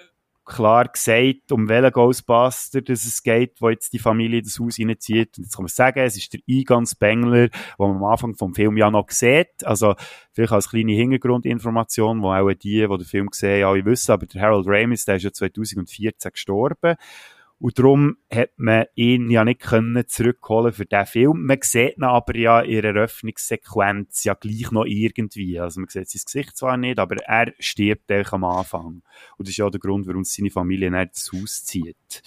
klar 0.49 0.87
gesagt, 0.87 1.51
um 1.51 1.69
welchen 1.69 1.91
Ghostbuster 1.91 2.81
dass 2.81 3.05
es 3.05 3.23
geht, 3.23 3.61
wo 3.61 3.69
jetzt 3.69 3.93
die 3.93 3.99
Familie 3.99 4.41
das 4.41 4.59
Haus 4.59 4.79
reinzieht. 4.79 5.37
Und 5.37 5.45
jetzt 5.45 5.55
kann 5.55 5.63
man 5.63 5.69
sagen, 5.69 5.99
es 5.99 6.17
ist 6.17 6.33
der 6.33 6.41
Egon 6.47 6.85
Spengler, 6.85 7.47
den 7.47 7.51
man 7.77 7.91
am 7.91 8.03
Anfang 8.03 8.35
vom 8.35 8.53
Film 8.53 8.75
ja 8.75 8.91
noch 8.91 9.09
sieht. 9.09 9.63
Also 9.63 9.95
vielleicht 10.33 10.51
als 10.51 10.69
kleine 10.69 10.93
Hintergrundinformation, 10.93 12.21
wo 12.21 12.33
auch 12.33 12.49
die, 12.53 12.81
die 12.81 12.87
den 12.87 13.05
Film 13.05 13.29
sehen, 13.31 13.65
alle 13.65 13.85
wissen, 13.85 14.11
aber 14.11 14.25
der 14.25 14.41
Harold 14.41 14.65
Ramis, 14.67 15.05
der 15.05 15.15
ist 15.15 15.23
ja 15.23 15.31
2014 15.31 16.31
gestorben. 16.31 16.95
Und 17.59 17.77
darum 17.77 18.17
hat 18.33 18.51
man 18.55 18.85
ihn 18.95 19.29
ja 19.29 19.43
nicht 19.43 19.59
können 19.59 20.07
zurückholen 20.07 20.71
für 20.71 20.85
diesen 20.85 21.05
Film. 21.05 21.45
Man 21.45 21.59
sieht 21.61 21.97
ihn 21.97 22.03
aber 22.03 22.35
ja 22.37 22.61
in 22.61 22.81
der 22.81 22.95
Eröffnungssequenz 22.95 24.23
ja 24.23 24.33
gleich 24.33 24.71
noch 24.71 24.85
irgendwie. 24.85 25.59
Also 25.59 25.81
man 25.81 25.89
sieht 25.89 26.09
sein 26.09 26.21
Gesicht 26.25 26.55
zwar 26.55 26.77
nicht, 26.77 26.99
aber 26.99 27.17
er 27.17 27.53
stirbt 27.59 28.09
eigentlich 28.09 28.31
am 28.31 28.45
Anfang. 28.45 29.01
Und 29.37 29.47
das 29.47 29.49
ist 29.49 29.57
ja 29.57 29.65
auch 29.65 29.71
der 29.71 29.81
Grund, 29.81 30.07
warum 30.07 30.23
seine 30.23 30.49
Familie 30.49 30.89
nicht 30.89 31.11
das 31.15 31.31
Haus 31.33 31.65
zieht. 31.65 32.23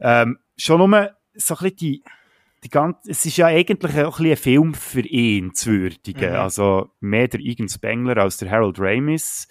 Ähm, 0.00 0.38
schon 0.56 0.78
nur 0.78 1.10
so 1.34 1.54
ein 1.54 1.58
bisschen 1.62 1.76
die, 1.76 2.02
die 2.64 2.68
ganze, 2.68 3.10
es 3.10 3.24
ist 3.24 3.36
ja 3.36 3.46
eigentlich 3.46 4.04
auch 4.04 4.18
ein, 4.18 4.30
ein 4.30 4.36
Film 4.36 4.74
für 4.74 5.02
ihn 5.02 5.54
zu 5.54 5.70
würdigen. 5.70 6.30
Mhm. 6.30 6.36
Also 6.36 6.90
mehr 6.98 7.28
der 7.28 7.40
Egan 7.40 7.68
Spengler 7.68 8.16
als 8.18 8.38
der 8.38 8.50
Harold 8.50 8.80
Ramis. 8.80 9.46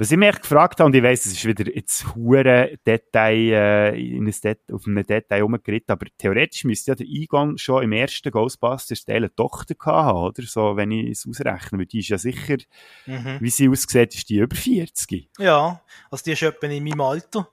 Was 0.00 0.10
ich 0.10 0.16
mich 0.16 0.40
gefragt 0.40 0.80
habe, 0.80 0.86
und 0.86 0.94
ich 0.94 1.02
weiss, 1.02 1.26
es 1.26 1.32
ist 1.32 1.44
wieder 1.44 1.70
jetzt 1.74 2.14
hure 2.14 2.78
Detail, 2.86 3.52
äh, 3.94 4.00
in 4.00 4.26
ein 4.26 4.34
Det 4.42 4.58
auf 4.72 4.86
einem 4.86 5.04
Detail 5.06 5.42
rumgeritten, 5.42 5.92
aber 5.92 6.06
theoretisch 6.16 6.64
müsste 6.64 6.92
ja 6.92 6.94
der 6.94 7.06
Egon 7.06 7.58
schon 7.58 7.82
im 7.82 7.92
ersten 7.92 8.30
Ghostbusters 8.30 9.04
Teil 9.04 9.16
eine 9.18 9.34
Tochter 9.34 9.74
gehabt 9.74 10.06
haben, 10.06 10.18
oder? 10.18 10.42
So, 10.44 10.74
wenn 10.74 10.90
ich 10.90 11.10
es 11.10 11.26
ausrechne, 11.28 11.78
weil 11.78 11.84
die 11.84 11.98
ist 11.98 12.08
ja 12.08 12.16
sicher, 12.16 12.56
Mhm. 13.04 13.36
wie 13.40 13.50
sie 13.50 13.68
aussieht, 13.68 14.14
ist 14.14 14.30
die 14.30 14.38
über 14.38 14.56
40. 14.56 15.28
Ja, 15.38 15.82
also 16.10 16.24
die 16.24 16.32
ist 16.32 16.42
etwa 16.42 16.66
in 16.66 16.82
meinem 16.82 17.00
Alter. 17.02 17.48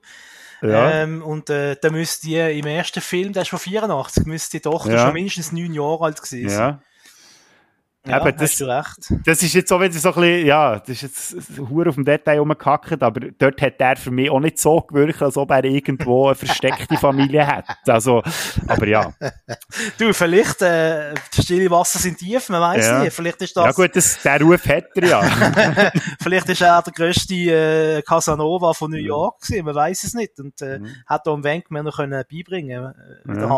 Ja. 0.61 1.03
Ähm, 1.03 1.21
und 1.23 1.49
äh, 1.49 1.75
da 1.81 1.89
müsste 1.91 2.27
die 2.27 2.37
im 2.37 2.65
ersten 2.65 3.01
Film, 3.01 3.33
der 3.33 3.41
ist 3.41 3.49
von 3.49 3.59
84, 3.59 4.25
müsste 4.25 4.57
die 4.57 4.61
Tochter 4.61 4.93
Ja. 4.93 5.03
schon 5.05 5.13
mindestens 5.13 5.51
neun 5.51 5.73
Jahre 5.73 6.05
alt 6.05 6.21
gewesen 6.21 6.47
sein. 6.49 6.57
ja. 6.59 6.81
Ja, 8.07 8.21
Eben, 8.25 8.37
das- 8.37 8.51
hast 8.51 8.61
du 8.61 8.65
recht. 8.65 9.13
Das 9.25 9.43
ist 9.43 9.53
jetzt 9.53 9.69
so 9.69 9.79
wieder 9.81 9.93
so 9.93 10.09
ein 10.09 10.15
bisschen, 10.21 10.45
ja, 10.47 10.79
das 10.79 10.89
ist 10.89 11.01
jetzt 11.01 11.35
hure 11.69 11.89
auf 11.89 11.95
dem 11.95 12.05
Detail 12.05 12.39
rumgehackt, 12.39 13.03
aber 13.03 13.19
dort 13.37 13.61
hat 13.61 13.73
er 13.79 13.95
für 13.97 14.11
mich 14.11 14.29
auch 14.29 14.39
nicht 14.39 14.59
so 14.59 14.81
gewirkt, 14.81 15.21
als 15.21 15.35
ob 15.37 15.51
er 15.51 15.63
irgendwo 15.65 16.27
eine 16.27 16.35
versteckte 16.35 16.97
Familie 16.97 17.45
hat. 17.45 17.65
Also, 17.87 18.23
aber 18.67 18.87
ja. 18.87 19.13
Du, 19.97 20.13
vielleicht, 20.13 20.61
äh, 20.61 21.13
die 21.35 21.41
stille 21.41 21.69
Wasser 21.71 21.99
sind 21.99 22.17
tief, 22.17 22.49
man 22.49 22.61
weiß 22.61 22.85
Ja. 22.85 22.99
nicht. 23.03 23.13
Vielleicht 23.13 23.41
ist 23.41 23.55
das, 23.57 23.65
Ja 23.65 23.71
gut, 23.71 23.95
das, 23.95 24.21
der 24.21 24.41
Ruf 24.41 24.65
hat 24.67 24.85
er 24.95 25.05
ja. 25.05 25.21
vielleicht 26.21 26.49
ist 26.49 26.61
er 26.61 26.81
der 26.81 26.93
grösste 26.93 27.33
äh, 27.35 28.01
Casanova 28.01 28.73
von 28.73 28.91
New 28.91 28.97
York 28.97 29.41
gewesen, 29.41 29.65
man 29.65 29.75
weiß 29.75 30.03
es 30.03 30.13
nicht. 30.13 30.39
Und 30.39 30.61
äh, 30.61 30.79
Mhm. 30.79 30.87
hat 31.05 31.25
da 31.25 31.31
am 31.31 31.43
Wenk 31.43 31.71
mir 31.71 31.83
noch 31.83 31.97
können 31.97 32.23
beibringen, 32.31 32.85
äh, 32.85 32.93
wie 33.25 33.33
der 33.33 33.43
Ja. 33.43 33.49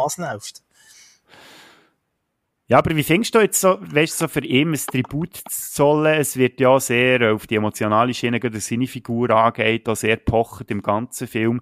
Ja, 2.69 2.77
aber 2.77 2.95
wie 2.95 3.03
findest 3.03 3.33
du 3.33 3.39
jetzt 3.39 3.59
so, 3.59 3.79
weißt 3.81 4.13
du, 4.13 4.25
so 4.25 4.27
für 4.27 4.45
ihn 4.45 4.71
ein 4.71 4.77
Tribut 4.77 5.37
zu 5.37 5.71
zollen? 5.73 6.19
Es 6.19 6.37
wird 6.37 6.59
ja 6.59 6.79
sehr 6.79 7.33
auf 7.33 7.47
die 7.47 7.55
emotionale 7.55 8.13
Schiene, 8.13 8.39
was 8.43 8.67
seine 8.67 8.85
Figur 8.85 9.31
angeht, 9.31 9.89
auch 9.89 9.95
sehr 9.95 10.17
pochert 10.17 10.69
im 10.69 10.83
ganzen 10.83 11.27
Film. 11.27 11.61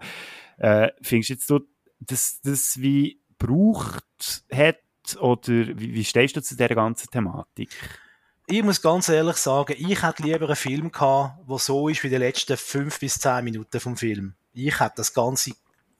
Äh, 0.57 0.89
findest 1.01 1.29
du 1.29 1.34
jetzt 1.34 1.47
so, 1.47 1.61
dass 2.01 2.41
das 2.41 2.81
wie 2.81 3.21
braucht 3.39 4.43
hat 4.51 4.81
oder 5.21 5.47
wie, 5.47 5.93
wie 5.93 6.03
stehst 6.03 6.35
du 6.35 6.41
zu 6.41 6.57
dieser 6.57 6.75
ganzen 6.75 7.09
Thematik? 7.09 7.69
Ich 8.47 8.61
muss 8.61 8.81
ganz 8.81 9.07
ehrlich 9.07 9.38
sagen, 9.38 9.75
ich 9.77 10.03
hätte 10.03 10.23
lieber 10.23 10.47
einen 10.47 10.55
Film 10.57 10.91
gehabt, 10.91 11.49
der 11.49 11.57
so 11.57 11.88
ist 11.88 12.03
wie 12.03 12.09
die 12.09 12.17
letzten 12.17 12.57
fünf 12.57 12.99
bis 12.99 13.17
zehn 13.17 13.45
Minuten 13.45 13.79
vom 13.79 13.95
Film. 13.95 14.35
Ich 14.51 14.77
hätte 14.81 14.95
das 14.97 15.13
Ganze, 15.13 15.51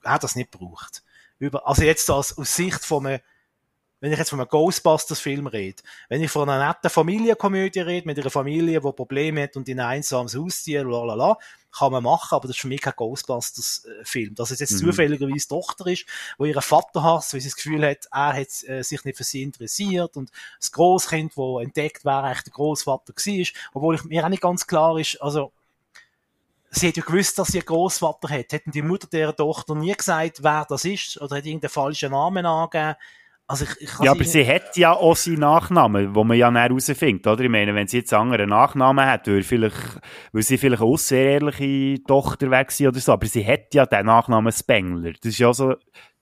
hätte 0.02 0.20
das 0.20 0.36
nicht 0.36 0.52
gebraucht. 0.52 1.02
Über, 1.38 1.66
also 1.66 1.82
jetzt 1.82 2.10
aus, 2.10 2.36
aus 2.36 2.54
Sicht 2.54 2.84
von 2.84 3.06
einem, 3.06 3.20
wenn 4.00 4.12
ich 4.12 4.18
jetzt 4.18 4.30
von 4.30 4.40
einem 4.40 4.48
Ghostbusters-Film 4.48 5.46
rede, 5.48 5.82
wenn 6.08 6.22
ich 6.22 6.30
von 6.30 6.48
einer 6.48 6.66
netten 6.68 6.90
Familienkomödie 6.90 7.80
rede, 7.80 8.06
mit 8.06 8.18
einer 8.18 8.30
Familie, 8.30 8.80
die 8.80 8.92
Probleme 8.92 9.42
hat 9.42 9.56
und 9.56 9.68
in 9.68 9.80
ein 9.80 9.86
einsames 9.86 10.36
Haus 10.36 10.62
ziehen, 10.62 10.88
lalala, 10.88 11.36
kann 11.76 11.92
man 11.92 12.02
machen, 12.02 12.34
aber 12.34 12.48
das 12.48 12.56
ist 12.56 12.62
für 12.62 12.68
mich 12.68 12.80
kein 12.80 12.94
Ghostbusters-Film. 12.96 14.34
Dass 14.34 14.50
es 14.50 14.60
jetzt 14.60 14.72
Mhm. 14.72 14.86
zufälligerweise 14.86 15.48
Tochter 15.48 15.86
ist, 15.88 16.06
wo 16.38 16.44
ihren 16.44 16.62
Vater 16.62 17.02
hasst, 17.02 17.34
weil 17.34 17.40
sie 17.40 17.48
das 17.48 17.56
Gefühl 17.56 17.86
hat, 17.86 18.06
er 18.10 18.34
hat 18.34 18.68
äh, 18.68 18.82
sich 18.82 19.04
nicht 19.04 19.16
für 19.16 19.24
sie 19.24 19.42
interessiert 19.42 20.16
und 20.16 20.30
das 20.58 20.72
Großkind, 20.72 21.36
wo 21.36 21.58
entdeckt 21.60 22.04
wer 22.04 22.24
eigentlich 22.24 22.44
der 22.44 22.52
Großvater 22.52 23.12
war, 23.12 23.46
obwohl 23.74 23.94
ich, 23.96 24.04
mir 24.04 24.24
auch 24.24 24.28
nicht 24.28 24.42
ganz 24.42 24.66
klar 24.66 24.98
ist, 24.98 25.20
also 25.20 25.52
sie 26.70 26.88
hat 26.88 26.96
ja 26.96 27.02
gewusst, 27.02 27.38
dass 27.38 27.48
sie 27.48 27.58
einen 27.58 27.66
Großvater 27.66 28.28
hat. 28.28 28.52
Hätten 28.52 28.70
die 28.70 28.82
Mutter 28.82 29.06
der 29.06 29.34
Tochter 29.34 29.74
nie 29.74 29.92
gesagt, 29.92 30.42
wer 30.42 30.66
das 30.68 30.84
ist, 30.84 31.20
oder 31.20 31.36
hat 31.36 31.46
irgendeinen 31.46 31.70
falschen 31.70 32.12
Namen 32.12 32.46
angegeben. 32.46 32.96
Also 33.50 33.64
ich, 33.64 33.80
ich 33.80 33.90
Ja, 34.00 34.10
aber 34.10 34.24
sie 34.24 34.46
hat 34.46 34.76
ja 34.76 34.92
auch 34.92 35.16
seinen 35.16 35.40
Nachnamen, 35.40 36.14
wo 36.14 36.22
man 36.22 36.36
ja 36.36 36.50
näher 36.50 36.64
herausfindet, 36.64 37.26
oder? 37.26 37.42
Ich 37.44 37.48
meine, 37.48 37.74
wenn 37.74 37.88
sie 37.88 37.98
jetzt 37.98 38.12
einen 38.12 38.24
anderen 38.24 38.50
Nachnamen 38.50 39.06
hat, 39.06 39.26
weil, 39.26 39.42
vielleicht, 39.42 40.00
weil 40.32 40.42
sie 40.42 40.58
vielleicht 40.58 40.82
eine 40.82 40.90
außerehrliche 40.90 42.04
Tochter 42.04 42.50
wäre 42.50 42.66
oder 42.88 43.00
so, 43.00 43.12
aber 43.12 43.26
sie 43.26 43.46
hat 43.46 43.72
ja 43.72 43.86
den 43.86 44.04
Nachnamen 44.04 44.52
Spengler. 44.52 45.12
Das 45.12 45.32
ist 45.32 45.38
ja 45.38 45.54
so, 45.54 45.76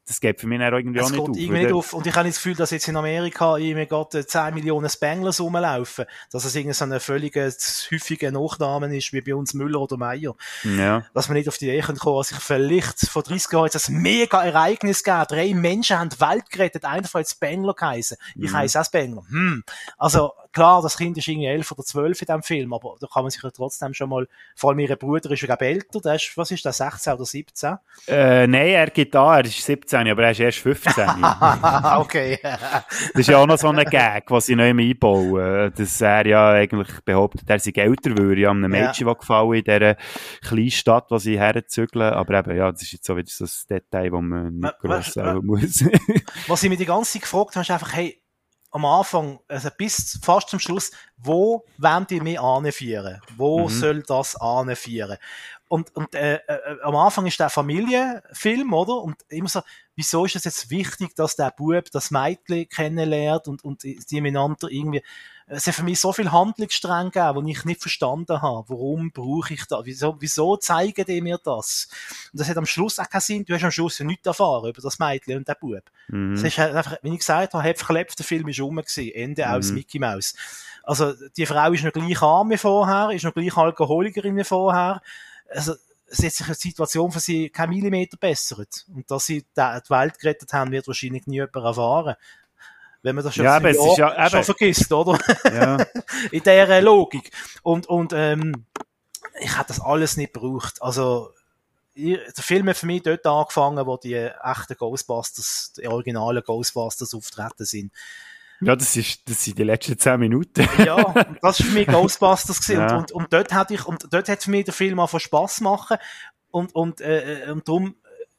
das 0.06 0.20
geht 0.20 0.40
für 0.40 0.46
mich 0.46 0.60
auch 0.60 0.72
irgendwie 0.72 1.00
Es 1.00 1.06
auch 1.06 1.10
nicht 1.10 1.20
auf. 1.20 1.28
irgendwie 1.36 1.62
nicht 1.64 1.72
auf. 1.72 1.92
Und 1.92 2.06
ich 2.06 2.14
habe 2.14 2.24
nicht 2.26 2.36
das 2.36 2.42
Gefühl, 2.42 2.56
dass 2.56 2.70
jetzt 2.70 2.86
in 2.86 2.96
Amerika 2.96 3.56
irgendwie 3.56 3.86
gerade 3.86 4.24
10 4.24 4.54
Millionen 4.54 4.88
Spanglers 4.88 5.40
rumlaufen. 5.40 6.04
Dass 6.30 6.44
es 6.44 6.54
irgendwie 6.54 6.74
so 6.74 6.84
ein 6.84 7.00
völliger, 7.00 7.50
häufiger 7.90 8.30
Nachnamen 8.30 8.92
ist, 8.92 9.12
wie 9.12 9.20
bei 9.20 9.34
uns 9.34 9.52
Müller 9.54 9.80
oder 9.80 9.96
Meier. 9.96 10.34
Ja. 10.62 11.04
Dass 11.12 11.28
man 11.28 11.36
nicht 11.36 11.48
auf 11.48 11.58
die 11.58 11.66
Idee 11.68 11.80
kommen 11.80 11.98
kann, 11.98 12.14
dass 12.14 12.28
sich 12.28 12.38
vielleicht 12.38 13.00
vor 13.08 13.24
30 13.24 13.52
Jahren 13.52 13.64
jetzt 13.64 13.88
ein 13.88 13.96
mega 13.96 14.42
Ereignis 14.44 15.02
gegeben 15.02 15.24
Drei 15.28 15.54
Menschen 15.54 15.98
haben 15.98 16.10
die 16.10 16.20
Welt 16.20 16.50
gerettet. 16.50 16.84
Einer 16.84 17.08
hat 17.12 17.28
Spengler 17.28 17.74
geheißen. 17.74 18.16
Ich 18.36 18.50
Mhm. 18.52 18.56
heiße 18.56 18.80
auch 18.80 18.84
Spengler. 18.84 19.22
Hm. 19.28 19.64
Also, 19.98 20.32
klar, 20.56 20.82
das 20.82 20.96
Kind 20.96 21.16
ist 21.18 21.28
irgendwie 21.28 21.46
11 21.46 21.70
oder 21.72 21.82
12 21.82 22.22
in 22.22 22.26
diesem 22.26 22.42
Film, 22.42 22.72
aber 22.72 22.96
da 23.00 23.06
kann 23.06 23.22
man 23.24 23.30
sich 23.30 23.42
ja 23.42 23.50
trotzdem 23.50 23.92
schon 23.94 24.08
mal, 24.08 24.26
vor 24.56 24.70
allem 24.70 24.78
ihr 24.78 24.96
Bruder 24.96 25.30
ist 25.30 25.42
ja 25.42 25.54
älter, 25.54 26.00
der 26.00 26.14
ist, 26.14 26.32
was 26.36 26.50
ist 26.50 26.64
der, 26.64 26.72
16 26.72 27.12
oder 27.12 27.24
17? 27.24 27.76
Äh, 28.08 28.46
nein, 28.46 28.66
er 28.68 28.90
geht 28.90 29.14
an, 29.14 29.38
er 29.40 29.44
ist 29.44 29.62
17, 29.62 30.08
aber 30.08 30.24
er 30.24 30.30
ist 30.30 30.40
erst 30.40 30.58
15. 30.58 31.04
okay. 31.98 32.38
Das 32.42 33.14
ist 33.14 33.28
ja 33.28 33.38
auch 33.38 33.46
noch 33.46 33.58
so 33.58 33.68
ein 33.68 33.84
Gag, 33.84 34.30
was 34.30 34.46
sie 34.46 34.56
neu 34.56 34.70
einbauen. 34.70 35.72
Dass 35.76 36.00
er 36.00 36.26
ja 36.26 36.50
eigentlich 36.52 36.88
behauptet, 37.04 37.48
er 37.48 37.58
sei 37.58 37.72
älter, 37.74 38.16
würde 38.16 38.40
ja 38.40 38.50
einem 38.50 38.74
Ja. 38.74 38.86
Mädchen, 38.86 39.06
das 39.06 39.18
gefallen 39.18 39.52
in 39.52 39.64
dieser 39.64 39.96
kleinen 40.42 40.70
Stadt, 40.70 41.06
wo 41.10 41.18
sie 41.18 41.38
herzügeln. 41.38 42.12
Aber 42.14 42.38
eben, 42.38 42.56
ja, 42.56 42.72
das 42.72 42.82
ist 42.82 42.92
jetzt 42.92 43.06
so 43.06 43.16
wieder 43.16 43.28
so 43.30 43.44
ein 43.44 43.50
Detail, 43.68 44.10
das 44.10 44.20
man 44.22 44.58
nicht 44.58 44.78
gross 44.80 45.16
wa- 45.16 45.34
auch 45.34 45.42
muss. 45.42 45.84
Was 46.46 46.62
ich 46.62 46.70
mir 46.70 46.76
die 46.76 46.86
ganze 46.86 47.12
Zeit 47.12 47.22
gefragt 47.22 47.54
habe, 47.56 47.62
ist 47.62 47.70
einfach, 47.70 47.92
hey, 47.94 48.20
am 48.70 48.84
Anfang, 48.84 49.38
also 49.48 49.68
bis 49.76 50.18
fast 50.22 50.48
zum 50.48 50.58
Schluss, 50.58 50.90
wo 51.16 51.64
wollen 51.78 52.06
die 52.08 52.20
mich 52.20 52.40
anführen? 52.40 53.20
Wo 53.36 53.64
Mhm. 53.64 53.68
soll 53.68 54.02
das 54.02 54.36
anführen? 54.36 55.18
Und, 55.68 55.94
und 55.96 56.14
äh, 56.14 56.36
äh, 56.46 56.80
am 56.82 56.94
Anfang 56.94 57.26
ist 57.26 57.40
der 57.40 57.50
Familienfilm, 57.50 58.72
oder? 58.72 58.96
Und 59.02 59.16
immer 59.28 59.48
so, 59.48 59.62
wieso 59.96 60.24
ist 60.24 60.36
es 60.36 60.44
jetzt 60.44 60.70
wichtig, 60.70 61.14
dass 61.16 61.36
der 61.36 61.50
Bub 61.50 61.90
das 61.90 62.10
Mädchen 62.10 62.68
kennenlernt 62.68 63.48
und, 63.48 63.64
und 63.64 63.82
die 63.82 64.20
miteinander 64.20 64.68
irgendwie 64.70 65.02
es 65.48 65.66
hat 65.66 65.76
für 65.76 65.84
mich 65.84 66.00
so 66.00 66.12
viel 66.12 66.32
Handlungsstränge 66.32 67.10
gegeben, 67.10 67.46
die 67.46 67.52
ich 67.52 67.64
nicht 67.64 67.80
verstanden 67.80 68.42
habe. 68.42 68.68
Warum 68.68 69.12
brauche 69.12 69.54
ich 69.54 69.64
das? 69.66 69.84
Wieso, 69.84 70.16
wieso 70.18 70.56
zeigen 70.56 71.04
die 71.04 71.20
mir 71.20 71.38
das? 71.42 71.88
Und 72.32 72.40
das 72.40 72.48
hat 72.48 72.56
am 72.56 72.66
Schluss 72.66 72.98
auch 72.98 73.08
keinen 73.08 73.20
Sinn. 73.20 73.44
Du 73.44 73.54
hast 73.54 73.62
am 73.62 73.70
Schluss 73.70 73.98
ja 74.00 74.04
nichts 74.04 74.26
erfahren 74.26 74.68
über 74.68 74.82
das 74.82 74.98
Mädchen 74.98 75.36
und 75.36 75.46
den 75.46 75.54
Bub. 75.60 75.82
Mhm. 76.08 76.32
Es 76.32 76.42
ist 76.42 76.58
halt 76.58 76.74
einfach, 76.74 76.96
wie 77.02 77.12
ich 77.12 77.18
gesagt 77.18 77.54
habe, 77.54 77.74
verklebt, 77.74 78.18
der 78.18 78.26
Film 78.26 78.48
ist 78.48 78.60
rum 78.60 78.76
gewesen. 78.76 79.12
Ende 79.14 79.48
aus 79.48 79.68
Mhm. 79.68 79.74
Mickey 79.74 80.00
Mouse. 80.00 80.34
Also, 80.82 81.14
die 81.36 81.46
Frau 81.46 81.70
ist 81.72 81.84
noch 81.84 81.92
gleich 81.92 82.22
arm 82.22 82.50
wie 82.50 82.56
vorher, 82.56 83.10
ist 83.10 83.24
noch 83.24 83.34
gleich 83.34 83.56
Alkoholikerin 83.56 84.36
wie 84.36 84.44
vorher. 84.44 85.00
Also, 85.48 85.74
es 86.08 86.24
hat 86.24 86.32
sich 86.32 86.46
die 86.46 86.68
Situation 86.68 87.10
für 87.12 87.20
sie 87.20 87.50
kein 87.50 87.70
Millimeter 87.70 88.16
bessert. 88.16 88.84
Und 88.92 89.10
dass 89.10 89.26
sie 89.26 89.42
die 89.42 89.60
Welt 89.90 90.18
gerettet 90.18 90.52
haben, 90.52 90.72
wird 90.72 90.86
wahrscheinlich 90.86 91.26
nie 91.26 91.36
jemand 91.36 91.54
erfahren. 91.56 92.16
Wenn 93.06 93.14
man 93.14 93.24
das 93.24 93.34
schon, 93.36 93.44
Ja, 93.44 93.52
ja, 93.52 93.56
aber 93.56 93.70
es 93.70 93.76
ist 93.78 93.98
ja- 93.98 94.30
schon 94.30 94.44
vergisst, 94.44 94.92
oder? 94.92 95.18
ja. 95.44 95.76
in 96.32 96.42
dieser 96.42 96.82
Logik. 96.82 97.30
Und, 97.62 97.86
und 97.86 98.12
ähm, 98.12 98.66
ich 99.40 99.56
hätte 99.56 99.68
das 99.68 99.80
alles 99.80 100.16
nicht 100.16 100.34
gebraucht. 100.34 100.82
Also, 100.82 101.30
der 101.96 102.18
Film 102.36 102.68
hat 102.68 102.76
für 102.76 102.86
mich 102.86 103.02
dort 103.02 103.24
angefangen, 103.24 103.86
wo 103.86 103.96
die 103.96 104.14
echten 104.14 104.76
Ghostbusters, 104.76 105.72
die 105.78 105.86
originalen 105.86 106.42
Ghostbusters 106.42 107.14
auftreten 107.14 107.64
sind. 107.64 107.92
ja, 108.60 108.74
das, 108.76 108.96
ist, 108.96 109.20
das 109.30 109.44
sind 109.44 109.58
die 109.58 109.62
letzten 109.62 109.98
10 109.98 110.18
Minuten. 110.20 110.68
Ja, 110.84 110.96
das 111.40 111.40
war 111.42 111.52
für 111.54 111.70
mich 111.72 111.86
Ghostbusters 111.86 112.60
gewesen. 112.60 112.80
Ja. 112.80 112.96
Und, 112.96 113.12
und, 113.12 113.22
und 113.22 113.32
dort 113.32 113.54
hatte 113.54 113.74
ich, 113.74 113.86
und 113.86 114.12
dort 114.12 114.28
hat 114.28 114.42
für 114.42 114.50
mich 114.50 114.64
der 114.64 114.74
Film 114.74 114.98
auch 114.98 115.08
von 115.08 115.20
Spass 115.20 115.60
machen. 115.60 115.96
Und, 116.50 116.74
und, 116.74 117.00
äh, 117.00 117.46
und 117.50 117.66
darum 117.68 117.94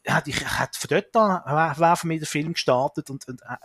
hätte 0.07 0.29
ich, 0.29 0.39
hätte 0.59 0.79
von 0.79 0.87
dort 0.89 1.15
an, 1.15 1.77
wär 1.79 1.95
für 1.95 2.07
mich 2.07 2.19
der 2.19 2.27
Film 2.27 2.53
gestartet 2.53 3.09
und, 3.09 3.27
und, 3.27 3.41
äh, 3.41 3.55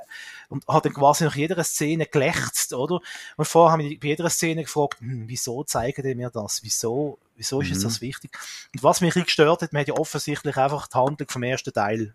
und 0.49 0.67
hat 0.67 0.85
dann 0.85 0.93
quasi 0.95 1.25
nach 1.25 1.35
jeder 1.37 1.63
Szene 1.65 2.07
gelächzt, 2.07 2.73
oder? 2.73 3.01
Und 3.37 3.45
vorher 3.47 3.73
habe 3.73 3.83
ich 3.83 3.91
mich 3.91 4.01
bei 4.01 4.09
jeder 4.09 4.29
Szene 4.29 4.63
gefragt, 4.63 5.01
hm, 5.01 5.29
wieso 5.29 5.65
zeigen 5.65 6.03
die 6.03 6.15
mir 6.15 6.31
das? 6.31 6.63
Wieso, 6.63 7.19
wieso 7.37 7.61
ist 7.61 7.69
jetzt 7.69 7.79
Mhm. 7.81 7.85
das 7.85 8.01
wichtig? 8.01 8.39
Und 8.75 8.83
was 8.83 9.01
mich 9.01 9.15
gestört 9.15 9.63
hat, 9.63 9.73
man 9.73 9.81
hat 9.81 9.89
ja 9.89 9.95
offensichtlich 9.95 10.57
einfach 10.57 10.89
die 10.89 10.99
Handlung 10.99 11.29
vom 11.29 11.43
ersten 11.43 11.73
Teil 11.73 12.15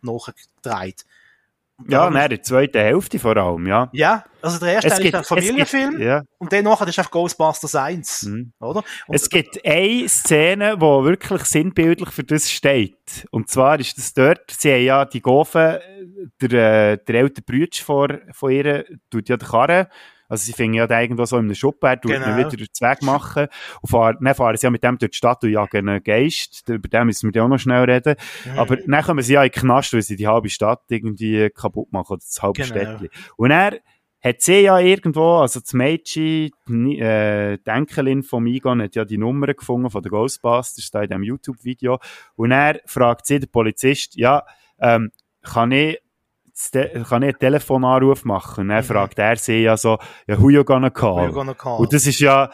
nachgedreht. 0.00 1.04
Ja, 1.88 2.08
nein, 2.10 2.30
die 2.30 2.40
zweite 2.40 2.78
Hälfte 2.80 3.18
vor 3.18 3.36
allem, 3.36 3.66
ja. 3.66 3.88
ja, 3.92 4.24
also 4.40 4.58
der 4.60 4.74
erste 4.74 4.90
Teil 4.90 5.02
gibt- 5.02 5.14
ist 5.14 5.18
ein 5.18 5.24
Familienfilm. 5.24 5.84
es 5.84 5.90
gibt- 5.96 6.04
ja. 6.04 6.22
Und 6.38 6.52
dann 6.52 6.64
nachher 6.64 6.86
ist 6.86 6.98
einfach 6.98 7.10
Ghostbusters 7.10 7.74
1, 7.74 8.22
Mhm. 8.24 8.52
oder? 8.60 8.84
Und 9.08 9.14
Es 9.14 9.28
gibt 9.28 9.58
eine 9.66 10.08
Szene, 10.08 10.76
die 10.76 10.80
wirklich 10.80 11.42
sinnbildlich 11.44 12.10
für 12.10 12.22
das 12.24 12.50
steht. 12.50 13.26
Und 13.32 13.48
zwar 13.48 13.80
ist 13.80 13.98
das 13.98 14.14
dort, 14.14 14.50
sie 14.50 14.72
haben 14.72 14.84
ja 14.84 15.04
die 15.06 15.20
Gofen, 15.22 15.78
der, 16.40 16.92
äh, 16.92 16.98
der 17.04 17.14
ältere 17.16 17.42
Brütsch 17.44 17.82
vor, 17.82 18.08
von 18.32 18.52
ihr, 18.52 18.84
tut 19.10 19.28
ja 19.28 19.36
den 19.36 19.48
Karren, 19.48 19.86
also 20.32 20.44
sie 20.46 20.54
fingen 20.54 20.72
ja 20.74 20.86
da 20.86 20.98
irgendwo 21.00 21.26
so 21.26 21.36
in 21.36 21.44
einem 21.44 21.54
Schuppen, 21.54 22.00
tut 22.00 22.10
Genau. 22.12 22.26
ihn 22.28 22.36
wieder 22.38 22.48
den 22.50 22.60
Weg 22.66 23.02
machen. 23.02 23.48
Und 23.82 23.88
fahren, 23.90 24.16
dann 24.20 24.34
fahren 24.34 24.56
sie 24.56 24.64
ja 24.66 24.70
mit 24.70 24.82
dem 24.82 24.96
durch 24.96 25.10
die 25.10 25.16
Stadt 25.18 25.44
und 25.44 25.50
jagen 25.50 25.88
einen 25.88 26.02
Geist. 26.02 26.66
Über 26.70 26.88
den 26.88 27.06
müssen 27.06 27.28
wir 27.32 27.38
ja 27.38 27.44
auch 27.44 27.48
noch 27.48 27.58
schnell 27.58 27.84
reden. 27.84 28.16
Mhm. 28.46 28.58
Aber 28.58 28.76
dann 28.76 29.04
kommen 29.04 29.22
sie 29.22 29.34
ja 29.34 29.44
in 29.44 29.50
den 29.50 29.60
Knast, 29.60 29.92
weil 29.92 30.00
sie 30.00 30.16
die 30.16 30.26
halbe 30.26 30.48
Stadt 30.48 30.80
irgendwie 30.88 31.50
kaputt 31.50 31.92
machen, 31.92 32.12
oder 32.14 32.20
das 32.20 32.42
halbe 32.42 32.62
Genau. 32.62 32.66
Städtchen. 32.66 33.08
Und 33.36 33.50
er 33.50 33.78
hat 34.24 34.40
sie 34.40 34.60
ja 34.60 34.78
irgendwo, 34.78 35.38
also 35.38 35.60
das 35.60 35.72
Mädchen, 35.74 36.50
die, 36.66 36.98
äh, 36.98 37.58
die 37.58 37.70
Enkelin 37.70 38.22
von 38.22 38.44
Migon 38.44 38.80
hat 38.80 38.94
ja 38.94 39.04
die 39.04 39.18
Nummer 39.18 39.52
gefunden 39.52 39.90
von 39.90 40.00
den 40.02 40.10
Ghostbusters, 40.10 40.90
da 40.92 41.02
in 41.02 41.08
diesem 41.08 41.22
YouTube-Video. 41.24 41.98
Und 42.36 42.52
er 42.52 42.80
fragt 42.86 43.26
sie, 43.26 43.38
der 43.38 43.48
Polizist, 43.48 44.16
ja, 44.16 44.44
ähm, 44.80 45.10
kann 45.42 45.72
ich, 45.72 45.98
kann 47.08 47.22
ich 47.22 47.28
einen 47.30 47.38
Telefonanruf 47.38 48.24
machen? 48.24 48.62
Und 48.62 48.68
dann 48.68 48.78
Mhm. 48.78 48.86
fragt 48.86 49.18
er 49.18 49.36
sie 49.36 49.62
ja 49.62 49.76
so, 49.76 49.98
ja, 50.26 50.40
who 50.40 50.50
you 50.50 50.64
gonna 50.64 50.90
call? 50.90 51.28
You 51.28 51.32
gonna 51.32 51.54
call? 51.54 51.78
Und 51.80 51.92
das 51.92 52.06
ist 52.06 52.20
ja, 52.20 52.50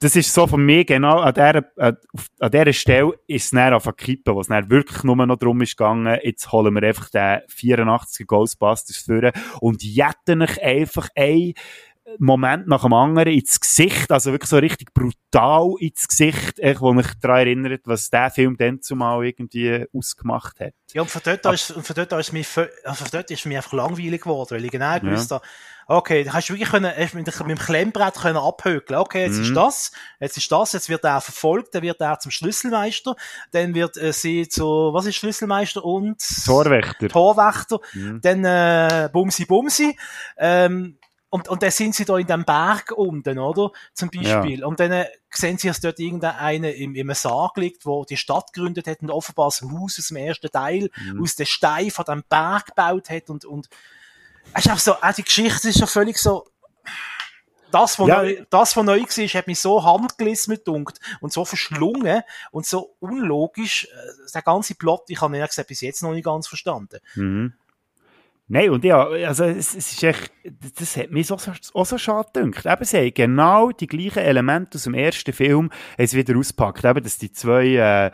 das 0.00 0.14
ist 0.14 0.32
so 0.34 0.46
von 0.46 0.62
mir 0.64 0.84
genau 0.84 1.20
an 1.20 1.32
dieser, 1.32 1.64
an, 1.78 1.96
auf- 2.12 2.26
an 2.38 2.50
dieser 2.50 2.72
Stelle 2.74 3.12
ist 3.26 3.44
es 3.46 3.50
dann 3.52 3.72
auf 3.72 3.88
kippen, 3.96 4.34
wo 4.34 4.40
es 4.40 4.48
dann 4.48 4.70
wirklich 4.70 5.02
nur 5.04 5.16
noch 5.24 5.36
darum 5.36 5.60
ist 5.62 5.76
gegangen, 5.76 6.18
jetzt 6.22 6.52
holen 6.52 6.74
wir 6.74 6.82
einfach 6.82 7.08
den 7.08 7.40
84er 7.48 8.26
Ghostbusters 8.26 8.98
führen 8.98 9.32
und 9.60 9.82
jetten 9.82 10.42
euch 10.42 10.62
einfach 10.62 11.08
ein 11.16 11.54
Moment 12.18 12.66
nach 12.68 12.82
dem 12.82 12.92
anderen 12.92 13.32
ins 13.32 13.60
Gesicht, 13.60 14.10
also 14.10 14.32
wirklich 14.32 14.50
so 14.50 14.56
richtig 14.58 14.92
brutal 14.94 15.74
ins 15.80 16.08
Gesicht, 16.08 16.58
echt, 16.58 16.80
wo 16.80 16.92
mich 16.92 17.06
daran 17.20 17.38
erinnert, 17.38 17.82
was 17.84 18.10
der 18.10 18.30
Film 18.30 18.56
dann 18.56 18.80
zumal 18.82 19.24
irgendwie 19.24 19.86
ausgemacht 19.92 20.60
hat. 20.60 20.74
Ja, 20.92 21.02
und 21.02 21.10
von 21.10 21.20
dort 21.24 21.46
an 21.46 21.54
ist, 21.54 21.70
und 21.72 21.86
von 21.86 21.94
dort 21.96 22.12
ist 22.12 22.32
mir, 22.32 22.44
also 22.84 23.04
von 23.04 23.08
dort 23.12 23.30
ist 23.30 23.44
mir 23.46 23.58
einfach 23.58 23.72
langweilig 23.72 24.22
geworden, 24.22 24.50
weil 24.56 24.64
ich 24.64 24.70
genau 24.70 24.98
gewusst 25.00 25.30
habe, 25.30 25.44
okay, 25.88 26.24
da 26.24 26.32
hast 26.32 26.48
du 26.48 26.54
wirklich 26.54 26.68
können, 26.70 26.90
hast 26.96 27.14
mit, 27.14 27.26
dem- 27.26 27.46
mit 27.46 27.58
dem 27.58 27.62
Klemmbrett 27.64 28.14
können 28.14 28.38
abhökeln. 28.38 28.98
Okay, 28.98 29.24
jetzt 29.26 29.36
Mhm. 29.36 29.42
ist 29.44 29.54
das, 29.54 29.92
jetzt 30.18 30.36
ist 30.36 30.50
das, 30.50 30.72
jetzt 30.72 30.88
wird 30.88 31.04
er 31.04 31.20
verfolgt, 31.20 31.74
dann 31.74 31.82
wird 31.82 32.00
er 32.00 32.18
zum 32.18 32.30
Schlüsselmeister, 32.32 33.14
dann 33.52 33.74
wird 33.74 33.96
äh, 33.96 34.12
sie 34.12 34.48
zu, 34.48 34.64
was 34.92 35.06
ist 35.06 35.16
Schlüsselmeister 35.16 35.84
und? 35.84 36.16
Torwächter. 36.44 37.08
Torwächter, 37.08 37.78
Mhm. 37.94 38.20
dann 38.22 38.44
äh, 38.44 39.08
Bumsi 39.12 39.44
Bumsi. 39.44 39.96
Ähm, 40.38 40.98
und, 41.28 41.48
und 41.48 41.62
dann 41.62 41.70
sind 41.70 41.94
sie 41.94 42.04
da 42.04 42.16
in 42.18 42.26
dem 42.26 42.44
Berg 42.44 42.92
unten, 42.96 43.38
oder? 43.38 43.70
Zum 43.92 44.10
Beispiel. 44.10 44.64
Und 44.64 44.78
dann 44.80 44.92
äh, 44.92 45.06
sehen 45.30 45.58
sie, 45.58 45.68
dass 45.68 45.80
dort 45.80 45.98
irgendeiner 45.98 46.72
im, 46.72 46.94
im 46.94 47.12
Sarg 47.14 47.56
liegt, 47.56 47.84
wo 47.84 48.04
die 48.04 48.16
Stadt 48.16 48.52
gegründet 48.52 48.86
hat 48.86 49.00
und 49.00 49.10
offenbar 49.10 49.48
das 49.48 49.62
Haus 49.62 49.98
aus 49.98 50.08
dem 50.08 50.16
ersten 50.18 50.50
Teil 50.50 50.88
Mhm. 50.96 51.22
aus 51.22 51.34
den 51.34 51.46
Steinen 51.46 51.90
von 51.90 52.04
dem 52.04 52.22
Berg 52.28 52.66
gebaut 52.66 53.10
hat 53.10 53.28
und, 53.28 53.44
und 53.44 53.68
es 54.54 54.64
ist 54.66 54.72
auch 54.72 54.78
so, 54.78 54.94
auch 54.94 55.12
die 55.12 55.24
Geschichte 55.24 55.68
ist 55.68 55.80
ja 55.80 55.86
völlig 55.86 56.16
so, 56.16 56.48
das, 57.72 57.98
was 57.98 58.08
Ja. 58.08 58.22
neu, 58.22 58.44
das, 58.48 58.76
was 58.76 58.84
neu 58.84 59.00
war, 59.00 59.28
hat 59.28 59.46
mich 59.48 59.60
so 59.60 59.82
handgelismet 59.84 60.64
gedunkt 60.64 60.98
und 61.20 61.32
so 61.32 61.44
verschlungen 61.44 62.22
und 62.52 62.64
so 62.64 62.94
unlogisch, 63.00 63.84
äh, 63.86 64.30
der 64.32 64.42
ganze 64.42 64.74
Plot, 64.76 65.02
ich 65.08 65.20
habe 65.20 65.36
ehrlich 65.36 65.50
gesagt 65.50 65.68
bis 65.68 65.80
jetzt 65.80 66.02
noch 66.02 66.12
nicht 66.12 66.24
ganz 66.24 66.46
verstanden. 66.46 67.00
Mhm. 67.16 67.52
Nein, 68.48 68.70
und 68.70 68.84
ja, 68.84 69.08
also 69.08 69.44
es, 69.44 69.74
es 69.74 69.92
ist 69.92 70.04
echt, 70.04 70.32
das 70.78 70.96
hat 70.96 71.10
mich 71.10 71.26
so, 71.26 71.36
so, 71.36 71.50
auch 71.74 71.84
so 71.86 71.98
schade 71.98 72.28
gedacht. 72.32 72.64
Eben, 72.64 72.84
sie 72.84 72.96
haben 72.98 73.14
genau 73.14 73.70
die 73.72 73.88
gleichen 73.88 74.20
Elemente 74.20 74.76
aus 74.76 74.84
dem 74.84 74.94
ersten 74.94 75.32
Film 75.32 75.70
sie 75.98 76.16
wieder 76.16 76.38
ausgepackt. 76.38 76.84
Eben, 76.84 77.02
dass 77.02 77.18
die 77.18 77.32
zwei 77.32 77.66
äh, 77.74 78.10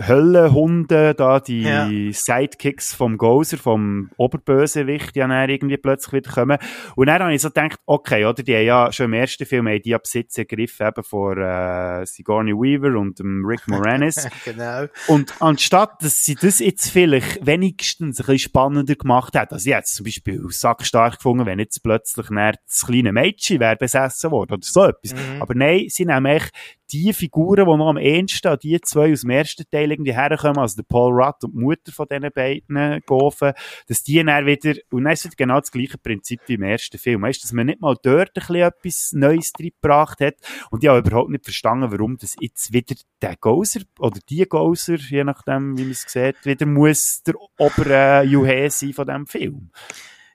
Höllenhunde, 0.00 1.14
da 1.14 1.40
die 1.40 1.62
Ja. 1.62 1.88
Sidekicks 2.12 2.94
vom 2.94 3.18
Gozer, 3.18 3.58
vom 3.58 4.10
Oberbösewicht, 4.16 5.16
ja 5.16 5.26
dann 5.26 5.50
irgendwie 5.50 5.76
plötzlich 5.76 6.12
wieder 6.24 6.32
kommen. 6.32 6.58
Und 6.96 7.06
dann 7.06 7.22
habe 7.22 7.34
ich 7.34 7.42
so 7.42 7.48
gedacht, 7.48 7.78
okay, 7.86 8.24
oder, 8.24 8.42
die 8.42 8.54
haben 8.54 8.66
ja 8.66 8.92
schon 8.92 9.06
im 9.06 9.14
ersten 9.14 9.46
Film 9.46 9.68
haben 9.68 9.82
die 9.82 9.90
ja 9.90 9.98
Besitz 9.98 10.36
ergriffen, 10.38 10.86
eben 10.86 11.02
vor 11.02 11.36
äh, 11.36 12.06
Sigourney 12.06 12.52
Weaver 12.52 12.98
und 12.98 13.18
dem 13.18 13.44
Rick 13.44 13.68
Moranis. 13.68 14.28
Genau. 14.44 14.86
Und 15.08 15.34
anstatt, 15.40 16.02
dass 16.02 16.24
sie 16.24 16.36
das 16.36 16.60
jetzt 16.60 16.90
vielleicht 16.90 17.44
wenigstens 17.44 18.20
ein 18.20 18.26
bisschen 18.26 18.38
spannender 18.38 18.94
gemacht 18.94 19.34
hat, 19.34 19.52
also 19.52 19.68
jetzt 19.68 19.96
zum 19.96 20.04
Beispiel 20.04 20.44
sackstark 20.50 21.16
gefunden, 21.16 21.46
wenn 21.46 21.58
jetzt 21.58 21.82
plötzlich 21.82 22.26
das 22.28 22.86
kleine 22.86 23.12
Mädchen 23.12 23.58
wäre 23.58 23.76
besessen 23.76 24.30
worden 24.30 24.54
oder 24.54 24.62
so 24.62 24.84
etwas. 24.84 25.14
Mhm. 25.14 25.42
Aber 25.42 25.54
nein, 25.54 25.86
sie 25.88 26.04
nehmen 26.04 26.26
echt 26.26 26.52
die 26.92 27.12
Figuren, 27.12 27.66
die 27.66 27.76
noch 27.76 27.88
am 27.88 27.96
ehesten 27.96 28.48
an 28.48 28.58
die 28.62 28.80
zwei 28.80 29.12
aus 29.12 29.22
dem 29.22 29.30
ersten 29.30 29.64
Teil 29.70 29.90
irgendwie 29.90 30.14
herkommen, 30.14 30.58
also 30.58 30.76
der 30.76 30.84
Paul 30.84 31.12
Rudd 31.12 31.44
und 31.44 31.54
die 31.54 31.58
Mutter 31.58 31.92
von 31.92 32.06
diesen 32.10 32.30
beiden 32.32 33.00
Gofen, 33.06 33.52
dass 33.88 34.02
die 34.02 34.22
dann 34.22 34.46
wieder, 34.46 34.74
und 34.90 35.04
dann 35.04 35.12
ist 35.12 35.24
wieder 35.24 35.36
genau 35.36 35.60
das 35.60 35.70
gleiche 35.70 35.98
Prinzip 35.98 36.40
wie 36.46 36.54
im 36.54 36.62
ersten 36.62 36.98
Film, 36.98 37.22
weißt, 37.22 37.42
dass 37.42 37.52
man 37.52 37.66
nicht 37.66 37.80
mal 37.80 37.96
dort 38.02 38.30
ein 38.36 38.54
etwas 38.56 39.12
Neues 39.12 39.52
reingebracht 39.58 40.20
hat 40.20 40.34
und 40.70 40.82
ich 40.82 40.88
habe 40.88 41.00
überhaupt 41.00 41.30
nicht 41.30 41.44
verstanden, 41.44 41.90
warum 41.90 42.16
das 42.18 42.36
jetzt 42.40 42.72
wieder 42.72 42.94
der 43.20 43.36
Gozer 43.36 43.80
oder 43.98 44.18
die 44.28 44.44
Gozer, 44.46 44.96
je 44.96 45.24
nachdem, 45.24 45.76
wie 45.78 45.82
man 45.82 45.90
es 45.92 46.02
sieht, 46.06 46.44
wieder 46.44 46.66
muss 46.66 47.22
der 47.22 47.34
obere 47.58 48.22
Juhe 48.24 48.70
sein 48.70 48.92
von 48.92 49.06
diesem 49.06 49.26
Film. 49.26 49.70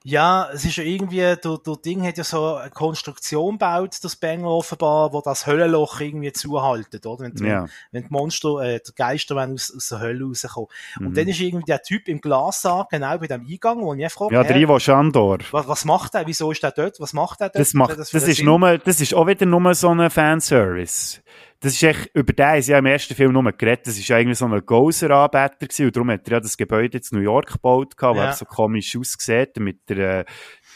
Ja, 0.04 0.50
es 0.52 0.66
ist 0.66 0.78
ja 0.78 0.84
irgendwie, 0.84 1.18
der, 1.20 1.36
der 1.38 1.76
Ding 1.86 2.04
hat 2.04 2.18
ja 2.18 2.24
so 2.24 2.56
eine 2.56 2.72
Konstruktion 2.72 3.54
gebaut, 3.60 3.98
das 4.02 4.16
Banger 4.16 4.48
offenbar, 4.50 5.14
wo 5.14 5.22
das 5.22 5.46
Höllenloch 5.46 6.00
irgendwie 6.00 6.34
zuhaltet, 6.34 7.06
oder? 7.06 7.26
Wenn, 7.26 7.46
Ja. 7.46 7.68
wenn 7.92 8.04
die 8.04 8.10
Monster, 8.10 8.60
äh, 8.62 8.80
die 8.86 8.94
Geister 8.96 9.36
aus, 9.38 9.72
aus 9.76 9.90
der 9.90 10.00
Hölle 10.00 10.26
rauskommen. 10.26 10.68
Mhm. 11.00 11.08
Und 11.08 11.18
dann 11.18 11.28
ist 11.28 11.40
irgendwie 11.40 11.66
der 11.66 11.84
Typ 11.84 12.08
im 12.08 12.20
Glassaal, 12.20 12.88
genau 12.90 13.16
bei 13.20 13.28
dem 13.28 13.46
Eingang, 13.48 13.82
wo 13.82 13.94
ich 13.94 14.12
frage, 14.12 14.34
Ja, 14.34 14.44
der 14.44 14.56
Ivo 14.56 14.80
Schandor. 14.80 15.38
was, 15.52 15.68
was 15.68 15.86
macht 15.86 16.16
er? 16.16 16.26
Wieso 16.26 16.52
ist 16.52 16.64
der 16.64 16.72
dort? 16.72 17.00
Was 17.00 17.14
macht 17.14 17.40
er 17.42 17.50
dort? 17.50 17.60
Das 17.60 17.74
macht, 17.76 17.98
das, 18.00 18.12
einen 18.12 18.24
ist 18.24 18.38
Sinn? 18.38 18.46
nur, 18.46 18.78
das 18.80 19.02
ist 19.02 19.14
auch 19.14 19.28
wieder 19.28 19.46
nur 19.46 19.76
so 19.76 19.90
ein 19.90 20.10
Fanservice. 20.10 21.22
Das 21.62 21.74
ist 21.74 21.84
echt, 21.84 22.10
über 22.16 22.34
den 22.34 22.56
ist 22.56 22.68
ja 22.70 22.80
im 22.80 22.88
ersten 22.88 23.14
Film 23.14 23.34
nur 23.34 23.52
geredet. 23.52 23.86
Das 23.86 23.96
ist 23.98 24.08
ja 24.08 24.18
irgendwie 24.18 24.36
so 24.36 24.46
ein 24.46 24.66
Gozer-Anbeter 24.66 25.68
gewesen. 25.68 25.86
Und 25.86 25.96
darum 25.96 26.10
hat 26.10 26.28
er 26.28 26.34
ja 26.34 26.40
das 26.40 26.58
Gebäude 26.58 26.98
in 26.98 27.04
New 27.12 27.20
York 27.24 27.54
gebaut 27.54 27.96
gehabt, 27.96 28.18
Ja. 28.18 28.34
so 28.34 28.46
komisch 28.46 28.98
aussieht, 28.98 29.52
damit 29.56 29.88
der, 29.88 30.22
äh, 30.22 30.26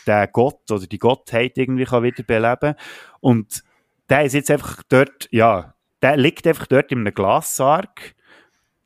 der 0.06 0.28
Gott 0.28 0.70
oder 0.70 0.86
die 0.86 1.00
Gottheit 1.00 1.58
irgendwie 1.58 1.86
kann 1.86 2.04
wieder 2.04 2.22
beleben. 2.22 2.76
Und 3.20 3.64
der 4.10 4.26
ist 4.26 4.34
jetzt 4.34 4.52
einfach 4.52 4.84
dort, 4.88 5.28
ja, 5.32 5.74
der 6.04 6.18
liegt 6.18 6.46
einfach 6.46 6.68
dort 6.68 6.92
in 6.92 7.00
einem 7.00 7.16
Glassarg. 7.16 8.14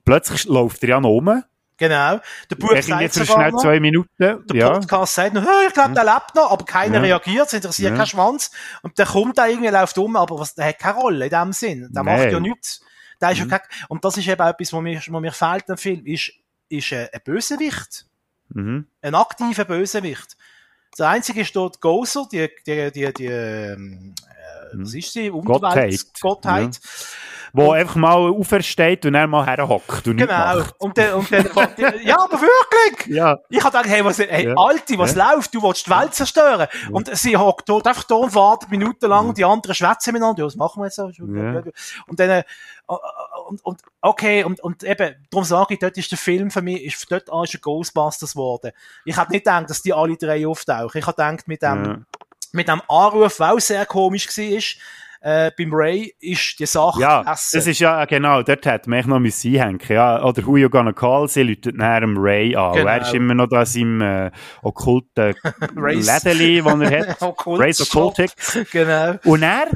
Plötzlich 0.06 0.46
läuft 0.46 0.82
er 0.84 0.90
ja 0.90 1.02
noch 1.02 1.10
rum. 1.10 1.44
Genau. 1.80 2.20
Der 2.52 2.56
Bub 2.58 2.72
Irgendwie 2.72 2.82
sagt 2.90 3.14
für 3.14 3.26
sogar 3.26 3.36
schnell 3.36 3.52
noch, 3.52 3.62
zwei 3.62 3.80
Minuten. 3.80 4.10
der 4.20 4.40
Ja. 4.54 4.70
Podcast 4.72 5.16
sagt 5.16 5.34
noch, 5.34 5.44
«Hä, 5.44 5.68
ich 5.68 5.74
glaube, 5.74 5.94
der 5.96 6.04
lebt 6.04 6.36
noch, 6.36 6.52
aber 6.52 6.66
keiner 6.66 6.96
Ja. 6.98 7.02
reagiert, 7.18 7.48
es 7.48 7.54
interessiert 7.54 7.92
Ja. 7.92 7.98
keinen 7.98 8.06
Schwanz. 8.08 8.52
Und 8.84 8.98
der 9.00 9.06
kommt 9.06 9.38
da 9.38 9.48
irgendwie, 9.48 9.70
läuft 9.70 9.98
um, 9.98 10.16
aber 10.16 10.38
was, 10.40 10.54
der 10.56 10.68
hat 10.68 10.80
keine 10.80 10.96
Rolle 11.00 11.26
in 11.26 11.32
dem 11.32 11.54
Sinn. 11.54 11.90
Der 11.92 12.04
Nein. 12.04 12.20
macht 12.22 12.32
ja 12.32 12.40
nichts. 12.40 12.82
Der 13.22 13.32
ist 13.32 13.40
ja 13.40 13.46
Mhm. 13.46 13.50
kein, 13.50 13.62
und 13.88 14.06
das 14.06 14.18
ist 14.18 14.28
eben 14.28 14.42
etwas, 14.42 14.74
was 14.74 14.82
mir, 14.82 14.98
was 14.98 15.08
mir 15.08 15.32
fehlt 15.32 15.70
im 15.70 15.78
Film, 15.78 16.06
ist, 16.06 16.32
ist 16.70 16.92
äh, 16.92 17.10
ein 17.12 17.22
Bösewicht. 17.24 18.06
Mhm. 18.50 18.88
Ein 19.02 19.16
aktiver 19.16 19.66
Bösewicht. 19.66 20.36
Der 20.98 21.10
einzige 21.10 21.42
ist 21.42 21.56
dort 21.56 21.80
Gozer, 21.82 22.28
die, 22.32 22.50
die, 22.66 22.92
die, 22.92 23.14
die, 23.14 23.26
ähm, 23.26 24.14
äh, 24.74 24.78
was 24.78 24.94
ist 24.94 25.14
sie? 25.14 25.30
Unterwelt, 25.30 25.62
Gottheit. 25.62 26.06
Gottheit. 26.22 26.80
Wo 27.52 27.72
einfach 27.72 27.96
mal 27.96 28.30
aufersteht 28.30 29.08
und 29.08 29.14
dann 29.14 29.30
mal 29.30 29.44
herhockt 29.46 30.08
und 30.08 30.18
Genau. 30.18 30.62
Und 30.78 30.96
dann, 30.98 31.14
und 31.16 31.32
dann, 31.32 31.46
ja, 32.04 32.20
aber 32.20 32.40
wirklich! 32.40 33.08
Ja. 33.08 33.40
Ich 33.50 33.64
hab 33.64 33.72
gedacht, 33.72 33.90
hey, 33.90 34.06
was, 34.06 34.20
hey, 34.20 34.46
Ja. 34.50 34.54
Alte, 34.56 34.98
was 35.00 35.16
läuft? 35.16 35.54
Du 35.56 35.64
willst 35.64 35.88
die 35.88 35.90
Welt 35.90 36.14
zerstören. 36.14 36.68
Und 36.92 37.10
sie 37.18 37.36
hockt 37.36 37.68
dort 37.68 37.88
einfach 37.88 38.04
da 38.04 38.16
und 38.16 38.36
wartet 38.36 38.70
minutenlang, 38.70 39.34
die 39.34 39.44
anderen 39.46 39.74
schwätzen 39.74 40.14
miteinander. 40.14 40.42
Ja, 40.42 40.46
was 40.46 40.56
machen 40.56 40.82
wir 40.82 40.86
jetzt 40.86 40.98
so? 40.98 41.10
Ja. 41.10 41.64
Und 42.08 42.20
dann, 42.20 42.30
äh, 42.30 42.44
und, 43.50 43.66
und, 43.66 43.82
okay, 44.02 44.44
und, 44.44 44.60
und 44.62 44.84
eben, 44.84 45.16
darum 45.30 45.44
sage 45.44 45.74
ich, 45.74 45.80
dort 45.80 45.98
ist 45.98 46.12
der 46.12 46.18
Film 46.18 46.52
für 46.52 46.62
mich, 46.62 46.84
ist, 46.86 47.12
dort 47.12 47.30
an 47.32 47.44
ist 47.44 47.56
ein 47.56 47.62
Ghostbusters 47.62 48.34
geworden. 48.34 48.72
Ich 49.06 49.18
hätte 49.18 49.32
nicht 49.32 49.44
gedacht, 49.46 49.70
dass 49.70 49.82
die 49.82 49.94
alle 49.94 50.16
drei 50.16 50.48
auftauchen. 50.48 50.98
Ich 51.00 51.06
habe 51.08 51.16
gedacht, 51.16 51.48
mit 51.48 51.62
dem, 51.62 51.84
Ja. 51.86 52.00
mit 52.54 52.68
dem 52.68 52.82
Anruf, 52.88 53.38
der 53.38 53.54
auch 53.54 53.60
sehr 53.60 53.86
komisch 53.86 54.28
war, 54.38 54.64
äh, 55.22 55.52
beim 55.58 55.74
Ray 55.74 56.16
ist 56.22 56.58
die 56.60 56.66
Sache 56.66 57.02
Ja, 57.02 57.24
gegessen. 57.24 57.58
das 57.58 57.68
ist 57.68 57.80
ja, 57.80 58.06
genau, 58.06 58.42
dort 58.42 58.66
hätte 58.66 58.90
man 58.90 59.06
noch 59.06 59.20
müssen 59.20 59.54
einhängen 59.54 59.82
ja. 59.90 60.24
Oder 60.24 60.46
Who 60.46 60.56
You 60.56 60.70
Gonna 60.70 60.94
Call, 60.94 61.28
sie 61.28 61.44
läutet 61.44 61.76
nachher 61.76 62.00
dem 62.02 62.18
Ray 62.18 62.56
an. 62.56 62.74
Genau. 62.74 62.88
Er 62.88 63.02
ist 63.02 63.14
immer 63.14 63.34
noch 63.34 63.48
da 63.48 63.60
in 63.60 63.66
seinem 63.66 64.02
äh, 64.02 64.32
okkulten. 64.62 65.36
Lädeli, 65.76 66.62
das 66.62 66.80
er 66.80 67.10
hat. 67.10 67.22
Okkult 67.22 67.60
Rays 67.60 67.82
Occultic. 67.82 68.32
Genau. 68.72 69.16
Und 69.26 69.44
er, 69.44 69.68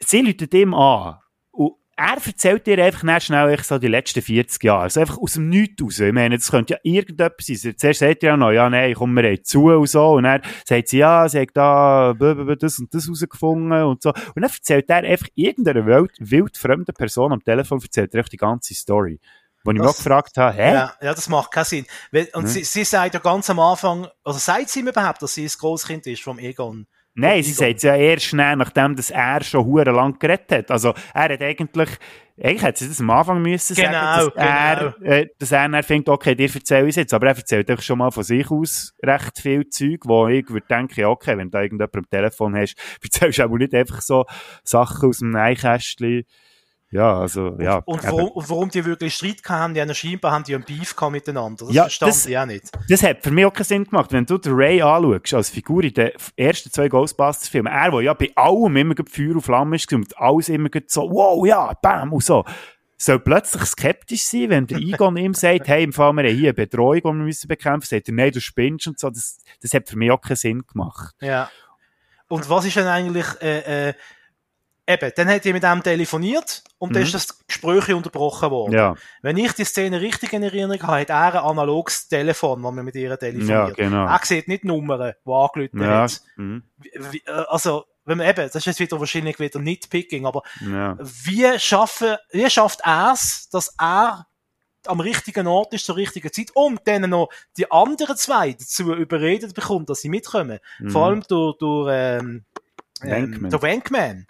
sie 0.00 0.22
läutet 0.22 0.52
ihm 0.54 0.74
an. 0.74 1.18
Und 1.52 1.74
er 1.96 2.16
erzählt 2.26 2.66
dir 2.66 2.82
einfach 2.84 3.02
dann 3.04 3.20
schnell 3.20 3.58
so 3.62 3.78
die 3.78 3.88
letzten 3.88 4.22
40 4.22 4.62
Jahre. 4.64 4.82
Also 4.82 5.00
einfach 5.00 5.18
aus 5.18 5.34
dem 5.34 5.48
Nichts 5.48 5.82
raus. 5.82 5.98
Ich 6.00 6.12
meine, 6.12 6.36
das 6.36 6.50
könnte 6.50 6.74
ja 6.74 6.80
irgendetwas 6.82 7.46
sein. 7.46 7.74
Zuerst 7.76 8.00
sagt 8.00 8.22
er 8.22 8.30
ja 8.30 8.36
noch, 8.36 8.50
ja, 8.52 8.68
nein, 8.68 8.94
komm, 8.94 9.14
wir 9.14 9.24
haben 9.24 9.44
zu 9.44 9.66
und 9.66 9.88
so. 9.88 10.12
Und 10.14 10.24
dann 10.24 10.42
sagt 10.64 10.88
sie, 10.88 10.98
ja, 10.98 11.28
sie 11.28 11.40
hat 11.40 11.48
da 11.54 12.14
das 12.14 12.78
und 12.78 12.92
das 12.94 13.08
rausgefunden 13.08 13.72
und 13.84 14.02
so. 14.02 14.10
Und 14.10 14.42
dann 14.42 14.44
erzählt 14.50 14.88
er 14.90 14.96
einfach 14.96 15.28
irgendeiner 15.34 15.86
wild, 15.86 16.12
wildfremden 16.18 16.94
Person 16.94 17.32
am 17.32 17.42
Telefon, 17.44 17.80
erzählt 17.82 18.14
er 18.14 18.18
einfach 18.18 18.28
die 18.30 18.36
ganze 18.36 18.74
Story. 18.74 19.20
Wo 19.62 19.70
ich 19.70 19.78
mich 19.78 19.82
Das- 19.86 19.92
auch 19.94 19.96
gefragt 19.96 20.36
habe, 20.36 20.56
hä? 20.56 20.72
Ja, 20.74 20.94
ja, 21.00 21.14
das 21.14 21.28
macht 21.28 21.50
keinen 21.50 21.64
Sinn. 21.64 21.86
Und 22.34 22.48
sie, 22.48 22.64
sie 22.64 22.84
sagt 22.84 23.14
ja 23.14 23.20
ganz 23.20 23.48
am 23.48 23.58
Anfang, 23.60 24.08
also 24.22 24.38
sagt 24.38 24.68
sie 24.68 24.80
ihm 24.80 24.88
überhaupt, 24.88 25.22
dass 25.22 25.34
sie 25.34 25.44
das 25.44 25.56
Großkind 25.58 26.06
ist 26.06 26.22
vom 26.22 26.38
Egon? 26.38 26.86
Nein, 27.16 27.44
sie 27.44 27.52
sagt 27.52 27.76
es 27.76 27.82
ja 27.84 27.94
erst 27.94 28.26
schnell, 28.26 28.56
nachdem 28.56 28.96
dass 28.96 29.10
er 29.10 29.42
schon 29.44 29.64
hure 29.64 29.92
lang 29.92 30.18
geredet 30.18 30.50
hat. 30.50 30.70
Also, 30.72 30.94
er 31.14 31.32
hat 31.32 31.42
eigentlich, 31.42 31.90
eigentlich 32.36 32.62
hätte 32.62 32.80
sie 32.80 32.88
das 32.88 33.00
am 33.00 33.10
Anfang 33.10 33.40
müssen 33.40 33.76
Genau, 33.76 33.90
sagen, 33.90 34.32
dass 34.34 34.36
er, 34.36 35.02
äh, 35.02 35.26
dass 35.38 35.52
er 35.52 35.68
dann 35.68 35.82
findet, 35.84 36.08
okay, 36.08 36.34
dir 36.34 36.52
erzähle 36.52 36.88
ich 36.88 36.96
jetzt. 36.96 37.14
Aber 37.14 37.28
er 37.28 37.36
erzählt 37.36 37.70
einfach 37.70 37.84
schon 37.84 37.98
mal 37.98 38.10
von 38.10 38.24
sich 38.24 38.50
aus 38.50 38.94
recht 39.00 39.38
viel 39.38 39.68
Zeug, 39.68 40.00
wo 40.04 40.26
ich 40.26 40.48
würde 40.50 40.66
denken, 40.66 41.04
okay, 41.04 41.38
wenn 41.38 41.48
du 41.48 41.52
da 41.52 41.62
irgendjemand 41.62 41.96
am 41.96 42.10
Telefon 42.10 42.56
hast, 42.56 42.76
erzählst 43.02 43.38
du 43.38 43.44
auch 43.44 43.56
nicht 43.56 43.74
einfach 43.74 44.00
so 44.00 44.24
Sachen 44.64 45.08
aus 45.08 45.18
dem 45.18 45.30
Neinkästchen. 45.30 46.24
Ja, 46.94 47.18
also, 47.18 47.56
ja. 47.58 47.78
Und 47.86 48.04
eben. 48.04 48.12
warum, 48.12 48.28
und 48.30 48.48
warum 48.48 48.70
die 48.70 48.84
wirklich 48.84 49.16
Streit 49.16 49.42
haben, 49.48 49.74
die 49.74 49.80
haben 49.80 49.92
scheinbar 49.92 50.30
haben 50.30 50.44
die 50.44 50.54
einen 50.54 50.62
Beef 50.62 50.94
miteinander. 51.10 51.66
Das 51.66 51.74
Ja, 51.74 51.82
verstand 51.82 52.10
das- 52.10 52.26
ich 52.26 52.38
auch 52.38 52.46
nicht. 52.46 52.70
Das 52.88 53.02
hat 53.02 53.24
für 53.24 53.32
mich 53.32 53.44
auch 53.44 53.52
keinen 53.52 53.64
Sinn 53.64 53.84
gemacht. 53.84 54.12
Wenn 54.12 54.24
du 54.26 54.38
den 54.38 54.52
Ray 54.54 54.80
anschaust, 54.80 55.34
als 55.34 55.50
Figur 55.50 55.82
in 55.82 55.92
den 55.92 56.12
ersten 56.36 56.70
zwei 56.70 56.88
Ghostbusters-Filmen, 56.88 57.72
er, 57.72 57.90
der 57.90 58.00
ja 58.02 58.14
bei 58.14 58.30
allem 58.36 58.76
immer 58.76 58.94
Feuer 59.10 59.34
und 59.34 59.40
Flamme 59.42 59.74
ist 59.74 59.92
und 59.92 60.16
alles 60.16 60.48
immer 60.48 60.68
so, 60.86 61.10
wow, 61.10 61.44
ja, 61.44 61.72
bam, 61.82 62.12
und 62.12 62.22
so, 62.22 62.44
soll 62.96 63.18
plötzlich 63.18 63.64
skeptisch 63.64 64.22
sein, 64.22 64.50
wenn 64.50 64.68
der 64.68 64.78
Egon 64.78 65.16
ihm 65.16 65.34
sagt, 65.34 65.66
hey, 65.66 65.82
im 65.82 65.92
Fall, 65.92 66.12
wir 66.12 66.22
haben 66.22 66.36
hier 66.36 66.50
eine 66.50 66.54
Betreuung, 66.54 67.00
die 67.00 67.02
wir 67.04 67.12
müssen 67.24 67.48
bekämpfen, 67.48 67.88
sagt 67.88 68.06
er, 68.08 68.14
nein, 68.14 68.30
du 68.30 68.40
spinnst 68.40 68.86
und 68.86 69.00
so. 69.00 69.10
Das, 69.10 69.38
das 69.60 69.74
hat 69.74 69.88
für 69.88 69.98
mich 69.98 70.12
auch 70.12 70.20
keinen 70.20 70.36
Sinn 70.36 70.62
gemacht. 70.64 71.12
Ja. 71.20 71.50
und 72.28 72.48
was 72.48 72.64
ist 72.64 72.76
denn 72.76 72.86
eigentlich, 72.86 73.26
äh, 73.42 73.88
äh, 73.88 73.94
eben, 74.86 75.12
dann 75.16 75.28
hat 75.28 75.46
er 75.46 75.52
mit 75.52 75.62
dem 75.62 75.82
telefoniert 75.82 76.62
und 76.78 76.94
dann 76.94 77.02
Mhm. 77.02 77.06
ist 77.06 77.14
das 77.14 77.46
Gespräch 77.46 77.92
unterbrochen 77.94 78.50
worden. 78.50 78.72
Ja, 78.74 78.94
Wenn 79.22 79.36
ich 79.38 79.52
die 79.52 79.64
Szene 79.64 80.00
richtig 80.00 80.32
in 80.32 80.42
Erinnerung 80.42 80.82
habe, 80.82 81.00
hat 81.00 81.10
er 81.10 81.34
ein 81.34 81.50
analoges 81.50 82.08
Telefon, 82.08 82.62
wo 82.62 82.70
man 82.70 82.84
mit 82.84 82.94
ihr 82.94 83.08
ja, 83.10 83.16
telefoniert. 83.16 83.76
genau. 83.76 84.06
Er 84.06 84.20
sieht 84.24 84.48
nicht 84.48 84.62
die 84.64 84.68
Nummern, 84.68 85.12
die 85.26 85.30
angelötet 85.32 85.80
Ja, 85.80 86.02
hat. 86.02 86.20
mhm. 86.36 86.62
Äh, 86.92 87.30
also, 87.48 87.84
wenn 88.04 88.18
man 88.18 88.28
eben, 88.28 88.44
das 88.44 88.54
ist 88.56 88.66
jetzt 88.66 88.80
wieder 88.80 89.00
wahrscheinlich 89.00 89.38
wieder 89.40 89.58
Nitpicking, 89.58 90.26
aber 90.26 90.42
ja. 90.60 90.96
wie, 91.00 91.58
schaffen, 91.58 92.16
wie 92.30 92.48
schafft 92.50 92.80
er 92.84 93.12
es, 93.14 93.48
dass 93.50 93.74
er 93.80 94.26
am 94.86 95.00
richtigen 95.00 95.46
Ort 95.46 95.72
ist 95.72 95.86
zur 95.86 95.96
richtigen 95.96 96.30
Zeit 96.30 96.50
und 96.52 96.80
dann 96.84 97.08
noch 97.08 97.30
die 97.56 97.70
anderen 97.72 98.18
zwei 98.18 98.52
dazu 98.52 98.92
überredet 98.92 99.54
bekommt, 99.54 99.88
dass 99.88 100.00
sie 100.02 100.10
mitkommen. 100.10 100.58
Mhm. 100.78 100.90
Vor 100.90 101.06
allem 101.06 101.22
durch, 101.26 101.56
durch 101.56 101.88
ähm, 101.90 102.44
ähm, 103.02 103.10
Wankman. 103.10 103.50
der 103.50 103.62
Wankman. 103.62 104.26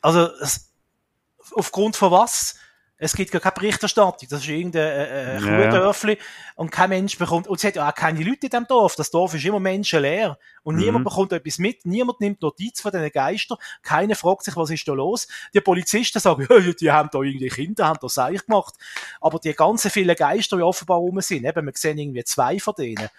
Also, 0.00 0.30
es, 0.40 0.72
aufgrund 1.52 1.96
von 1.96 2.10
was? 2.10 2.56
Es 2.98 3.14
gibt 3.14 3.30
gar 3.30 3.42
keine 3.42 3.52
Berichterstattung. 3.52 4.26
Das 4.30 4.40
ist 4.40 4.48
irgendein 4.48 4.82
äh, 4.82 5.36
äh. 5.36 5.38
Kuhdörfli 5.38 6.16
und 6.54 6.70
kein 6.70 6.88
Mensch 6.88 7.18
bekommt, 7.18 7.46
und 7.46 7.58
es 7.58 7.64
hat 7.64 7.76
ja 7.76 7.90
auch 7.90 7.94
keine 7.94 8.20
Leute 8.20 8.46
in 8.46 8.50
diesem 8.50 8.66
Dorf. 8.66 8.96
Das 8.96 9.10
Dorf 9.10 9.34
ist 9.34 9.44
immer 9.44 9.60
menschenleer. 9.60 10.38
Und 10.62 10.76
Mhm. 10.76 10.80
niemand 10.80 11.04
bekommt 11.04 11.32
etwas 11.32 11.58
mit, 11.58 11.84
niemand 11.84 12.22
nimmt 12.22 12.40
Notiz 12.40 12.80
von 12.80 12.92
diesen 12.92 13.10
Geistern, 13.10 13.58
keiner 13.82 14.14
fragt 14.14 14.44
sich, 14.44 14.56
was 14.56 14.70
ist 14.70 14.88
da 14.88 14.94
los. 14.94 15.28
Die 15.52 15.60
Polizisten 15.60 16.20
sagen, 16.20 16.46
ja, 16.50 16.72
die 16.72 16.90
haben 16.90 17.10
da 17.12 17.20
irgendwie 17.20 17.48
Kinder, 17.48 17.86
haben 17.86 17.98
da 18.00 18.08
Seich 18.08 18.46
gemacht. 18.46 18.74
Aber 19.20 19.38
die 19.40 19.52
ganzen 19.52 19.90
vielen 19.90 20.16
Geister, 20.16 20.56
die 20.56 20.62
offenbar 20.62 20.96
rum 20.96 21.20
sind, 21.20 21.44
eben, 21.44 21.66
wir 21.66 21.72
sehen 21.76 21.98
irgendwie 21.98 22.24
zwei 22.24 22.58
von 22.58 22.74
denen, 22.78 23.10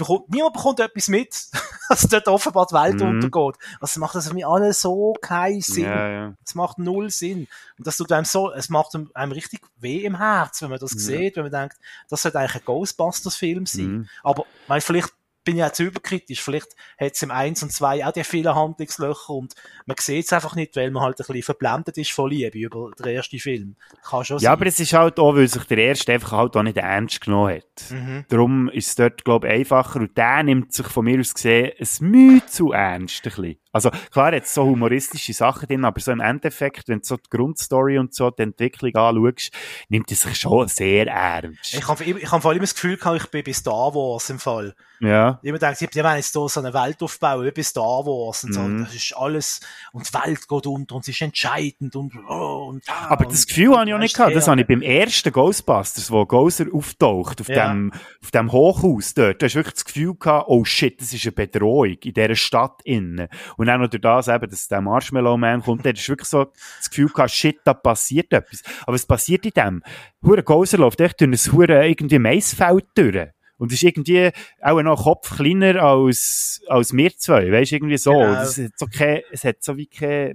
bekommt, 0.00 0.28
niemand 0.30 0.52
bekommt 0.54 0.80
etwas 0.80 1.08
mit, 1.08 1.34
dass 1.88 2.02
dort 2.08 2.26
offenbar 2.26 2.66
die 2.66 2.74
Welt 2.74 2.94
Mhm. 3.00 3.08
untergeht. 3.22 3.54
Also 3.80 3.92
es 3.92 3.96
macht 3.96 4.14
das 4.16 4.26
für 4.28 4.34
mich 4.34 4.46
alles 4.46 4.80
so 4.80 5.14
keinen 5.20 5.60
Sinn. 5.60 5.84
Ja, 5.84 6.08
ja. 6.08 6.34
Es 6.44 6.54
macht 6.54 6.78
null 6.78 7.10
Sinn. 7.10 7.46
Und 7.78 7.86
das 7.86 7.96
tut 7.96 8.10
einem 8.10 8.24
so, 8.24 8.52
es 8.52 8.68
macht 8.68 8.94
einem 9.14 9.32
richtig 9.32 9.60
weh 9.78 10.04
im 10.04 10.16
Herz, 10.16 10.60
wenn 10.62 10.70
man 10.70 10.78
das 10.80 10.90
sieht, 10.90 11.36
wenn 11.36 11.44
man 11.44 11.52
denkt, 11.52 11.76
das 12.08 12.22
sollte 12.22 12.38
eigentlich 12.40 12.56
ein 12.56 12.64
Ghostbusters-Film 12.64 13.66
sein. 13.66 13.86
Mhm. 13.86 14.08
Aber, 14.24 14.44
weil 14.66 14.80
vielleicht 14.80 15.12
bin 15.44 15.62
auch 15.62 15.72
zu 15.72 15.84
überkritisch. 15.84 16.42
Vielleicht 16.42 16.68
hat 16.98 17.12
es 17.14 17.22
im 17.22 17.30
1 17.30 17.62
und 17.62 17.72
2 17.72 18.06
auch 18.06 18.12
die 18.12 18.24
vielen 18.24 18.54
Handlungslöcher 18.54 19.30
und 19.32 19.54
man 19.86 19.96
sieht 19.98 20.26
es 20.26 20.32
einfach 20.32 20.54
nicht, 20.54 20.76
weil 20.76 20.90
man 20.90 21.02
halt 21.02 21.20
ein 21.20 21.26
bisschen 21.26 21.42
verblendet 21.42 21.96
ist 21.98 22.12
von 22.12 22.30
Liebe 22.30 22.58
über 22.58 22.90
den 22.98 23.14
ersten 23.16 23.38
Film. 23.38 23.76
Kann 24.02 24.24
schon 24.24 24.36
Ja, 24.36 24.40
sein. 24.40 24.52
aber 24.52 24.66
es 24.66 24.80
ist 24.80 24.92
halt 24.92 25.18
auch, 25.18 25.34
weil 25.34 25.48
sich 25.48 25.64
der 25.64 25.78
Erste 25.78 26.12
einfach 26.12 26.32
halt 26.32 26.56
auch 26.56 26.62
nicht 26.62 26.76
ernst 26.76 27.20
genommen 27.20 27.56
hat. 27.56 27.90
Mhm. 27.90 28.24
Darum 28.28 28.68
ist 28.70 28.88
es 28.88 28.94
dort, 28.96 29.24
glaube 29.24 29.48
ich, 29.48 29.54
einfacher. 29.54 30.00
Und 30.00 30.16
der 30.16 30.42
nimmt 30.42 30.72
sich 30.72 30.86
von 30.86 31.04
mir 31.04 31.20
aus 31.20 31.34
gesehen 31.34 31.72
ein 31.78 32.06
Mühe 32.10 32.46
zu 32.46 32.72
ernst. 32.72 33.24
Ein 33.24 33.30
bisschen. 33.30 33.56
Also, 33.72 33.90
klar, 34.10 34.34
jetzt 34.34 34.52
so 34.52 34.64
humoristische 34.64 35.32
Sachen 35.32 35.68
drin, 35.68 35.84
aber 35.84 36.00
so 36.00 36.10
im 36.10 36.18
Endeffekt, 36.20 36.88
wenn 36.88 36.98
du 36.98 37.04
so 37.04 37.16
die 37.16 37.30
Grundstory 37.30 37.98
und 37.98 38.12
so 38.12 38.28
die 38.30 38.42
Entwicklung 38.42 38.92
anschaust, 38.96 39.52
nimmt 39.88 40.10
er 40.10 40.16
sich 40.16 40.36
schon 40.40 40.66
sehr 40.66 41.06
ernst. 41.06 41.74
Ich 41.74 41.86
habe 41.86 42.02
ich 42.02 42.32
hab 42.32 42.42
vor 42.42 42.50
allem 42.50 42.60
das 42.60 42.74
Gefühl 42.74 42.96
gehabt, 42.96 43.22
ich 43.22 43.30
bin 43.30 43.44
bei 43.44 43.52
Star 43.52 43.94
Wars 43.94 44.28
im 44.30 44.40
Fall. 44.40 44.74
ja. 44.98 45.29
Ich 45.42 45.50
habe 45.50 45.58
gedacht, 45.58 45.80
die 45.80 46.02
wollen 46.04 46.16
jetzt 46.16 46.32
hier 46.32 46.48
so 46.48 46.60
eine 46.60 46.74
Welt 46.74 47.02
aufbauen, 47.02 47.44
wie 47.46 47.50
bei 47.50 47.62
Star 47.62 48.04
Wars 48.06 48.44
und 48.44 48.52
so. 48.52 48.60
Mhm. 48.60 48.84
Das 48.84 48.94
ist 48.94 49.16
alles, 49.16 49.60
und 49.92 50.08
die 50.08 50.14
Welt 50.14 50.48
geht 50.48 50.66
unter 50.66 50.94
und 50.94 51.02
es 51.02 51.08
ist 51.08 51.20
entscheidend 51.22 51.96
und, 51.96 52.12
oh, 52.28 52.68
und 52.70 52.82
ah, 52.88 53.08
Aber 53.10 53.24
das 53.26 53.46
Gefühl 53.46 53.76
habe 53.76 53.88
ich 53.88 53.94
auch 53.94 53.98
nicht 53.98 54.16
gehabt. 54.16 54.34
Das 54.34 54.48
habe 54.48 54.60
ich 54.60 54.66
beim 54.66 54.82
ersten 54.82 55.32
Ghostbusters, 55.32 56.10
wo 56.10 56.24
Gozer 56.26 56.66
auftaucht, 56.72 57.40
auf 57.40 57.48
Ja. 57.48 57.68
dem, 57.68 57.92
auf 58.22 58.30
dem 58.30 58.52
Hochhaus 58.52 59.14
dort. 59.14 59.40
Da 59.40 59.46
hast 59.46 59.54
du 59.54 59.58
wirklich 59.58 59.74
das 59.74 59.84
Gefühl 59.84 60.14
gehabt, 60.14 60.46
oh 60.48 60.64
shit, 60.64 61.00
das 61.00 61.12
ist 61.12 61.24
eine 61.24 61.32
Bedrohung 61.32 61.96
in 62.02 62.12
dieser 62.14 62.36
Stadt 62.36 62.80
innen. 62.84 63.28
Und 63.56 63.66
dann 63.66 63.80
noch 63.80 63.88
durch 63.88 64.00
das 64.02 64.28
eben, 64.28 64.48
dass 64.50 64.68
der 64.68 64.80
Marshmallow 64.80 65.36
Man 65.36 65.62
kommt, 65.62 65.84
da 65.84 65.90
hast 65.90 66.04
du 66.06 66.12
wirklich 66.12 66.28
so 66.28 66.46
das 66.78 66.90
Gefühl 66.90 67.08
gehabt, 67.08 67.30
shit, 67.30 67.58
da 67.64 67.74
passiert 67.74 68.32
etwas. 68.32 68.62
Aber 68.82 68.94
was 68.94 69.06
passiert 69.06 69.44
in 69.46 69.52
dem? 69.52 69.82
Hure 70.22 70.42
Gozer 70.42 70.78
läuft 70.78 71.00
echt 71.00 71.20
durch 71.20 71.30
ein 71.30 71.52
hure 71.52 71.86
irgendwie 71.88 72.18
Maisfeld 72.18 72.86
durch. 72.94 73.28
Und 73.60 73.72
ist 73.72 73.82
irgendwie 73.82 74.30
auch 74.62 74.80
noch 74.80 74.98
ein 74.98 75.04
Kopf 75.04 75.36
kleiner 75.36 75.82
als, 75.82 76.62
als 76.66 76.94
wir 76.94 77.14
zwei. 77.16 77.52
Weißt 77.52 77.70
du, 77.72 77.76
irgendwie 77.76 77.98
so. 77.98 78.12
Genau. 78.12 78.32
Das 78.32 78.56
hat 78.56 78.72
so 78.76 78.86
keine, 78.86 79.22
es 79.30 79.44
hat 79.44 79.62
so 79.62 79.76
wie 79.76 79.86
keine, 79.86 80.34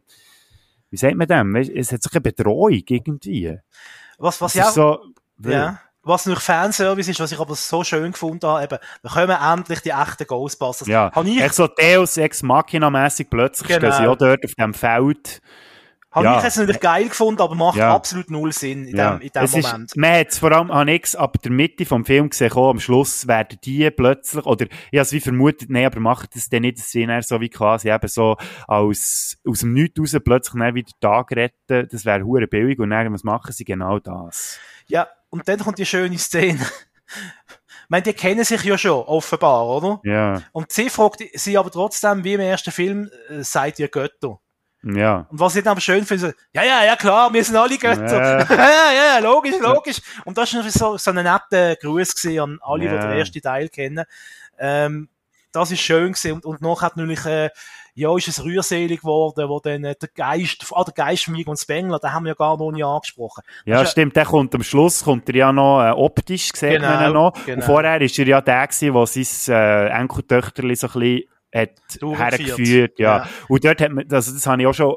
wie 0.91 0.97
sagt 0.97 1.15
man 1.15 1.27
dem? 1.27 1.53
Weisst, 1.55 1.71
Es 1.71 1.91
hat 1.91 2.03
so 2.03 2.09
keine 2.11 2.21
Bedrohung 2.21 2.71
irgendwie. 2.87 3.57
was, 4.19 4.39
was 4.39 4.51
Es 4.53 4.59
ja, 4.59 4.71
so, 4.71 4.99
ja, 5.43 5.81
was 6.03 6.25
durch 6.25 6.39
Fanservice 6.39 7.09
ist, 7.09 7.19
was 7.19 7.31
ich 7.31 7.39
aber 7.39 7.55
so 7.55 7.83
schön 7.83 8.11
gefunden 8.11 8.45
habe, 8.47 8.63
eben, 8.63 8.77
da 9.01 9.09
kommen 9.09 9.35
endlich 9.59 9.79
die 9.79 9.89
echten 9.89 10.27
Ghostbusters. 10.27 10.87
Ja, 10.87 11.11
Habe 11.11 11.27
ich, 11.27 11.41
echt 11.41 11.55
so 11.55 11.65
Deus 11.65 12.17
Ex 12.17 12.43
Machina 12.43 12.91
mässig 12.91 13.27
plötzlich 13.31 13.67
Genau. 13.67 13.91
stehen 13.91 14.03
sie 14.03 14.07
auch 14.07 14.15
dort 14.15 14.45
auf 14.45 14.53
dem 14.53 14.73
Feld. 14.75 15.41
Habe 16.15 16.25
ja. 16.25 16.37
ich 16.37 16.43
jetzt 16.43 16.57
natürlich 16.57 16.79
geil 16.79 17.09
gefunden, 17.09 17.41
aber 17.41 17.55
macht 17.55 17.77
Ja. 17.77 17.93
absolut 17.93 18.31
null 18.31 18.51
Sinn 18.53 18.87
in 18.87 18.95
Ja. 18.95 19.11
dem, 19.15 19.21
in 19.21 19.29
dem 19.29 19.43
es 19.43 19.51
Moment. 19.51 19.91
Ist, 19.91 19.97
man 19.97 20.13
hat 20.19 20.27
es 20.29 20.39
vor 20.39 20.51
allem, 20.51 20.73
habe 20.73 20.91
ich 20.91 21.19
ab 21.19 21.41
der 21.43 21.51
Mitte 21.51 21.85
vom 21.85 22.05
Film 22.05 22.29
gesehen, 22.29 22.51
oh, 22.55 22.69
am 22.69 22.79
Schluss 22.79 23.27
werden 23.27 23.59
die 23.63 23.91
plötzlich, 23.91 24.45
oder 24.45 24.65
ich 24.65 24.97
habe 24.97 25.01
es 25.01 25.11
wie 25.11 25.19
vermutet, 25.19 25.69
nein, 25.69 25.85
aber 25.85 25.99
macht 25.99 26.35
das 26.35 26.49
dann 26.49 26.61
nicht, 26.61 26.79
dass 26.79 26.89
sie 26.89 27.05
dann 27.05 27.21
so 27.21 27.41
wie 27.41 27.49
quasi 27.49 27.91
eben 27.91 28.07
so 28.07 28.37
als, 28.67 29.37
aus 29.45 29.59
dem 29.59 29.73
Nichts 29.73 29.99
raus 29.99 30.21
plötzlich 30.23 30.59
dann 30.59 30.73
wieder 30.73 30.91
Tag 31.01 31.31
retten, 31.33 31.87
das 31.91 32.05
wäre 32.05 32.23
hure 32.23 32.47
billig 32.47 32.79
und 32.79 32.89
dann, 32.91 33.13
was 33.13 33.23
machen 33.23 33.51
sie? 33.51 33.65
Genau 33.65 33.99
das. 33.99 34.57
Ja, 34.87 35.07
und 35.29 35.47
dann 35.47 35.59
kommt 35.59 35.77
die 35.79 35.85
schöne 35.85 36.17
Szene. 36.17 36.59
Ich 37.85 37.89
meine, 37.89 38.01
die 38.03 38.13
kennen 38.13 38.43
sich 38.43 38.63
ja 38.63 38.77
schon, 38.79 39.03
offenbar, 39.03 39.67
oder? 39.67 39.99
Ja, 40.03 40.41
Und 40.53 40.71
sie 40.71 40.89
fragt 40.89 41.23
sie 41.33 41.55
aber 41.55 41.69
trotzdem, 41.69 42.23
wie 42.23 42.33
im 42.33 42.39
ersten 42.39 42.71
Film, 42.71 43.11
äh, 43.29 43.43
seid 43.43 43.77
ihr 43.77 43.89
Götter? 43.89 44.39
Ja. 44.85 45.25
Und 45.29 45.39
was 45.39 45.55
ich 45.55 45.63
dann 45.63 45.71
aber 45.71 45.81
schön 45.81 46.05
finde, 46.05 46.27
so, 46.27 46.33
ja, 46.53 46.63
ja, 46.63 46.85
ja, 46.85 46.95
klar, 46.95 47.33
wir 47.33 47.43
sind 47.43 47.55
alle 47.55 47.77
Götter. 47.77 48.39
Ja. 48.39 48.45
Ja, 48.49 48.91
ja, 48.93 49.15
ja, 49.15 49.19
logisch, 49.19 49.55
logisch. 49.59 49.97
Und 50.25 50.37
das 50.37 50.53
war 50.53 50.63
so, 50.69 50.97
so 50.97 51.11
ein 51.11 51.15
netter 51.23 51.75
Gruß 51.75 52.15
gewesen 52.15 52.39
an 52.39 52.59
alle, 52.61 52.81
die 52.81 52.85
Ja. 52.95 53.01
den 53.01 53.17
ersten 53.17 53.41
Teil 53.41 53.69
kennen. 53.69 54.05
Ähm, 54.59 55.09
das 55.51 55.71
ist 55.71 55.81
schön 55.81 56.11
gewesen. 56.13 56.33
Und, 56.33 56.45
und 56.45 56.61
noch 56.61 56.81
hat 56.81 56.97
natürlich, 56.97 57.25
äh, 57.25 57.49
ja, 57.97 58.13
ist 58.17 58.27
es 58.27 58.43
rührselig 58.43 58.99
geworden, 59.01 59.47
wo 59.47 59.59
dann 59.61 59.85
äh, 59.85 59.95
der 59.95 60.09
Geist, 60.13 60.65
ah, 60.73 60.83
der 60.83 60.93
Geist 60.93 61.23
von 61.25 61.35
Egon 61.35 61.55
Spengler, 61.55 61.97
den 61.97 62.11
haben 62.11 62.25
wir 62.25 62.31
ja 62.31 62.35
gar 62.35 62.57
noch 62.57 62.71
nie 62.71 62.83
angesprochen. 62.83 63.41
Ja, 63.65 63.79
Das 63.79 63.91
stimmt. 63.91 64.15
Der 64.17 64.25
kommt 64.25 64.53
am 64.53 64.63
Schluss, 64.63 65.03
kommt 65.05 65.29
er 65.29 65.35
ja 65.35 65.51
noch 65.53 65.81
äh, 65.81 65.91
optisch, 65.91 66.51
sieht 66.53 66.71
Genau, 66.71 66.89
man 66.89 67.13
noch. 67.13 67.33
genau. 67.45 67.55
Und 67.57 67.63
vorher 67.63 68.01
ist 68.01 68.19
er 68.19 68.27
ja 68.27 68.41
der 68.41 68.67
gewesen, 68.67 68.93
der 68.93 69.05
sein 69.07 69.55
äh, 69.55 69.87
Enkeltöchterli 70.01 70.75
so 70.75 70.87
ein 70.87 70.93
bisschen 70.93 71.23
hat 71.55 71.71
hergeführt. 72.01 72.99
Ja. 72.99 73.17
Ja. 73.17 73.29
Und 73.47 73.63
dort 73.63 73.81
hat 73.81 73.91
man, 73.91 74.05
also 74.11 74.33
das 74.33 74.45
habe 74.45 74.61
ich 74.61 74.67
auch 74.67 74.73
schon 74.73 74.95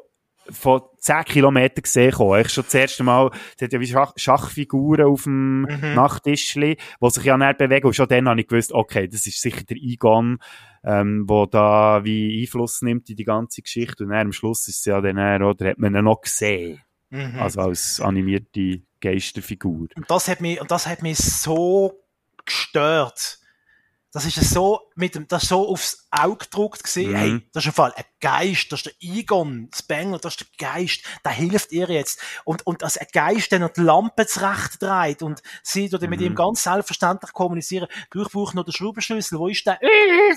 von 0.51 0.81
10 0.99 1.25
Kilometern 1.25 1.83
gesehen. 1.83 2.11
kommen. 2.13 2.41
Ich 2.41 2.49
schon 2.49 2.65
das 2.65 2.75
erste 2.75 3.03
Mal, 3.05 3.31
es 3.57 3.63
hat 3.63 3.73
ja 3.73 3.81
wie 3.81 3.87
Schach, 3.87 4.13
Schachfiguren 4.17 5.05
auf 5.07 5.25
dem 5.25 5.63
Mhm. 5.63 5.95
Nachttischli, 5.95 6.77
die 7.03 7.11
sich 7.11 7.25
ja 7.25 7.37
näher 7.37 7.53
bewegen. 7.55 7.87
Und 7.87 7.93
schon 7.95 8.09
dann 8.09 8.29
habe 8.29 8.41
ich 8.41 8.47
gewusst, 8.49 8.73
okay, 8.73 9.09
das 9.09 9.27
ist 9.27 9.43
sicher 9.43 9.65
der 9.65 9.77
Egon, 9.77 10.39
ähm, 10.85 11.25
wo 11.29 11.45
da 11.45 12.03
wie 12.05 12.41
Einfluss 12.43 12.81
nimmt 12.81 13.11
in 13.11 13.17
die 13.17 13.25
ganze 13.25 13.61
Geschichte. 13.61 14.05
Und 14.05 14.11
dann 14.11 14.27
am 14.29 14.33
Schluss 14.33 14.69
ist 14.69 14.79
es 14.79 14.85
ja 14.87 15.01
dann, 15.03 15.19
eher, 15.19 15.47
oder 15.47 15.69
hat 15.69 15.79
man 15.79 15.95
ihn 15.95 16.05
noch 16.05 16.23
gesehen. 16.23 16.81
Mhm. 17.11 17.39
Also 17.39 17.61
als 17.61 18.01
animierte 18.01 18.83
Geisterfigur. 19.03 19.89
Und 19.97 20.11
das 20.11 20.29
hat 20.29 20.41
mich, 20.41 20.61
und 20.61 20.71
das 20.71 20.87
hat 20.87 21.03
mich 21.03 21.19
so 21.19 22.01
gestört. 22.45 23.39
Das 24.11 24.25
ist 24.25 24.37
so, 24.37 24.81
mit 24.95 25.15
dem, 25.15 25.29
das 25.29 25.43
ist 25.43 25.51
so 25.51 25.69
aufs 25.69 26.07
Auge 26.11 26.39
gedruckt 26.47 26.83
gewesen. 26.83 27.11
Mhm. 27.13 27.17
Hey, 27.17 27.43
das 27.53 27.63
ist 27.65 27.67
im 27.67 27.73
Fall 27.75 27.93
ein 27.95 28.05
Geist, 28.21 28.73
das 28.73 28.81
ist 28.81 28.87
der 28.87 28.95
Egon 29.01 29.71
Spengler, 29.75 30.19
das 30.19 30.35
ist 30.37 30.41
der 30.41 30.69
Geist, 30.73 31.01
der 31.27 31.33
hilft 31.33 31.73
ihr 31.73 31.89
jetzt. 31.91 32.19
Und, 32.45 32.67
und 32.67 32.83
als 32.83 32.97
ein 32.97 33.07
Geist, 33.13 33.53
der 33.53 33.59
noch 33.59 33.69
die 33.69 33.83
Lampe 33.83 34.27
zurecht 34.27 34.81
dreht 34.81 35.21
und 35.23 35.43
sie 35.63 35.91
dort 35.91 36.03
mit 36.09 36.21
Mhm. 36.21 36.27
ihm 36.27 36.35
ganz 36.35 36.63
selbstverständlich 36.63 37.35
kommunizieren, 37.35 37.87
du, 38.11 38.23
ich 38.23 38.29
brauche 38.31 38.57
noch 38.57 38.65
den 38.65 38.73
Schraubenschlüssel, 38.73 39.39
wo 39.39 39.49
ist 39.49 39.67
der? 39.67 39.83
Äh, 39.83 39.87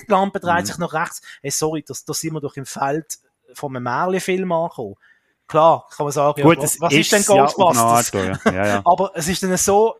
Die 0.06 0.10
Lampe 0.10 0.38
dreht 0.38 0.60
Mhm. 0.62 0.66
sich 0.66 0.78
nach 0.78 0.92
rechts. 0.92 1.22
Hey, 1.40 1.50
sorry, 1.50 1.82
das, 1.82 2.04
das 2.04 2.20
sind 2.20 2.34
wir 2.34 2.40
doch 2.42 2.56
im 2.56 2.66
Feld 2.66 3.18
von 3.54 3.74
einem 3.74 3.84
Märli-Film 3.84 4.52
angekommen. 4.52 4.96
Klar, 5.48 5.86
kann 5.96 6.04
man 6.04 6.12
sagen, 6.12 6.42
Gut, 6.42 6.56
ja, 6.56 6.62
das 6.62 6.80
was 6.80 6.92
ist 6.92 7.10
denn 7.12 7.22
ja 7.22 7.42
Ghostbusters? 7.44 8.14
Art, 8.14 8.44
ja. 8.44 8.52
Ja, 8.52 8.66
ja. 8.66 8.82
Aber 8.86 9.12
es 9.14 9.28
ist 9.28 9.42
dann 9.42 9.56
so, 9.56 9.96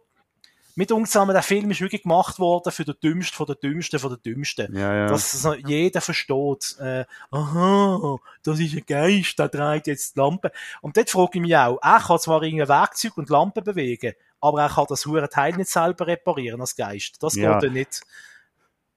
mit 0.75 0.91
uns 0.93 1.11
zusammen, 1.11 1.35
der 1.35 1.43
Film 1.43 1.71
ist 1.71 1.81
wirklich 1.81 2.03
gemacht 2.03 2.39
worden 2.39 2.73
für 2.73 2.85
den 2.85 2.95
Dümmsten 3.03 3.37
von 3.37 3.47
den 3.47 3.57
Dümmsten 3.63 3.99
von 3.99 4.11
den 4.11 4.23
Dümmsten. 4.23 4.75
ja, 4.77 4.95
ja. 4.95 5.07
Dass 5.07 5.43
noch 5.45 5.55
jeder 5.55 6.01
versteht, 6.01 6.77
äh, 6.81 7.05
aha, 7.31 8.17
das 8.43 8.59
ist 8.61 8.75
ein 8.75 8.85
Geist, 8.87 9.39
der 9.39 9.49
dreht 9.49 9.87
jetzt 9.87 10.17
die 10.17 10.21
Lampe. 10.21 10.51
Und 10.81 10.97
dort 10.97 11.11
frage 11.11 11.31
ich 11.35 11.41
mich 11.41 11.57
auch, 11.57 11.79
er 11.83 12.01
kann 12.01 12.19
zwar 12.19 12.43
irgendein 12.43 12.69
Werkzeug 12.69 13.17
und 13.17 13.29
Lampe 13.29 13.63
bewegen, 13.63 14.15
aber 14.41 14.63
er 14.63 14.69
kann 14.71 14.87
das 14.89 15.07
hure 15.07 15.29
Teil 15.29 15.57
nicht 15.57 15.71
selber 15.71 16.07
reparieren 16.07 16.61
als 16.61 16.75
Geist. 16.75 17.23
Das 17.23 17.35
Ja. 17.35 17.55
geht 17.55 17.65
dann 17.65 17.73
nicht. 17.75 18.01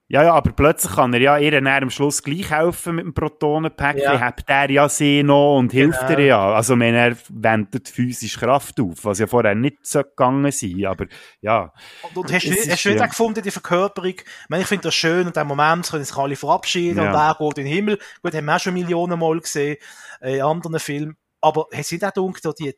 Ja, 0.08 0.24
ja, 0.24 0.34
aber 0.36 0.52
plötzlich 0.52 0.94
kann 0.94 1.12
er 1.16 1.20
ja 1.20 1.38
ihr 1.40 1.50
dann 1.50 1.68
am 1.68 1.90
Schluss 1.90 2.22
gleich 2.22 2.52
helfen 2.52 2.98
mit 2.98 3.06
dem 3.06 3.14
Protonenpäckchen, 3.16 4.04
Ja. 4.04 4.20
hebt 4.20 4.44
er 4.46 4.70
ja 4.70 4.88
sie 4.88 5.24
noch 5.24 5.58
und 5.58 5.72
hilft 5.72 6.00
Genau. 6.08 6.20
ihr 6.20 6.26
ja. 6.28 6.54
Also, 6.54 6.78
wenn 6.80 6.94
er 6.94 7.18
wendet 7.30 7.90
physisch 7.90 8.38
Kraft 8.38 8.80
auf, 8.80 9.04
was 9.04 9.18
ja 9.18 9.26
vorher 9.26 9.56
nicht 9.56 9.78
so 9.82 10.04
gegangen 10.04 10.52
sein, 10.52 10.86
aber 10.86 11.08
ja. 11.42 11.74
Und, 12.04 12.18
und 12.18 12.32
hast, 12.32 12.46
du- 12.46 12.52
Es 12.52 12.70
hast 12.70 12.86
du 12.86 13.02
auch 13.04 13.10
gefunden, 13.10 13.42
die 13.42 13.50
Verkörperung? 13.50 14.10
Ich, 14.12 14.24
meine, 14.48 14.62
ich 14.62 14.68
finde 14.68 14.84
das 14.84 14.94
schön 14.96 15.26
und 15.26 15.36
der 15.36 15.44
Moment 15.44 15.90
können 15.90 16.04
sich 16.06 16.16
alle 16.16 16.36
verabschieden 16.36 16.98
Ja. 16.98 17.10
und 17.10 17.16
er 17.16 17.36
geht 17.40 17.58
in 17.58 17.66
den 17.66 17.74
Himmel. 17.74 18.00
Gut, 18.22 18.36
haben 18.36 18.46
wir 18.46 18.56
auch 18.56 18.60
schon 18.60 18.76
Millionen 18.76 19.18
Mal 19.20 19.40
gesehen 19.40 19.78
äh, 20.22 20.36
in 20.38 20.44
anderen 20.44 20.80
Filmen. 20.80 21.18
Aber 21.42 21.66
hast 21.74 21.92
du 21.92 21.96
nicht 21.96 22.06
auch 22.06 22.54
die, 22.54 22.76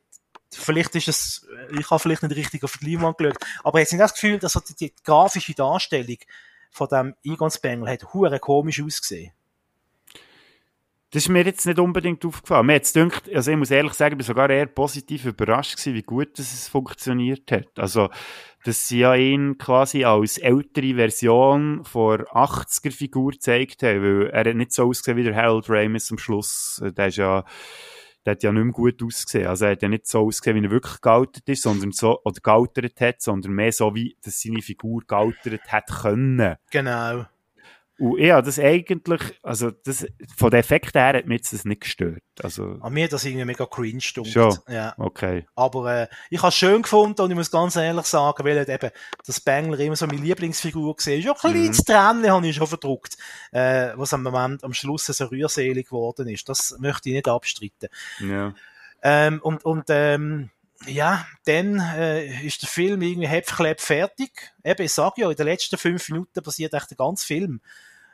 vielleicht 0.54 0.96
ist 0.96 1.10
es, 1.10 1.48
ich 1.78 1.90
habe 1.92 2.00
vielleicht 2.00 2.24
nicht 2.24 2.38
richtig 2.38 2.64
auf 2.64 2.78
die 2.82 2.92
Leinwand 2.94 3.18
geschaut, 3.18 3.36
aber 3.66 3.82
hast 3.82 3.92
du 3.92 3.96
nicht 3.98 4.04
das 4.04 4.14
Gefühl, 4.14 4.40
dass 4.40 4.54
die, 4.54 4.76
die 4.76 4.94
grafische 5.04 5.54
Darstellung 5.54 6.18
von 6.70 6.88
dem 6.90 7.16
Egon 7.24 7.52
Spengler 7.52 7.92
hat 7.92 8.14
hure 8.14 8.40
komisch 8.40 8.82
ausgesehen? 8.82 9.32
Das 11.12 11.24
ist 11.24 11.30
mir 11.30 11.44
jetzt 11.46 11.66
nicht 11.66 11.80
unbedingt 11.80 12.26
aufgefallen. 12.26 12.66
Mir 12.66 12.76
hat's 12.76 12.92
gedacht, 12.92 13.34
also 13.34 13.52
ich 13.52 13.58
muss 13.58 13.72
ehrlich 13.72 13.94
sagen, 13.94 14.14
ich 14.14 14.18
bin 14.18 14.26
sogar 14.26 14.50
eher 14.50 14.66
positiv 14.66 15.24
überrascht 15.24 15.78
gewesen, 15.78 15.94
wie 15.94 16.04
gut 16.04 16.38
dass 16.38 16.54
es 16.54 16.68
funktioniert 16.68 17.50
hat. 17.50 17.80
Also, 17.80 18.10
dass 18.66 18.90
sie 18.90 19.00
ja 19.00 19.16
ihn 19.16 19.58
quasi 19.58 20.04
als 20.04 20.38
ältere 20.38 20.96
Version 20.96 21.86
vor 21.86 22.20
80er-Figur 22.36 23.32
gezeigt 23.32 23.84
haben, 23.84 24.04
weil 24.04 24.30
er 24.32 24.50
hat 24.50 24.56
nicht 24.58 24.74
so 24.74 24.84
ausgesehen 24.84 25.18
wie 25.18 25.24
der 25.24 25.36
Harold 25.36 25.70
Ramis 25.70 26.12
am 26.12 26.18
Schluss. 26.18 26.84
Der 26.84 27.08
ist 27.08 27.16
ja, 27.16 27.46
der 28.28 28.34
hat 28.34 28.44
ja 28.44 28.52
nicht 28.52 28.64
mehr 28.66 28.74
gut 28.74 29.02
ausgesehen. 29.02 29.48
Also 29.48 29.66
er 29.66 29.72
hat 29.72 29.82
ja 29.82 29.88
nicht 29.88 30.06
so 30.06 30.20
ausgesehen, 30.26 30.62
wie 30.62 30.68
er 30.68 30.72
wirklich 30.72 31.00
gealtert 31.00 31.48
ist, 31.48 31.64
sondern 31.64 31.94
so, 31.94 32.20
oder 32.26 32.42
gealtert 32.44 33.00
hat, 33.00 33.22
sondern 33.22 33.54
mehr 33.54 33.72
so 33.72 33.96
wie, 33.96 34.18
dass 34.22 34.42
seine 34.42 34.62
Figur 34.62 35.02
gealtert 35.08 35.72
hat 35.72 35.88
können. 36.02 36.58
Genau. 36.70 37.26
Und 38.00 38.20
ja, 38.20 38.42
das 38.42 38.60
eigentlich, 38.60 39.22
also 39.42 39.72
das, 39.72 40.06
von 40.36 40.52
den 40.52 40.60
Effekten 40.60 41.02
her 41.02 41.14
hat 41.18 41.28
jetzt 41.28 41.52
das 41.52 41.66
nicht 41.66 41.82
gestört. 41.82 42.22
Also, 42.44 42.78
An 42.82 42.94
mir 42.94 43.06
hat 43.06 43.14
das 43.14 43.26
irgendwie 43.26 43.46
mega 43.46 43.66
cringe 43.66 44.02
stunkt. 44.02 44.32
Schon. 44.32 44.56
Ja. 44.68 44.94
okay. 44.98 45.48
Aber 45.56 46.02
äh, 46.02 46.08
ich 46.30 46.40
habe 46.40 46.50
es 46.50 46.56
schön 46.56 46.84
gefunden 46.84 47.22
und 47.22 47.32
ich 47.32 47.36
muss 47.36 47.50
ganz 47.50 47.76
ehrlich 47.76 48.06
sagen, 48.06 48.44
weil 48.46 48.58
halt 48.58 48.70
eben 48.70 48.92
der 49.28 49.34
Spengler 49.34 49.80
immer 49.80 49.96
so 49.96 50.06
meine 50.06 50.22
Lieblingsfigur 50.22 50.90
war. 50.90 51.14
Ist 51.14 51.24
ja 51.24 51.32
ein 51.32 51.38
kleines 51.38 51.84
Tränen 51.84 52.32
habe 52.32 52.48
ich 52.48 52.56
schon 52.56 52.68
verdruckt, 52.68 53.18
äh, 53.52 53.94
was 53.96 54.14
am 54.14 54.22
Moment 54.22 54.64
am 54.64 54.74
Schluss 54.74 55.08
so 55.08 55.26
rührselig 55.26 55.88
geworden 55.88 56.28
ist. 56.28 56.48
Das 56.48 56.76
möchte 56.80 57.10
ich 57.10 57.16
nicht 57.16 57.28
abstreiten. 57.28 57.90
Ja. 58.20 58.54
Ähm, 59.02 59.40
und 59.42 59.66
und 59.66 59.86
ähm, 59.90 60.52
ja, 60.86 61.26
dann 61.46 61.80
äh, 61.80 62.46
ist 62.46 62.62
der 62.62 62.70
Film 62.70 63.02
irgendwie 63.02 63.28
hepfklepp 63.28 63.82
fertig. 63.82 64.54
Eben, 64.64 64.84
ich 64.84 64.94
sage 64.94 65.22
ja, 65.22 65.30
in 65.30 65.36
den 65.36 65.48
letzten 65.48 65.78
fünf 65.78 66.10
Minuten 66.10 66.44
passiert 66.44 66.74
echt 66.74 66.92
der 66.92 66.98
ganze 66.98 67.26
Film. 67.26 67.62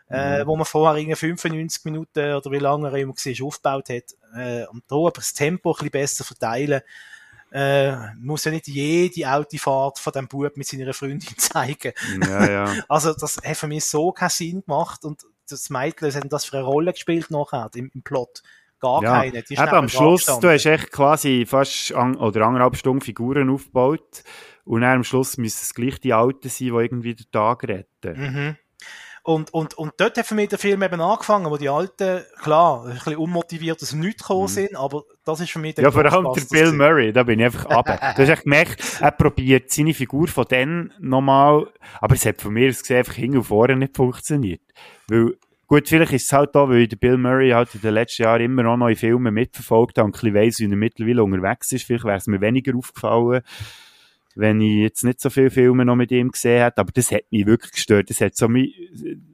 Äh, 0.09 0.45
wo 0.45 0.55
man 0.55 0.65
vorher 0.65 0.99
irgendwie 0.99 1.15
95 1.15 1.85
Minuten 1.85 2.33
oder 2.33 2.51
wie 2.51 2.59
lange 2.59 2.89
er 2.89 2.95
immer 2.95 3.13
war, 3.13 3.47
aufgebaut 3.47 3.89
hat. 3.89 4.15
Äh, 4.35 4.67
und 4.67 4.83
da 4.87 4.95
aber 4.95 5.11
das 5.11 5.33
Tempo 5.33 5.71
ein 5.71 5.73
bisschen 5.73 5.91
besser 5.91 6.23
verteilen. 6.23 6.81
Äh, 7.51 8.13
muss 8.15 8.45
ja 8.45 8.51
nicht 8.51 8.67
jede 8.67 9.31
Autofahrt 9.31 9.99
von 9.99 10.13
dem 10.13 10.27
Bub 10.27 10.57
mit 10.57 10.67
seiner 10.67 10.93
Freundin 10.93 11.21
zeigen. 11.37 11.93
Ja, 12.21 12.49
ja. 12.49 12.73
Also, 12.89 13.13
das 13.13 13.37
hat 13.37 13.57
für 13.57 13.67
mich 13.67 13.85
so 13.85 14.11
keinen 14.11 14.29
Sinn 14.29 14.63
gemacht 14.65 15.05
und 15.05 15.21
das 15.49 15.69
Mädchen, 15.69 16.07
was 16.07 16.15
hat 16.15 16.23
denn 16.23 16.29
das 16.29 16.45
für 16.45 16.57
eine 16.57 16.65
Rolle 16.65 16.93
gespielt 16.93 17.29
nachher 17.29 17.69
im, 17.75 17.91
im 17.93 18.01
Plot? 18.01 18.41
Gar 18.79 19.03
ja. 19.03 19.21
keine. 19.21 19.43
Die 19.43 19.53
Eben 19.53 19.67
am 19.69 19.87
Schluss, 19.87 20.21
gestanden. 20.21 20.41
du 20.41 20.53
hast 20.53 20.65
echt 20.65 20.91
quasi 20.91 21.45
fast 21.45 21.93
an, 21.93 22.15
oder 22.15 22.45
anderthalb 22.45 22.75
Stunden 22.75 23.01
Figuren 23.01 23.49
aufgebaut. 23.49 24.23
Und 24.65 24.81
dann 24.81 24.97
am 24.97 25.03
Schluss 25.03 25.37
müssen 25.37 25.59
es 25.61 25.73
gleich 25.73 25.99
die 25.99 26.13
Alten 26.13 26.49
sein, 26.49 26.67
die 26.67 26.73
irgendwie 26.73 27.15
den 27.15 27.31
Tag 27.31 27.63
retten. 27.63 28.19
Mhm. 28.19 28.55
Und, 29.25 29.53
und, 29.53 29.73
und 29.75 29.93
dort 29.97 30.17
hat 30.17 30.25
für 30.25 30.35
mich 30.35 30.49
der 30.49 30.59
Film 30.59 30.83
eben 30.83 30.99
angefangen, 30.99 31.49
wo 31.49 31.55
die 31.55 31.69
Alten, 31.69 32.23
klar, 32.41 32.85
ein 32.85 32.95
bisschen 32.95 33.15
unmotiviert 33.15 33.81
aus 33.81 33.91
dem 33.91 34.01
Nichts 34.01 34.21
gekommen 34.21 34.49
sind, 34.49 34.75
aber 34.75 35.03
das 35.23 35.39
ist 35.39 35.49
für 35.49 35.59
mich 35.59 35.75
der 35.75 35.83
Mhm. 35.83 35.95
Ja, 35.95 36.09
vor 36.09 36.11
allem 36.11 36.33
der 36.35 36.41
Bill. 36.51 36.73
Murray, 36.73 37.13
da 37.13 37.23
bin 37.23 37.39
ich 37.39 37.45
einfach 37.45 37.69
runter. 37.69 37.97
Du 38.17 38.21
hast 38.21 38.29
echt 38.29 38.43
gemerkt, 38.43 38.97
er 38.99 39.11
probiert 39.11 39.71
seine 39.71 39.93
Figur 39.93 40.27
von 40.27 40.45
dann 40.49 40.93
nochmal, 40.99 41.67
aber 42.01 42.15
es 42.15 42.25
hat 42.25 42.41
von 42.41 42.51
mir 42.53 42.67
aus 42.67 42.81
gesehen 42.81 42.97
einfach 42.97 43.13
hin 43.13 43.37
und 43.37 43.43
vorne 43.43 43.77
nicht 43.77 43.95
funktioniert. 43.95 44.61
Weil, 45.07 45.37
gut, 45.67 45.87
vielleicht 45.87 46.11
ist 46.11 46.25
es 46.25 46.33
halt 46.33 46.53
da, 46.53 46.67
weil 46.67 46.89
den 46.89 46.99
Bill 46.99 47.17
Murray 47.17 47.51
halt 47.51 47.73
in 47.75 47.81
den 47.81 47.93
letzten 47.93 48.23
Jahren 48.23 48.41
immer 48.41 48.63
noch 48.63 48.87
in 48.89 48.95
Filmen 48.97 49.33
mitverfolgt 49.33 49.99
habe 49.99 50.07
und 50.07 50.17
ein 50.17 50.19
bisschen 50.19 50.35
weiss, 50.35 50.59
wie 50.59 50.69
er 50.69 50.75
mittlerweile 50.75 51.23
unterwegs 51.23 51.71
ist. 51.71 51.85
Vielleicht 51.85 52.03
wäre 52.03 52.17
es 52.17 52.27
mir 52.27 52.41
weniger 52.41 52.75
aufgefallen, 52.75 53.41
wenn 54.35 54.61
ich 54.61 54.77
jetzt 54.77 55.03
nicht 55.03 55.21
so 55.21 55.29
viele 55.29 55.51
Filme 55.51 55.85
noch 55.85 55.95
mit 55.95 56.11
ihm 56.11 56.31
gesehen 56.31 56.61
hätte, 56.61 56.81
aber 56.81 56.91
das 56.91 57.11
hat 57.11 57.23
mich 57.31 57.45
wirklich 57.45 57.71
gestört. 57.71 58.09
Das 58.09 58.21
hat 58.21 58.35
so, 58.35 58.47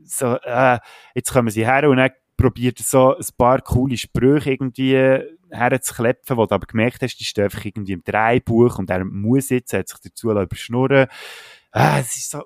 so 0.06 0.38
äh, 0.44 0.80
jetzt 1.16 1.32
kommen 1.32 1.50
sie 1.50 1.66
her 1.66 1.90
und 1.90 1.98
dann 1.98 2.12
probiert 2.38 2.80
er 2.80 2.86
so 2.86 3.16
ein 3.16 3.26
paar 3.38 3.62
coole 3.62 3.98
Sprüche 3.98 4.52
irgendwie 4.52 5.20
herzuklepfen, 5.52 6.38
wo 6.38 6.46
du 6.46 6.56
aber 6.56 6.68
gemerkt 6.68 7.02
hast, 7.02 7.18
die 7.18 7.26
stehen 7.26 7.46
einfach 7.46 7.66
irgendwie 7.66 7.94
im 7.94 8.04
Dreibuch 8.04 8.80
und 8.80 8.90
er 8.90 9.04
muss 9.04 9.50
jetzt, 9.50 9.74
hat 9.74 9.90
sich 9.90 10.00
dazu 10.00 10.32
überschnurren. 10.32 11.08
Ah, 11.72 12.00
es 12.00 12.16
ist 12.16 12.32
so, 12.32 12.44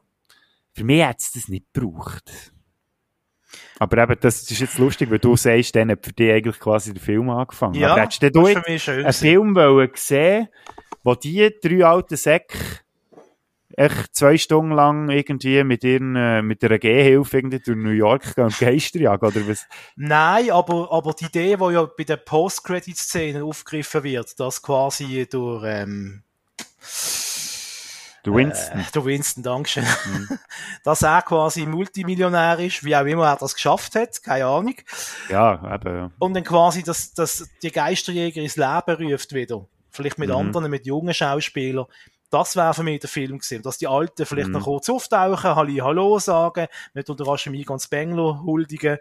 für 0.73 0.83
mich 0.83 1.03
hat 1.03 1.19
es 1.19 1.31
das 1.31 1.47
nicht 1.47 1.65
gebraucht. 1.73 2.53
Aber 3.79 4.01
eben, 4.01 4.15
das 4.19 4.49
ist 4.49 4.59
jetzt 4.59 4.77
lustig, 4.77 5.11
weil 5.11 5.19
du 5.19 5.35
sagst, 5.35 5.75
dann 5.75 5.91
hat 5.91 6.05
für 6.05 6.13
dich 6.13 6.31
eigentlich 6.31 6.59
quasi 6.59 6.93
der 6.93 7.01
Film 7.01 7.29
angefangen. 7.29 7.75
Ja, 7.75 7.91
aber 7.91 8.01
hättest 8.01 8.23
du 8.23 8.31
das 8.31 8.43
du 8.43 8.93
einen. 8.93 9.13
Film 9.13 9.55
wollen 9.55 9.91
sehen, 9.95 10.47
wo 11.03 11.15
die 11.15 11.53
drei 11.61 11.85
alten 11.85 12.15
Säcke 12.17 12.57
echt 13.75 14.15
zwei 14.15 14.37
Stunden 14.37 14.71
lang 14.73 15.09
irgendwie 15.09 15.63
mit 15.63 15.83
ihren, 15.83 16.15
äh, 16.15 16.41
mit 16.43 16.63
einer 16.63 16.77
Gehhilfe 16.77 17.37
irgendwie 17.37 17.59
durch 17.59 17.77
New 17.77 17.89
York 17.89 18.35
gehen 18.35 18.43
und 18.45 18.59
Geister 18.59 18.99
jagen, 18.99 19.25
oder 19.25 19.47
was? 19.47 19.65
Nein, 19.95 20.51
aber, 20.51 20.91
aber 20.91 21.13
die 21.13 21.25
Idee, 21.25 21.57
die 21.57 21.73
ja 21.73 21.85
bei 21.85 22.03
der 22.03 22.17
Post-Credit-Szene 22.17 23.43
aufgegriffen 23.43 24.03
wird, 24.03 24.39
dass 24.39 24.61
quasi 24.61 25.27
durch, 25.29 25.63
ähm, 25.65 26.21
Du 28.23 28.35
Winston. 28.35 28.79
äh, 28.79 28.83
der 28.93 29.03
Winston, 29.05 29.43
Dankeschön, 29.43 29.83
Mhm. 30.05 30.29
dass 30.85 31.01
er 31.01 31.21
quasi 31.23 31.65
Multimillionär 31.65 32.57
ist, 32.59 32.83
wie 32.85 32.95
auch 32.95 33.05
immer 33.05 33.25
er 33.27 33.35
das 33.37 33.53
geschafft 33.53 33.95
hat, 33.95 34.21
keine 34.23 34.45
Ahnung. 34.45 34.75
ja, 35.29 35.75
eben, 35.75 35.95
ja. 35.97 36.11
Und 36.19 36.33
dann 36.35 36.43
quasi, 36.45 36.83
dass, 36.83 37.13
dass 37.13 37.49
die 37.61 37.71
Geisterjäger 37.71 38.41
ins 38.41 38.55
Leben 38.55 39.11
ruft 39.11 39.33
wieder. 39.33 39.65
Vielleicht 39.93 40.17
mit 40.17 40.29
Mhm. 40.29 40.35
anderen, 40.35 40.69
mit 40.71 40.85
jungen 40.85 41.13
Schauspielern. 41.13 41.85
Das 42.29 42.55
wäre 42.55 42.73
für 42.73 42.81
mich 42.81 42.99
der 42.99 43.09
Film 43.09 43.37
gewesen. 43.37 43.61
Dass 43.61 43.77
die 43.77 43.85
Alten 43.87 44.25
vielleicht 44.25 44.47
Mhm. 44.47 44.53
noch 44.53 44.63
kurz 44.63 44.89
auftauchen, 44.89 45.55
Halli, 45.55 45.77
Hallo 45.77 46.17
sagen, 46.17 46.65
mit 46.95 47.07
unter 47.07 47.27
Raschemi 47.27 47.63
ganz 47.63 47.83
Spengler 47.83 48.41
huldigen, 48.43 48.97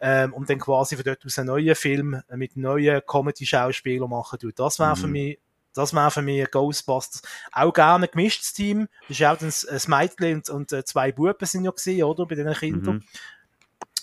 ähm, 0.00 0.32
und 0.32 0.48
dann 0.48 0.58
quasi 0.58 0.96
von 0.96 1.04
dort 1.04 1.24
aus 1.26 1.38
einen 1.38 1.48
neuen 1.48 1.74
Film 1.74 2.22
mit 2.34 2.56
neuen 2.56 3.02
Comedy-Schauspielern 3.06 4.08
machen 4.08 4.38
tut. 4.38 4.58
Das 4.58 4.78
wäre 4.78 4.96
für 4.96 5.06
Mhm. 5.06 5.12
mich 5.12 5.38
das 5.74 5.94
wäre 5.94 6.10
für 6.10 6.20
mich 6.20 6.42
ein 6.42 6.48
Ghostbusters. 6.50 7.22
Auch 7.50 7.72
gerne 7.72 8.04
ein 8.04 8.10
gemischtes 8.10 8.52
Team. 8.52 8.88
Das 9.08 9.18
ist 9.18 9.24
auch 9.24 9.38
dann 9.38 9.48
ein 9.48 10.00
Mädchen 10.18 10.34
und, 10.36 10.50
und 10.50 10.72
äh, 10.72 10.84
zwei 10.84 11.12
Buben 11.12 11.46
sind 11.46 11.64
ja 11.64 11.70
gesehen, 11.70 12.04
oder? 12.04 12.26
Bei 12.26 12.34
diesen 12.34 12.52
Kindern 12.52 12.94
Mhm. 12.96 13.04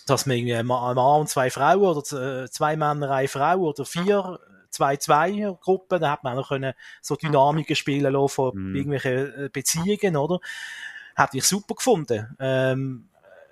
dass 0.08 0.26
man 0.26 0.38
irgendwie 0.38 0.56
ein 0.56 0.66
Ma- 0.66 0.90
ein 0.90 0.96
Mann 0.96 1.22
und 1.22 1.30
zwei 1.30 1.52
Frauen 1.52 1.96
oder 1.96 2.44
äh, 2.44 2.50
zwei 2.50 2.76
Männer, 2.76 3.12
eine 3.12 3.28
Frau 3.28 3.58
oder 3.58 3.86
vier, 3.86 4.40
zwei, 4.70 4.98
zwei 4.98 5.32
Gruppen, 5.62 6.00
da 6.00 6.12
hat 6.12 6.24
man 6.24 6.38
auch 6.38 6.50
können 6.50 6.74
so 7.02 7.16
Dynamiken 7.16 7.76
spielen 7.76 8.14
lassen 8.14 8.30
von 8.34 8.56
Mhm. 8.58 8.76
irgendwelchen 8.76 9.46
äh, 9.46 9.50
Beziehungen, 9.52 10.16
oder? 10.18 10.40
Hätte 11.16 11.38
ich 11.38 11.44
super 11.44 11.76
gefunden. 11.76 12.36
Ähm, 12.40 13.10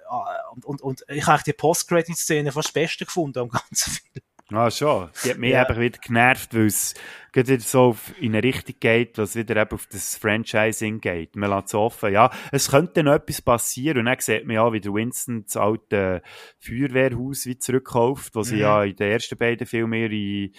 äh, 0.09 0.53
und, 0.53 0.65
und, 0.65 0.81
und 0.81 1.03
ich 1.09 1.25
habe 1.27 1.43
die 1.45 1.53
Post-Credit-Szene 1.53 2.51
fast 2.51 2.69
das 2.69 2.73
Beste 2.73 3.05
gefunden 3.05 3.39
am 3.39 3.49
ganzen 3.49 3.91
Film. 4.13 4.23
Ah, 4.49 4.71
schon. 4.71 5.09
Die 5.25 5.31
hat 5.31 5.37
mich 5.39 5.51
Ja. 5.51 5.63
einfach 5.63 5.77
wieder 5.77 5.99
genervt, 5.99 6.53
weil 6.55 6.67
es 6.67 6.93
wieder 7.33 7.59
so 7.59 7.81
auf, 7.89 8.13
in 8.21 8.33
eine 8.33 8.41
Richtung 8.41 8.75
geht, 8.79 9.17
was 9.17 9.35
wieder 9.35 9.57
eben 9.57 9.71
auf 9.73 9.87
das 9.87 10.15
Franchising 10.15 11.01
geht. 11.01 11.35
Man 11.35 11.49
lässt 11.49 11.67
es 11.67 11.73
offen. 11.73 12.13
Ja, 12.13 12.31
es 12.53 12.69
könnte 12.71 13.03
noch 13.03 13.15
etwas 13.15 13.41
passieren 13.41 13.97
und 13.99 14.05
dann 14.05 14.15
sieht 14.21 14.45
man 14.47 14.55
ja, 14.55 14.71
wie 14.71 14.79
der 14.79 14.93
Winston 14.93 15.43
das 15.43 15.57
alte 15.57 16.21
Feuerwehrhaus 16.59 17.45
wieder 17.45 17.59
zurückkauft, 17.59 18.33
sie 18.45 18.55
Mhm. 18.55 18.61
ja 18.61 18.83
in 18.85 18.95
den 18.95 19.11
ersten 19.11 19.37
beiden 19.37 19.67
Filmen 19.67 19.99
ihre, 20.11 20.51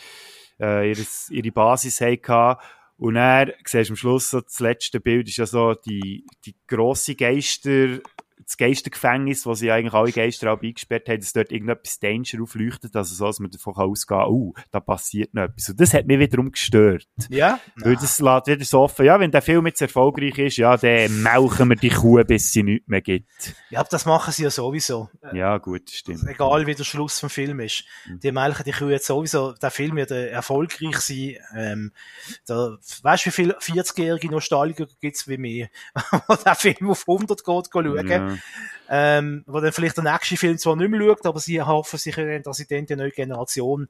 äh, 0.60 0.88
ihres, 0.88 1.30
ihre 1.30 1.52
Basis 1.52 2.00
hatten. 2.00 2.56
Und 2.96 3.14
dann 3.14 3.52
siehst 3.64 3.90
du 3.90 3.92
am 3.92 3.96
Schluss 3.96 4.30
so, 4.30 4.40
das 4.40 4.58
letzte 4.60 5.00
Bild 5.00 5.28
ist 5.28 5.36
ja 5.36 5.46
so 5.46 5.74
die, 5.74 6.26
die 6.44 6.56
grosse 6.66 7.14
Geister, 7.14 8.00
das 8.48 8.56
Geistergefängnis, 8.56 9.44
wo 9.44 9.52
sie 9.52 9.70
eigentlich 9.70 9.92
alle 9.92 10.10
Geister 10.10 10.50
auch 10.50 10.62
eingesperrt 10.62 11.06
haben, 11.10 11.20
dass 11.20 11.34
dort 11.34 11.52
irgendetwas 11.52 11.98
Danger 11.98 12.42
aufleuchtet, 12.42 12.96
also 12.96 13.14
so, 13.14 13.26
dass 13.26 13.40
man 13.40 13.50
davon 13.50 13.74
ausgehen 13.74 14.20
kann, 14.20 14.30
oh, 14.30 14.54
da 14.70 14.80
passiert 14.80 15.34
noch 15.34 15.42
etwas. 15.42 15.68
Und 15.68 15.78
das 15.78 15.92
hat 15.92 16.06
mich 16.06 16.18
wiederum 16.18 16.50
gestört. 16.50 17.06
Ja? 17.28 17.60
Weil 17.76 17.96
das 17.96 18.18
lässt 18.20 18.46
wieder 18.46 18.64
so 18.64 18.80
offen, 18.80 19.04
ja, 19.04 19.20
wenn 19.20 19.30
der 19.30 19.42
Film 19.42 19.66
jetzt 19.66 19.82
erfolgreich 19.82 20.38
ist, 20.38 20.56
ja, 20.56 20.78
dann 20.78 21.22
melken 21.22 21.68
wir 21.68 21.76
die 21.76 21.90
Kuh, 21.90 22.24
bis 22.24 22.50
sie 22.50 22.62
nichts 22.62 22.88
mehr 22.88 23.02
gibt. 23.02 23.28
Ja, 23.68 23.84
das 23.84 24.06
machen 24.06 24.32
sie 24.32 24.44
ja 24.44 24.50
sowieso. 24.50 25.10
Ja, 25.34 25.58
gut, 25.58 25.90
stimmt. 25.90 26.26
Egal 26.26 26.66
wie 26.66 26.74
der 26.74 26.84
Schluss 26.84 27.20
vom 27.20 27.28
Film 27.28 27.60
ist. 27.60 27.84
Mhm. 28.06 28.20
Die 28.20 28.32
melken 28.32 28.64
die 28.64 28.72
Kühe 28.72 28.92
jetzt 28.92 29.06
sowieso, 29.06 29.52
der 29.52 29.70
Film 29.70 29.96
wird 29.96 30.10
äh, 30.10 30.28
erfolgreich 30.28 30.96
sein. 31.00 31.36
Ähm, 31.54 31.92
da, 32.46 32.78
weißt 33.02 33.26
du, 33.26 33.28
wie 33.28 33.32
viele 33.32 33.58
40-jährige 33.58 34.30
Nostalgiker 34.30 34.86
gibt's 35.02 35.28
wie 35.28 35.36
mir, 35.36 35.68
den 36.46 36.54
Film 36.54 36.90
auf 36.90 37.04
100 37.06 37.44
geht 37.44 37.68
schauen? 37.70 38.08
Ja. 38.08 38.37
ähm, 38.88 39.44
wo 39.46 39.60
dann 39.60 39.72
vielleicht 39.72 39.96
der 39.96 40.04
nächste 40.04 40.36
Film 40.36 40.58
zwar 40.58 40.76
nicht 40.76 40.90
mehr 40.90 41.00
schaut, 41.00 41.26
aber 41.26 41.40
sie 41.40 41.60
hoffen 41.62 41.98
sich, 41.98 42.16
dass 42.42 42.56
sie 42.56 42.66
dann 42.66 42.86
die 42.86 42.96
neue 42.96 43.10
Generation 43.10 43.88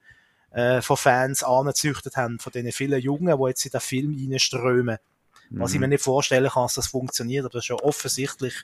äh, 0.50 0.80
von 0.80 0.96
Fans 0.96 1.42
angezüchtet 1.42 2.16
haben, 2.16 2.38
von 2.38 2.52
diesen 2.52 2.72
vielen 2.72 3.00
Jungen, 3.00 3.38
die 3.38 3.48
jetzt 3.48 3.64
in 3.64 3.70
den 3.70 3.80
Film 3.80 4.16
reinströmen. 4.30 4.98
Was 5.50 5.72
ich 5.72 5.80
mir 5.80 5.88
nicht 5.88 6.04
vorstellen 6.04 6.50
kann, 6.50 6.64
dass 6.64 6.74
das 6.74 6.88
funktioniert, 6.88 7.44
aber 7.46 7.54
das 7.54 7.64
ist 7.64 7.68
ja 7.68 7.76
offensichtlich 7.76 8.54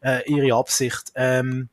äh, 0.00 0.28
ihre 0.28 0.56
Absicht. 0.56 1.12
Ähm, 1.14 1.68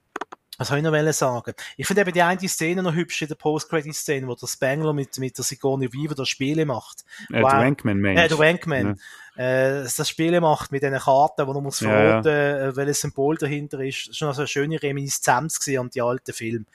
was 0.57 0.67
soll 0.69 0.79
ich 0.79 0.83
noch 0.83 1.13
sagen? 1.13 1.53
Ich 1.75 1.85
finde 1.85 2.01
eben 2.01 2.13
die 2.13 2.21
eine 2.21 2.47
Szene 2.47 2.81
noch 2.81 2.95
hübsch 2.95 3.21
in 3.21 3.27
der 3.27 3.35
Post-Credit-Szene, 3.35 4.27
wo 4.27 4.35
der 4.35 4.47
Spangler 4.47 4.91
mit, 4.93 5.17
mit 5.19 5.37
der 5.37 5.45
Sigourney 5.45 5.93
Weaver 5.93 6.15
das 6.15 6.29
Spiele 6.29 6.65
macht. 6.65 7.05
Äh, 7.31 7.41
Wow. 7.43 7.51
der 7.51 7.59
Wankman, 7.59 8.01
meinst 8.01 8.23
Äh, 8.23 8.27
der 8.27 8.39
Wankman. 8.39 8.99
Äh, 9.35 9.83
das 9.83 10.09
Spiele 10.09 10.41
macht 10.41 10.71
mit 10.71 10.81
diesen 10.81 10.97
Karten, 10.97 11.45
wo 11.47 11.53
man 11.53 11.63
muss 11.63 11.79
Ja, 11.79 11.89
verraten, 11.89 12.27
äh, 12.29 12.75
welches 12.75 13.01
Symbol 13.01 13.37
dahinter 13.37 13.79
ist. 13.81 14.07
Das 14.09 14.17
schon 14.17 14.29
also 14.29 14.41
eine 14.41 14.47
schöne 14.47 14.81
Reminiszenz 14.81 15.59
an 15.77 15.91
die 15.91 16.01
alten 16.01 16.33
Filme. 16.33 16.65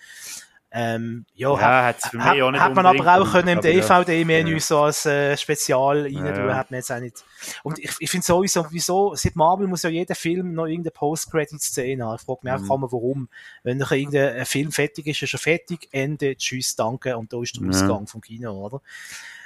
Ähm, 0.74 1.26
ja, 1.34 1.50
Ja, 1.60 1.84
hat, 1.84 2.02
auch 2.14 2.50
nicht 2.50 2.60
hat 2.62 2.74
man 2.74 2.86
aber 2.86 3.20
auch 3.20 3.30
können 3.30 3.48
im. 3.48 3.60
DVD-Menü 3.60 4.54
Ja. 4.54 4.60
so 4.60 4.80
als 4.80 5.04
äh, 5.04 5.36
Spezial 5.36 6.02
rein 6.02 6.12
Ja, 6.26 6.32
tun, 6.32 6.54
hat 6.54 6.70
man 6.70 6.78
jetzt 6.78 6.90
auch 6.90 6.98
nicht. 6.98 7.22
Und 7.62 7.78
ich, 7.78 7.90
ich 7.98 8.10
finde 8.10 8.24
sowieso, 8.26 8.66
wieso, 8.70 9.14
seit 9.14 9.36
Marvel 9.36 9.66
muss 9.66 9.82
ja 9.82 9.90
jeder 9.90 10.14
Film 10.14 10.54
noch 10.54 10.64
irgendeine 10.64 10.92
Post-Credit-Szene 10.92 12.04
haben. 12.06 12.16
Ich 12.16 12.22
frage 12.22 12.40
mich 12.42 12.52
Mhm. 12.52 12.58
einfach 12.58 12.74
immer, 12.76 12.90
warum. 12.90 13.28
Wenn 13.62 13.76
noch 13.78 13.90
irgendein 13.92 14.46
Film 14.46 14.72
fertig 14.72 15.06
ist, 15.08 15.20
ist 15.20 15.34
er 15.34 15.38
fertig, 15.38 15.88
Ende, 15.92 16.36
tschüss, 16.36 16.74
danke, 16.74 17.18
und 17.18 17.32
da 17.32 17.42
ist 17.42 17.54
der. 17.60 17.68
Ausgang 17.68 18.06
vom 18.06 18.22
Kino, 18.22 18.52
oder? 18.64 18.80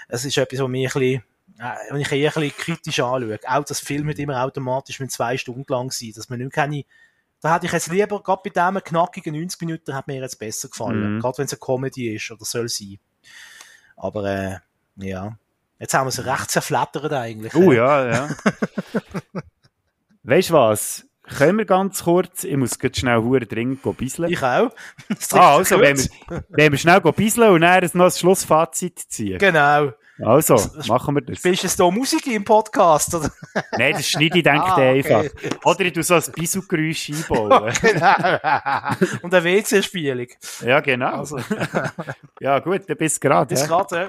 Es 0.09 0.25
ist 0.25 0.37
etwas, 0.39 0.61
was 0.61 0.69
mich 0.69 0.87
ein 0.95 1.01
bisschen, 1.01 1.23
äh, 1.59 1.93
wenn 1.93 2.01
ich 2.03 2.13
eher 2.13 2.37
ein 2.37 2.41
bisschen 2.43 2.57
kritisch 2.57 3.01
anschaue. 3.01 3.41
Auch 3.49 3.65
das 3.65 3.81
Film 3.81 4.07
nicht 4.07 4.21
immer 4.21 4.41
automatisch 4.45 5.01
mit 5.01 5.11
zwei 5.11 5.37
Stunden 5.37 5.65
lang 5.69 5.91
sein, 5.91 6.13
dass 6.15 6.29
man 6.29 6.39
nicht 6.39 6.53
keine, 6.53 6.85
da 7.41 7.55
hätte 7.55 7.67
ich 7.67 7.73
jetzt 7.73 7.91
lieber, 7.91 8.23
gerade 8.23 8.43
bei 8.45 8.51
diesem 8.51 8.83
knackigen 8.83 9.35
90 9.35 9.61
Minuten, 9.61 9.95
hat 9.95 10.07
mir 10.07 10.21
jetzt 10.21 10.39
besser 10.39 10.69
gefallen. 10.69 11.17
Mhm. 11.17 11.21
Gerade 11.21 11.39
wenn 11.39 11.47
es 11.47 11.53
eine 11.53 11.61
Comedy 11.61 12.15
ist 12.15 12.31
oder 12.31 12.45
soll 12.45 12.69
sein. 12.69 12.99
Aber, 13.97 14.25
äh, 14.25 14.59
ja. 14.97 15.39
Jetzt 15.79 15.95
haben 15.95 16.07
wir 16.07 16.09
es 16.09 16.25
recht 16.25 16.51
zerflattert 16.51 17.13
eigentlich. 17.13 17.55
Oh 17.55 17.73
ja, 17.73 18.07
ja. 18.07 18.29
weißt 20.23 20.51
du 20.51 20.55
was? 20.55 21.07
Können 21.23 21.59
wir 21.59 21.65
ganz 21.65 22.05
kurz, 22.05 22.45
ich 22.45 22.57
muss 22.57 22.79
jetzt 22.81 23.01
schnell 23.01 23.19
hure 23.19 23.47
dringend 23.47 23.83
bisseln. 23.97 24.31
Ich 24.31 24.43
auch. 24.43 24.71
Das 25.09 25.35
Ah, 25.35 25.57
also, 25.57 25.81
wenn 25.81 25.99
wir, 25.99 26.45
wenn 26.49 26.73
wir 26.73 26.79
schnell 26.79 27.01
bisseln 27.01 27.51
und 27.51 27.63
dann 27.63 27.91
noch 27.95 28.05
ein 28.07 28.11
Schlussfazit 28.11 28.99
ziehen. 28.99 29.39
Genau. 29.39 29.93
Also, 30.19 30.57
machen 30.89 31.15
wir 31.15 31.21
das. 31.21 31.39
Spielst 31.39 31.63
du 31.63 31.67
jetzt 31.67 31.79
da 31.79 31.91
Musik 31.91 32.27
im 32.29 32.45
Podcast? 32.45 33.15
Oder? 33.15 33.31
Nein, 33.79 33.93
das 33.93 34.09
schneide 34.09 34.39
ich, 34.39 34.45
denke 34.45 34.63
Ah, 34.65 34.73
okay. 34.73 34.99
einfach. 34.99 35.65
Oder 35.65 35.81
ich 35.83 35.93
tue 35.93 36.03
so 36.03 36.15
ein 36.15 36.23
Bisou-Geräusch 36.35 37.11
einbauen. 37.11 37.73
genau. 37.83 39.21
Und 39.23 39.35
eine 39.35 39.45
WC-Spielung. 39.45 40.29
ja, 40.65 40.81
genau. 40.81 41.19
Also, 41.19 41.39
Ja, 42.41 42.59
gut, 42.61 42.89
dann 42.89 42.97
bist 42.97 43.23
du 43.23 43.29
gerade. 43.29 43.47
bis 43.47 43.61
ja. 43.61 43.67
gerade, 43.67 44.07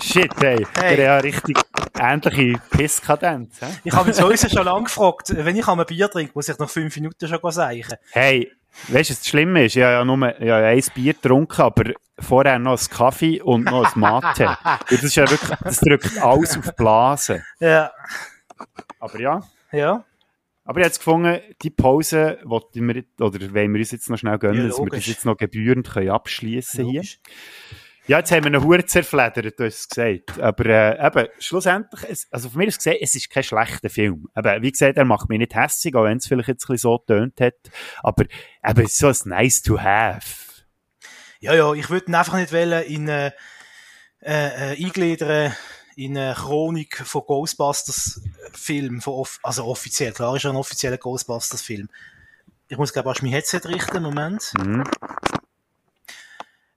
Shit, 0.00 0.30
hey. 0.40 0.66
Hey. 0.78 0.96
Der 0.96 1.12
hat 1.16 1.24
ja 1.24 1.30
richtig 1.30 1.58
ähnliche 1.98 2.60
Pisskadenz. 2.70 3.58
Ich 3.84 3.92
habe 3.92 4.08
mich 4.08 4.16
sowieso 4.16 4.48
schon 4.48 4.64
lange 4.64 4.84
gefragt, 4.84 5.32
wenn 5.34 5.56
ich 5.56 5.66
ein 5.66 5.86
Bier 5.86 6.08
trinke, 6.08 6.32
muss 6.34 6.48
ich 6.48 6.58
nach 6.58 6.70
fünf 6.70 6.94
Minuten 6.96 7.28
schon 7.28 7.50
sagen. 7.50 7.84
Hey, 8.12 8.50
weißt 8.88 9.10
du, 9.10 9.12
was 9.12 9.20
das 9.20 9.26
Schlimme 9.26 9.64
ist? 9.64 9.76
Ich 9.76 9.82
habe 9.82 9.92
ja 9.92 10.04
nur 10.04 10.16
ich 10.40 10.50
habe 10.50 10.66
ein 10.66 10.82
Bier 10.94 11.14
getrunken, 11.14 11.62
aber 11.62 11.92
vorher 12.18 12.58
noch 12.58 12.80
ein 12.80 12.88
Kaffee 12.90 13.40
und 13.40 13.64
noch 13.64 13.94
ein 13.94 14.00
Mate. 14.00 14.56
Das 14.90 15.02
ist 15.02 15.14
ja 15.16 15.30
wirklich, 15.30 15.58
das 15.60 15.80
drückt 15.80 16.22
alles 16.22 16.56
auf 16.58 16.74
Blase. 16.76 17.44
Ja, 17.60 17.90
Aber 19.00 19.20
ja. 19.20 19.42
ja. 19.72 20.04
Aber 20.64 20.80
ich 20.80 20.84
habe 20.84 20.88
jetzt 20.88 20.98
gefunden, 20.98 21.40
die 21.62 21.70
Pause 21.70 22.38
wollten 22.44 22.86
wir, 22.88 23.02
oder 23.20 23.40
wollen 23.54 23.72
wir 23.72 23.78
uns 23.78 23.90
jetzt 23.90 24.10
noch 24.10 24.18
schnell 24.18 24.38
gönnen, 24.38 24.62
Ja, 24.62 24.68
dass 24.68 24.78
wir 24.78 24.86
das 24.86 25.06
jetzt 25.06 25.24
noch 25.24 25.36
gebührend 25.36 25.88
können 25.88 26.10
abschließen 26.10 26.84
hier. 26.84 27.02
Ja, 28.08 28.20
jetzt 28.20 28.32
haben 28.32 28.44
wir 28.44 28.46
einen 28.46 28.64
Hure 28.64 28.86
zerfledert, 28.86 29.60
du 29.60 29.66
hast 29.66 29.80
es 29.80 29.88
gesagt. 29.90 30.40
Aber 30.40 30.64
äh, 30.64 31.06
eben, 31.06 31.28
schlussendlich, 31.38 32.26
also 32.30 32.48
von 32.48 32.58
mir 32.58 32.68
aus 32.68 32.78
gesehen, 32.78 32.96
es 33.02 33.14
ist 33.14 33.28
kein 33.28 33.42
schlechter 33.42 33.90
Film. 33.90 34.28
Aber 34.32 34.62
wie 34.62 34.72
gesagt, 34.72 34.96
er 34.96 35.04
macht 35.04 35.28
mich 35.28 35.38
nicht 35.38 35.54
hässlich, 35.54 35.94
auch 35.94 36.04
wenn 36.04 36.16
es 36.16 36.26
vielleicht 36.26 36.48
jetzt 36.48 36.64
ein 36.64 36.72
bisschen 36.72 36.90
so 36.90 36.98
tönt 37.06 37.38
hat. 37.38 37.56
Aber 38.02 38.24
eben, 38.24 38.80
es 38.80 38.92
ist 38.92 38.98
so 38.98 39.08
ein 39.08 39.28
nice 39.28 39.60
to 39.60 39.78
have. 39.78 40.64
Ja, 41.40 41.52
ja, 41.54 41.74
ich 41.74 41.90
würde 41.90 42.06
ihn 42.06 42.14
einfach 42.14 42.36
nicht 42.38 42.50
wollen 42.50 42.82
in 42.84 43.08
äh, 43.08 43.30
äh, 44.20 44.82
eingliedern 44.82 45.54
in 45.94 46.16
eine 46.16 46.32
Chronik 46.32 46.96
von 47.04 47.22
Ghostbusters 47.26 48.22
Film, 48.52 49.02
von 49.02 49.14
off 49.14 49.38
also 49.42 49.66
offiziell, 49.66 50.12
klar 50.12 50.34
ist 50.34 50.44
er 50.44 50.52
ein 50.52 50.56
offizieller 50.56 50.96
Ghostbusters 50.96 51.60
Film. 51.60 51.90
Ich 52.68 52.78
muss 52.78 52.94
glaube 52.94 53.12
ich 53.14 53.22
mein 53.22 53.32
Headset 53.32 53.60
richten, 53.66 54.02
Moment. 54.02 54.52
Mhm. 54.58 54.84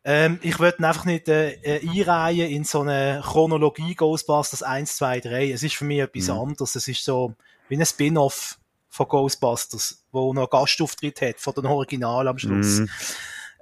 Ähm, 0.04 0.40
ich 0.42 0.60
würde 0.60 0.86
einfach 0.88 1.06
nicht 1.06 1.28
äh, 1.30 1.52
äh, 1.62 1.88
einreihen 1.88 2.50
in 2.50 2.64
so 2.64 2.82
eine 2.82 3.22
Chronologie 3.24 3.94
Ghostbusters 3.94 4.64
1, 4.64 4.98
2, 4.98 5.20
3. 5.20 5.52
Es 5.52 5.64
ist 5.64 5.76
für 5.76 5.86
mich 5.86 6.00
etwas 6.00 6.28
Mhm. 6.28 6.40
anderes. 6.40 6.76
Es 6.76 6.88
ist 6.88 7.04
so 7.04 7.36
wie 7.70 7.78
ein 7.78 7.86
Spin-off 7.86 8.58
von 8.90 9.08
Ghostbusters, 9.08 10.04
wo 10.12 10.34
noch 10.34 10.50
Gastauftritt 10.50 11.22
hat 11.22 11.40
von 11.40 11.54
den 11.54 11.68
Original 11.68 12.28
am 12.28 12.38
Schluss. 12.38 12.80
Mhm. 12.80 12.90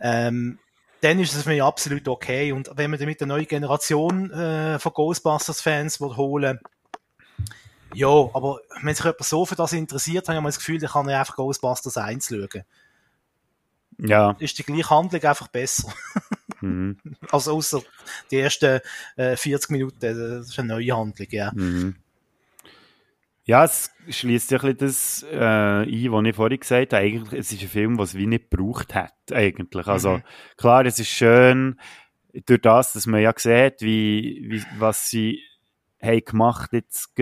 Ähm, 0.02 0.60
dann 1.02 1.20
ist 1.20 1.34
es 1.34 1.44
für 1.44 1.50
mich 1.50 1.62
absolut 1.62 2.08
okay. 2.08 2.52
Und 2.52 2.72
wenn 2.76 2.90
man 2.90 3.00
damit 3.00 3.22
eine 3.22 3.34
neue 3.34 3.46
Generation 3.46 4.32
äh, 4.32 4.80
von 4.80 4.94
Ghostbusters-Fans 4.94 6.00
holen 6.00 6.60
ja, 7.94 8.08
aber 8.08 8.60
wenn 8.84 8.94
sich 8.94 9.04
jemand 9.04 9.24
so 9.24 9.46
für 9.46 9.56
das 9.56 9.74
interessiert, 9.74 10.28
habe 10.28 10.38
ich 10.38 10.44
mal 10.44 10.50
das 10.50 10.60
Gefühl, 10.60 10.80
der 10.80 10.90
kann 10.90 11.10
ja 11.10 11.20
einfach 11.20 11.36
Ghostbusters 11.36 11.98
1 11.98 12.28
schauen. 12.28 12.64
Ja. 14.00 14.36
Ist 14.40 14.58
die 14.58 14.64
gleiche 14.64 14.90
Handlung 14.90 15.24
einfach 15.24 15.48
besser. 15.48 15.92
Mhm. 16.62 16.98
Also 17.32 17.54
außer 17.54 17.82
die 18.32 18.38
ersten 18.38 18.82
äh, 19.16 19.38
40 19.38 19.72
Minuten, 19.72 19.98
das 20.02 20.50
ist 20.50 20.60
eine 20.60 20.74
neue 20.74 20.94
Handlung, 20.94 21.28
ja. 21.32 21.54
Mhm. 21.56 21.96
Ja, 23.46 23.64
es 23.64 23.92
schließt 24.10 24.52
ja 24.52 24.60
ein 24.60 24.76
bisschen 24.76 24.78
das 24.78 25.24
äh, 25.32 25.38
ein, 25.38 26.12
was 26.12 26.26
ich 26.26 26.36
vorhin 26.36 26.60
gesagt 26.60 26.94
habe. 26.94 27.04
Eigentlich, 27.04 27.40
es 27.40 27.52
ist 27.54 27.62
ein 27.62 27.70
Film, 27.70 27.98
was 27.98 28.14
wie 28.16 28.28
nicht 28.28 28.52
gebraucht 28.52 28.94
hat, 28.94 29.14
eigentlich. 29.32 29.88
Also, 29.88 30.18
Mhm. 30.18 30.24
klar, 30.58 30.86
es 30.86 31.00
ist 31.00 31.08
schön, 31.08 31.80
durch 32.46 32.62
das, 32.62 32.94
dass 32.94 33.06
man 33.08 33.22
ja 33.22 33.34
sieht, 33.36 33.82
wie, 33.82 34.46
wie, 34.50 34.64
was 34.78 35.10
sie 35.10 35.42
haben 36.02 36.24
gemacht 36.26 36.74
jetzt 36.74 37.16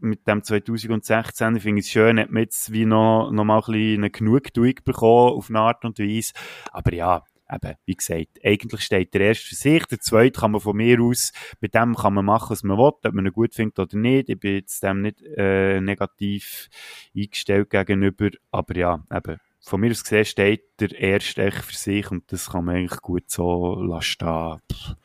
mit 0.00 0.26
dem 0.26 0.42
2016. 0.42 1.56
Ich 1.56 1.62
finde 1.62 1.80
es 1.80 1.88
schön, 1.88 2.18
hat 2.18 2.30
man 2.30 2.42
jetzt 2.42 2.72
wie 2.72 2.84
noch, 2.84 3.30
noch 3.30 3.44
mal 3.44 3.58
ein 3.58 3.72
bisschen 3.72 4.00
eine 4.00 4.10
Genugtuung 4.10 4.74
bekommen, 4.84 5.36
auf 5.36 5.50
eine 5.50 5.60
Art 5.60 5.84
und 5.84 5.98
Weise. 5.98 6.32
Aber 6.72 6.92
ja, 6.92 7.22
eben, 7.50 7.74
wie 7.84 7.94
gesagt, 7.94 8.38
eigentlich 8.44 8.80
steht 8.82 9.14
der 9.14 9.20
erste 9.22 9.46
für 9.48 9.54
sich, 9.54 9.84
der 9.86 10.00
zweite 10.00 10.40
kann 10.40 10.52
man 10.52 10.60
von 10.60 10.76
mir 10.76 11.00
aus, 11.00 11.32
mit 11.60 11.74
dem 11.74 11.94
kann 11.94 12.14
man 12.14 12.24
machen, 12.24 12.50
was 12.50 12.62
man 12.62 12.78
will, 12.78 12.84
ob 12.84 13.12
man 13.12 13.26
ihn 13.26 13.32
gut 13.32 13.54
findet 13.54 13.78
oder 13.78 13.96
nicht. 13.96 14.28
Ich 14.28 14.38
bin 14.38 14.54
jetzt 14.54 14.82
dem 14.82 15.02
nicht 15.02 15.22
äh, 15.22 15.80
negativ 15.80 16.68
eingestellt 17.16 17.70
gegenüber, 17.70 18.30
aber 18.50 18.76
ja, 18.76 19.04
eben, 19.12 19.38
von 19.60 19.80
mir 19.80 19.90
aus 19.90 20.04
gesehen 20.04 20.24
steht 20.24 20.64
der 20.80 20.92
erste 20.98 21.42
echt 21.42 21.64
für 21.64 21.74
sich 21.74 22.10
und 22.10 22.30
das 22.30 22.50
kann 22.50 22.66
man 22.66 22.76
eigentlich 22.76 23.00
gut 23.00 23.30
so 23.30 23.76
lassen. 23.76 24.60
Pff. 24.70 24.96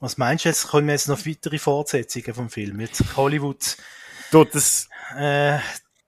Was 0.00 0.16
meinst 0.16 0.44
du 0.44 0.48
jetzt? 0.48 0.68
Kommen 0.68 0.88
jetzt 0.88 1.08
noch 1.08 1.26
weitere 1.26 1.58
Fortsetzungen 1.58 2.34
vom 2.34 2.48
Film? 2.48 2.80
Jetzt 2.80 3.16
Hollywood, 3.16 3.76
Du, 4.30 4.44
das, 4.44 4.88
äh, 5.16 5.58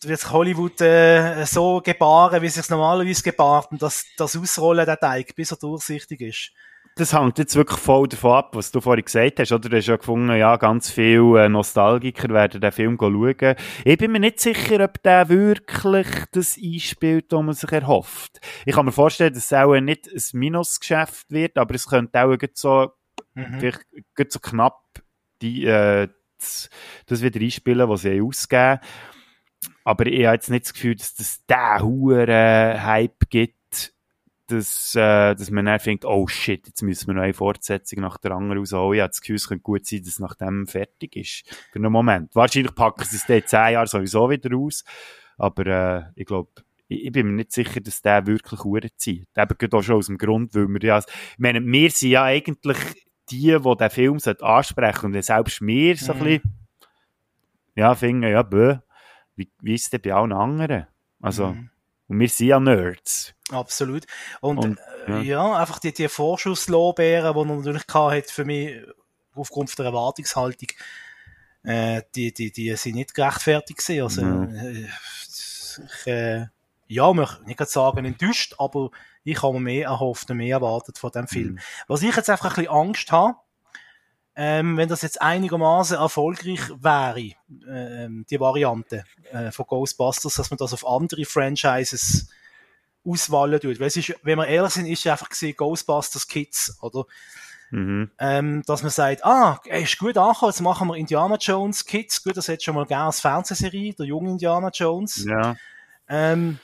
wird 0.05 0.31
Hollywood 0.31 0.81
äh, 0.81 1.45
so 1.45 1.81
gebaren, 1.81 2.41
wie 2.41 2.47
es 2.47 2.55
sich 2.55 2.69
normalerweise 2.71 3.23
gebart 3.23 3.71
und 3.71 3.83
das, 3.83 4.07
das 4.17 4.37
Ausrollen 4.37 4.87
der 4.87 4.99
Teig, 4.99 5.35
bis 5.35 5.51
er 5.51 5.59
durchsichtig 5.59 6.21
ist. 6.21 6.53
das 6.95 7.13
hängt 7.13 7.39
jetzt 7.39 7.57
wirklich 7.57 7.79
voll 7.79 8.07
davon 8.07 8.33
ab, 8.33 8.55
was 8.55 8.71
du 8.71 8.81
vorhin 8.81 9.05
gesagt 9.05 9.41
hast, 9.41 9.51
oder? 9.53 9.69
Du 9.69 9.77
hast 9.77 9.87
ja 9.87 9.97
gefunden, 9.97 10.37
ja, 10.37 10.57
ganz 10.57 10.91
viele 10.91 11.45
äh, 11.45 11.49
Nostalgiker 11.49 12.29
werden 12.29 12.61
den 12.61 12.73
Film 12.73 12.97
schauen. 13.01 13.57
Ich 13.85 13.99
bin 13.99 14.13
mir 14.13 14.21
nicht 14.21 14.41
sicher, 14.41 14.85
ob 14.85 15.03
der 15.03 15.29
wirklich 15.29 16.07
das 16.33 16.57
einspielt, 16.63 17.27
was 17.31 17.43
man 17.43 17.55
sich 17.55 17.73
erhofft. 17.73 18.41
Ich 18.67 18.75
kann 18.75 18.87
mir 18.87 18.93
vorstellen, 18.93 19.35
dass 19.35 19.47
es 19.47 19.53
auch 19.53 19.75
nicht 19.81 20.07
ein 20.07 20.39
Minusgeschäft 20.39 21.31
wird, 21.31 21.59
aber 21.59 21.75
es 21.75 21.89
könnte 21.89 22.23
auch 22.23 22.37
gerade 22.37 22.53
so, 22.55 22.93
Mhm. 23.35 23.61
vielleicht 23.61 23.87
gerade 24.15 24.31
so 24.31 24.39
knapp 24.41 24.83
die, 25.41 25.65
äh, 25.65 26.09
das, 26.39 26.71
das 27.07 27.23
wieder 27.23 27.41
einspielen, 27.41 27.89
was 27.89 28.03
sie 28.03 28.21
ausgeben. 28.21 28.81
Aber 29.85 30.07
ich 30.07 30.25
habe 30.27 30.35
jetzt 30.35 30.51
nicht 30.51 30.67
das 30.67 30.75
Gefühl, 30.75 30.97
dass 30.97 31.15
das 31.15 31.45
der 31.47 31.81
hure 31.83 32.85
Hype 32.85 33.29
gibt, 33.31 33.95
dass, 34.47 34.95
äh, 34.95 35.35
dass 35.35 35.51
man 35.51 35.65
dann 35.65 35.79
denkt, 35.79 36.05
oh 36.05 36.27
shit, 36.27 36.67
jetzt 36.67 36.83
müssen 36.83 37.07
wir 37.09 37.15
noch 37.15 37.23
eine 37.23 37.33
Fortsetzung 37.33 38.01
nach 38.01 38.19
der 38.19 38.33
anderen 38.33 38.59
rausholen. 38.59 38.97
Ich 38.97 39.01
habe 39.01 39.11
das 39.11 39.21
Gefühl, 39.21 39.37
es 39.37 39.49
könnte 39.49 39.63
gut 39.63 39.87
sein, 39.87 40.01
dass 40.01 40.09
es 40.09 40.19
nach 40.19 40.35
dem 40.35 40.67
fertig 40.67 41.17
ist. 41.17 41.45
Für 41.73 41.79
einen 41.79 41.93
Moment. 41.93 42.35
Wahrscheinlich 42.35 42.75
packen 42.75 43.05
sie 43.05 43.17
es 43.17 43.27
dann 43.27 43.47
zehn 43.47 43.73
Jahren 43.75 43.87
sowieso 43.87 44.29
wieder 44.31 44.51
raus. 44.51 44.85
Aber 45.39 45.67
äh, 45.67 46.03
ich 46.17 46.27
glaube, 46.27 46.51
ich, 46.89 47.07
ich 47.07 47.13
bin 47.13 47.29
mir 47.29 47.33
nicht 47.33 47.53
sicher, 47.53 47.81
dass 47.81 48.03
der 48.03 48.27
wirklich 48.27 48.61
zieht. 48.97 49.29
Eben 49.37 49.59
gerade 49.59 49.77
auch 49.77 49.83
schon 49.83 49.97
aus 49.97 50.07
dem 50.07 50.19
Grund, 50.19 50.55
weil 50.55 50.69
wir 50.69 50.83
ja, 50.83 50.99
ich 50.99 51.39
meine, 51.39 51.65
wir 51.65 51.91
sind 51.91 52.11
ja 52.11 52.25
eigentlich 52.25 52.79
die, 53.33 53.59
die 53.59 53.77
den 53.77 53.91
Film 53.91 54.19
ansprechen 54.41 55.07
Und 55.15 55.23
selbst 55.23 55.61
mir 55.61 55.97
so 55.97 56.13
ein 56.13 56.19
Mhm. 56.19 56.25
bisschen, 56.25 56.57
ja, 57.75 57.95
finden, 57.95 58.31
ja, 58.31 58.43
bö, 58.43 58.77
wie, 59.37 59.51
wie 59.61 59.75
ist 59.75 59.85
es 59.85 59.91
denn 59.91 60.03
bei 60.03 60.13
allen 60.13 60.33
anderen? 60.33 60.87
Also, 61.21 61.49
Mhm. 61.49 61.71
und 62.09 62.21
wir 62.21 62.29
sind 62.29 62.47
ja 62.49 62.61
Nerds. 62.61 63.35
Absolut. 63.51 64.05
Und, 64.41 64.59
Und, 64.59 64.79
äh, 65.07 65.11
ja. 65.11 65.21
ja. 65.23 65.59
einfach 65.59 65.79
die, 65.79 65.93
die 65.93 66.09
Vorschusslorbeeren, 66.09 67.35
die 67.35 67.41
er 67.41 67.57
natürlich 67.57 67.83
hat, 67.95 68.31
für 68.31 68.45
mich, 68.45 68.77
aufgrund 69.35 69.77
der 69.79 69.87
Erwartungshaltung, 69.87 70.69
äh, 71.65 72.03
die, 72.15 72.33
die, 72.35 72.53
die 72.53 72.75
sind 72.77 72.97
nicht 72.97 73.15
gerechtfertigt 73.15 73.79
gewesen. 73.79 74.03
Also, 74.03 74.23
Mhm. 74.23 74.89
ich, 75.77 76.07
äh, 76.07 76.47
ja, 76.89 77.13
möchte 77.15 77.45
nicht 77.45 77.67
sagen 77.69 78.05
enttäuscht, 78.05 78.55
aber 78.59 78.91
ich 79.25 79.43
habe 79.43 79.55
mir 79.55 79.61
mehr 79.61 79.87
erhofft 79.87 80.31
und 80.31 80.39
mehr 80.39 80.57
erwartet 80.57 80.99
von 80.99 81.11
dem 81.11 81.29
Film. 81.29 81.53
Mhm. 81.53 81.59
Was 81.89 82.03
ich 82.03 82.15
jetzt 82.15 82.31
einfach 82.31 82.51
ein 82.51 82.55
bisschen 82.55 82.73
Angst 82.73 83.13
habe, 83.13 83.37
ähm, 84.35 84.77
wenn 84.77 84.89
das 84.89 85.03
jetzt 85.03 85.21
einigermaßen 85.21 85.99
erfolgreich 85.99 86.61
wäre, 86.81 87.33
ähm, 87.69 88.25
die 88.31 88.41
Variante 88.41 89.05
äh, 89.31 89.51
von 89.51 89.67
Ghostbusters, 89.67 90.35
dass 90.35 90.51
man 90.51 90.57
das 90.57 90.73
auf 90.73 90.87
andere 90.87 91.25
Franchises 91.25 92.29
auswählen 93.05 93.61
tut. 93.61 93.79
Weil 93.79 93.89
es 93.89 93.97
ist, 93.97 94.15
wenn 94.23 94.39
wir 94.39 94.47
ehrlich 94.47 94.73
sind, 94.73 94.87
ist 94.87 95.01
es 95.01 95.13
einfach 95.13 95.29
gesehen 95.29 95.55
Ghostbusters 95.57 96.27
Kids, 96.27 96.79
oder? 96.81 97.05
Mhm. 97.71 98.11
Ähm, 98.19 98.63
dass 98.67 98.83
man 98.83 98.91
sagt, 98.91 99.25
ah, 99.25 99.61
ist 99.65 99.99
gut 99.99 100.17
angekommen, 100.17 100.51
jetzt 100.51 100.61
machen 100.61 100.89
wir 100.89 100.97
Indiana 100.97 101.37
Jones 101.37 101.85
Kids. 101.85 102.23
Gut, 102.23 102.37
das 102.37 102.49
hätte 102.49 102.65
schon 102.65 102.75
mal 102.75 102.87
gerne 102.87 103.07
als 103.07 103.21
Fernsehserie, 103.21 103.95
der 103.95 104.07
junge 104.07 104.31
Indiana 104.31 104.71
Jones. 104.73 105.25
Ja. 105.25 105.57
Ähm, 106.09 106.59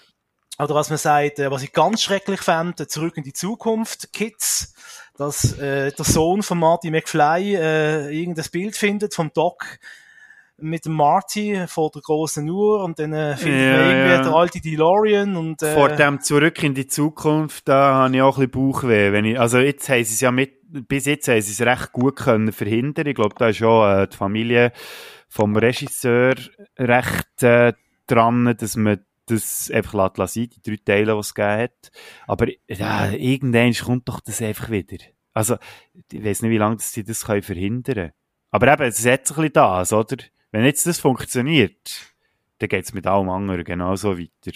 oder 0.58 0.74
was 0.74 0.90
man 0.90 0.98
sagt, 0.98 1.38
äh, 1.38 1.50
was 1.50 1.62
ich 1.62 1.72
ganz 1.72 2.02
schrecklich 2.02 2.40
fand, 2.40 2.80
äh, 2.80 2.88
zurück 2.88 3.16
in 3.16 3.22
die 3.22 3.32
Zukunft, 3.32 4.12
Kids, 4.12 4.74
dass 5.16 5.58
äh, 5.58 5.92
der 5.92 6.04
Sohn 6.04 6.42
von 6.42 6.58
Marty 6.58 6.90
McFly 6.90 7.56
äh, 7.56 8.10
irgendein 8.10 8.46
Bild 8.52 8.76
findet 8.76 9.14
vom 9.14 9.32
Doc 9.32 9.78
mit 10.60 10.86
dem 10.86 10.94
Marty 10.94 11.64
vor 11.68 11.90
der 11.90 12.02
großen 12.02 12.48
Uhr 12.48 12.82
und 12.82 12.98
dann 12.98 13.12
äh, 13.12 13.36
findet 13.36 13.60
Ja, 13.60 13.76
man 13.76 13.90
irgendwie 13.90 14.10
ja. 14.10 14.22
der 14.22 14.34
alte 14.34 14.60
DeLorean 14.60 15.36
und 15.36 15.62
äh, 15.62 15.74
Vor 15.74 15.88
dem 15.90 16.20
Zurück 16.20 16.62
in 16.64 16.74
die 16.74 16.88
Zukunft, 16.88 17.68
da 17.68 17.94
habe 17.94 18.16
ich 18.16 18.22
auch 18.22 18.38
ein 18.38 18.50
bisschen 18.50 18.72
Bauchweh. 18.72 19.12
Wenn 19.12 19.24
ich, 19.24 19.38
also 19.38 19.58
jetzt 19.58 19.88
haben 19.88 20.02
sie 20.02 20.14
es 20.14 20.20
ja 20.20 20.32
mit, 20.32 20.56
bis 20.88 21.06
jetzt 21.06 21.28
haben 21.28 21.40
sie 21.40 21.52
es 21.52 21.60
recht 21.60 21.92
gut 21.92 22.16
können 22.16 22.50
verhindern. 22.50 23.06
Ich 23.06 23.14
glaube, 23.14 23.36
da 23.38 23.48
ist 23.48 23.62
auch 23.62 23.88
äh, 23.88 24.08
die 24.08 24.16
Familie 24.16 24.72
vom 25.28 25.56
Regisseur 25.56 26.34
recht 26.76 27.42
äh, 27.42 27.74
dran, 28.08 28.56
dass 28.58 28.76
man 28.76 29.04
das 29.30 29.70
einfach 29.70 30.14
lassen, 30.16 30.48
die 30.48 30.62
drei 30.62 30.78
Teile, 30.84 31.14
die 31.14 31.18
es 31.18 31.34
gegeben 31.34 31.62
hat. 31.62 31.90
Aber 32.26 32.46
ja, 32.68 33.10
irgendwann 33.10 33.72
kommt 33.74 34.08
doch 34.08 34.20
das 34.20 34.42
einfach 34.42 34.70
wieder. 34.70 34.98
Also, 35.34 35.56
ich 36.12 36.24
weiß 36.24 36.42
nicht, 36.42 36.50
wie 36.50 36.58
lange 36.58 36.78
sie 36.80 37.04
das 37.04 37.24
können 37.24 37.42
verhindern 37.42 37.94
können. 37.94 38.12
Aber 38.50 38.72
eben, 38.72 38.82
es 38.82 39.06
hat 39.06 39.26
sich 39.26 39.36
ein 39.36 39.42
bisschen 39.42 39.52
das, 39.52 39.92
oder? 39.92 40.16
Wenn 40.50 40.64
jetzt 40.64 40.86
das 40.86 40.98
funktioniert, 40.98 42.12
dann 42.58 42.68
geht 42.68 42.84
es 42.84 42.92
mit 42.92 43.06
allem 43.06 43.28
anderen 43.28 43.64
genauso 43.64 44.18
weiter. 44.18 44.52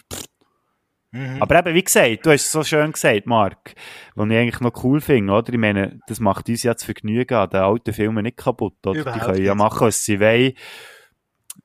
Mhm. 1.12 1.42
Aber 1.42 1.58
eben, 1.58 1.74
wie 1.74 1.84
gesagt, 1.84 2.24
du 2.24 2.30
hast 2.30 2.46
es 2.46 2.52
so 2.52 2.64
schön 2.64 2.92
gesagt, 2.92 3.26
Marc, 3.26 3.74
was 4.14 4.28
ich 4.28 4.36
eigentlich 4.36 4.60
noch 4.60 4.82
cool 4.82 5.00
finde, 5.00 5.32
oder? 5.34 5.52
Ich 5.52 5.58
meine, 5.58 6.00
das 6.06 6.20
macht 6.20 6.48
uns 6.48 6.62
ja 6.62 6.72
das 6.72 6.84
Vergnügen 6.84 7.34
an 7.34 7.50
den 7.50 7.60
alten 7.60 7.92
Filmen 7.92 8.24
nicht 8.24 8.38
kaputt, 8.38 8.74
oder? 8.86 9.00
Überhaupt 9.00 9.22
die 9.22 9.26
können 9.26 9.44
ja 9.44 9.54
machen, 9.54 9.86
was 9.86 10.04
sie 10.04 10.20
wollen. 10.20 10.54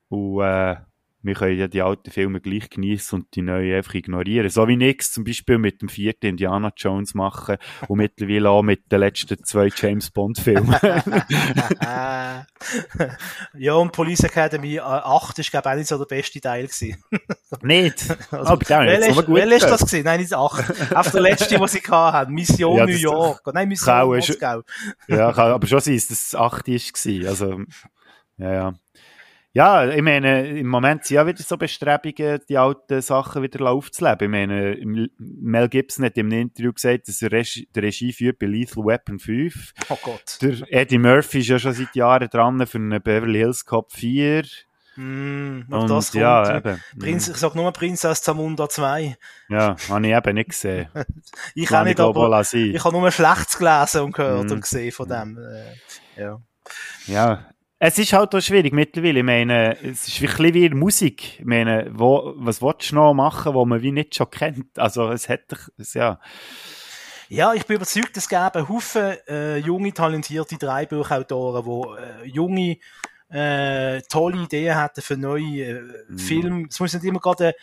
Und, 0.09 0.41
äh, 0.43 0.75
wir 1.23 1.33
können 1.33 1.57
ja 1.57 1.67
die 1.67 1.81
alten 1.81 2.11
Filme 2.11 2.39
gleich 2.39 2.69
genießen 2.69 3.19
und 3.19 3.35
die 3.35 3.41
neuen 3.41 3.75
einfach 3.75 3.95
ignorieren. 3.95 4.49
So 4.49 4.67
wie 4.67 4.77
nix 4.77 5.11
zum 5.11 5.23
Beispiel 5.23 5.57
mit 5.57 5.81
dem 5.81 5.89
vierten 5.89 6.27
Indiana 6.27 6.71
Jones 6.75 7.15
machen 7.15 7.57
und 7.87 7.97
mittlerweile 7.97 8.49
auch 8.49 8.61
mit 8.61 8.91
den 8.91 8.99
letzten 8.99 9.43
zwei 9.43 9.69
James 9.75 10.11
Bond 10.11 10.39
Filmen. 10.39 10.75
ja, 13.57 13.73
und 13.73 13.91
Police 13.91 14.23
Academy 14.23 14.75
äh, 14.75 14.81
8 14.81 15.39
ist, 15.39 15.51
glaube 15.51 15.67
ich, 15.67 15.73
auch 15.73 15.77
nicht 15.77 15.87
so 15.87 15.97
der 15.97 16.05
beste 16.05 16.39
Teil 16.39 16.67
gewesen. 16.67 17.03
nicht? 17.61 18.05
Also, 18.31 18.53
oh, 18.53 18.59
Welcher 18.67 19.07
ist, 19.09 19.27
welcher 19.27 19.55
ist 19.55 19.63
das 19.69 19.81
gewesen? 19.81 20.03
Nein, 20.05 20.19
nicht 20.21 20.33
8. 20.33 20.95
Auf 20.95 21.11
der 21.11 21.21
letzte, 21.21 21.59
was 21.59 21.71
sie 21.71 21.81
haben. 21.87 22.33
Mission 22.33 22.77
Ja, 22.77 22.85
New 22.85 22.91
York. 22.93 23.41
Nein, 23.53 23.67
Mission 23.69 23.93
Kau 23.93 24.13
ist- 24.13 24.29
Moskau. 24.29 24.61
Ja, 25.07 25.33
kann 25.33 25.51
aber 25.51 25.67
schon 25.67 25.79
sein, 25.79 25.95
dass 25.95 26.07
das 26.07 26.35
8 26.35 26.67
war. 26.67 27.29
Also, 27.29 27.61
ja, 28.37 28.53
ja. 28.53 28.73
Ja, 29.57 29.87
ich 29.89 30.03
meine, 30.03 30.47
im 30.59 30.67
Moment 30.67 31.03
sind 31.05 31.15
ja 31.15 31.25
wieder 31.25 31.41
so 31.41 31.57
Bestrebungen, 31.57 32.41
die 32.47 32.57
alten 32.59 33.01
Sachen 33.01 33.41
wieder 33.41 33.65
aufzuleben. 33.71 34.27
Ich 34.27 34.29
meine, 34.29 34.73
im- 34.73 35.09
Mel 35.17 35.67
Gibson 35.67 36.05
hat 36.05 36.15
in 36.15 36.27
einem 36.27 36.41
Interview 36.41 36.71
gesagt, 36.73 37.07
dass 37.07 37.21
er 37.23 37.31
Regie, 37.31 37.67
der 37.73 37.81
Regie 37.81 38.13
führt 38.13 38.37
bei 38.37 38.45
Lethal 38.45 38.85
Weapon 38.85 39.17
5. 39.17 39.73
Oh 39.89 39.97
Gott. 40.03 40.37
Der 40.43 40.57
Eddie 40.71 40.99
Murphy 40.99 41.39
ist 41.39 41.47
ja 41.47 41.57
schon 41.57 41.73
seit 41.73 41.95
Jahren 41.95 42.29
dran 42.29 42.67
für 42.67 42.77
einen 42.77 43.01
Beverly 43.01 43.39
Hills 43.39 43.65
Cop 43.65 43.91
4. 43.93 44.43
Mm, 44.95 45.61
und, 45.69 45.73
Und 45.73 45.89
das 45.89 46.11
kommt. 46.11 46.21
ja, 46.21 46.57
eben. 46.57 46.79
Prinz, 46.99 47.27
ich 47.27 47.37
sag 47.37 47.55
nur 47.55 47.71
Prinzess 47.71 48.21
Zamunda 48.21 48.69
2. 48.69 49.15
Ja, 49.49 49.75
habe 49.89 50.07
ich 50.07 50.13
eben 50.15 50.33
nicht 50.35 50.49
gesehen. 50.49 50.87
Ich 51.55 51.71
auch 51.73 51.83
nicht, 51.83 51.99
aber 51.99 52.43
sein. 52.43 52.75
ich 52.75 52.83
habe 52.83 52.95
nur 52.95 53.09
Schlechtes 53.11 53.57
gelesen 53.57 54.01
und 54.01 54.13
gehört 54.13 54.45
Mhm. 54.45 54.51
und 54.51 54.61
gesehen 54.61 54.91
von 54.91 55.07
dem. 55.09 55.37
Äh, 55.37 56.21
ja. 56.21 56.39
Ja. 57.07 57.45
Es 57.79 57.99
ist 57.99 58.11
halt 58.13 58.33
auch 58.33 58.41
schwierig 58.41 58.73
mittlerweile. 58.73 59.19
Ich 59.19 59.25
meine, 59.25 59.77
es 59.83 60.07
ist 60.07 60.19
ein 60.21 60.27
bisschen 60.27 60.53
wie 60.55 60.69
Musik. 60.69 61.39
Ich 61.39 61.45
meine, 61.45 61.91
wo, 61.93 62.33
was 62.37 62.61
willst 62.61 62.91
du 62.91 62.95
noch 62.95 63.13
machen, 63.13 63.53
wo 63.53 63.65
man 63.65 63.81
wie 63.83 63.91
nicht 63.91 64.15
schon 64.15 64.31
kennt? 64.31 64.79
Also, 64.79 65.11
es 65.11 65.27
es, 65.77 65.93
ja. 65.93 66.19
Ja, 67.29 67.53
ich 67.53 67.65
bin 67.67 67.75
überzeugt, 67.75 68.17
es 68.17 68.27
gäbe 68.29 68.67
Haufen 68.67 69.17
äh, 69.27 69.57
junge, 69.57 69.93
talentierte 69.93 70.57
Drehbuchautoren, 70.57 71.63
die 71.65 72.01
äh, 72.01 72.25
junge, 72.29 72.77
äh, 73.29 74.01
tolle 74.09 74.43
Ideen 74.43 74.79
hätten 74.81 75.01
für 75.01 75.17
neue 75.17 76.05
Mhm. 76.07 76.17
Filme. 76.17 76.67
Es 76.69 76.79
muss 76.79 76.93
nicht 76.93 77.03
immer 77.05 77.19
gerade 77.19 77.47
ein- 77.49 77.53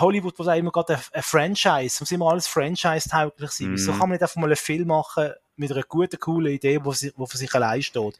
Hollywood 0.00 0.38
muss 0.38 0.48
auch 0.48 0.56
immer 0.56 0.70
gerade 0.70 0.98
ein, 1.12 1.22
Franchise, 1.22 1.86
es 1.86 2.00
muss 2.00 2.12
immer 2.12 2.30
alles 2.30 2.46
Franchise-tauglich 2.46 3.50
sein. 3.50 3.72
Wieso 3.72 3.92
Mhm. 3.92 3.98
kann 3.98 4.08
man 4.08 4.10
nicht 4.12 4.22
einfach 4.22 4.36
mal 4.36 4.46
einen 4.46 4.56
Film 4.56 4.88
machen 4.88 5.32
mit 5.56 5.70
einer 5.70 5.82
guten, 5.82 6.18
coolen 6.18 6.52
Idee, 6.54 6.80
wo, 6.82 6.92
sie, 6.92 7.12
wo 7.16 7.26
für 7.26 7.36
sich 7.36 7.52
allein 7.54 7.82
steht? 7.82 8.18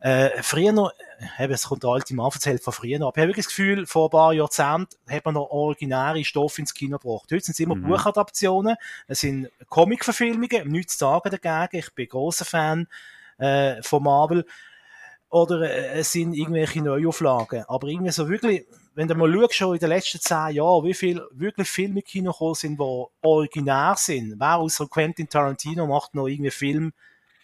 Äh, 0.00 0.42
früher 0.42 0.72
noch, 0.72 0.92
äh, 1.38 1.44
eben, 1.44 1.52
es 1.52 1.66
kommt 1.66 1.82
der 1.82 1.90
alte 1.90 2.14
Mann 2.14 2.30
erzählt 2.32 2.62
von 2.62 2.72
früher 2.72 2.98
noch, 2.98 3.08
aber 3.08 3.18
ich 3.18 3.20
habe 3.20 3.28
wirklich 3.28 3.46
das 3.46 3.54
Gefühl, 3.54 3.86
vor 3.86 4.08
ein 4.08 4.10
paar 4.10 4.32
Jahrzehnten 4.32 4.96
hat 5.10 5.24
man 5.26 5.34
noch 5.34 5.50
originäre 5.50 6.24
Stoffe 6.24 6.62
ins 6.62 6.72
Kino 6.72 6.98
gebracht. 6.98 7.30
Heute 7.30 7.44
sind 7.44 7.52
es 7.52 7.60
immer 7.60 7.74
Mhm. 7.74 7.82
Buchadaptionen, 7.82 8.76
es 9.08 9.20
sind 9.20 9.50
Comic-Verfilmungen, 9.68 10.68
nichts 10.68 10.94
zu 10.96 11.04
sagen 11.04 11.30
dagegen, 11.30 11.78
ich 11.78 11.94
bin 11.94 12.08
großer 12.08 12.46
Fan 12.46 12.88
äh, 13.36 13.82
von 13.82 14.02
Marvel, 14.02 14.46
oder 15.28 15.70
äh, 15.70 16.00
es 16.00 16.12
sind 16.12 16.32
irgendwelche 16.32 16.80
Neuauflagen, 16.80 17.64
aber 17.68 17.88
irgendwie 17.88 18.10
so 18.10 18.28
wirklich, 18.28 18.66
wenn 18.94 19.06
du 19.06 19.14
mal 19.14 19.30
schaust, 19.32 19.54
schon 19.54 19.74
in 19.74 19.80
den 19.80 19.90
letzten 19.90 20.18
zehn 20.18 20.54
Jahren, 20.54 20.84
wie 20.84 20.94
viele 20.94 21.28
wirklich 21.32 21.68
Filme 21.68 22.00
Kino 22.00 22.32
gekommen 22.32 22.54
sind, 22.54 22.80
die 22.80 23.04
originär 23.20 23.94
sind, 23.98 24.36
wer 24.38 24.56
außer 24.56 24.86
Quentin 24.88 25.28
Tarantino 25.28 25.86
macht 25.86 26.14
noch 26.14 26.26
irgendwie 26.26 26.50
Film, 26.50 26.92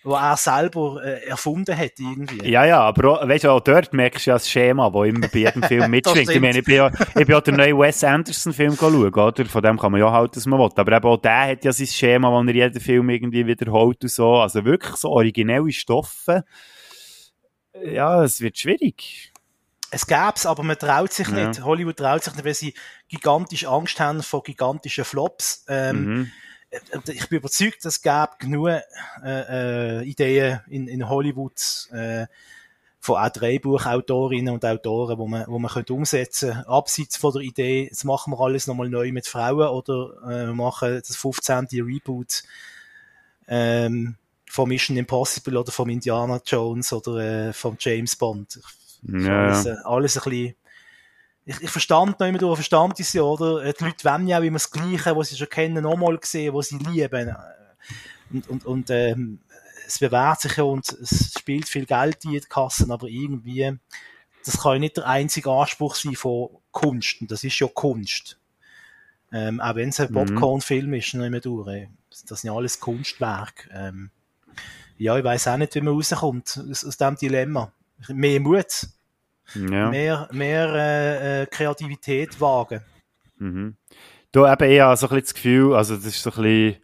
wo 0.07 0.15
er 0.15 0.37
selber 0.37 1.03
äh, 1.05 1.27
erfunden 1.27 1.77
hat 1.77 1.93
irgendwie. 1.99 2.49
Ja, 2.49 2.65
ja, 2.65 2.81
aber 2.81 3.21
auch, 3.21 3.29
weißt 3.29 3.45
du, 3.45 3.51
auch 3.51 3.61
dort 3.61 3.93
merkst 3.93 4.25
du 4.27 4.31
ja 4.31 4.35
das 4.37 4.49
Schema, 4.49 4.89
das 4.89 5.09
immer 5.09 5.27
bei 5.29 5.39
jedem 5.41 5.63
Film 5.65 5.91
mitschwingt. 5.91 6.31
ich 6.31 6.41
meine, 6.41 6.59
ich 6.61 6.65
bin 6.65 6.77
ja, 6.77 6.91
ich 6.91 7.15
bin 7.15 7.29
ja 7.29 7.41
den 7.41 7.57
neuen 7.57 7.77
Wes 7.79 8.05
Anderson-Film 8.05 8.77
schauen, 8.77 9.05
oder? 9.13 9.45
Von 9.47 9.63
dem 9.63 9.79
kann 9.79 9.91
man 9.91 10.01
ja 10.01 10.11
halten, 10.13 10.37
was 10.37 10.47
man 10.47 10.61
will. 10.61 10.71
Aber 10.77 10.97
eben 10.97 11.05
auch 11.09 11.17
der 11.17 11.49
hat 11.51 11.65
ja 11.65 11.73
sein 11.73 11.87
Schema, 11.89 12.31
wo 12.31 12.41
er 12.41 12.55
jeden 12.55 12.81
Film 12.81 13.11
irgendwie 13.11 13.47
wiederholt 13.47 14.03
und 14.03 14.11
so. 14.11 14.37
Also 14.37 14.65
wirklich 14.65 14.95
so 14.97 15.11
originelle 15.11 15.73
Stoffe. 15.73 16.45
Ja, 17.85 18.23
es 18.23 18.41
wird 18.41 18.57
schwierig. 18.59 19.33
Es 19.91 20.07
gäb's, 20.07 20.47
aber 20.47 20.63
man 20.63 20.79
traut 20.79 21.13
sich 21.13 21.29
Ja. 21.29 21.49
nicht. 21.49 21.63
Hollywood 21.63 21.97
traut 21.97 22.23
sich 22.25 22.35
nicht, 22.35 22.45
weil 22.45 22.55
sie 22.55 22.75
gigantisch 23.09 23.67
Angst 23.67 24.01
haben 24.01 24.23
vor 24.23 24.43
gigantischen 24.43 25.05
Flops. 25.05 25.65
Ähm, 25.69 26.05
Mhm. 26.05 26.31
Und 26.93 27.09
ich 27.09 27.29
bin 27.29 27.39
überzeugt, 27.39 27.85
es 27.85 28.03
gäbe 28.03 28.31
genug 28.39 28.69
äh, 28.69 28.83
äh, 29.25 30.03
Ideen 30.05 30.61
in, 30.69 30.89
in 30.89 31.09
Hollywood 31.09 31.89
äh, 31.93 32.27
von 33.01 33.19
auch 33.19 33.29
Drehbuchautorinnen 33.29 34.53
und 34.53 34.65
Autoren, 34.65 35.19
wo 35.19 35.29
man, 35.29 35.45
wo 35.47 35.59
man 35.59 35.71
könnte 35.71 35.95
umsetzen 35.95 36.53
könnte. 36.53 36.69
Abseits 36.69 37.17
von 37.17 37.33
der 37.33 37.43
Idee, 37.43 37.85
jetzt 37.85 38.05
machen 38.05 38.33
wir 38.33 38.41
alles 38.41 38.67
nochmal 38.67 38.89
neu 38.89 39.13
mit 39.13 39.27
Frauen 39.27 39.69
oder 39.69 40.15
äh, 40.29 40.53
machen 40.53 41.01
das 41.07 41.17
15. 41.17 41.69
Reboot 41.73 42.43
ähm, 43.49 44.17
von 44.49 44.69
Mission 44.69 44.97
Impossible 44.97 45.57
oder 45.57 45.71
vom 45.71 45.89
Indiana 45.89 46.41
Jones 46.45 46.93
oder 46.93 47.49
äh, 47.49 47.53
vom 47.53 47.77
James 47.79 48.17
Bond. 48.17 48.61
Ja, 49.03 49.47
alles, 49.47 49.67
äh, 49.67 49.77
alles 49.85 50.17
ein 50.17 50.31
bisschen 50.31 50.55
ich, 51.47 51.63
ich 51.63 51.71
verstand 51.71 52.19
noch 52.19 52.27
immer 52.27 52.39
durch, 52.39 52.57
verstand 52.57 52.99
ich 53.01 53.09
sie, 53.09 53.21
oder? 53.21 53.65
Äh, 53.65 53.73
Die 53.79 53.85
Leute 53.85 54.05
wollen 54.05 54.27
ja 54.27 54.39
auch 54.39 54.43
immer 54.43 54.57
das 54.59 54.71
Gleiche, 54.71 55.17
was 55.17 55.29
sie 55.29 55.37
schon 55.37 55.49
kennen, 55.49 55.85
nochmal 55.85 56.19
sehen, 56.23 56.53
was 56.55 56.69
sie 56.69 56.79
lieben. 56.79 57.35
Und, 58.31 58.49
und, 58.49 58.67
und 58.67 58.91
ähm, 58.91 59.39
es 59.87 60.01
bewährt 60.01 60.41
sich 60.41 60.57
ja 60.57 60.65
und 60.65 60.89
es 60.89 61.33
spielt 61.39 61.69
viel 61.69 61.87
Geld 61.87 62.25
in 62.25 62.33
die 62.33 62.41
Kassen, 62.41 62.91
aber 62.91 63.07
irgendwie, 63.07 63.79
das 64.45 64.61
kann 64.61 64.73
ja 64.75 64.79
nicht 64.81 64.97
der 64.97 65.07
einzige 65.07 65.51
Anspruch 65.51 65.95
sein 65.95 66.17
von 66.17 66.49
Kunst. 66.73 67.21
Und 67.21 67.31
das 67.31 67.45
ist 67.45 67.59
ja 67.61 67.69
Kunst. 67.69 68.39
Ähm, 69.33 69.61
auch 69.61 69.77
wenn 69.77 69.91
es 69.91 70.01
ein 70.01 70.09
Mhm. 70.11 70.15
Popcorn-Film 70.15 70.95
ist, 70.95 71.15
noch 71.15 71.25
immer 71.25 71.41
durch. 71.41 71.89
Das 72.27 72.41
sind 72.41 72.49
ja 72.51 72.57
alles 72.57 72.81
Kunstwerke. 72.81 73.69
Ähm, 73.73 74.11
ja, 74.99 75.17
ich 75.17 75.25
weiß 75.25 75.49
auch 75.49 75.57
nicht, 75.57 75.75
wie 75.75 75.81
man 75.81 75.95
rauskommt 75.95 76.59
aus, 76.69 76.85
aus 76.85 76.97
diesem 76.97 77.17
Dilemma. 77.17 77.71
Mehr 78.09 78.41
Mut, 78.41 78.89
Ja. 79.55 79.91
mehr, 79.91 80.29
mehr 80.33 80.75
äh, 80.75 81.43
äh, 81.43 81.47
Kreativität 81.47 82.41
wagen. 82.41 82.81
Mhm. 83.39 83.77
Du 84.33 84.47
eben 84.47 84.71
eher 84.71 84.97
so 84.97 85.07
ein 85.07 85.11
bisschen 85.11 85.23
das 85.25 85.35
Gefühl, 85.35 85.75
also 85.75 85.95
das 85.95 86.07
ist 86.07 86.23
so 86.23 86.31
ein 86.31 86.43
bisschen 86.43 86.77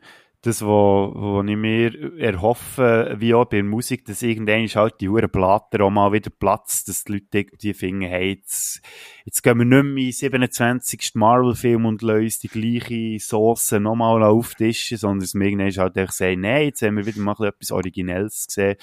das, 0.44 0.60
wo, 0.64 1.12
wo 1.14 1.42
ich 1.44 1.56
mir 1.56 2.18
erhoffe, 2.18 3.14
wie 3.18 3.32
auch 3.32 3.44
bei 3.44 3.58
der 3.58 3.64
Musik, 3.64 4.04
dass 4.06 4.22
irgendwann 4.22 4.64
ist 4.64 4.74
halt 4.74 5.00
die 5.00 5.08
Huren 5.08 5.30
Platter 5.30 5.84
auch 5.84 5.90
mal 5.90 6.12
wieder 6.12 6.30
Platz, 6.30 6.84
dass 6.84 7.04
die 7.04 7.12
Leute 7.12 7.26
irgendwie 7.38 7.74
finden, 7.74 8.02
hey, 8.02 8.32
jetzt, 8.34 8.82
jetzt 9.24 9.42
gehen 9.42 9.58
wir 9.58 9.64
nicht 9.64 9.84
mehr 9.84 10.32
in 10.34 10.40
den 10.40 10.50
27. 10.50 11.12
Marvel-Film 11.14 11.86
und 11.86 12.02
uns 12.02 12.40
die 12.40 12.48
gleiche 12.48 13.20
Sauce 13.20 13.70
nochmal 13.72 14.24
auftischen, 14.24 14.98
sondern 14.98 15.20
dass 15.20 15.34
wir 15.34 15.46
irgendwann 15.46 15.70
halt 15.76 15.96
einfach 15.96 16.12
sagen, 16.12 16.40
nein, 16.40 16.64
jetzt 16.64 16.82
haben 16.82 16.96
wir 16.96 17.06
wieder 17.06 17.20
mal 17.20 17.36
etwas 17.44 17.70
Originelles 17.70 18.48
gesehen. 18.48 18.76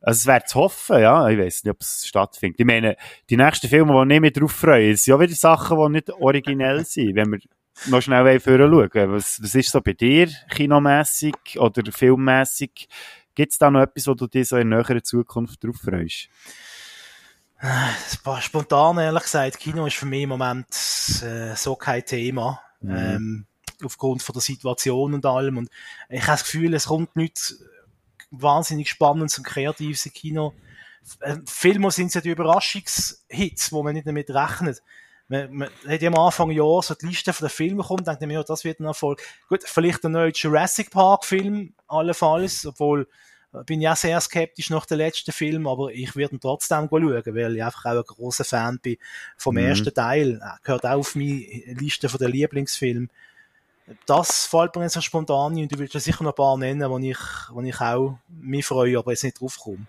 Also 0.00 0.18
es 0.18 0.26
wäre 0.26 0.44
zu 0.44 0.60
hoffen, 0.60 1.00
ja. 1.00 1.28
Ich 1.28 1.38
weiß 1.38 1.64
nicht, 1.64 1.70
ob 1.70 1.80
es 1.80 2.06
stattfindet. 2.06 2.58
Ich 2.58 2.66
meine, 2.66 2.96
die 3.28 3.36
nächsten 3.36 3.68
Filme, 3.68 4.06
die 4.06 4.14
ich 4.14 4.20
mich 4.20 4.32
drauf 4.32 4.52
freue, 4.52 4.96
sind 4.96 5.12
ja 5.12 5.20
wieder 5.20 5.34
Sachen, 5.34 5.78
die 5.78 5.92
nicht 5.92 6.10
originell 6.10 6.84
sind. 6.84 7.14
Wenn 7.16 7.32
wir 7.32 7.38
noch 7.86 8.02
schnell 8.02 8.40
schauen. 8.40 9.12
Was, 9.12 9.42
was 9.42 9.54
ist 9.54 9.70
so 9.70 9.80
bei 9.80 9.92
dir, 9.92 10.28
kinomässig 10.50 11.58
oder 11.58 11.82
filmmässig? 11.92 12.88
Gibt 13.34 13.52
es 13.52 13.58
da 13.58 13.70
noch 13.70 13.80
etwas, 13.80 14.06
wo 14.06 14.14
du 14.14 14.26
dir 14.26 14.44
so 14.44 14.56
in 14.56 14.70
näherer 14.70 15.02
Zukunft 15.02 15.62
drauf 15.62 15.76
freust? 15.76 16.28
Spontan, 18.40 18.98
ehrlich 18.98 19.22
gesagt, 19.22 19.58
Kino 19.58 19.86
ist 19.86 19.96
für 19.96 20.06
mich 20.06 20.22
im 20.22 20.30
Moment 20.30 20.66
äh, 21.22 21.54
so 21.54 21.76
kein 21.76 22.04
Thema. 22.04 22.60
Mhm. 22.80 22.96
Ähm, 22.96 23.46
aufgrund 23.84 24.22
von 24.22 24.32
der 24.32 24.42
Situation 24.42 25.14
und 25.14 25.26
allem. 25.26 25.58
Und 25.58 25.70
ich 26.08 26.22
habe 26.22 26.32
das 26.32 26.44
Gefühl, 26.44 26.74
es 26.74 26.86
kommt 26.86 27.16
nichts 27.16 27.62
wahnsinnig 28.30 28.88
Spannendes 28.88 29.38
und 29.38 29.44
Kreatives 29.44 30.08
Kino. 30.14 30.54
Äh, 31.20 31.36
Filme 31.46 31.90
sind 31.90 32.14
ja 32.14 32.20
die 32.20 32.30
Überraschungshits, 32.30 33.72
wo 33.72 33.82
man 33.82 33.94
nicht 33.94 34.06
damit 34.06 34.30
rechnet. 34.30 34.82
Man, 35.28 35.52
man 35.54 35.68
hat 35.88 36.02
ja 36.02 36.08
am 36.10 36.16
Anfang 36.18 36.50
Jahr 36.50 36.82
so 36.82 36.94
die 36.94 37.06
Liste 37.06 37.32
von 37.32 37.46
den 37.46 37.52
Filmen 37.52 37.78
bekommen, 37.78 38.04
denkt 38.04 38.20
man, 38.20 38.30
ja, 38.30 38.42
das 38.42 38.64
wird 38.64 38.80
ein 38.80 38.84
Erfolg. 38.86 39.22
Gut, 39.48 39.62
vielleicht 39.64 40.04
ein 40.04 40.12
neuer 40.12 40.32
Jurassic 40.34 40.90
Park 40.90 41.24
Film, 41.24 41.72
allenfalls, 41.86 42.66
obwohl 42.66 43.08
äh, 43.54 43.62
bin 43.64 43.80
ich 43.80 43.88
auch 43.88 43.96
sehr 43.96 44.20
skeptisch 44.20 44.70
nach 44.70 44.86
dem 44.86 44.98
letzten 44.98 45.32
Film, 45.32 45.66
aber 45.66 45.92
ich 45.92 46.16
werde 46.16 46.34
ihn 46.36 46.40
trotzdem 46.40 46.88
schauen, 46.90 47.24
weil 47.26 47.56
ich 47.56 47.62
einfach 47.64 47.84
auch 47.86 47.96
ein 47.96 48.02
großer 48.02 48.44
Fan 48.44 48.78
bin 48.80 48.96
vom 49.36 49.54
Mhm. 49.54 49.60
ersten 49.60 49.94
Teil. 49.94 50.40
Er 50.42 50.58
Gehört 50.62 50.84
auch 50.84 50.98
auf 50.98 51.14
meine 51.14 51.44
Liste 51.78 52.08
von 52.08 52.18
den 52.18 52.32
Lieblingsfilmen. 52.32 53.10
Das 54.06 54.46
fällt 54.46 54.76
mir 54.76 54.82
jetzt 54.82 54.94
so 54.94 55.00
spontan 55.00 55.52
ein 55.52 55.62
und 55.62 55.72
du 55.72 55.78
willst 55.78 55.94
ja 55.94 56.00
sicher 56.00 56.22
noch 56.22 56.32
ein 56.32 56.36
paar 56.36 56.56
nennen, 56.56 56.88
wo 56.90 56.98
ich, 56.98 57.18
wo 57.50 57.60
ich 57.60 57.80
auch 57.80 58.18
mich 58.28 58.66
freue, 58.66 58.98
aber 58.98 59.10
jetzt 59.10 59.24
nicht 59.24 59.40
drauf 59.40 59.58
komme. 59.58 59.86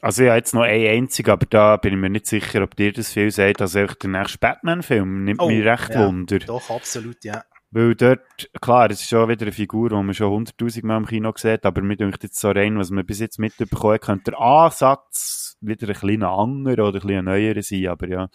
Also 0.00 0.24
habe 0.24 0.36
jetzt 0.36 0.54
noch 0.54 0.62
einen 0.62 0.86
einzigen, 0.86 1.30
aber 1.30 1.46
da 1.46 1.76
bin 1.76 1.94
ich 1.94 1.98
mir 1.98 2.10
nicht 2.10 2.26
sicher, 2.26 2.62
ob 2.62 2.76
dir 2.76 2.92
das 2.92 3.12
viel 3.12 3.30
sagt. 3.32 3.60
Also 3.60 3.80
einfach 3.80 3.96
der 3.96 4.10
nächste 4.10 4.38
Batman-Film 4.38 5.24
nimmt 5.24 5.44
mich 5.44 5.64
recht 5.64 5.90
ja, 5.90 6.06
Wunder. 6.06 6.38
Doch, 6.38 6.70
absolut, 6.70 7.24
ja. 7.24 7.42
Weil 7.70 7.94
dort, 7.96 8.50
klar, 8.62 8.90
es 8.90 9.00
ist 9.00 9.10
schon 9.10 9.28
wieder 9.28 9.42
eine 9.42 9.52
Figur, 9.52 9.90
die 9.90 9.96
man 9.96 10.14
schon 10.14 10.30
hunderttausend 10.30 10.84
Mal 10.84 10.96
im 10.98 11.06
Kino 11.06 11.32
sieht, 11.36 11.66
aber 11.66 11.82
mir 11.82 11.96
denkt 11.96 12.22
jetzt 12.22 12.40
so 12.40 12.50
rein, 12.50 12.78
was 12.78 12.90
man 12.90 13.04
bis 13.04 13.18
jetzt 13.18 13.38
mitbekommen 13.38 13.94
hat, 13.94 14.02
könnte 14.02 14.30
der 14.30 14.40
Ansatz 14.40 15.58
wieder 15.60 15.88
ein 15.88 15.94
kleiner 15.94 16.30
anderer 16.30 16.88
oder 16.88 17.00
ein 17.00 17.06
bisschen 17.06 17.24
neuer 17.24 17.62
sein, 17.62 17.88
aber 17.88 18.08
ja. 18.08 18.28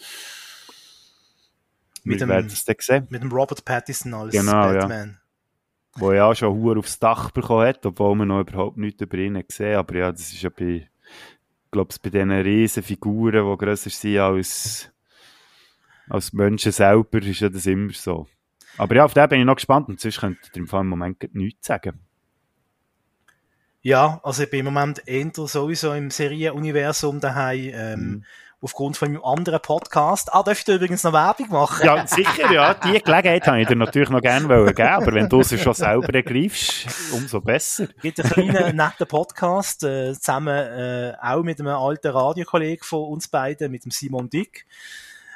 Mit 2.04 2.22
dem- 2.22 2.30
es 2.30 2.66
dann 2.66 2.76
sehen. 2.80 3.08
Mit 3.10 3.22
dem 3.24 3.32
Robert 3.32 3.64
Pattinson 3.66 4.14
als 4.14 4.32
Genau, 4.34 4.72
ja. 4.72 4.88
Batman. 4.88 5.20
Wo 5.96 6.12
ja 6.12 6.26
auch 6.26 6.34
schon 6.36 6.54
Huhr 6.56 6.78
aufs 6.78 6.98
Dach 7.00 7.32
bekommen 7.32 7.68
hat, 7.68 7.86
obwohl 7.86 8.16
man 8.16 8.28
noch 8.30 8.42
überhaupt 8.42 8.78
nichts 8.78 9.02
über 9.02 9.18
ihn 9.18 9.42
gesehen 9.48 9.78
Aber 9.78 9.96
ja, 9.96 10.12
das 10.12 10.34
ist 10.34 10.42
ja 10.42 10.50
bei, 10.50 10.90
glaube, 11.72 11.94
bei 12.02 12.10
diesen 12.10 12.32
riesen 12.32 12.82
Figuren, 12.84 13.46
die 13.52 13.58
grösser 13.66 13.90
sind 13.92 14.18
als, 14.18 14.90
als 16.10 16.34
Menschen 16.34 16.72
selber, 16.72 17.20
ist 17.22 17.40
ja 17.42 17.50
das 17.50 17.66
immer 17.68 17.94
so. 17.94 18.28
Aber 18.78 18.96
ja, 18.96 19.06
auf 19.06 19.14
den 19.14 19.30
bin 19.30 19.40
ich 19.42 19.46
noch 19.46 19.56
gespannt 19.56 19.88
und 19.88 20.00
sonst 20.00 20.20
könnte 20.20 20.40
ich 20.52 20.58
im 20.58 20.68
Fall 20.68 20.82
im 20.82 20.88
Moment 20.88 21.34
nichts 21.36 21.68
sagen. 21.68 22.00
Ja, 23.82 24.20
also 24.24 24.44
ich 24.44 24.50
bin 24.50 24.62
im 24.62 24.66
Moment 24.74 25.04
eher 25.06 25.30
sowieso 25.34 25.94
im 25.94 26.10
Serienuniversum 26.10 27.20
daheim, 27.20 27.72
ähm, 27.74 28.00
Mhm. 28.00 28.24
Aufgrund 28.64 28.96
von 28.96 29.12
meinem 29.12 29.24
anderen 29.24 29.62
Podcast. 29.62 30.34
Ah, 30.34 30.44
ich 30.50 30.64
da 30.64 30.76
übrigens 30.76 31.04
noch 31.04 31.12
Werbung 31.12 31.50
machen? 31.50 31.86
Ja, 31.86 32.08
sicher, 32.08 32.52
ja. 32.52 32.74
Die 32.74 33.02
Gelegenheit 33.02 33.46
habe 33.46 33.62
ich 33.62 33.68
dir 33.68 33.76
natürlich 33.76 34.10
noch 34.10 34.22
gerne 34.22 34.48
wollen 34.48 34.74
geben, 34.74 34.88
aber 34.88 35.14
wenn 35.14 35.28
du 35.28 35.42
es 35.42 35.62
schon 35.62 35.74
selber 35.74 36.14
ergreifst, 36.14 36.88
umso 37.12 37.42
besser. 37.42 37.88
gibt 38.02 38.20
einen 38.22 38.30
kleinen, 38.32 38.76
netten 38.78 39.06
Podcast, 39.06 39.84
äh, 39.84 40.14
zusammen 40.14 40.56
äh, 40.56 41.14
auch 41.22 41.44
mit 41.44 41.60
einem 41.60 41.76
alten 41.76 42.08
Radiokollegen 42.08 42.86
von 42.86 43.04
uns 43.10 43.28
beiden, 43.28 43.70
mit 43.70 43.84
dem 43.84 43.92
Simon 43.92 44.30
Dick. 44.30 44.66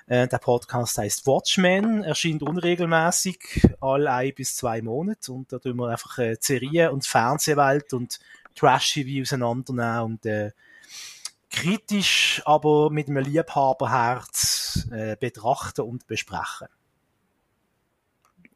Äh, 0.07 0.29
der 0.29 0.37
Podcast 0.37 0.97
heißt 0.97 1.27
Watchmen, 1.27 2.03
erscheint 2.03 2.41
unregelmäßig, 2.41 3.67
alle 3.81 4.09
ein 4.09 4.33
bis 4.33 4.55
zwei 4.55 4.81
Monate 4.81 5.33
und 5.33 5.51
da 5.51 5.59
tun 5.59 5.75
wir 5.75 5.89
einfach 5.89 6.17
äh, 6.19 6.35
die 6.35 6.45
Serie 6.45 6.93
und 6.93 7.05
Fernsehwelt 7.05 7.91
und 7.91 8.19
Trash-TV 8.55 9.21
auseinandernehmen 9.21 10.13
und 10.13 10.25
äh, 10.25 10.51
kritisch, 11.61 12.41
aber 12.45 12.89
mit 12.91 13.07
einem 13.09 13.23
Liebhaberherz 13.23 14.87
äh, 14.91 15.15
betrachten 15.19 15.81
und 15.81 16.05
besprechen. 16.07 16.67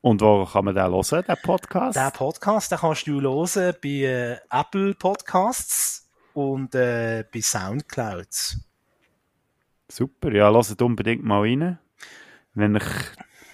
Und 0.02 0.22
wo 0.22 0.46
kann 0.46 0.66
man 0.66 0.76
den 0.76 0.92
hören, 0.92 1.24
den 1.28 1.38
Podcast? 1.44 1.96
Der 1.96 2.12
Podcast, 2.12 2.72
den 2.72 2.80
kannst 2.80 3.08
du 3.08 3.22
hören 3.22 3.76
bei 3.82 3.90
äh, 3.90 4.38
Apple 4.50 4.94
Podcasts 4.96 6.10
und 6.34 6.76
äh, 6.76 7.24
bei 7.32 7.42
Soundcloud. 7.42 8.28
Super, 9.90 10.32
ja, 10.32 10.50
lasst 10.50 10.82
unbedingt 10.82 11.24
mal 11.24 11.42
rein. 11.42 11.80
Wenn 12.54 12.76
euch 12.76 12.84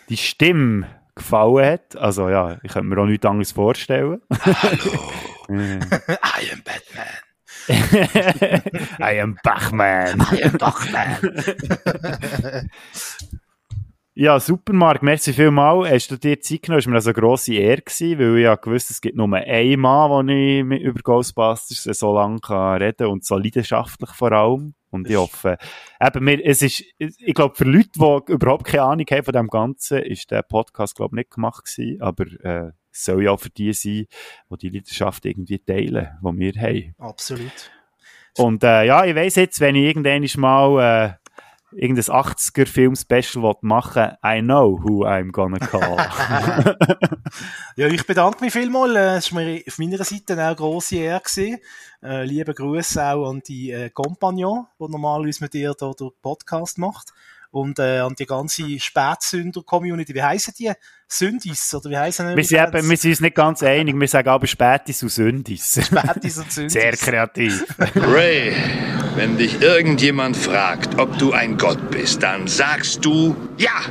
die 0.10 0.18
Stimme 0.18 0.88
gefallen 1.16 1.66
hat, 1.66 1.96
also 1.96 2.30
ja, 2.30 2.58
ich 2.64 2.72
könnte 2.72 2.88
mir 2.88 3.02
auch 3.02 3.06
nichts 3.06 3.26
anderes 3.26 3.52
vorstellen. 3.54 4.22
I 5.50 6.52
am 6.52 6.64
Batman. 6.64 7.27
I 7.70 9.20
am 9.22 9.38
Bachman. 9.44 10.22
I 10.32 10.44
am 10.44 10.58
Batman. 10.58 11.44
Ja, 14.20 14.40
super, 14.40 14.74
Marc. 14.74 15.04
Merci 15.04 15.32
vielmals. 15.32 15.92
Hast 15.92 16.10
du 16.10 16.18
dir 16.18 16.40
Zeit 16.40 16.64
genommen? 16.64 16.80
Es 16.80 16.88
war 16.88 16.90
mir 16.90 16.96
also 16.96 17.10
eine 17.12 17.20
grosse 17.20 17.54
Ehre 17.54 17.84
gewesen, 17.84 18.18
weil 18.18 18.38
ich 18.38 18.44
ja 18.46 18.56
gewusst, 18.56 18.90
es 18.90 19.00
gibt 19.00 19.16
nur 19.16 19.32
einen 19.32 19.80
Mann, 19.80 20.10
wo 20.10 20.22
ich 20.22 20.64
mit 20.64 20.82
über 20.82 21.00
Ghostbusters 21.04 21.84
so 21.84 22.16
lange 22.16 22.40
kann 22.40 22.82
reden 22.82 22.98
kann 22.98 23.08
und 23.10 23.26
so 23.26 23.38
leidenschaftlich 23.38 24.10
vor 24.10 24.32
allem. 24.32 24.74
Und 24.90 25.08
ich 25.08 25.16
hoffe, 25.18 25.60
eben, 26.02 26.24
mir, 26.24 26.44
es 26.44 26.64
ist, 26.64 26.84
ich 26.98 27.34
glaube, 27.36 27.54
für 27.54 27.66
Leute, 27.66 27.92
die 27.94 28.32
überhaupt 28.32 28.64
keine 28.66 28.86
Ahnung 28.86 29.06
haben 29.12 29.24
von 29.24 29.34
dem 29.34 29.50
Ganzen, 29.50 30.00
ist 30.00 30.32
der 30.32 30.42
Podcast, 30.42 30.96
glaube 30.96 31.14
ich, 31.14 31.18
nicht 31.18 31.36
gemacht 31.36 31.66
gewesen. 31.66 32.02
Aber, 32.02 32.26
äh, 32.44 32.72
soll 33.04 33.24
ja 33.24 33.32
auch 33.32 33.40
für 33.40 33.50
die 33.50 33.74
sein, 33.74 34.06
die 34.50 34.58
die 34.62 34.70
Leidenschaft 34.70 35.26
irgendwie 35.26 35.60
teilen, 35.60 36.10
die 36.22 36.54
wir 36.54 36.62
haben. 36.62 36.96
Absolut. 36.98 37.72
Und 38.38 38.64
äh, 38.64 38.86
ja, 38.86 39.04
ich 39.06 39.16
weiss 39.16 39.36
jetzt, 39.36 39.60
wenn 39.60 39.76
ich 39.76 39.86
irgendwann 39.86 40.28
mal 40.40 41.18
äh, 41.18 41.28
irgendein 41.72 42.06
80er-Film-Special 42.06 43.56
machen 43.62 44.12
I 44.24 44.42
know 44.42 44.80
who 44.82 45.06
I'm 45.06 45.32
gonna 45.32 45.60
call. 45.60 45.98
Ja, 47.76 47.88
ich 47.88 48.06
bedanke 48.08 48.44
mich 48.44 48.54
vielmals. 48.54 48.96
Äh, 48.96 49.18
Es 49.18 49.34
war 49.34 49.44
mir 49.44 49.62
auf 49.68 49.78
meiner 49.78 50.04
Seite 50.04 50.34
auch 50.34 50.38
eine 50.40 50.56
grosse 50.56 50.96
Ehre. 50.96 51.22
Gewesen. 51.22 51.60
Äh, 52.02 52.26
liebe 52.26 52.54
Grüße 52.54 53.04
auch 53.04 53.30
an 53.30 53.42
die 53.48 53.72
äh, 53.72 53.90
Compagnon, 53.90 54.68
die 54.80 54.90
normalerweise 54.90 55.44
mit 55.44 55.54
dir 55.54 55.76
hier 55.80 55.94
den 55.94 56.10
Podcast 56.22 56.78
macht. 56.78 57.14
Und 57.52 57.80
äh, 57.80 58.00
an 58.00 58.16
die 58.16 58.26
ganze 58.26 58.80
Spätsünder-Community. 58.80 60.14
Wie 60.14 60.24
heissen 60.24 60.54
die? 60.58 60.72
Sündis? 61.10 61.74
Oder 61.74 61.90
wie 61.90 61.98
heissen 61.98 62.36
wir, 62.36 62.44
sind 62.44 62.60
eben, 62.60 62.90
wir 62.90 62.98
sind 62.98 63.12
uns 63.12 63.22
nicht 63.22 63.36
ganz 63.36 63.64
einig, 63.64 63.98
wir 63.98 64.08
sagen 64.08 64.28
aber 64.28 64.46
Spätis 64.46 65.02
und 65.04 65.10
Sündis. 65.10 65.80
Spätis 65.86 66.38
und 66.38 66.52
Sündis. 66.52 66.74
Sehr 66.74 66.92
kreativ. 66.92 67.66
Ray, 67.96 68.54
wenn 69.16 69.38
dich 69.38 69.62
irgendjemand 69.62 70.36
fragt, 70.36 71.00
ob 71.00 71.18
du 71.18 71.32
ein 71.32 71.58
Gott 71.58 71.92
bist, 71.92 72.24
dann 72.24 72.48
sagst 72.48 73.06
du 73.06 73.36
ja. 73.58 73.82